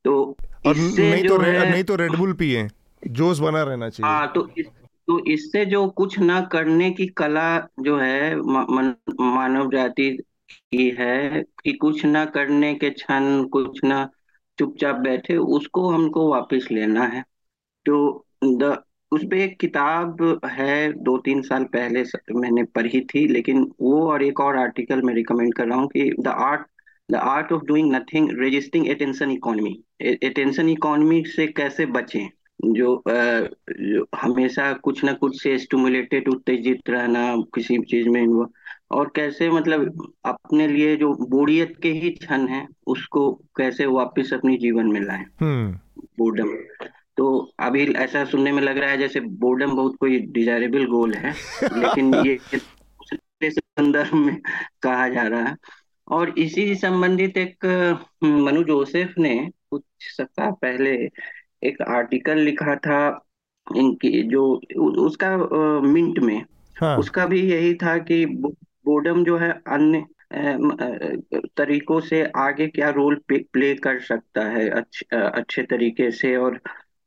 तो 0.06 0.38
और 0.68 0.78
इससे 0.78 1.12
नहीं 1.12 1.24
तो 1.24 1.38
जो 1.38 1.44
रे, 1.44 1.58
है 1.58 1.72
नहीं 1.72 1.84
तो 1.84 1.96
रेडबुल 1.96 2.34
पिए 2.34 2.68
जोश 3.08 3.40
बना 3.40 3.64
रहना 3.64 3.90
चाहिए। 3.90 4.16
हाँ 4.16 4.32
तो 4.36 4.50
इस 4.58 4.66
तो 5.08 5.18
इससे 5.34 5.66
जो 5.66 5.88
कुछ 5.98 6.18
ना 6.20 6.40
करने 6.52 6.90
की 6.92 7.06
कला 7.18 7.48
जो 7.80 7.98
है 7.98 8.36
मन, 8.36 8.94
मानव 9.22 9.70
जाति 9.72 10.10
की 10.52 10.90
है 11.00 11.42
कि 11.64 11.74
कुछ 11.74 12.04
ना 12.06 12.24
करने 12.26 12.74
के 12.76 12.90
क्षण 12.90 13.44
कुछ 13.50 13.84
ना 13.84 14.10
चुपचाप 14.58 14.96
बैठे 14.96 15.38
उसको 15.38 15.90
हमको 15.90 16.28
वापस 16.32 16.68
लेना 16.72 17.04
है। 17.08 17.24
तो 17.86 18.26
द 18.44 18.78
उस 19.12 19.24
पे 19.32 19.44
एक 19.44 19.60
किताब 19.60 20.22
है 20.46 20.92
दो 21.04 21.18
तीन 21.18 21.42
साल 21.42 21.64
पहले 21.74 22.04
मैंने 22.36 22.64
पढ़ी 22.76 23.02
थी 23.06 23.28
लेकिन 23.28 23.64
वो 23.82 24.02
और 24.12 24.24
एक 24.24 24.40
और 24.40 24.58
आर्टिकल 24.58 25.02
मैं 25.02 25.14
रिकमेंड 25.14 25.54
कर 25.54 25.68
रहा 25.68 25.78
हूँ 25.80 25.88
कि 25.88 26.10
the 26.20 26.28
art 26.28 26.66
the 27.12 27.16
art 27.16 27.52
of 27.52 27.64
doing 27.64 27.94
nothing 27.96 28.30
resisting 28.40 28.90
attention 28.90 29.32
economy. 29.32 29.74
Attention 30.28 30.70
economy 30.70 31.24
से 31.28 31.48
कैसे 31.48 31.86
बचें? 31.88 32.28
जो, 32.66 33.04
जो 33.72 34.08
हमेशा 34.16 34.74
कुछ 34.74 35.04
ना 35.04 35.14
कुछ 35.14 35.44
से 35.44 35.58
स्टिमुलेटेड 35.58 36.28
उत्तेजित 36.28 36.90
रहना 36.90 37.36
किसी 37.38 37.78
चीज़ 37.78 38.10
में 38.10 38.46
और 38.92 39.12
कैसे 39.16 39.50
मतलब 39.50 40.12
अपने 40.26 40.68
लिए 40.68 40.96
जो 40.96 41.14
बोरियत 41.14 41.76
के 41.84 41.92
ही 41.92 42.10
क्षण 42.10 42.48
है 42.48 42.68
उसको 42.88 43.32
कैसे 43.32 43.86
वापस 43.86 44.34
अपने 44.34 44.58
जीवन 44.58 44.88
में 44.88 45.02
लाएँ। 45.02 45.26
हम्म। 45.42 45.80
बोर्डम 46.18 46.50
तो 47.18 47.52
अभी 47.60 47.94
ऐसा 47.94 48.26
सुनने 48.26 48.52
में 48.52 48.62
लग 48.62 48.78
रहा 48.78 48.90
है 48.90 48.98
जैसे 48.98 49.20
बोर्डम 49.20 49.72
बहुत 49.72 49.96
कोई 49.96 50.20
डिजायरेबल 50.20 50.86
गोल 50.86 51.14
है 51.14 51.32
लेकिन 51.64 52.16
ये 52.16 52.40
संदर्भ 53.44 54.14
में 54.14 54.42
कहा 54.82 55.10
जा 55.10 55.22
रहा 55.22 55.44
है। 55.44 55.56
और 56.08 56.30
इसी 56.30 56.76
संबंधित 56.76 57.38
एक 57.38 57.66
मनु 58.24 58.64
जोसेफ 58.64 59.14
ने 59.20 59.50
कुछ 59.70 59.84
सप्ताह 60.00 60.52
पहले 60.52 61.10
एक 61.64 61.82
आर्टिकल 61.82 62.40
लिखा 62.40 62.76
था 62.76 63.00
इनकी 63.68 64.22
जो 64.24 64.44
उसका 65.06 65.38
मिंट 65.82 66.20
में। 66.20 66.44
हाँ। 66.76 66.98
उसका 66.98 67.26
भी 67.26 67.42
यही 67.42 67.74
था 67.74 67.98
कि 67.98 68.26
बोर्डम 68.26 69.24
जो 69.24 69.38
है 69.38 69.52
अन्य 69.68 70.06
तरीकों 71.58 72.00
से 72.00 72.24
आगे 72.38 72.68
क्या 72.68 72.90
रोल 72.90 73.22
प्ले 73.32 73.74
कर 73.76 74.00
सकता 74.00 74.46
है 74.46 74.70
अच्छे 74.70 75.06
अच्छे 75.16 75.64
तरीके 75.64 76.12
से 76.12 76.36
और 76.36 76.60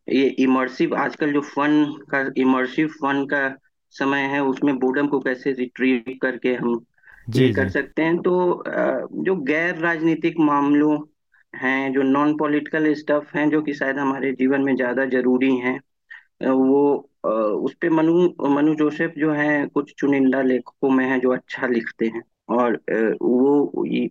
ये 0.08 0.26
इमर्सिव 0.38 0.94
आजकल 0.94 1.32
जो 1.32 1.40
फन 1.40 1.84
का 2.10 2.24
इमर्सिव 2.36 2.88
फन 2.88 3.24
का 3.24 3.48
समय 3.90 4.20
है 4.20 4.42
उसमें 4.42 4.78
बोर्डम 4.78 5.06
को 5.06 5.20
कैसे 5.20 5.52
रिट्रीव 5.52 6.18
करके 6.22 6.54
हम 6.54 6.84
जी 7.30 7.42
ये 7.42 7.48
जी. 7.48 7.52
कर 7.52 7.68
सकते 7.68 8.02
हैं। 8.02 8.18
तो 8.18 8.64
जो 9.24 9.36
गैर 9.36 9.76
राजनीतिक 9.76 10.34
मामलों 10.40 10.98
हैं, 11.56 11.92
जो 11.92 12.02
नॉन 12.04 12.36
पॉलिटिकल 12.38 12.92
स्टफ़ 12.94 13.36
हैं, 13.36 13.48
जो 13.50 13.60
कि 13.62 13.74
शायद 13.74 13.98
हमारे 13.98 14.32
जीवन 14.34 14.62
में 14.62 14.74
ज़्यादा 14.76 15.04
ज़रूरी 15.08 15.56
हैं 15.58 15.80
वो 16.44 16.82
उस 17.24 17.74
पे 17.80 17.88
मनु 17.90 18.14
मनु 18.50 18.74
जोसेफ 18.74 19.12
जो 19.18 19.32
हैं, 19.32 19.68
कुछ 19.68 19.92
चुनिंदा 19.98 20.42
लेखकों 20.42 20.90
में 20.90 21.04
हैं 21.04 21.20
जो 21.20 21.32
अच्छा 21.32 21.66
लिखते 21.66 22.06
हैं, 22.06 22.22
और 22.48 22.80
वो 23.22 23.54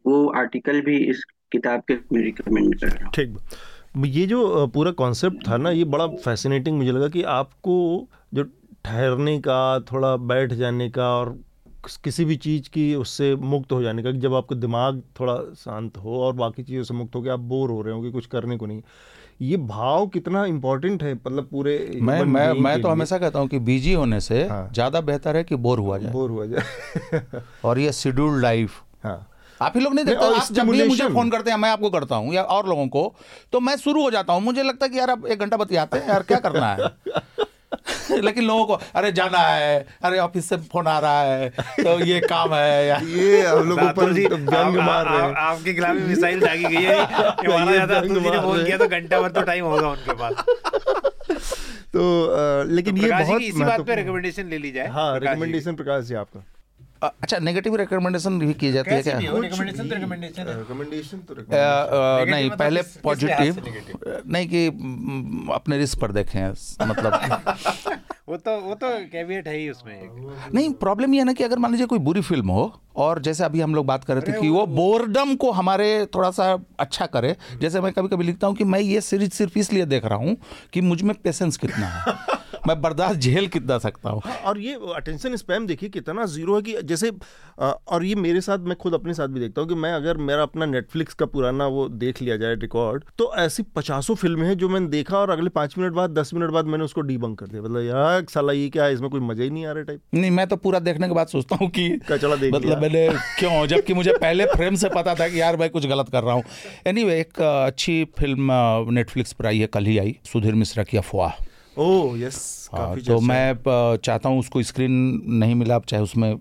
वो 0.08 0.26
आर्टिकल 0.38 0.82
भी 0.82 0.98
इस 1.06 1.24
किताब 1.52 1.84
के 1.92 1.94
रिकमेंड 2.16 2.76
कर 2.80 2.88
रहा 2.88 3.10
ठीक। 3.16 3.38
ये 4.08 4.26
जो 4.28 4.68
पूरा 4.74 4.92
कॉन्सेप्ट 4.94 5.48
था 5.48 5.58
ना, 5.58 5.70
ये 5.72 5.84
बड़ा 5.86 6.08
फैसिनेटिंग 6.08 6.78
मुझे 6.78 6.92
लगा 6.92 7.08
कि 7.10 7.24
आपको 7.34 7.76
जो 8.34 8.44
ठहरने 8.86 9.38
का, 9.40 9.80
थोड़ा 9.92 10.16
बैठ 10.26 10.54
जाने 10.54 10.90
का 10.90 11.10
और 11.16 11.38
किस- 11.86 12.26
भी 12.26 12.36
चीज़ 12.36 12.70
की 12.70 12.96
उससे 12.96 13.36
मुक्त 13.36 13.72
हो 13.72 13.82
जाने 13.82 14.04
का 14.04 14.12
कि 14.12 14.18
जब 14.18 14.34
आपका 14.34 14.56
दिमाग 14.56 15.02
थोड़ा 15.20 15.36
शांत 15.56 15.98
हो 15.98 16.22
और 16.22 16.34
बाकी 16.34 16.64
चीज़ों 16.64 16.84
से 16.84 16.94
मुक्त 16.94 17.16
हो 17.16 17.22
के 17.22 17.30
आप 17.30 17.40
बोर 17.40 17.70
हो 17.70 17.82
रहे 17.82 17.94
हो 17.94 18.02
कि 18.02 18.12
कुछ 18.12 18.26
करने 18.26 18.58
को 18.58 18.66
नहीं। 18.66 18.82
ये 19.42 19.58
भाव 19.58 20.08
कितना 20.08 20.46
इम्पोर्टेंट 20.46 21.04
है 21.04 21.14
मतलब 21.14 21.48
पूरे 21.52 22.00
मैं 22.02 22.24
मैं 22.24 22.54
मैं 22.54 22.82
तो 22.82 22.88
हमेशा 22.88 23.18
कहता 23.18 23.40
हूँ 23.40 23.48
कि 23.48 23.60
बिज़ी 23.60 23.94
होने 23.94 24.20
से 24.20 24.48
हाँ। 24.48 24.70
ज़्यादा 24.74 25.02
बेहतर 25.02 25.38
है 25.38 25.44
कि 25.44 25.56
बोर 25.56 25.80
हुआ 25.80 25.98
जाए। 25.98 26.12
बोर 26.12 26.30
हुआ 26.30 26.46
जाए। 26.46 26.64
और 27.66 27.80
ये 27.80 27.92
शेड्यूल्ड 27.92 28.42
लाइफ 28.42 28.82
हाँ। 29.04 29.28
आप 29.62 29.74
ही 29.76 29.82
लोग 29.82 29.94
नहीं 29.94 30.06
देखते 30.06 30.26
आप 30.26 30.48
जब 30.52 30.70
भी 30.70 30.88
मुझे 30.88 31.08
फ़ोन 31.10 31.30
करते 31.30 31.52
हैं 31.52 31.58
मैं 31.58 31.70
आपको 31.70 31.90
करता 31.90 32.16
हूँ 32.16 32.34
या 32.34 32.44
और 32.44 32.68
लोगों 32.70 32.88
को 32.88 33.16
तो 33.52 33.60
मैं 33.60 33.76
शुरू 33.76 34.04
हो 34.04 34.12
जाता 34.12 34.34
हूँ। 34.34 34.42
मुझे 34.42 34.64
लगता 34.64 34.86
है 34.86 34.90
कि 34.90 35.00
यार 35.00 35.10
अब 35.10 35.26
एक 35.28 35.40
घंटा 35.40 35.58
बतियाते 35.58 35.98
हैं 35.98 36.08
यार 36.08 36.24
क्या 36.24 36.40
करना 36.40 36.68
है? 36.68 36.88
लेकिन 38.12 38.44
लोगों 38.44 38.66
को 38.66 38.74
अरे 38.96 39.12
जाना 39.12 39.40
है 39.40 39.86
अरे 40.04 40.20
ऑफ़िस 40.20 40.50
से 40.50 40.58
फ़ोन 40.72 40.88
आ 40.88 40.98
रहा 41.00 41.22
है 41.22 41.50
तो 41.80 42.00
ये 42.06 42.20
काम 42.22 42.54
है 42.54 42.86
या 42.88 42.98
ये 43.16 43.42
हम 43.46 43.70
लोग 43.70 43.80
ऊपर 43.80 44.14
जी 44.14 44.24
जंग 44.26 44.78
मार 44.78 45.06
रहे 45.06 45.22
हैं। 45.22 45.34
आपके 45.36 45.74
खिलाफ 45.74 45.96
मिसाइल 46.08 46.40
दागी 46.42 46.64
गई 46.64 46.84
है 46.84 47.06
कि 47.06 47.48
ज़्यादा 47.48 47.72
ये 47.72 47.80
अतुल 48.00 48.20
जी 48.20 48.30
ने 48.30 48.38
फ़ोन 48.40 48.64
किया 48.66 48.78
तो 48.78 48.88
घंटा 48.88 49.22
भर 49.22 49.32
तो 49.32 49.42
टाइम 49.42 49.66
होगा 49.66 49.90
उनके 49.90 50.14
पास। 50.14 50.34
तो 51.94 52.04
लेकिन 52.70 52.98
ये 52.98 53.08
प्रकाश 53.08 53.26
जी 53.26 53.32
बहुत 53.32 53.42
इसी 53.42 53.64
बात 53.64 53.82
पे 53.88 53.96
रिकमेंडेशन 53.96 54.50
ले 54.50 54.58
ली 54.58 54.72
जाए 54.72 54.88
हाँ। 54.88 55.20
रिकमेंडेशन 55.20 55.76
प्रकाश 55.76 56.04
जी 56.04 56.16
आपका। 56.16 56.44
अच्छा 57.06 57.38
नेगेटिव 57.40 57.76
रिकमेंडेशन 57.76 58.40
भी 58.40 58.54
की 58.54 58.72
जाती 58.72 58.92
है 58.92 59.02
क्या? 59.04 59.18
रिकमेंडेशन 59.20 59.90
तो 59.90 59.96
रिकमेंडेशन 59.96 60.48
है। 60.48 60.58
रिकमेंडेशन 60.58 61.18
तो 61.18 61.36
नहीं 62.26 62.46
मतलब 62.46 62.58
पहले 62.60 62.82
पॉजिटिव 63.04 63.62
नहीं 64.28 64.48
कि 64.48 64.68
अपने 65.54 65.78
रिस्क 65.78 66.00
पर 66.00 66.12
देखें 66.12 66.50
मतलब। 66.88 67.14
वो 68.30 68.38
तो 68.38 68.52
वो 68.62 68.74
तो 68.76 68.88
कैवियट 69.12 69.48
है 69.48 69.56
ही 69.58 69.70
उसमें 69.70 69.94
एक। 69.94 70.52
नहीं 70.54 70.74
प्रॉब्लम 70.74 71.14
ये 71.14 71.20
है 71.20 71.26
ना 71.26 71.34
कि 71.34 71.44
अगर 71.44 71.60
मान 71.60 71.72
लीजिए 71.72 71.88
कोई 71.88 72.00
बुरी 72.00 72.22
फ़िल्म 72.22 72.50
हो 72.50 72.64
और 72.96 73.20
जैसे 73.22 73.44
अभी 73.44 73.62
हम 73.62 73.76
लोग 73.76 73.86
बात 73.86 74.04
कर 74.04 74.16
रहे 74.16 74.32
थे 74.32 74.42
कि 74.42 74.50
वो 74.50 74.66
बोर्डम 74.66 75.36
को 75.36 75.52
हमारे 75.52 75.90
थोड़ा 76.06 76.32
सा 76.32 76.58
अच्छा 76.80 77.06
करे 77.06 77.36
जैसे 77.62 77.82
मैं 77.82 77.92
कभी 77.94 78.08
कभी 78.08 78.24
लिखता 78.24 78.48
हूँ 78.48 78.56
कि 78.56 78.64
मैं 78.64 78.80
ये 78.80 79.02
सीरीज़ 79.02 79.32
सिर्फ़ 79.32 79.60
इसलिए 79.60 79.86
देख 79.86 80.06
रहा 80.06 80.18
हूँ 80.18 80.36
कि 80.74 80.82
मुझमें 80.82 81.16
पेशेंस 81.16 81.58
कितना 81.58 81.88
है। 81.88 82.16
मैं 82.68 82.80
बर्दाश्त 82.82 83.20
झेल 83.20 83.48
कितना 83.48 83.78
सकता 83.78 84.10
हूँ। 84.10 84.22
हाँ, 84.26 84.36
और 84.38 84.60
ये 84.60 84.74
अटेंशन 84.96 85.36
स्पैम 85.36 85.68
देखिए 85.68 85.90
कितना 85.90 86.26
ज़ीरो 86.28 86.56
है 86.56 86.62
कि 86.62 86.76
जैसे 86.84 87.12
और 87.60 88.04
ये 88.06 88.16
मेरे 88.18 88.42
साथ 88.42 88.60
मैं 88.62 88.76
खुद 88.78 88.94
अपने 88.94 89.14
साथ 89.14 89.28
भी 89.28 89.40
देखता 89.40 89.62
हूँ 89.62 89.70
कि 89.70 89.76
मैं 89.76 89.92
अगर 89.94 90.18
मेरा 90.20 90.44
अपना 90.44 90.66
नेटफ्लिक्स 90.66 91.14
का 91.14 91.26
पुराना 91.28 91.68
वो 91.68 91.88
देख 91.90 92.22
लिया 92.22 92.38
जाए 92.38 92.56
रिकॉर्ड 92.58 93.04
तो 93.18 93.32
ऐसी 93.38 93.64
पचासों 93.76 94.16
फ़िल्में 94.16 94.48
हैं 94.48 94.58
जो 94.58 94.70
मैंने 94.70 94.88
देखा 94.88 95.18
और 95.18 95.30
अगले 95.30 95.50
पाँच 95.52 95.78
मिनट 95.78 95.94
बाद 95.94 96.18
दस 96.20 96.34
मिनट 96.34 96.52
बाद 96.52 96.66
मैंने 96.66 96.84
उसको 96.84 97.02
डीबंक 97.04 97.40
कर 97.40 97.48
दिया। 97.48 97.62
मतलब 97.62 97.86
यार 97.86 98.26
साला 98.30 98.54
ये 98.54 98.70
क्या 98.70 98.86
है? 98.86 98.94
इसमें 98.94 99.10
कोई 99.10 99.22
मज़ा 99.22 99.44
ही 99.44 99.50
नहीं 99.50 99.66
आ 99.66 99.72
रहा 99.72 99.84
टाइप 99.84 100.02
नहीं 100.14 100.32
मैं 100.32 100.48
तो 100.48 100.56
पूरा 100.58 100.80
देखने 100.82 101.08
के 101.08 101.14
बाद 101.14 101.28
सोचता 101.28 101.56
हूँ 101.56 101.70
कि 101.70 101.90
कचड़ा 102.10 102.36
देख 102.36 102.54
मतलब 102.54 102.82
मैंने 102.82 103.08
क्यों? 103.40 103.66
जबकि 103.68 103.94
मुझे 103.94 104.14
पहले 104.14 104.46
फ्रेम 104.48 104.76
से 104.76 104.90
पता 104.90 105.16
था 105.16 105.28
कि 105.28 105.42
यार 105.42 105.58
मैं 105.58 105.70
कुछ 105.70 105.86
गलत 105.88 106.10
कर 106.10 106.24
रहा 106.24 106.34
हूँ। 106.34 106.44
एनीवे 106.88 107.20
एक 107.20 107.42
अच्छी 107.42 108.04
फ़िल्म 108.20 108.52
नेटफ्लिक्स 108.94 109.34
पर 109.34 109.46
आई 109.46 109.60
है 109.60 109.68
कल 109.68 109.86
ही 109.86 109.98
आई 109.98 110.18
सुधीर 110.26 110.56
मिश्रा 110.56 110.84
की 110.84 110.98
अफवाह। 110.98 111.44
ओह 111.78 112.20
यस 112.20 112.70
हाँ, 112.74 112.88
काफ़ी 112.88 113.02
तो 113.02 113.20
मैं 113.20 113.98
चाहता 113.98 114.30
हूँ 114.30 114.40
उसको 114.40 114.62
स्क्रीन 114.64 114.92
नहीं 115.40 115.56
मिला 115.56 115.80
चाहे 115.80 116.04
उसमें 116.04 116.38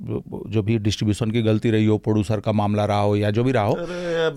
जो 0.51 0.63
भी 0.63 0.79
डिस्ट्रीब्यूशन 0.79 1.31
की 1.31 1.43
गलती 1.43 1.71
रही 1.71 1.87
हो 1.87 1.97
प्रोड्यूसर 1.99 2.41
का 2.41 2.53
मामला 2.53 2.85
रहा 2.85 3.01
हो 3.01 3.17
या 3.17 3.31
जो 3.31 3.45
भी 3.45 3.53
रहा 3.53 3.65
हो 3.65 3.77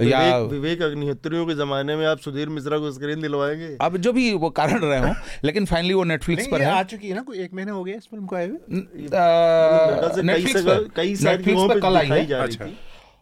या 0.04 0.38
विवेक 0.38 0.82
अग्निहोत्रियों 0.82 1.46
के 1.46 1.56
जमाने 1.56 1.96
में 1.96 2.06
आप 2.06 2.20
सुधीर 2.20 2.50
मिश्रा 2.50 2.78
को 2.78 2.92
स्क्रीन 2.92 3.22
दिलवाएँगे। 3.22 3.78
अब 3.82 3.98
जो 3.98 4.14
भी 4.14 4.34
वो 4.34 4.50
कारण 4.50 4.80
रहे 4.80 5.00
हो 5.00 5.14
लेकिन 5.44 5.66
फाइनली 5.66 5.94
वो 5.94 6.04
नेटफ्लिक्स 6.04 6.48
पर 6.48 6.62
है। 6.62 6.72
आ 6.72 6.84
चुकी 6.84 7.08
है 7.08 7.16
ना 7.16 7.22
कोई 7.22 7.40
एक 7.40 7.54
महीना 7.54 7.72
हो 7.72 7.84
गया 7.84 7.96
इस 7.96 8.08
फ़िल्म 8.12 8.26
को 8.26 8.36
आए 8.36 8.48
नेटफ्लिक्स 10.24 10.64
पर 11.64 11.80
कल 11.80 11.98
आई 11.98 12.08
है। 12.08 12.34
अच्छा। 12.34 12.66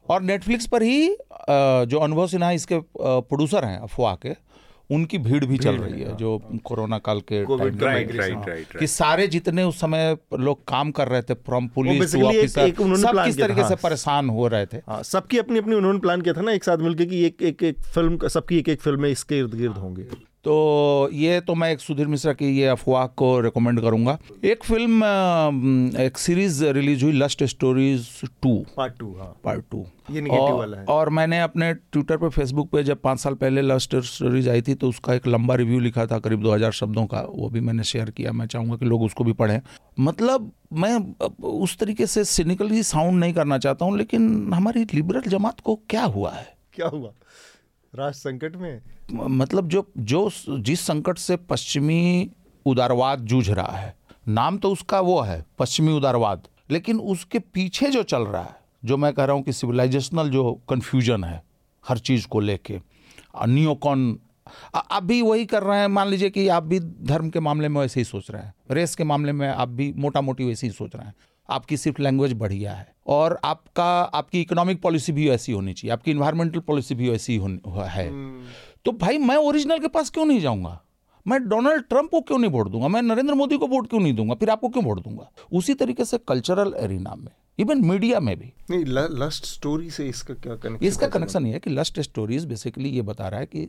और 0.10 0.22
नेटफ्लिक्स 0.22 0.68
पर 0.68 0.84
ही 0.84 1.08
जो 1.50 2.00
अनुभव 2.00 2.28
सिन्हा 2.28 2.52
इसके 2.52 2.80
प्रोड्यूसर 2.98 3.66
हैं 3.66 3.78
अफवाह 3.80 4.16
के 4.16 4.45
उनकी 4.92 5.18
भीड़ 5.18 5.44
भी 5.46 5.48
भीड़ 5.48 5.62
चल 5.64 5.76
रही 5.76 6.02
है 6.02 6.16
जो 6.18 6.38
कोरोना 6.66 6.98
काल 6.98 7.20
के। 7.32 7.42
राइट 7.42 7.84
हाँ। 7.84 7.92
राइट 8.20 8.48
राइट 8.50 8.78
कि 8.80 8.88
सारे 8.88 9.28
जितने 9.28 9.64
उस 9.64 9.80
समय 9.82 10.18
लोग 10.40 10.64
काम 10.68 10.92
कर 10.92 11.08
रहे 11.08 11.22
थे 11.22 11.34
फ्रॉम 11.34 11.68
पुलिस 11.68 12.14
टू 12.14 12.22
ऑफिसर 12.28 12.62
एक 12.62 12.76
सब 12.76 13.24
किस 13.26 13.40
तरीके 13.40 13.62
से 13.62 13.68
हाँ। 13.68 13.80
परेशान 13.84 14.30
हो 14.30 14.48
रहे 14.48 14.66
थे 14.66 14.78
हाँ 14.78 15.02
सबकी 15.04 15.38
अपनी 15.38 15.60
अपनी 15.60 15.76
उन्होंने 15.76 16.00
प्लान 16.00 16.22
किया 16.22 16.34
था 16.34 16.42
ना 16.42 16.52
एक 16.52 16.64
साथ 16.64 16.78
मिलकर 16.78 17.06
कि 17.06 17.26
एक 17.26 17.42
एक 17.42 17.64
एक 17.64 17.80
फ़िल्म 17.96 18.28
सबकी 18.28 18.60
एक 18.60 18.70
एक 18.70 18.82
फ़िल्म 18.82 19.06
इसके 19.06 19.40
इर्द 19.40 19.56
गिर्द 19.56 19.78
होंगी 19.78 20.04
तो 20.46 21.10
ये 21.14 21.40
तो 21.42 21.54
मैं 21.56 21.72
एक 21.72 21.80
सुधीर 21.80 22.08
मिश्रा 22.08 22.34
की 22.34 22.50
ये 22.58 22.66
अफवाह 22.68 23.06
को 23.20 23.40
रिकमेंड 23.40 23.82
करूँगा। 23.82 24.18
एक 24.46 24.64
फ़िल्म 24.64 25.04
एक 26.00 26.18
सीरीज़ 26.18 26.64
रिलीज़ 26.66 27.04
हुई 27.04 27.14
Lust 27.14 27.44
Stories 27.44 28.08
two 28.44 28.54
part 28.78 28.98
two 29.00 29.08
हाँ। 29.18 29.28
पार्ट 29.44 29.64
टू 29.72 29.86
ये 30.12 30.22
और, 30.22 30.54
वाला 30.54 30.78
है। 30.78 30.86
और 30.86 31.10
मैंने 31.10 31.40
अपने 31.42 31.74
ट्विटर 31.74 32.18
पे 32.18 32.30
फेसबुक 32.30 32.70
पे 32.72 32.84
जब 32.84 33.02
पाँच 33.02 33.20
साल 33.20 33.34
पहले 33.34 33.62
लस्ट 33.62 33.96
स्टोरीज 34.06 34.50
आई 34.50 34.62
थी 34.62 34.76
तो 34.76 34.90
उसका 34.90 35.14
एक 35.14 35.28
लंबा 35.28 35.56
रिव्यू 35.56 35.80
लिखा 35.80 36.06
था 36.06 36.20
करीब 36.20 36.44
2000 36.44 36.72
शब्दों 36.74 37.06
का। 37.06 37.26
वो 37.30 37.50
भी 37.50 37.60
मैंने 37.60 37.84
शेयर 37.84 38.10
किया। 38.10 38.32
मैं 38.32 38.46
चाहूँगा 38.46 38.76
कि 38.76 38.86
लोग 38.86 39.02
उसको 39.02 39.24
भी 39.24 39.34
पढ़ें। 39.34 39.60
मतलब 40.00 40.52
मैं 40.74 40.98
उस 41.44 41.78
तरीके 41.78 42.08
से 42.08 42.24
सिनिकली 42.26 42.84
साउंड 42.84 43.20
नहीं 43.20 43.34
करना 43.34 43.58
चाहता 43.58 43.86
हूँ 43.86 43.98
लेकिन 43.98 44.54
हमारी 44.54 44.86
लिबरल 44.94 45.30
जमात 45.30 45.60
को 45.60 45.80
क्या 45.90 46.04
हुआ 46.04 46.32
है? 46.32 46.48
क्या 46.74 46.88
हुआ? 46.88 47.12
राष्ट्र 47.96 48.30
संकट 48.30 48.56
में? 48.56 48.82
मतलब 49.14 49.68
जो 49.68 49.86
जो 49.98 50.30
जिस 50.50 50.82
संकट 50.82 51.18
से 51.18 51.36
पश्चिमी 51.36 52.32
उदारवाद 52.66 53.20
जूझ 53.20 53.50
रहा 53.50 53.78
है, 53.78 53.96
नाम 54.28 54.58
तो 54.58 54.72
उसका 54.72 55.00
वो 55.00 55.20
है, 55.22 55.46
पश्चिमी 55.60 55.94
उदारवाद। 55.94 56.48
लेकिन 56.70 57.00
उसके 57.00 57.40
पीछे 57.40 57.90
जो 57.90 58.04
चल 58.04 58.24
रहा 58.24 58.44
है, 58.44 58.56
जो 58.86 58.98
मैं 58.98 59.14
कह 59.14 59.26
रहा 59.26 59.36
हूँ 59.36 59.44
कि 59.44 59.54
सिविलाइजेशनल 59.54 60.30
जो 60.30 60.62
कन्फ्यूज़न 60.70 61.24
है, 61.24 61.44
हर 61.84 61.98
चीज़ 61.98 62.28
को 62.28 62.40
लेके 62.40 62.80
नियोकॉन 63.48 64.20
आप 64.76 65.04
भी 65.04 65.22
वही 65.22 65.46
कर 65.46 65.64
रहे 65.64 65.80
हैं, 65.80 65.88
मान 65.88 66.08
लीजिए 66.08 66.30
कि 66.30 66.48
आप 66.48 66.64
भी 66.64 66.80
धर्म 66.80 67.30
के 67.30 67.40
मामले 67.40 67.70
में 67.70 67.82
वैसे 67.82 68.00
ही 68.00 68.04
सोच 68.04 68.32
रहे 68.32 68.42
हैं 68.42 68.54
रेस 68.72 68.96
के 68.96 69.04
मामले 69.04 69.32
में 69.32 69.48
आप 69.48 69.70
भी 69.70 69.94
मोटा 69.98 70.22
मोटी 70.22 70.46
वैसे 70.46 70.68
ही 70.68 70.74
सोच 70.74 70.96
रहे 70.96 71.06
हैं। 71.06 71.16
आपकी 71.50 71.78
सिर्फ़ 71.78 72.02
लैंग्वेज 72.02 72.34
बढ़िया 72.34 72.74
है। 72.74 72.94
और 73.08 73.40
आपका 73.44 73.86
आपकी 74.14 74.42
इकोनॉमिक 74.42 74.82
पॉलिसी 74.82 75.12
भी 75.12 75.30
ऐसी 75.30 75.52
होनी 75.52 75.74
चाहिए 75.74 75.92
आपकी 75.94 76.12
इन्वायरमेंटल 76.12 76.60
पॉलिसी 76.60 76.96
भी 76.96 77.08
होनी 77.38 77.60
है। 77.90 78.10
तो 78.86 78.92
भाई 78.92 79.18
मैं 79.18 79.36
ओरिजिनल 79.38 79.80
के 79.80 79.88
पास 79.88 80.10
क्यों 80.10 80.26
नहीं 80.26 80.40
जाऊँगा? 80.40 80.82
मैं 81.26 81.40
डोनाल्ड 81.50 81.84
ट्रंप 81.84 82.10
को 82.12 82.22
क्यों 82.22 82.38
नहीं 82.40 82.52
वोट 82.52 82.68
दूँगा? 82.70 82.88
मैं 82.88 83.02
नरेंद्र 83.02 83.34
मोदी 83.34 83.58
को 83.58 83.68
वोट 83.68 83.88
क्यों 83.90 84.00
नहीं 84.00 84.14
दूँगा? 84.14 84.34
फिर 84.36 84.50
आपको 84.50 84.70
क्यों 84.70 84.84
वोट 84.86 85.00
दूँगा? 85.04 85.30
उसी 85.54 85.74
तरीके 85.74 86.06
से 86.06 86.18
कल्चरल 86.28 86.74
एरिना 86.78 87.16
में 87.16 87.32
इवन 87.60 87.82
मीडिया 87.86 88.20
में 88.20 88.36
भी। 88.40 88.52
नहीं 88.70 88.86
ल, 88.86 89.08
लस्ट 89.14 89.46
स्टोरी 89.46 89.90
से 89.90 90.08
इसका 90.10 90.34
क्या 90.34 90.56
कनेक्शन 90.56 90.86
इसका 90.88 91.08
कनेक्शन 91.08 91.46
ये 91.46 91.54
है 91.54 91.60
कि 91.60 91.70
लस्ट 91.70 92.00
स्टोरीज 92.00 92.46
बेसिकली 92.46 92.90
ये 92.90 93.02
बता 93.02 93.28
रहा 93.28 93.40
है 93.40 93.46
कि 93.46 93.68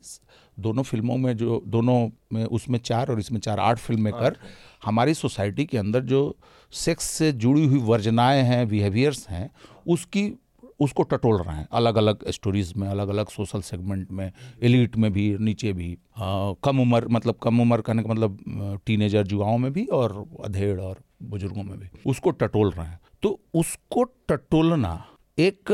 दोनों 0.58 0.82
फ़िल्मों 0.82 1.16
में 1.16 1.36
जो 1.36 1.62
दोनों 1.66 1.98
में 2.32 2.44
उसमें 2.44 2.78
चार 2.78 3.10
और 3.10 3.20
इसमें 3.20 3.40
चार 3.40 3.60
आठ 3.60 3.78
फ़िल्म 3.78 4.02
मेकर 4.02 4.36
हमारी 4.84 5.14
सोसाइटी 5.14 5.64
के 5.64 5.78
अंदर 5.78 6.00
जो 6.04 6.36
सेक्स 6.72 7.04
से 7.04 7.32
जुड़ी 7.32 7.64
हुई 7.66 7.78
वर्जनाएँ 7.82 8.42
हैं 8.42 8.66
बिहेवियर्स 8.68 9.28
हैं 9.28 9.50
उसकी 9.86 10.32
उसको 10.80 11.02
टटोल 11.02 11.36
रहे 11.42 11.56
हैं। 11.56 11.66
अलग 11.72 11.96
अलग 11.96 12.28
स्टोरीज 12.30 12.72
में 12.76 12.88
अलग 12.88 13.08
अलग 13.08 13.28
सोशल 13.28 13.60
सेगमेंट 13.60 14.10
में 14.12 14.32
एलिट 14.62 14.96
में 14.96 15.12
भी 15.12 15.36
नीचे 15.38 15.72
भी। 15.72 15.92
आ, 15.92 16.52
कम 16.64 16.80
उम्र 16.80 17.08
मतलब 17.08 17.34
कम 17.42 17.60
उम्र 17.60 17.80
कहने 17.80 18.02
का 18.02 18.12
मतलब 18.12 18.80
टीनेजर 18.86 19.32
युवाओं 19.32 19.58
में 19.58 19.72
भी 19.72 19.84
और 19.86 20.24
अधेड़ 20.44 20.80
और 20.80 21.00
बुज़ुर्गों 21.22 21.62
में 21.62 21.78
भी। 21.78 21.88
उसको 22.06 22.30
टटोल 22.32 22.70
रहे 22.70 22.86
हैं। 22.86 23.00
तो 23.22 23.40
उसको 23.54 24.04
टटोलना 24.28 25.04
एक 25.38 25.72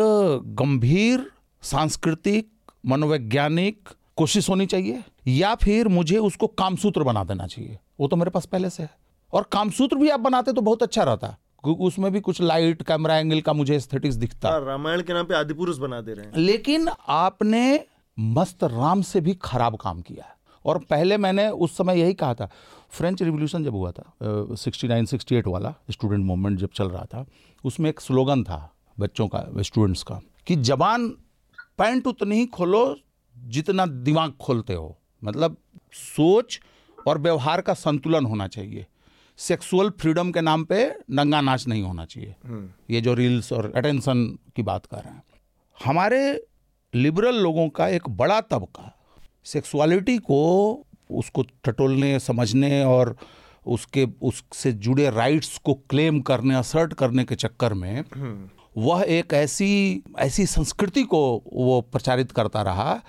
गंभीर 0.61 1.27
सांस्कृतिक 1.63 2.49
मनोवैज्ञानिक 2.87 3.89
कोशिश 4.17 4.49
होनी 4.49 4.67
चाहिए 4.67 5.03
या 5.29 5.55
फिर 5.55 5.89
मुझे 5.89 6.19
उसको 6.19 6.47
कामसूत्र 6.47 7.03
बना 7.03 7.25
देना 7.25 7.47
चाहिए। 7.47 7.79
वो 8.01 8.09
तो 8.09 8.17
मेरे 8.17 8.31
पास 8.31 8.47
पहले 8.47 8.71
से 8.71 8.83
है। 8.83 8.91
और 9.33 9.49
कामसूत्र 9.53 9.97
भी 9.97 10.09
आप 10.09 10.21
बनाते 10.21 10.53
तो 10.53 10.61
बहुत 10.61 10.83
अच्छा 10.83 11.03
रहता 11.03 11.37
उसमें 11.65 12.13
भी 12.13 12.21
कुछ 12.21 12.41
लाइट 12.43 12.83
कैमरा 12.83 13.17
एंगल 13.17 13.41
का 13.41 13.53
मुझे 13.53 13.75
एस्थेटिक्स 13.77 14.15
दिखता। 14.17 14.49
हाँ, 14.49 14.61
रामायण 14.61 15.03
के 15.03 15.13
नाम 15.13 15.27
पे 15.27 15.35
आदि 15.35 15.55
पुरुष 15.55 15.77
बना 15.79 16.01
दे 16.01 16.13
रहे 16.13 16.27
हैं। 16.27 16.33
लेकिन 16.37 16.89
आपने 17.09 17.85
मस्त 18.19 18.65
राम 18.65 19.03
से 19.03 19.21
भी 19.21 19.35
खराब 19.43 19.77
काम 19.77 20.01
किया 20.01 20.25
है। 20.25 20.35
और 20.65 20.79
पहले 20.79 21.17
मैंने 21.17 21.49
उस 21.49 21.77
समय 21.77 22.01
यही 22.01 22.15
कहा 22.15 22.35
था 22.35 22.51
फ्रेंच 22.91 23.23
रिवोल्यूशन 23.23 23.65
जब 23.65 23.75
हुआ 23.75 23.93
था 23.93 24.15
सिक्सटी 24.55 24.89
नाइन 24.89 25.07
सिक्सटी 25.07 25.37
एट 25.37 25.47
वाला 25.47 25.75
स्टूडेंट 25.91 26.25
मूवमेंट 26.25 26.59
जब 26.59 26.69
चल 26.75 26.89
रहा 26.89 27.05
था 27.05 27.25
उसमें 27.65 27.91
एक 27.91 28.01
स्लोगन 28.01 28.45
था 28.45 28.75
बच्चों 29.01 29.29
का 29.29 29.45
स्टूडेंट्स 29.63 30.03
का 30.03 30.21
कि 30.47 30.57
जबान 30.57 31.09
पैंट 31.79 32.07
उतनी 32.07 32.37
ही 32.37 32.47
खोलो 32.47 32.97
जितना 33.37 33.87
दिमाग 33.87 34.33
खोलते 34.41 34.75
हो। 34.75 34.97
मतलब 35.25 35.57
सोच 35.93 36.61
और 37.07 37.19
व्यवहार 37.19 37.61
का 37.61 37.75
संतुलन 37.75 38.27
होना 38.27 38.49
चाहिए। 38.49 38.87
सेक्सुअल 39.39 39.91
फ्रीडम 39.91 40.31
के 40.31 40.41
नाम 40.41 40.65
पे 40.65 40.85
नंगा 41.11 41.41
नाच 41.41 41.67
नहीं 41.69 41.83
होना 41.83 42.05
चाहिए। 42.05 42.35
ये 42.91 43.01
जो 43.01 43.15
रील्स 43.15 43.53
और 43.53 43.73
अटेंशन 43.77 44.25
की 44.57 44.63
बात 44.63 44.87
कर 44.87 44.97
रहे 44.97 45.13
हैं। 45.13 45.23
हमारे 45.85 46.47
लिबरल 46.95 47.35
लोगों 47.35 47.69
का 47.69 47.89
एक 47.89 48.09
बड़ा 48.09 48.41
तबका 48.41 48.97
सेक्सुअलिटी 49.45 50.19
को 50.19 50.41
उसको 51.11 51.45
टटोलने 51.65 52.19
समझने 52.21 52.85
और 52.85 53.17
उसके 53.67 54.07
उससे 54.23 54.73
जुड़े 54.73 55.11
राइट्स 55.11 55.59
को 55.59 55.75
क्लेम 55.75 56.21
करने 56.21 56.55
असर्ट 56.55 56.93
करने 56.93 57.25
के 57.25 57.35
चक्कर 57.35 57.75
में 57.75 58.05
वह 58.79 59.05
एक 59.09 59.35
ऐसी 59.35 60.03
ऐसी 60.19 60.47
संस्कृति 60.47 61.03
को 61.03 61.21
वो 61.53 61.81
प्रचारित 61.81 62.33
करता 62.33 62.63
रहा 62.63 63.01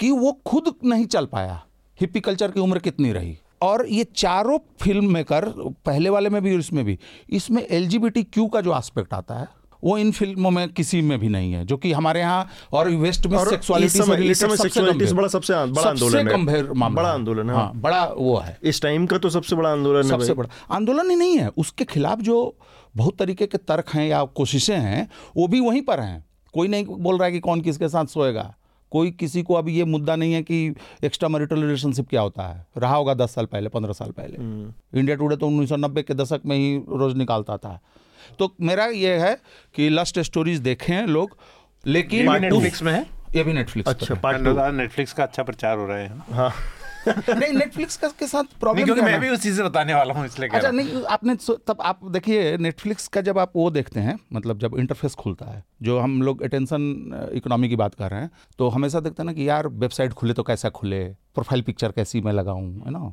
कि 0.00 0.10
वो 0.10 0.32
खुद 0.46 0.74
नहीं 0.84 1.06
चल 1.06 1.26
पाया। 1.26 1.62
हिप्पी 2.00 2.20
कल्चर 2.20 2.50
की 2.50 2.60
उम्र 2.60 2.78
कितनी 2.78 3.12
रही? 3.12 3.38
और 3.62 3.86
ये 3.88 4.04
चारों 4.04 4.58
फ़िल्म 4.82 5.12
मेकर 5.12 5.44
पहले 5.86 6.10
वाले 6.10 6.30
में 6.30 6.42
भी 6.42 6.52
और 6.52 6.58
इसमें 6.58 6.84
भी 6.84 6.98
इसमें 7.30 7.66
एल 7.70 8.00
क्यू 8.16 8.46
का 8.46 8.60
जो 8.60 8.78
एस्पेक्ट 8.78 9.14
आता 9.14 9.34
है 9.34 9.58
वो 9.84 9.98
इन 9.98 10.12
फ़िल्मों 10.12 10.50
में 10.50 10.68
किसी 10.68 11.00
में 11.00 11.18
भी 11.18 11.28
नहीं 11.28 11.52
है 11.52 11.64
जो 11.64 11.76
कि 11.76 11.92
हमारे 11.92 12.20
यहाँ 12.20 12.48
और 12.72 12.90
वेस्ट 12.90 13.26
में 13.26 13.44
सेक्सुअलिटी 13.44 13.88
से 13.88 14.24
इस 14.24 14.44
सबसे 14.44 15.14
बड़ा 15.14 15.28
सबसे 15.28 15.54
बड़ा 15.54 15.88
आंदोलन 15.88 16.48
है। 16.48 16.90
बड़ा। 16.90 17.08
आंदोलन 17.08 17.50
है, 17.50 17.56
हाँ 17.56 17.64
हाँ। 17.64 17.72
बड़ा 17.74 18.04
वो 18.04 18.38
है 18.38 18.58
इस 18.62 18.82
टाइम 18.82 19.06
का 19.06 19.18
तो 19.18 19.30
सबसे 19.30 19.56
बड़ा 19.56 19.70
आंदोलन 19.70 20.02
है 20.02 20.08
सबसे 20.08 20.34
बड़ा 20.34 20.74
आंदोलन 20.74 21.10
ही 21.10 21.16
नहीं 21.16 21.38
है 21.38 21.48
उसके 21.48 21.84
खिलाफ 21.84 22.20
जो 22.20 22.56
बहुत 22.96 23.18
तरीके 23.18 23.46
के 23.46 23.58
तर्क 23.58 23.88
हैं 23.88 24.08
या 24.08 24.24
कोशिशें 24.24 24.78
हैं 24.78 25.10
वो 25.36 25.48
भी 25.48 25.60
वहीं 25.60 25.82
पर 25.82 26.00
हैं 26.00 26.26
कोई 26.54 26.68
नहीं 26.68 26.86
बोल 26.86 27.16
रहा 27.16 27.26
है 27.26 27.32
कि 27.32 27.40
कौन 27.40 27.60
किसके 27.60 27.88
साथ 27.88 28.06
सोएगा 28.06 28.54
कोई 28.92 29.10
किसी 29.10 29.42
को 29.42 29.54
अभी 29.54 29.76
ये 29.76 29.84
मुद्दा 29.86 30.16
नहीं 30.16 30.32
है 30.32 30.42
कि 30.42 30.74
एक्स्ट्रा 31.04 31.28
मैरिटल 31.28 31.62
रिलेशनशिप 31.62 32.08
क्या 32.08 32.20
होता 32.20 32.46
है। 32.48 32.66
रहा 32.78 32.94
होगा 32.94 33.14
दस 33.14 33.34
साल 33.34 33.46
पहले 33.46 33.68
पंद्रह 33.68 33.92
साल 33.92 34.10
पहले। 34.10 35.00
इंडिया 35.00 35.16
टुडे 35.16 35.36
तो 35.36 35.46
उन्नीस 35.46 35.68
सौ 35.68 35.76
नब्बे 35.76 36.02
के 36.02 36.14
दशक 36.14 36.40
में 36.46 36.56
ही 36.56 36.76
रोज 36.90 37.16
निकालता 37.16 37.56
था। 37.56 37.78
तो 38.38 38.54
मेरा 38.60 38.86
ये 38.86 39.16
है 39.18 39.34
कि 39.74 39.88
लस्ट 39.90 40.18
स्टोरीज 40.20 40.58
देखे 40.60 40.92
हैं 40.92 41.06
लोग 41.06 41.36
लेकिन 41.86 42.30
नेटफ्लिक्स 42.32 42.82
में 42.82 42.92
है? 42.92 43.06
ये 43.36 43.42
भी 43.44 43.52
नेटफ्लिक्स 43.52 43.90
अच्छा 43.90 44.14
पार्ट 44.14 44.74
नेटफ्लिक्स 44.74 45.12
का 45.12 45.22
अच्छा 45.22 45.42
प्रचार 45.42 45.78
हो 45.78 45.86
रहा 45.86 45.96
है। 45.98 46.18
हाँ। 46.32 46.52
नहीं 47.08 47.52
नेटफ्लिक्स 47.52 47.96
का 47.96 48.08
के 48.08 48.26
साथ 48.26 48.44
प्रॉब्लम 48.60 48.84
क्योंकि 48.84 49.02
मैं 49.02 49.20
भी 49.20 49.28
उस 49.28 49.42
चीज़ 49.42 49.56
से 49.56 49.62
बताने 49.62 49.94
वाला 49.94 50.14
हूँ 50.14 50.26
इसलिए 50.26 50.48
अच्छा 50.48 50.70
नहीं 50.70 51.02
आपने 51.04 51.34
तब 51.66 51.80
आप 51.80 52.00
देखिए 52.04 52.56
नेटफ्लिक्स 52.56 53.08
का 53.08 53.20
जब 53.20 53.38
आप 53.38 53.52
वो 53.56 53.70
देखते 53.70 54.00
हैं 54.00 54.18
मतलब 54.32 54.58
जब 54.58 54.78
इंटरफेस 54.78 55.14
खुलता 55.14 55.46
है 55.46 55.64
जो 55.82 55.98
हम 55.98 56.22
लोग 56.22 56.42
अटेंशन 56.42 57.30
इकोनॉमी 57.34 57.68
की 57.68 57.76
बात 57.76 57.94
कर 57.94 58.10
रहे 58.10 58.20
हैं 58.20 58.30
तो 58.58 58.68
हमेशा 58.68 59.00
देखते 59.00 59.22
हैं 59.22 59.26
ना 59.26 59.32
कि 59.32 59.48
यार 59.48 59.68
वेबसाइट 59.68 60.12
खुले 60.12 60.32
तो 60.32 60.42
कैसा 60.42 60.68
खुले 60.68 61.04
प्रोफ़ाइल 61.34 61.62
पिक्चर 61.62 61.92
कैसी 61.92 62.20
मैं 62.20 62.32
लगाऊँ 62.32 62.82
है 62.84 62.90
ना 62.90 63.12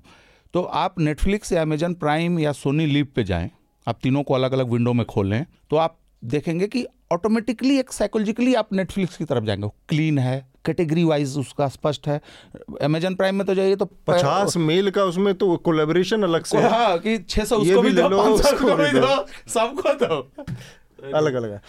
तो 0.53 0.61
आप 0.61 0.99
नेटफ्लिक्स 0.99 1.51
या 1.51 1.61
अमेजन 1.61 1.93
प्राइम 1.93 2.39
या 2.39 2.51
सोनी 2.51 2.85
लीव 2.85 3.07
पे 3.15 3.23
जाएँ 3.23 3.51
आप 3.87 3.99
तीनों 4.03 4.23
को 4.23 4.33
अलग 4.33 4.51
अलग 4.51 4.71
विंडो 4.71 4.93
में 4.93 5.05
खोलें 5.05 5.45
तो 5.69 5.75
आप 5.75 5.97
देखेंगे 6.23 6.67
कि 6.67 6.85
ऑटोमेटिकली 7.11 7.79
एक 7.79 7.91
साइकोलॉजिकली 7.91 8.53
आप 8.53 8.73
नेटफ्लिक्स 8.73 9.17
की 9.17 9.25
तरफ़ 9.25 9.43
जाएँगे 9.43 9.67
क्लीन 9.89 10.19
है 10.19 10.54
कैटेगरी 10.65 11.03
वाइज 11.03 11.37
उसका 11.37 11.67
स्पष्ट 11.67 12.07
है। 12.07 12.19
अमेजन 12.81 13.15
प्राइम 13.15 13.35
में 13.35 13.45
तो 13.47 13.55
जाइए 13.55 13.75
तो 13.75 13.85
पचास 14.07 14.57
मेल 14.57 14.89
का 14.91 15.03
उसमें 15.05 15.33
तो 15.35 15.55
कोलेबोरेशन 15.65 16.23
अलग 16.23 16.43
से 16.45 16.61
हाँ। 16.63 16.97
कि 16.99 17.17
600 17.19 17.63
ये 17.63 17.71
उसको 17.71 17.81
भी 17.81 17.89
भी 17.89 18.01
दो 18.01 18.07
लो, 18.09 18.17
500 18.17 18.53
उसको 18.53 18.75
भी 18.75 18.99
दो। 18.99 19.25
सबको 19.49 19.93
दो। 20.05 20.19
अलग 21.13 21.33
अलग 21.33 21.51
है। 21.51 21.61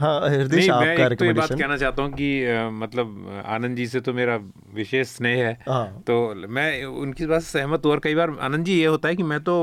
हाँ 0.00 0.28
हृदय 0.28 0.56
मैं 0.56 0.68
आपका 0.70 1.06
एक 1.06 1.18
तो 1.18 1.24
ये 1.24 1.32
बात 1.32 1.52
कहना 1.52 1.76
चाहता 1.76 2.02
हूँ 2.02 2.12
कि 2.12 2.28
अ, 2.44 2.68
मतलब 2.72 3.42
आनंद 3.46 3.76
जी 3.76 3.86
से 3.86 4.00
तो 4.00 4.12
मेरा 4.12 4.36
विशेष 4.74 5.08
स्नेह 5.08 5.44
है। 5.46 5.52
हाँ। 5.68 6.02
तो 6.06 6.34
मैं 6.48 6.84
उनकी 6.84 7.26
बात 7.26 7.42
सहमत 7.42 7.84
हूँ 7.84 7.92
और 7.92 8.00
कई 8.04 8.14
बार 8.14 8.36
आनंद 8.40 8.64
जी 8.64 8.78
ये 8.80 8.86
होता 8.86 9.08
है 9.08 9.16
कि 9.16 9.22
मैं 9.22 9.40
तो 9.40 9.54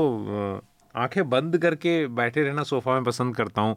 आँखें 0.94 1.28
बंद 1.30 1.58
करके 1.58 2.06
बैठे 2.14 2.42
रहना 2.42 2.62
सोफा 2.62 2.94
में 2.94 3.04
पसंद 3.04 3.36
करता 3.36 3.62
हूँ। 3.62 3.76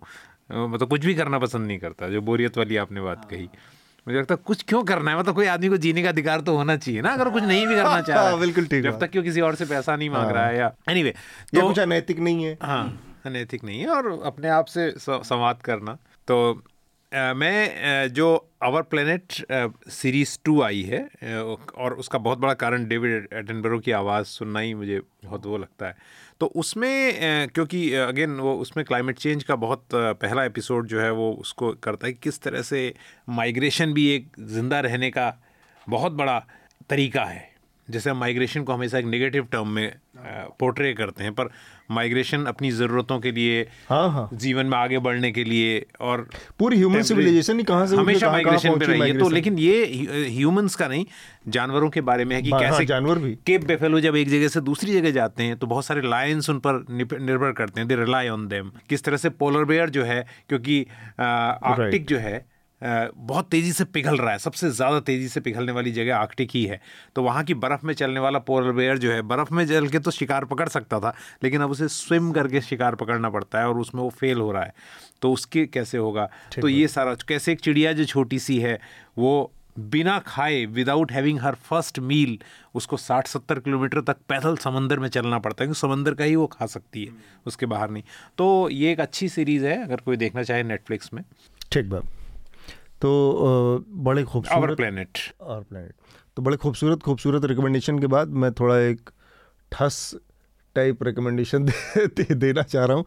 मतलब 0.51 0.89
कुछ 0.89 1.05
भी 1.05 1.13
करना 1.15 1.39
पसंद 1.39 1.67
नहीं 1.67 1.79
करता 1.79 2.09
जो 2.09 2.21
बोरियत 2.21 2.57
वाली 2.57 2.77
आपने 2.77 3.01
बात 3.01 3.25
कही। 3.25 3.49
मुझे 4.07 4.19
लगता 4.19 4.35
है 4.35 4.41
कुछ 4.45 4.63
क्यों 4.63 4.83
करना 4.83 5.11
है? 5.11 5.19
मतलब 5.19 5.35
कोई 5.35 5.45
आदमी 5.45 5.69
को 5.69 5.77
जीने 5.77 6.03
का 6.03 6.09
अधिकार 6.09 6.41
तो 6.41 6.55
होना 6.57 6.75
चाहिए 6.77 7.01
ना 7.01 7.13
अगर 7.13 7.29
कुछ 7.29 7.43
नहीं 7.43 7.67
भी 7.67 7.75
करना 7.75 8.01
चाह 8.01 8.15
रहा 8.15 8.23
हाँ, 8.25 8.33
है 8.33 8.39
बिल्कुल 8.39 8.65
ठीक 8.65 8.83
जब। 8.83 8.99
तक 8.99 9.11
क्यों 9.11 9.23
किसी 9.23 9.41
और 9.41 9.55
से 9.55 9.65
पैसा 9.65 9.95
नहीं 9.95 10.09
मांग 10.09 10.31
रहा 10.31 10.45
है 10.47 10.57
या 10.57 10.71
एनीवे 10.89 11.13
ये 11.55 11.61
कुछ 11.61 11.79
अनैतिक 11.79 12.19
नहीं 12.19 12.43
है। 12.45 12.57
हाँ 12.61 13.01
अनैतिक 13.25 13.63
नहीं 13.63 13.79
है 13.79 13.87
और 13.87 14.21
अपने 14.25 14.49
आप 14.49 14.65
से 14.65 14.93
संवाद 14.99 15.61
करना। 15.61 15.97
तो 16.27 16.63
मैं 17.15 18.13
जो 18.13 18.49
आवर 18.63 18.81
प्लेनेट 18.81 19.33
सीरीज़ 19.89 20.37
टू 20.45 20.61
आई 20.61 20.81
है 20.81 20.99
और 21.41 21.93
उसका 21.93 22.19
बहुत 22.19 22.37
बड़ा 22.37 22.53
कारण 22.53 22.87
डेविड 22.87 23.27
एटनबरो 23.33 23.79
की 23.79 23.91
आवाज़ 23.91 24.25
सुनना 24.25 24.59
ही 24.59 24.73
मुझे 24.73 24.99
बहुत 25.25 25.45
वो 25.45 25.57
लगता 25.57 25.87
है। 25.87 25.95
तो 26.39 26.45
उसमें 26.45 27.47
क्योंकि 27.49 27.93
अगेन 27.93 28.31
वो 28.31 28.55
उसमें 28.55 28.85
क्लाइमेट 28.85 29.17
चेंज 29.17 29.43
का 29.43 29.55
बहुत 29.55 29.85
पहला 29.93 30.43
एपिसोड 30.43 30.87
जो 30.87 31.01
है 31.01 31.11
वो 31.11 31.31
उसको 31.33 31.71
करता 31.73 32.07
है 32.07 32.13
कि 32.13 32.19
किस 32.23 32.41
तरह 32.41 32.61
से 32.61 32.93
माइग्रेशन 33.29 33.93
भी 33.93 34.09
एक 34.09 34.27
ज़िंदा 34.39 34.79
रहने 34.79 35.09
का 35.09 35.33
बहुत 35.89 36.11
बड़ा 36.11 36.39
तरीका 36.89 37.23
है। 37.23 37.54
जैसे 37.87 38.09
हम 38.09 38.17
माइग्रेशन 38.17 38.63
को 38.63 38.73
हमेशा 38.73 38.97
एक 38.97 39.05
नेगेटिव 39.05 39.47
टर्म 39.51 39.69
में 39.69 39.93
पोर्ट्रे 40.59 40.93
करते 40.93 41.23
हैं 41.23 41.33
पर 41.33 41.49
माइग्रेशन 41.91 42.45
अपनी 42.45 42.69
ज़रूरतों 42.71 43.19
के 43.19 43.31
लिए 43.31 43.61
हाँ 43.89 44.09
हाँ। 44.11 44.27
जीवन 44.33 44.65
में 44.65 44.77
आगे 44.77 44.99
बढ़ने 44.99 45.31
के 45.31 45.43
लिए 45.43 45.85
और 46.01 46.27
पूरी 46.59 46.77
ह्यूमन 46.77 47.01
सिविलाइजेशन 47.01 47.57
ही 47.57 47.63
कहाँ 47.63 47.85
से 47.87 47.95
हमेशा 47.95 48.31
माइग्रेशन 48.31 48.79
पे 48.79 48.85
रही 48.85 49.01
है। 49.01 49.17
तो 49.19 49.29
लेकिन 49.29 49.59
ये 49.59 49.85
ह्यूमंस 50.29 50.75
का 50.75 50.87
नहीं 50.87 51.05
जानवरों 51.47 51.89
के 51.89 52.01
बारे 52.01 52.25
में 52.25 52.35
है 52.35 52.41
कि 52.41 52.49
हाँ, 52.49 52.59
कैसे 52.59 52.85
जानवर 52.85 53.19
भी। 53.19 53.33
केप 53.45 53.65
बेफेलो 53.65 53.99
जब 53.99 54.15
एक 54.15 54.29
जगह 54.29 54.47
से 54.47 54.61
दूसरी 54.61 54.93
जगह 54.93 55.11
जाते 55.11 55.43
हैं 55.43 55.57
तो 55.57 55.67
बहुत 55.67 55.85
सारे 55.85 56.01
लायंस 56.01 56.49
उन 56.49 56.59
पर 56.59 56.85
निर्भर 56.91 57.51
करते 57.51 57.79
हैं। 57.79 57.87
दे 57.87 57.95
रिलाई 57.95 58.29
ऑन 58.29 58.47
देम 58.47 58.71
किस 58.89 59.03
तरह 59.03 59.17
से 59.17 59.29
पोलर 59.31 59.65
बेयर 59.65 59.89
जो 59.89 60.03
है 60.03 60.25
क्योंकि 60.49 60.85
आर्टिक 61.19 62.05
जो 62.07 62.17
है 62.17 62.45
बहुत 62.85 63.49
तेज़ी 63.49 63.71
से 63.71 63.83
पिघल 63.85 64.17
रहा 64.17 64.31
है। 64.31 64.37
सबसे 64.39 64.69
ज़्यादा 64.71 64.99
तेज़ी 64.99 65.27
से 65.27 65.39
पिघलने 65.39 65.71
वाली 65.71 65.91
जगह 65.91 66.15
आर्कटिक 66.15 66.49
ही 66.53 66.63
है। 66.65 66.79
तो 67.15 67.23
वहाँ 67.23 67.43
की 67.43 67.53
बर्फ़ 67.55 67.85
में 67.85 67.93
चलने 67.93 68.19
वाला 68.19 68.39
पोलर 68.41 68.71
बेयर 68.71 68.97
जो 68.97 69.11
है 69.11 69.21
बर्फ़ 69.23 69.53
में 69.53 69.65
चल 69.67 69.87
के 69.87 69.99
तो 69.99 70.11
शिकार 70.11 70.45
पकड़ 70.45 70.67
सकता 70.69 70.99
था 70.99 71.13
लेकिन 71.43 71.61
अब 71.61 71.71
उसे 71.71 71.87
स्विम 71.87 72.31
करके 72.31 72.61
शिकार 72.61 72.95
पकड़ना 72.95 73.29
पड़ता 73.29 73.59
है 73.59 73.67
और 73.67 73.79
उसमें 73.79 74.01
वो 74.01 74.09
फेल 74.11 74.37
हो 74.37 74.51
रहा 74.51 74.63
है। 74.63 74.73
तो 75.21 75.31
उसके 75.33 75.65
कैसे 75.67 75.97
होगा? 75.97 76.29
तो 76.61 76.67
ये 76.67 76.87
सारा 76.87 77.15
कैसे 77.27 77.51
एक 77.51 77.61
चिड़िया 77.61 77.93
जो 77.93 78.05
छोटी 78.05 78.39
सी 78.39 78.59
है 78.59 78.79
वो 79.17 79.51
बिना 79.79 80.17
खाए 80.19 80.63
without 80.65 81.11
having 81.11 81.39
her 81.39 81.55
first 81.63 81.99
meal 82.01 82.37
उसको 82.75 82.97
60-70 82.97 83.59
किलोमीटर 83.59 84.01
तक 84.01 84.17
पैदल 84.29 84.57
समंदर 84.57 84.99
में 84.99 85.07
चलना 85.09 85.39
पड़ता 85.39 85.63
है 85.63 85.67
क्योंकि 85.67 85.79
समंदर 85.79 86.13
का 86.13 86.23
ही 86.23 86.35
वो 86.35 86.45
खा 86.47 86.65
सकती 86.65 87.03
है 87.05 87.13
उसके 87.47 87.65
बाहर 87.65 87.89
नहीं। 87.89 88.03
तो 88.37 88.69
ये 88.69 88.91
एक 88.91 88.99
अच्छी 88.99 89.29
सीरीज़ 89.29 89.65
है 89.65 89.81
अगर 89.83 90.01
कोई 90.05 90.17
देखना 90.17 90.43
चाहे 90.43 90.63
नेटफ्लिक्स 90.63 91.13
में। 91.13 91.23
ठीक 91.71 91.89
बात। 91.89 92.03
तो 93.01 93.85
बड़े 93.89 94.21
आवर 94.21 94.31
खूबसूरत 94.31 94.77
प्लेनेट 94.77 95.17
और 95.41 95.63
प्लेनेट 95.63 95.93
तो 96.35 96.41
बड़े 96.41 96.57
खूबसूरत 96.57 96.99
खूबसूरत 96.99 97.45
रिकमेंडेशन 97.45 97.99
के 97.99 98.07
बाद 98.07 98.27
मैं 98.27 98.51
थोड़ा 98.53 98.77
एक 98.77 99.09
ठस 99.71 100.15
टाइप 100.75 101.03
रिकमेंडेशन 101.03 101.65
दे, 101.65 102.07
दे, 102.07 102.35
देना 102.35 102.61
चाह 102.61 102.85
रहा 102.85 102.97
हूँ। 102.97 103.05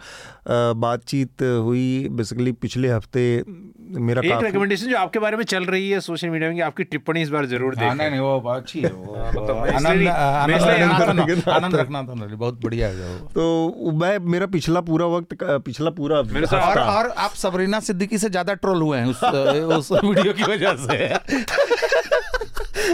बातचीत 0.81 1.43
हुई 1.43 2.09
बेसिकली 2.09 2.53
पिछले 2.53 2.89
हफ़्ते 2.89 3.45
मेरा 3.89 4.23
एक 4.25 4.43
रिकमेंडेशन 4.43 4.87
जो 4.87 4.97
आपके 4.97 5.19
बारे 5.19 5.37
में 5.37 5.45
चल 5.45 5.65
रही 5.65 5.91
है 5.91 6.01
सोशल 6.01 6.29
मीडिया 6.29 6.51
में 6.51 6.61
आपकी 6.61 6.85
टिप्पणी 6.85 7.23
इस 7.23 7.31
बार 7.31 7.47
ज़रूर 7.47 7.75
देखें। 7.75 7.95
नहीं 7.95 8.11
नहीं 8.11 8.21
वो 8.21 8.39
अच्छी 8.51 8.81
है 8.81 8.91
वो 8.93 9.17
मतलब 9.29 9.57
आनंद 9.57 10.09
आनंद 10.09 10.63
रखना 10.63 10.99
था। 10.99 11.13
ना, 11.13 11.53
आनंद 11.53 11.75
रखना। 11.77 12.03
था 12.03 12.15
ना, 12.15 12.27
बहुत 12.27 12.61
बढ़िया 12.63 12.89
है 12.89 12.95
वो। 12.95 13.19
तो 13.29 13.91
मैं 13.93 14.19
मेरा 14.19 14.47
पिछला 14.47 14.81
पूरा 14.81 15.07
वक्त 15.07 15.37
पिछला 15.43 15.91
पूरा 15.91 16.17
और 16.19 16.79
और 16.79 17.09
आप 17.19 17.31
सबरीना 17.31 17.81
सिद्दीकी 17.81 18.19
से 18.19 18.31
ज़्यादा 18.31 18.55
ट्रोल 18.55 18.83
हुए 18.83 18.99
हैं 18.99 19.07
उस 19.07 19.25
उस 19.79 19.93
वीडियो 20.05 20.33
की 20.33 20.43
वजह 20.43 20.75
से। 20.75 20.97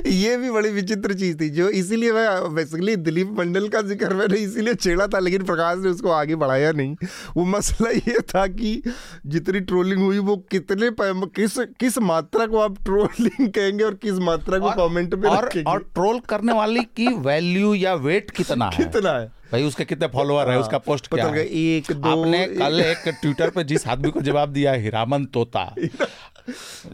ये 0.06 0.36
भी 0.36 0.50
बड़ी 0.50 0.68
विचित्र 0.70 1.14
चीज़ 1.14 1.36
थी 1.40 1.48
जो 1.50 1.68
इसीलिए 1.68 2.12
मैं 2.12 2.54
बेसिकली 2.54 2.96
दिलीप 2.96 3.34
मंडल 3.38 3.68
का 3.68 3.82
ज़िक्र 3.82 4.14
मैंने 4.14 4.38
इसीलिए 4.38 4.74
छेड़ा 4.74 5.06
था 5.06 5.18
लेकिन 5.18 5.42
प्रकाश 5.42 5.78
ने 5.78 5.88
उसको 5.88 6.10
आगे 6.10 6.36
बढ़ाया 6.36 6.72
नहीं। 6.72 6.96
वो 7.36 7.44
मसला 7.44 7.90
ये 7.90 8.20
था 8.20 8.46
कि 8.46 8.82
जितनी 9.26 9.60
ट्रोलिंग 9.60 10.02
हुई 10.02 10.18
वो 10.18 10.36
कितने 10.36 10.90
किस 11.00 11.58
किस 11.58 11.98
मात्रा 11.98 12.46
को 12.46 12.58
आप 12.58 12.84
ट्रोलिंग 12.84 13.48
कहेंगे 13.48 13.84
और 13.84 13.94
किस 13.94 14.14
मात्रा 14.14 14.58
को 14.58 14.70
कमेंट 14.70 15.14
में 15.14 15.30
और 15.30 15.50
और 15.66 15.78
ट्रोल 15.94 16.18
करने 16.18 16.52
वाली 16.52 16.80
की 16.80 17.08
वैल्यू 17.08 17.74
या 17.74 17.94
वेट 17.94 18.30
कितना 18.30 18.70
है? 18.74 18.84
कितना 18.84 19.10
है? 19.10 19.26
भाई 19.52 19.62
उसके 19.62 19.84
कितने 19.84 20.08
फॉलोअर 20.08 20.50
है? 20.50 20.58
उसका 20.58 20.78
पोस्ट 20.78 21.06
क्या 21.06 21.26
है? 21.26 21.46
एक 21.46 21.92
दो 21.92 22.20
आपने 22.20 22.46
कल 22.46 22.80
एक 22.80 23.08
ट्विटर 23.22 23.50
पे 23.50 23.64
जिस 23.64 23.86
आदमी 23.88 24.10
को 24.10 24.20
जवाब 24.20 24.48
दिया 24.48 24.72
हिरामन 24.72 25.24
तोता। 25.24 25.74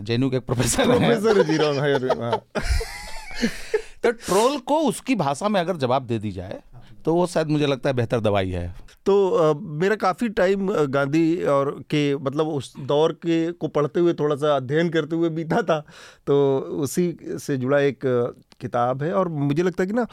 जेनू 0.01 0.31
के 0.31 0.37
एक 0.37 0.47
प्रोफेसर 0.47 0.87
प्रोफेसर 0.87 1.39
है। 1.39 1.45
ज़ीरो। 1.45 2.37
तो 4.03 4.11
ट्रोल 4.11 4.59
को 4.59 4.79
उसकी 4.83 5.15
भाषा 5.17 5.49
में 5.49 5.61
अगर 5.61 5.77
जवाब 5.79 6.07
दे 6.07 6.19
दी 6.19 6.31
जाए 6.33 6.61
तो 7.05 7.15
वो 7.15 7.27
शायद 7.27 7.49
मुझे 7.49 7.67
लगता 7.67 7.89
है 7.89 7.95
बेहतर 7.97 8.21
दवाई 8.21 8.51
है। 8.51 8.75
तो 9.07 9.15
अ, 9.31 9.55
मेरा 9.59 9.97
काफ़ी 9.97 10.29
टाइम 10.31 10.69
गांधी 10.89 11.43
और 11.45 11.71
के 11.91 12.17
मतलब 12.17 12.49
उस 12.49 12.73
दौर 12.79 13.13
के 13.23 13.51
को 13.53 13.69
पढ़ते 13.69 14.01
हुए 14.01 14.13
थोड़ा 14.15 14.37
सा 14.37 14.55
अध्ययन 14.57 14.89
करते 14.91 15.17
हुए 15.17 15.29
बीता 15.31 15.63
था 15.63 15.79
तो 16.27 16.37
उसी 16.83 17.17
से 17.41 17.57
जुड़ा 17.57 17.79
एक 17.81 18.01
किताब 18.61 19.03
है। 19.03 19.13
और 19.13 19.29
मुझे 19.29 19.63
लगता 19.63 19.83
है 19.83 19.87
कि 19.87 19.93
ना 19.93 20.07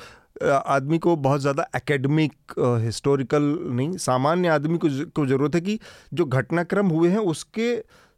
आदमी 0.67 0.97
को 0.97 1.15
बहुत 1.17 1.41
ज़्यादा 1.41 1.67
एकेडमिक 1.75 2.53
हिस्टोरिकल 2.81 3.43
नहीं 3.69 3.97
सामान्य 3.99 4.47
आदमी 4.49 4.77
को 4.77 4.89
को 5.11 5.25
ज़रूरत 5.25 5.55
है 5.55 5.61
कि 5.61 5.79
जो 6.13 6.25
घटनाक्रम 6.25 6.87
हुए 6.87 7.09
हैं 7.09 7.19
उसके 7.27 7.71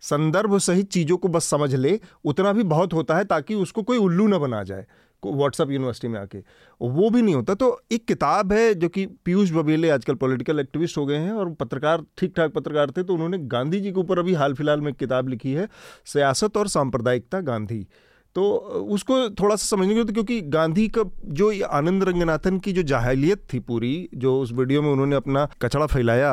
संदर्भ 0.03 0.57
सहित 0.59 0.91
चीज़ों 0.91 1.17
को 1.17 1.27
बस 1.27 1.45
समझ 1.45 1.73
ले, 1.75 1.99
उतना 2.25 2.53
भी 2.53 2.63
बहुत 2.65 2.93
होता 2.93 3.17
है 3.17 3.25
ताकि 3.25 3.55
उसको 3.57 3.83
कोई 3.83 3.97
उल्लू 3.99 4.27
ना 4.27 4.37
बना 4.39 4.63
जाए 4.63 4.85
व्हाट्सअप 5.23 5.71
यूनिवर्सिटी 5.71 6.07
में 6.07 6.19
आके। 6.19 6.37
वो 6.81 7.09
भी 7.09 7.21
नहीं 7.21 7.35
होता। 7.35 7.53
तो 7.53 7.81
एक 7.91 8.05
किताब 8.07 8.53
है 8.53 8.73
जो 8.75 8.89
कि 8.89 9.05
पीयूष 9.25 9.51
बबेले 9.51 9.89
आजकल 9.89 10.15
पॉलिटिकल 10.15 10.59
एक्टिविस्ट 10.59 10.97
हो 10.97 11.05
गए 11.05 11.17
हैं 11.17 11.31
और 11.31 11.49
पत्रकार 11.53 12.03
ठीक 12.17 12.33
ठाक 12.37 12.53
पत्रकार 12.53 12.91
थे 12.91 13.03
तो 13.03 13.13
उन्होंने 13.13 13.37
गांधी 13.47 13.79
जी 13.79 13.91
के 13.91 13.99
ऊपर 13.99 14.19
अभी 14.19 14.33
हाल 14.33 14.53
फ़िलहाल 14.53 14.81
में 14.81 14.91
एक 14.91 14.97
किताब 14.97 15.29
लिखी 15.29 15.53
है, 15.53 15.67
सियासत 16.05 16.57
और 16.57 16.67
सांप्रदायिकता 16.67 17.41
गांधी। 17.41 17.85
तो 18.35 18.43
उसको 18.93 19.17
थोड़ा 19.31 19.55
सा 19.55 19.65
समझने 19.67 19.93
ज़रूरत 19.93 20.11
क्योंकि 20.11 20.39
गांधी 20.49 20.87
का 20.87 21.03
जो 21.25 21.51
आनंद 21.67 22.03
रंगनाथन 22.03 22.59
की 22.59 22.73
जो 22.73 22.83
जाहिलियत 22.83 23.41
थी 23.53 23.59
पूरी, 23.59 24.09
जो 24.15 24.39
उस 24.41 24.51
वीडियो 24.51 24.81
में 24.81 24.89
उन्होंने 24.89 25.15
अपना 25.15 25.47
कचड़ा 25.61 25.85
फैलाया 25.87 26.31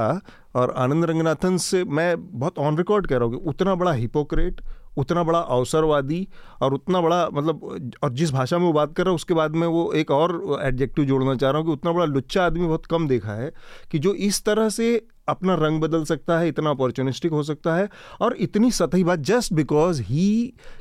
और 0.56 0.74
आनंद 0.76 1.04
रंगनाथन 1.04 1.56
से 1.58 1.84
मैं 1.84 2.14
बहुत 2.38 2.58
ऑन 2.58 2.76
रिकॉर्ड 2.78 3.06
कह 3.06 3.16
रहा 3.16 3.24
हूँ 3.24 3.38
कि 3.38 3.48
उतना 3.48 3.74
बड़ा 3.74 3.92
हिपोक्रेट 3.92 4.60
उतना 4.98 5.22
बड़ा 5.22 5.38
अवसरवादी 5.38 6.26
और 6.62 6.74
उतना 6.74 7.00
बड़ा 7.00 7.16
मतलब 7.32 7.88
और 8.02 8.12
जिस 8.12 8.30
भाषा 8.32 8.58
में 8.58 8.64
वो 8.66 8.72
बात 8.72 8.94
कर 8.94 9.04
रहा 9.04 9.10
है, 9.10 9.14
उसके 9.14 9.34
बाद 9.34 9.56
में 9.56 9.66
वो 9.66 9.90
एक 9.92 10.10
और 10.10 10.60
एडजेक्टिव 10.62 11.04
जोड़ना 11.04 11.34
चाह 11.34 11.50
रहा 11.50 11.58
हूँ 11.58 11.66
कि 11.66 11.72
उतना 11.72 11.92
बड़ा 11.92 12.04
लुच्चा 12.04 12.44
आदमी 12.46 12.66
बहुत 12.66 12.86
कम 12.86 13.08
देखा 13.08 13.32
है 13.32 13.52
कि 13.92 13.98
जो 13.98 14.14
इस 14.28 14.44
तरह 14.44 14.68
से 14.68 14.88
अपना 15.28 15.54
रंग 15.54 15.80
बदल 15.80 16.04
सकता 16.04 16.38
है, 16.38 16.48
इतना 16.48 16.70
अपॉर्चुनिस्टिक 16.70 17.32
हो 17.32 17.42
सकता 17.42 17.74
है 17.76 17.88
और 18.20 18.36
इतनी 18.38 18.70
सतही 18.70 19.04
बात 19.04 19.18
just 19.30 19.52
because 19.52 20.02
he 20.02 20.26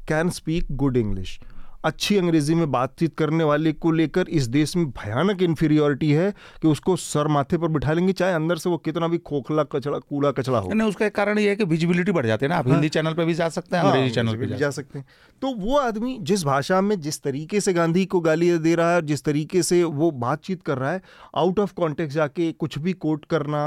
can 0.08 0.30
speak 0.30 0.68
good 0.72 0.98
English 0.98 1.40
अच्छी 1.86 2.18
अंग्रेज़ी 2.18 2.56
में 2.56 2.72
बातचीत 2.72 3.16
करने 3.18 3.44
वाले 3.44 3.72
को 3.74 3.92
लेकर 3.92 4.30
इस 4.32 4.48
देश 4.50 4.76
में 4.76 4.86
भयानक 4.92 5.42
इन्फीरियोरिटी 5.42 6.12
है 6.12 6.32
कि 6.62 6.68
उसको 6.68 6.96
सर 6.98 7.28
माथे 7.28 7.58
पर 7.58 7.68
बिठा 7.68 7.94
लेंगे 7.94 8.14
चाहे 8.14 8.34
अंदर 8.34 8.58
से 8.58 8.70
वो 8.70 8.78
कितना 8.80 9.08
भी 9.08 9.18
खोखला 9.26 9.64
कचड़ा 9.66 10.00
कूड़ा 10.00 10.32
कचड़ा 10.32 10.60
हो। 10.60 10.74
नहीं 10.74 10.90
उसका 10.90 11.06
एक 11.06 11.16
कारण 11.16 11.40
ये 11.40 11.50
है 11.50 11.56
कि 11.56 11.64
विजिबिलिटी 11.66 12.12
बढ़ 12.12 12.26
जाती 12.26 12.46
है 12.46 12.50
ना। 12.50 12.58
आप 12.58 12.68
हिंदी 12.68 12.90
चैनल 12.90 13.14
पर 13.14 13.26
भी 13.26 13.34
जा 13.34 13.50
सकते 13.50 13.76
हैं 13.76 13.84
हाँ, 13.84 13.92
अंग्रेज़ी 13.92 14.16
चैनल 14.16 14.36
पर 14.36 14.46
भी 14.46 14.58
जा 14.58 14.70
सकते 14.72 15.00
हैं। 15.00 15.06
तो 15.42 15.54
वो 15.56 15.78
आदमी 15.78 16.18
जिस 16.22 16.44
भाषा 16.46 16.82
में 16.82 17.00
जिस 17.02 17.22
तरीके 17.24 17.60
से 17.62 17.74
गांधी 17.74 18.06
को 18.06 18.20
गाली 18.20 18.58
दे 18.60 18.76
रहा 18.76 18.94
है 18.94 19.02
जिस 19.06 19.24
तरीके 19.24 19.64
से 19.64 19.84
वो 19.84 20.10
बातचीत 20.14 20.62
कर 20.64 20.78
रहा 20.78 20.92
है 20.92 21.02
आउट 21.36 21.60
ऑफ़ 21.60 21.74
कॉन्टेक्स्ट 21.76 22.16
जाके 22.16 22.52
कुछ 22.54 22.78
भी 22.80 22.94
कोट 22.96 23.26
करना 23.26 23.64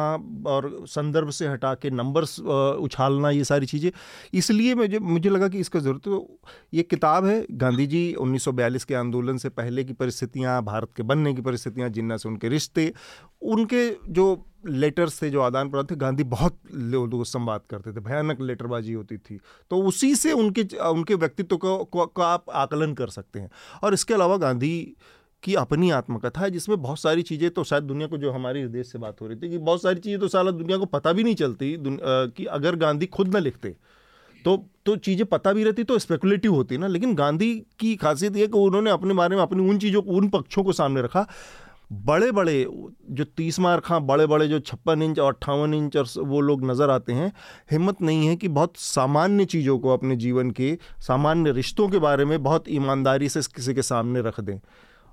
और 0.47 0.70
संदर्भ 0.89 1.31
से 1.31 1.49
हटा 1.49 1.74
के 1.74 1.90
नंबर्स 1.93 2.39
उछालना 2.40 3.31
ये 3.31 3.45
सारी 3.45 3.66
चीज़ें। 3.66 3.90
इसलिए 4.35 4.74
मुझे 4.74 4.99
मुझे 4.99 5.31
लगा 5.31 5.49
कि 5.49 5.59
इसका 5.59 5.81
ज़रूरत 5.81 6.03
तो 6.05 6.40
ये 6.74 6.82
किताब 6.85 7.27
है 7.27 7.45
गांधी 7.53 7.86
जी 7.86 8.08
1942 8.15 8.85
के 8.85 8.95
आंदोलन 8.95 9.37
से 9.37 9.49
पहले 9.49 9.85
की 9.85 9.93
परिस्थितियाँ 9.93 10.63
भारत 10.65 10.89
के 10.97 11.03
बनने 11.03 11.35
की 11.35 11.43
परिस्थितियाँ 11.43 11.89
जिन्ना 11.89 12.17
से 12.17 12.29
उनके 12.29 12.49
रिश्ते 12.49 12.93
उनके 13.43 13.91
जो 14.09 14.45
लेटर्स 14.67 15.23
थे 15.23 15.31
जो 15.31 15.41
आदान 15.41 15.71
प्रदान 15.71 15.87
थे 15.87 15.97
गांधी 15.97 16.25
बहुत 16.25 16.59
लोगों 16.75 17.25
संवाद 17.25 17.61
करते 17.71 17.93
थे 17.93 18.01
भयानक 18.01 18.41
लेटरबाजी 18.41 18.93
होती 18.93 19.17
थी। 19.19 19.39
तो 19.71 19.83
उसी 19.83 20.15
से 20.15 20.33
उनके 20.33 20.63
उनके 20.79 21.15
व्यक्तित्व 21.15 21.57
को, 21.57 21.85
को, 21.85 22.23
आप 22.23 22.51
आकलन 22.51 22.95
कर 22.95 23.09
सकते 23.09 23.41
हैं। 23.41 23.51
और 23.83 23.95
इसके 23.95 24.15
अलावा 24.15 24.37
गांधी 24.37 24.97
की 25.43 25.55
अपनी 25.55 25.91
आत्मकथा 25.91 26.41
है 26.41 26.51
जिसमें 26.51 26.81
बहुत 26.83 26.99
सारी 26.99 27.23
चीज़ें 27.23 27.51
तो 27.51 27.65
शायद 27.65 27.85
दुनिया 27.85 28.07
को 28.09 28.19
जो 28.19 28.31
हमारे 28.33 28.63
इस 28.63 28.69
देश 28.69 28.91
से 28.93 28.99
बात 28.99 29.21
हो 29.21 29.27
रही 29.27 29.37
थी 29.37 29.51
कि 29.51 29.59
बहुत 29.59 29.83
सारी 29.83 30.01
चीज़ें 30.01 30.21
तो 30.21 30.29
साला 30.29 30.51
दुनिया 30.51 30.79
को 30.79 30.87
पता 30.87 31.13
भी 31.13 31.25
नहीं 31.25 31.35
चलती 31.35 31.77
कि 31.81 32.45
अगर 32.45 32.77
गांधी 32.77 33.07
खुद 33.07 33.37
न 33.37 33.41
लिखते 33.41 33.75
तो 34.44 34.56
तो 34.86 34.97
चीज़ें 34.97 35.27
पता 35.27 35.52
भी 35.52 35.65
रहती 35.65 35.85
तो 35.85 35.98
स्पेकुलेटिव 35.98 36.55
होती 36.55 36.78
ना। 36.78 36.86
लेकिन 36.86 37.15
गांधी 37.15 37.55
की 37.78 37.94
खासियत 37.97 38.36
यह 38.36 38.47
कि 38.47 38.59
उन्होंने 38.59 38.90
अपने 38.90 39.15
बारे 39.15 39.36
में 39.36 39.43
अपनी 39.43 39.69
उन 39.70 39.78
चीज़ों 39.78 40.02
को, 40.02 40.10
उन 40.10 40.28
पक्षों 40.28 40.65
को 40.65 40.73
सामने 40.73 41.02
रखा। 41.02 41.27
बड़े 41.93 42.31
बड़े 42.32 42.66
जो 43.10 43.24
तीस 43.27 43.59
मार 43.60 43.81
खां 43.81 44.06
बड़े 44.06 44.27
बड़े 44.27 44.48
जो 44.48 44.59
छप्पन 44.60 45.02
इंच 45.02 45.19
और 45.19 45.32
अट्ठावन 45.35 45.74
इंच 45.74 45.97
और 45.97 46.06
वो 46.19 46.40
लोग 46.40 46.65
नज़र 46.70 46.90
आते 46.90 47.12
हैं। 47.12 47.32
हिम्मत 47.70 48.02
नहीं 48.02 48.27
है 48.27 48.36
कि 48.36 48.48
बहुत 48.48 48.77
सामान्य 48.77 49.44
चीज़ों 49.44 49.78
को 49.78 49.93
अपने 49.93 50.16
जीवन 50.16 50.51
के, 50.51 50.77
सामान्य 51.01 51.52
रिश्तों 51.52 51.89
के 51.89 51.98
बारे 51.98 52.24
में 52.24 52.43
बहुत 52.43 52.65
ईमानदारी 52.69 53.28
से 53.28 53.40
किसी 53.56 53.74
के 53.74 53.82
सामने 53.82 54.20
रख 54.20 54.40
दें। 54.40 54.59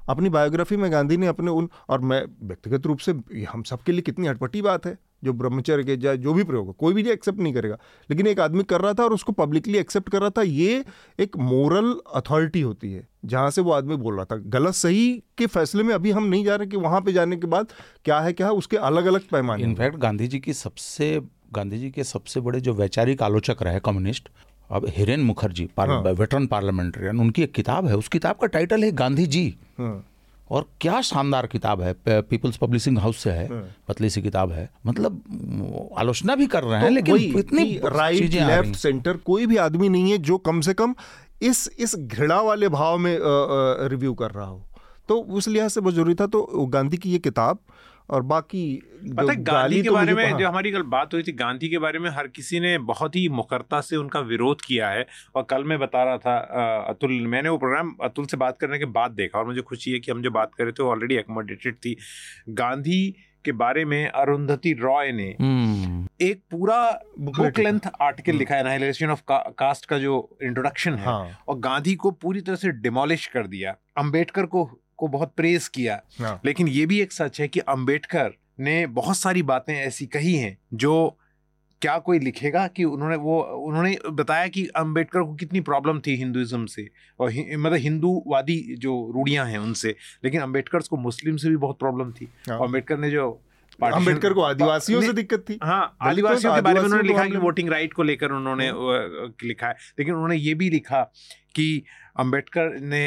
अपनी 0.10 0.30
बायोग्राफी 0.30 0.78
में 0.78 0.92
गांधी 0.92 1.18
ने 1.18 1.28
अपने 1.28 1.52
उन, 1.52 1.70
और 1.90 2.02
मैं 2.02 2.24
व्यक्तिगत 2.44 2.86
रूप 2.86 3.00
से 3.00 3.12
हम 3.52 3.64
सबके 3.64 3.92
लिए 3.92 4.02
कितनी 4.02 4.28
अटपटी 4.28 4.62
बात 4.62 4.86
है, 4.86 4.98
जो 5.24 5.34
ब्रह्मचर्य 5.34 5.84
के 5.84 6.06
या 6.06 6.16
जो 6.16 6.34
भी 6.34 6.44
प्रयोग 6.44 6.66
हो, 6.68 6.74
कोई 6.74 6.94
भी 6.94 7.10
एक्सेप्ट 7.10 7.40
नहीं 7.40 7.54
करेगा। 7.54 7.78
लेकिन 8.10 8.28
एक 8.28 8.40
आदमी 8.40 8.64
कर 8.64 8.82
रहा 8.82 8.94
था 8.94 9.04
और 9.04 9.14
उसको 9.14 9.32
पब्लिकली 9.32 9.78
एक्सेप्ट 9.78 10.10
कर 10.10 10.22
रहा 10.22 10.30
था, 10.30 10.42
ये 10.42 10.84
एक 11.20 11.38
मोरल 11.38 11.94
अथॉरिटी 12.16 12.62
होती 12.62 12.92
है, 12.92 13.08
जहाँ 13.26 13.52
से 13.52 13.62
वो 13.62 13.72
आदमी 13.72 13.96
बोल 13.96 14.16
रहा 14.16 14.26
था, 14.26 14.36
गलत 14.36 14.74
सही 14.74 15.12
के 15.38 15.46
फैसले 15.48 15.84
में 15.84 15.94
अभी 15.96 16.12
हम 16.12 16.26
नहीं 16.26 16.44
जा 16.46 16.56
रहे 16.56 16.68
कि 16.68 16.78
वहाँ 16.78 17.02
पे 17.02 17.14
जाने 17.14 17.38
के 17.38 17.48
बाद 17.48 17.68
क्या 18.06 18.20
है 18.20 18.34
क्या 18.34 18.48
है, 18.48 18.54
उसके 18.54 18.78
अलग 18.78 19.06
अलग 19.06 19.30
पैमाने 19.32 19.64
इनफैक्ट 19.64 19.98
गांधी 19.98 20.28
जी 20.28 20.40
की 20.40 20.54
सबसे, 20.54 21.20
गांधी 21.54 21.78
जी 21.78 21.90
के 21.92 22.04
सबसे 22.04 22.40
बड़े 22.40 22.62
जो 22.62 22.74
वैचारिक 22.74 23.22
आलोचक 23.24 23.64
रहे 23.64 23.80
कम्युनिस्ट 23.80 24.30
अब 24.70 24.86
हिरेन 24.90 25.20
मुखर्जी 25.22 25.70
पार, 25.78 25.90
हाँ। 25.90 26.02
वेटरन 26.04 26.48
पार्लियामेंट्रियन 26.48 27.20
उनकी 27.20 27.44
एक 27.44 27.54
किताब 27.54 27.88
है। 27.88 27.96
उस 27.98 28.08
किताब 28.08 28.36
का 28.36 28.48
टाइटल 28.50 28.84
है 28.84 28.92
गांधी 28.94 29.26
जी 29.28 29.48
हाँ, 29.80 30.04
और 30.50 30.66
क्या 30.82 31.02
शानदार 31.04 31.48
किताब 31.48 31.82
है। 31.82 31.94
पीपल्स 32.08 32.58
पब्लिशिंग 32.58 32.98
हाउस 33.00 33.18
से 33.18 33.32
है। 33.32 33.48
हाँ। 33.50 33.64
पतली 33.88 34.10
सी 34.10 34.22
किताब 34.22 34.52
है। 34.52 34.70
मतलब 34.86 35.92
आलोचना 35.98 36.36
भी 36.36 36.48
कर 36.48 36.64
रहे 36.64 36.80
हैं 36.80 36.88
तो 36.88 36.94
लेकिन 36.94 37.40
इतनी 37.40 37.80
राइट 37.86 38.34
लेफ़्ट 38.34 38.76
सेंटर 38.78 39.18
कोई 39.26 39.46
भी 39.46 39.58
आदमी 39.60 39.90
नहीं 39.90 40.12
है 40.12 40.18
जो 40.20 40.38
कम 40.40 40.62
से 40.62 40.74
कम 40.74 40.96
इस 41.42 41.70
इस 41.80 41.96
घृणा 41.98 42.40
वाले 42.42 42.70
भाव 42.70 42.98
में 42.98 43.18
रिव्यू 43.90 44.14
कर 44.14 44.32
रहा 44.32 44.48
हो। 44.48 44.62
तो 45.10 45.16
उस 45.20 45.48
लिहाज 45.48 45.70
से 45.70 45.82
बहुत 45.82 45.94
ज़रूरी 45.94 46.16
था। 46.16 46.28
तो 46.28 46.66
गांधी 46.68 46.98
की 46.98 47.10
ये 47.10 47.20
किताब 47.20 47.60
और 48.10 48.22
बाकी 48.22 48.64
पता 49.08 49.32
है 49.32 49.44
गांधी 49.44 49.82
के 49.82 49.88
तो 49.88 49.94
बारे 49.94 50.14
में 50.14 50.38
जो 50.38 50.48
हमारी 50.48 50.72
कल 50.72 50.82
बात 50.90 51.14
हुई 51.14 51.24
थी 51.24 51.32
गांधी 51.32 51.70
के 51.70 51.78
बारे 51.78 52.00
में 52.00 52.10
हर 52.10 52.28
किसी 52.28 52.60
ने 52.60 52.78
बहुत 52.86 53.16
ही 53.16 53.28
मुखरता 53.30 53.82
से 53.82 53.96
उनका 53.96 54.20
विरोध 54.20 54.62
किया 54.62 54.90
है। 54.90 55.06
और 55.36 55.44
कल 55.44 55.64
मैं 55.64 55.80
बता 55.80 56.04
रहा 56.04 56.18
था 56.18 56.38
अतुल 56.90 57.12
मैंने 57.28 57.50
वो 57.50 57.58
प्रोग्राम 57.58 57.96
अतुल 58.04 58.26
से 58.26 58.38
बात 58.38 58.58
करने 58.58 58.80
के 58.80 58.86
बाद 58.94 59.12
देखा 59.12 59.40
और 59.40 59.46
मुझे 59.46 59.62
खुशी 59.62 59.92
है 59.92 60.00
कि 60.00 60.12
हम 60.12 60.22
जो 60.22 60.32
बात 60.32 60.56
कर 60.56 60.64
रहे 60.64 60.72
थे 60.72 60.84
वो 60.84 60.90
ऑलरेडी 60.92 61.16
एकोमोडेटेड 61.16 61.76
थी। 61.76 61.96
गांधी 62.50 63.16
के 63.46 63.52
बारे 63.52 63.84
में 63.86 64.08
अरुंधति 64.08 64.72
रॉय 64.74 65.12
ने 65.12 65.28
हम्म, 65.42 66.08
एक 66.22 66.42
पूरा 66.52 66.78
बुक 67.20 67.60
लेंथ 67.60 67.90
आर्टिकल 68.02 68.36
लिखा 68.36 68.56
है 68.56 68.64
नाइलेशन 68.64 69.10
ऑफ़ 69.10 69.22
कास्ट 69.32 69.86
का 69.86 69.98
जो 69.98 70.16
इंट्रोडक्शन 70.44 70.94
है। 70.94 71.06
हाँ। 71.06 71.44
और 71.48 71.60
गांधी 71.60 71.96
को 71.96 72.12
पूरी 72.12 72.42
तरह 72.42 72.56
से 72.56 72.72
डिमोलिश 72.82 73.26
कर 73.28 73.48
दिया। 73.48 73.76
अंबेडकर 73.98 74.46
को 74.46 74.70
को 74.98 75.08
बहुत 75.08 75.34
प्रेज 75.38 75.68
किया। 75.68 76.02
हाँ। 76.20 76.40
लेकिन 76.46 76.68
ये 76.68 76.86
भी 76.86 77.02
एक 77.02 77.12
सच 77.12 77.42
है 77.42 77.48
कि 77.48 77.60
अंबेडकर 77.60 78.34
ने 78.60 78.86
बहुत 78.88 79.18
सारी 79.18 79.42
बातें 79.44 79.74
ऐसी 79.76 80.06
कही 80.06 80.34
हैं 80.34 80.58
जो 80.74 81.18
क्या 81.82 81.98
कोई 82.00 82.20
लिखेगा 82.20 82.66
कि 82.68 82.84
उन्होंने 82.84 83.16
वो 83.16 83.40
उन्होंने 83.42 83.98
बताया 84.12 84.48
कि 84.48 84.66
अंबेडकर 84.76 85.22
को 85.22 85.34
कितनी 85.34 85.62
प्रॉब्लम 85.62 86.00
थी 86.00 86.16
हिंदुज़म 86.16 86.66
से 86.66 86.88
और 87.20 87.32
हि, 87.32 87.56
मतलब 87.56 87.74
हिंदूवादी 87.74 88.76
जो 88.76 88.94
रूढ़ियाँ 89.16 89.46
हैं 89.46 89.58
उनसे। 89.58 89.96
लेकिन 90.24 90.42
अंबेडकर 90.42 90.80
को 90.80 90.98
मुस्लिम 90.98 91.38
से 91.38 91.50
भी 91.50 91.58
बहुत 91.58 91.80
प्रॉब्लम 91.80 92.12
थी। 92.12 92.28
हाँ। 92.50 92.58
और 92.58 92.66
अंबेडकर 92.68 92.98
ने 92.98 93.10
जो 93.12 93.30
अंबेडकर 93.84 94.34
को 94.34 94.42
आदिवासियों 94.42 95.02
से 95.02 95.14
दिक्कत 95.14 95.46
थी। 95.50 95.60
हाँ 95.64 95.98
आदिवासियों 96.02 96.56
के 96.56 96.62
बारे 96.62 96.80
में 96.80 96.86
उन्होंने 96.86 97.08
लिखा 97.08 97.26
कि 97.26 97.38
वोटिंग 97.38 97.70
राइट 97.70 97.94
को 97.94 98.04
लेकर 98.04 98.32
उन्होंने 98.32 98.72
लिखा 99.48 99.68
है। 99.68 99.76
लेकिन 100.00 100.14
उन्होंने 100.14 100.36
ये 100.36 100.54
भी 100.54 100.70
लिखा 100.70 101.12
कि 101.56 101.84
अंबेडकर 102.20 102.80
ने 102.82 103.02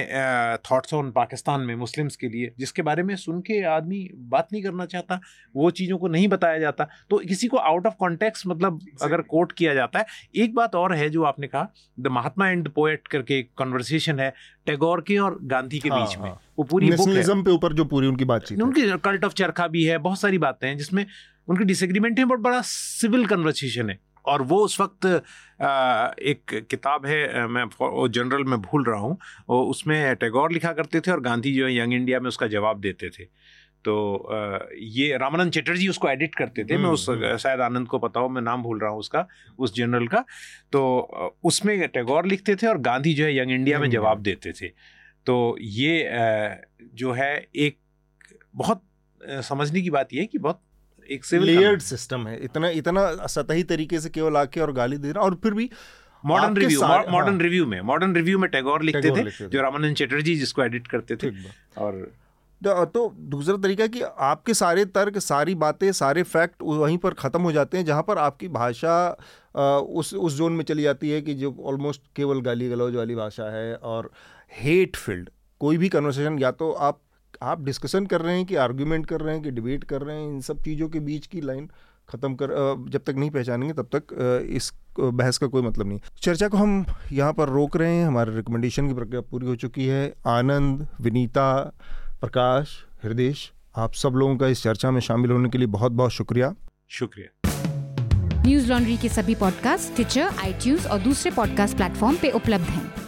थॉट्स 0.71 0.95
ऑन 0.95 1.11
पाकिस्तान 1.11 1.61
में 1.61 1.75
मुस्लिम्स 1.77 2.17
के 2.17 2.29
लिए 2.29 2.53
जिसके 2.59 2.83
बारे 2.83 3.03
में 3.03 3.15
सुन 3.17 3.41
के 3.41 3.63
आदमी 3.67 4.01
बात 4.29 4.49
नहीं 4.53 4.63
करना 4.63 4.87
चाहता 4.87 5.21
वो 5.55 5.71
चीज़ों 5.71 5.99
को 5.99 6.09
नहीं 6.09 6.29
बताया 6.29 6.59
जाता। 6.59 6.89
तो 7.11 7.19
किसी 7.19 7.49
को 7.49 7.57
आउट 7.57 7.87
ऑफ़ 7.87 7.95
कॉन्टेक्स्ट 7.99 8.47
मतलब 8.47 8.81
अगर 9.03 9.21
कोट 9.31 9.53
किया 9.53 9.75
जाता 9.75 9.99
है 9.99 10.07
एक 10.37 10.55
बात 10.55 10.75
और 10.75 10.95
है 10.95 11.09
जो 11.11 11.23
आपने 11.23 11.47
कहा 11.47 11.67
द 12.01 12.09
महात्मा 12.09 12.49
एंड 12.49 12.69
पोएट 12.71 13.09
करके 13.09 13.39
एक 13.39 13.51
कन्वर्सेशन 13.59 14.21
है 14.21 14.33
टैगोर 14.67 15.05
के 15.09 15.19
और 15.19 15.39
गांधी 15.45 15.79
के 15.79 15.89
हाँ, 15.89 16.01
बीच 16.01 16.19
में। 16.19 16.25
हाँ। 16.25 16.41
वो 16.59 16.65
पूरी 16.65 16.91
बुक 16.91 16.99
नेशनलिज्म 16.99 17.43
पे 17.43 17.51
ऊपर 17.51 17.73
जो 17.73 17.85
पूरी 17.85 18.07
उनकी 18.07 18.25
बातचीत। 18.25 18.61
उनकी 18.63 18.91
कल्ट 18.99 19.25
ऑफ़ 19.25 19.35
चरखा 19.35 19.67
भी 19.69 19.85
है 19.85 19.99
बहुत 20.01 20.21
सारी 20.21 20.39
बातें 20.39 20.69
हैं 20.69 20.77
जिसमें 20.79 21.05
उनकी 21.49 21.65
डिसएग्रीमेंट 21.65 22.19
है 22.19 22.25
बट 22.25 22.39
बड़ा 22.41 22.61
सिविल 22.65 23.27
कन्वर्सेशन 23.27 23.91
है। 23.91 23.99
और 24.29 24.43
वो 24.45 24.59
उस 24.65 24.81
वक्त 24.81 25.07
एक 25.07 26.67
किताब 26.71 27.07
है 27.07 27.47
मैं 27.49 27.65
जनरल 28.11 28.45
में 28.45 28.61
भूल 28.63 28.85
रहा 28.85 29.01
हूँ 29.01 29.19
उसमें 29.61 30.17
टैगोर 30.17 30.53
लिखा 30.53 30.73
करते 30.73 31.01
थे 31.01 31.11
और 31.11 31.21
गांधी 31.23 31.55
जो 31.55 31.67
है 31.67 31.77
यंग 31.77 31.95
इंडिया 31.95 32.21
में 32.21 32.29
उसका 32.29 32.47
जवाब 32.49 32.81
देते 32.81 33.11
थे। 33.11 33.25
तो 33.85 33.95
ये 34.75 35.17
रामानंद 35.19 35.53
चटर्जी 35.53 35.89
उसको 35.89 36.09
एडिट 36.09 36.35
करते 36.35 36.65
थे 36.65 36.77
मैं 36.77 36.91
उस 36.91 37.09
हम्म, 37.09 37.37
शायद 37.37 37.61
आनंद 37.61 37.89
को 37.89 37.99
पता 37.99 38.21
हो 38.21 38.29
मैं 38.29 38.43
नाम 38.43 38.63
भूल 38.63 38.81
रहा 38.81 38.91
हूँ 38.91 38.99
उसका 38.99 39.27
उस 39.59 39.75
जनरल 39.75 40.07
का। 40.07 40.25
तो 40.73 40.81
उसमें 41.45 41.89
टैगोर 41.89 42.27
लिखते 42.27 42.57
थे 42.57 42.67
और 42.67 42.79
गांधी 42.83 43.15
जो 43.15 43.25
है 43.25 43.37
यंग 43.37 43.51
इंडिया 43.51 43.79
में 43.79 43.91
जवाब 43.91 44.23
देते 44.23 44.53
थे। 44.53 44.69
तो 45.27 45.57
ये 45.61 46.11
जो 46.95 47.13
है 47.13 47.33
एक 47.57 47.79
बहुत 48.55 48.83
समझने 49.45 49.81
की 49.83 49.91
बात 49.91 50.13
यह 50.13 50.21
है 50.21 50.27
कि 50.27 50.39
बहुत 50.39 50.61
एक 51.11 51.25
लेयर्ड 51.35 51.81
सिस्टम 51.83 52.27
है 52.29 52.39
इतना 52.45 52.69
इतना 52.77 53.27
सतही 53.29 53.63
तरीके 53.65 54.01
से 54.01 54.11
केवल 54.11 54.37
आके 54.37 54.61
और 54.61 54.73
गाली 54.73 54.97
दे 54.99 55.13
रहा 55.13 55.25
और 55.25 55.35
फिर 55.43 55.55
भी 55.55 55.71
मॉडर्न 56.25 56.57
रिव्यू 56.57 56.81
मॉडर्न। 56.83 57.41
रिव्यू 57.41 57.67
में 57.67 57.81
मॉडर्न 57.81 58.15
रिव्यू 58.15 58.39
में 58.39 58.49
टैगोर 58.51 58.83
लिखते 58.83 59.01
टैगोर 59.01 59.19
थे 59.19 59.25
लिखते 59.25 59.45
थे। 59.45 59.49
जो 59.49 59.63
रामानंद 59.63 59.97
चटर्जी 59.97 60.35
जिसको 60.37 60.63
एडिट 60.63 60.87
करते 60.87 61.17
थे 61.17 61.31
और 61.79 62.11
तो 62.63 62.85
तो 62.85 63.09
दूसरा 63.31 63.57
तरीका 63.57 63.87
कि 63.87 64.01
आपके 64.03 64.55
सारे 64.55 64.85
तर्क 64.85 65.19
सारी 65.19 65.55
बातें 65.55 65.91
सारे 65.93 66.23
फैक्ट 66.23 66.63
वहीं 66.63 66.97
पर 66.99 67.15
ख़त्म 67.15 67.43
हो 67.43 67.53
जाते 67.53 67.79
हैं 67.79 67.85
जहाँ 67.85 68.03
पर 68.03 68.19
आपकी 68.19 68.49
भाषा 68.49 68.95
उस 69.55 70.13
उस 70.15 70.37
जोन 70.37 70.53
में 70.53 70.65
चली 70.65 70.83
जाती 70.83 71.11
है 71.11 71.21
कि 71.23 71.35
जो 71.35 71.55
ऑलमोस्ट 71.65 72.03
केवल 72.17 72.41
गाली 72.41 72.69
गलौज 72.69 72.95
वाली 72.95 73.15
भाषा 73.15 73.51
है 73.51 73.75
और 73.75 74.11
हेट 74.53 74.97
फ़ील्ड 74.97 75.31
कोई 75.61 75.77
भी 75.77 75.89
कन्वर्सेशन 75.89 76.39
या 76.39 76.51
तो 76.51 76.71
आप 76.73 77.01
आप 77.43 77.65
डिस्कशन 77.65 78.07
कर 78.07 78.21
रहे 78.21 78.37
हैं 78.37 78.47
कि 78.47 78.55
आर्ग्यूमेंट 78.55 79.07
कर 79.07 79.21
रहे 79.21 79.35
हैं 79.35 79.43
कि 79.43 79.51
डिबेट 79.51 79.85
कर 79.85 80.03
रहे 80.03 80.17
हैं 80.17 80.29
इन 80.29 80.41
सब 80.41 80.63
चीज़ों 80.63 80.89
के 80.89 81.01
बीच 81.01 81.27
की 81.27 81.41
लाइन 81.41 81.71
ख़त्म 82.09 82.35
कर 82.35 82.51
जब 82.89 83.03
तक 83.07 83.15
नहीं 83.17 83.31
पहचानेंगे 83.31 83.75
तब 83.75 83.89
तक 83.95 84.15
इस 84.51 84.73
बहस 85.01 85.39
का 85.39 85.47
कोई 85.47 85.63
मतलब 85.63 85.87
नहीं। 85.87 86.01
चर्चा 86.23 86.49
को 86.49 86.57
हम 86.57 86.85
यहाँ 87.13 87.33
पर 87.33 87.49
रोक 87.49 87.77
रहे 87.77 87.93
हैं। 87.93 88.07
हमारे 88.07 88.37
रिकमेंडेशन 88.37 88.89
की 88.89 88.95
प्रक्रिया 88.95 89.21
पूरी 89.21 89.47
हो 89.47 89.57
चुकी 89.57 89.87
है। 89.87 90.15
आनंद 90.27 90.87
विनीता 91.01 91.73
प्रकाश 92.21 92.87
हृदय 93.05 93.35
आप 93.77 93.93
सब 93.93 94.11
लोगों 94.11 94.37
का 94.37 94.47
इस 94.47 94.63
चर्चा 94.63 94.91
में 94.91 95.01
शामिल 95.01 95.31
होने 95.31 95.49
के 95.49 95.59
लिए 95.59 95.67
बहुत 95.67 95.93
बहुत 95.93 96.11
शुक्रिया। 96.11 96.55
शुक्रिया। 96.89 98.43
न्यूज़ 98.43 98.73
लॉन्ड्री 98.73 98.97
के 98.97 99.09
सभी 99.09 99.35
पॉडकास्ट 99.35 99.95
ट्विटर 99.95 100.21
आईटीज 100.21 100.87
और 100.87 100.99
दूसरे 100.99 101.31
पॉडकास्ट 101.31 101.77
प्लेटफॉर्म 101.77 102.17
पे 102.17 102.31
उपलब्ध 102.31 102.65
हैं। 102.65 103.08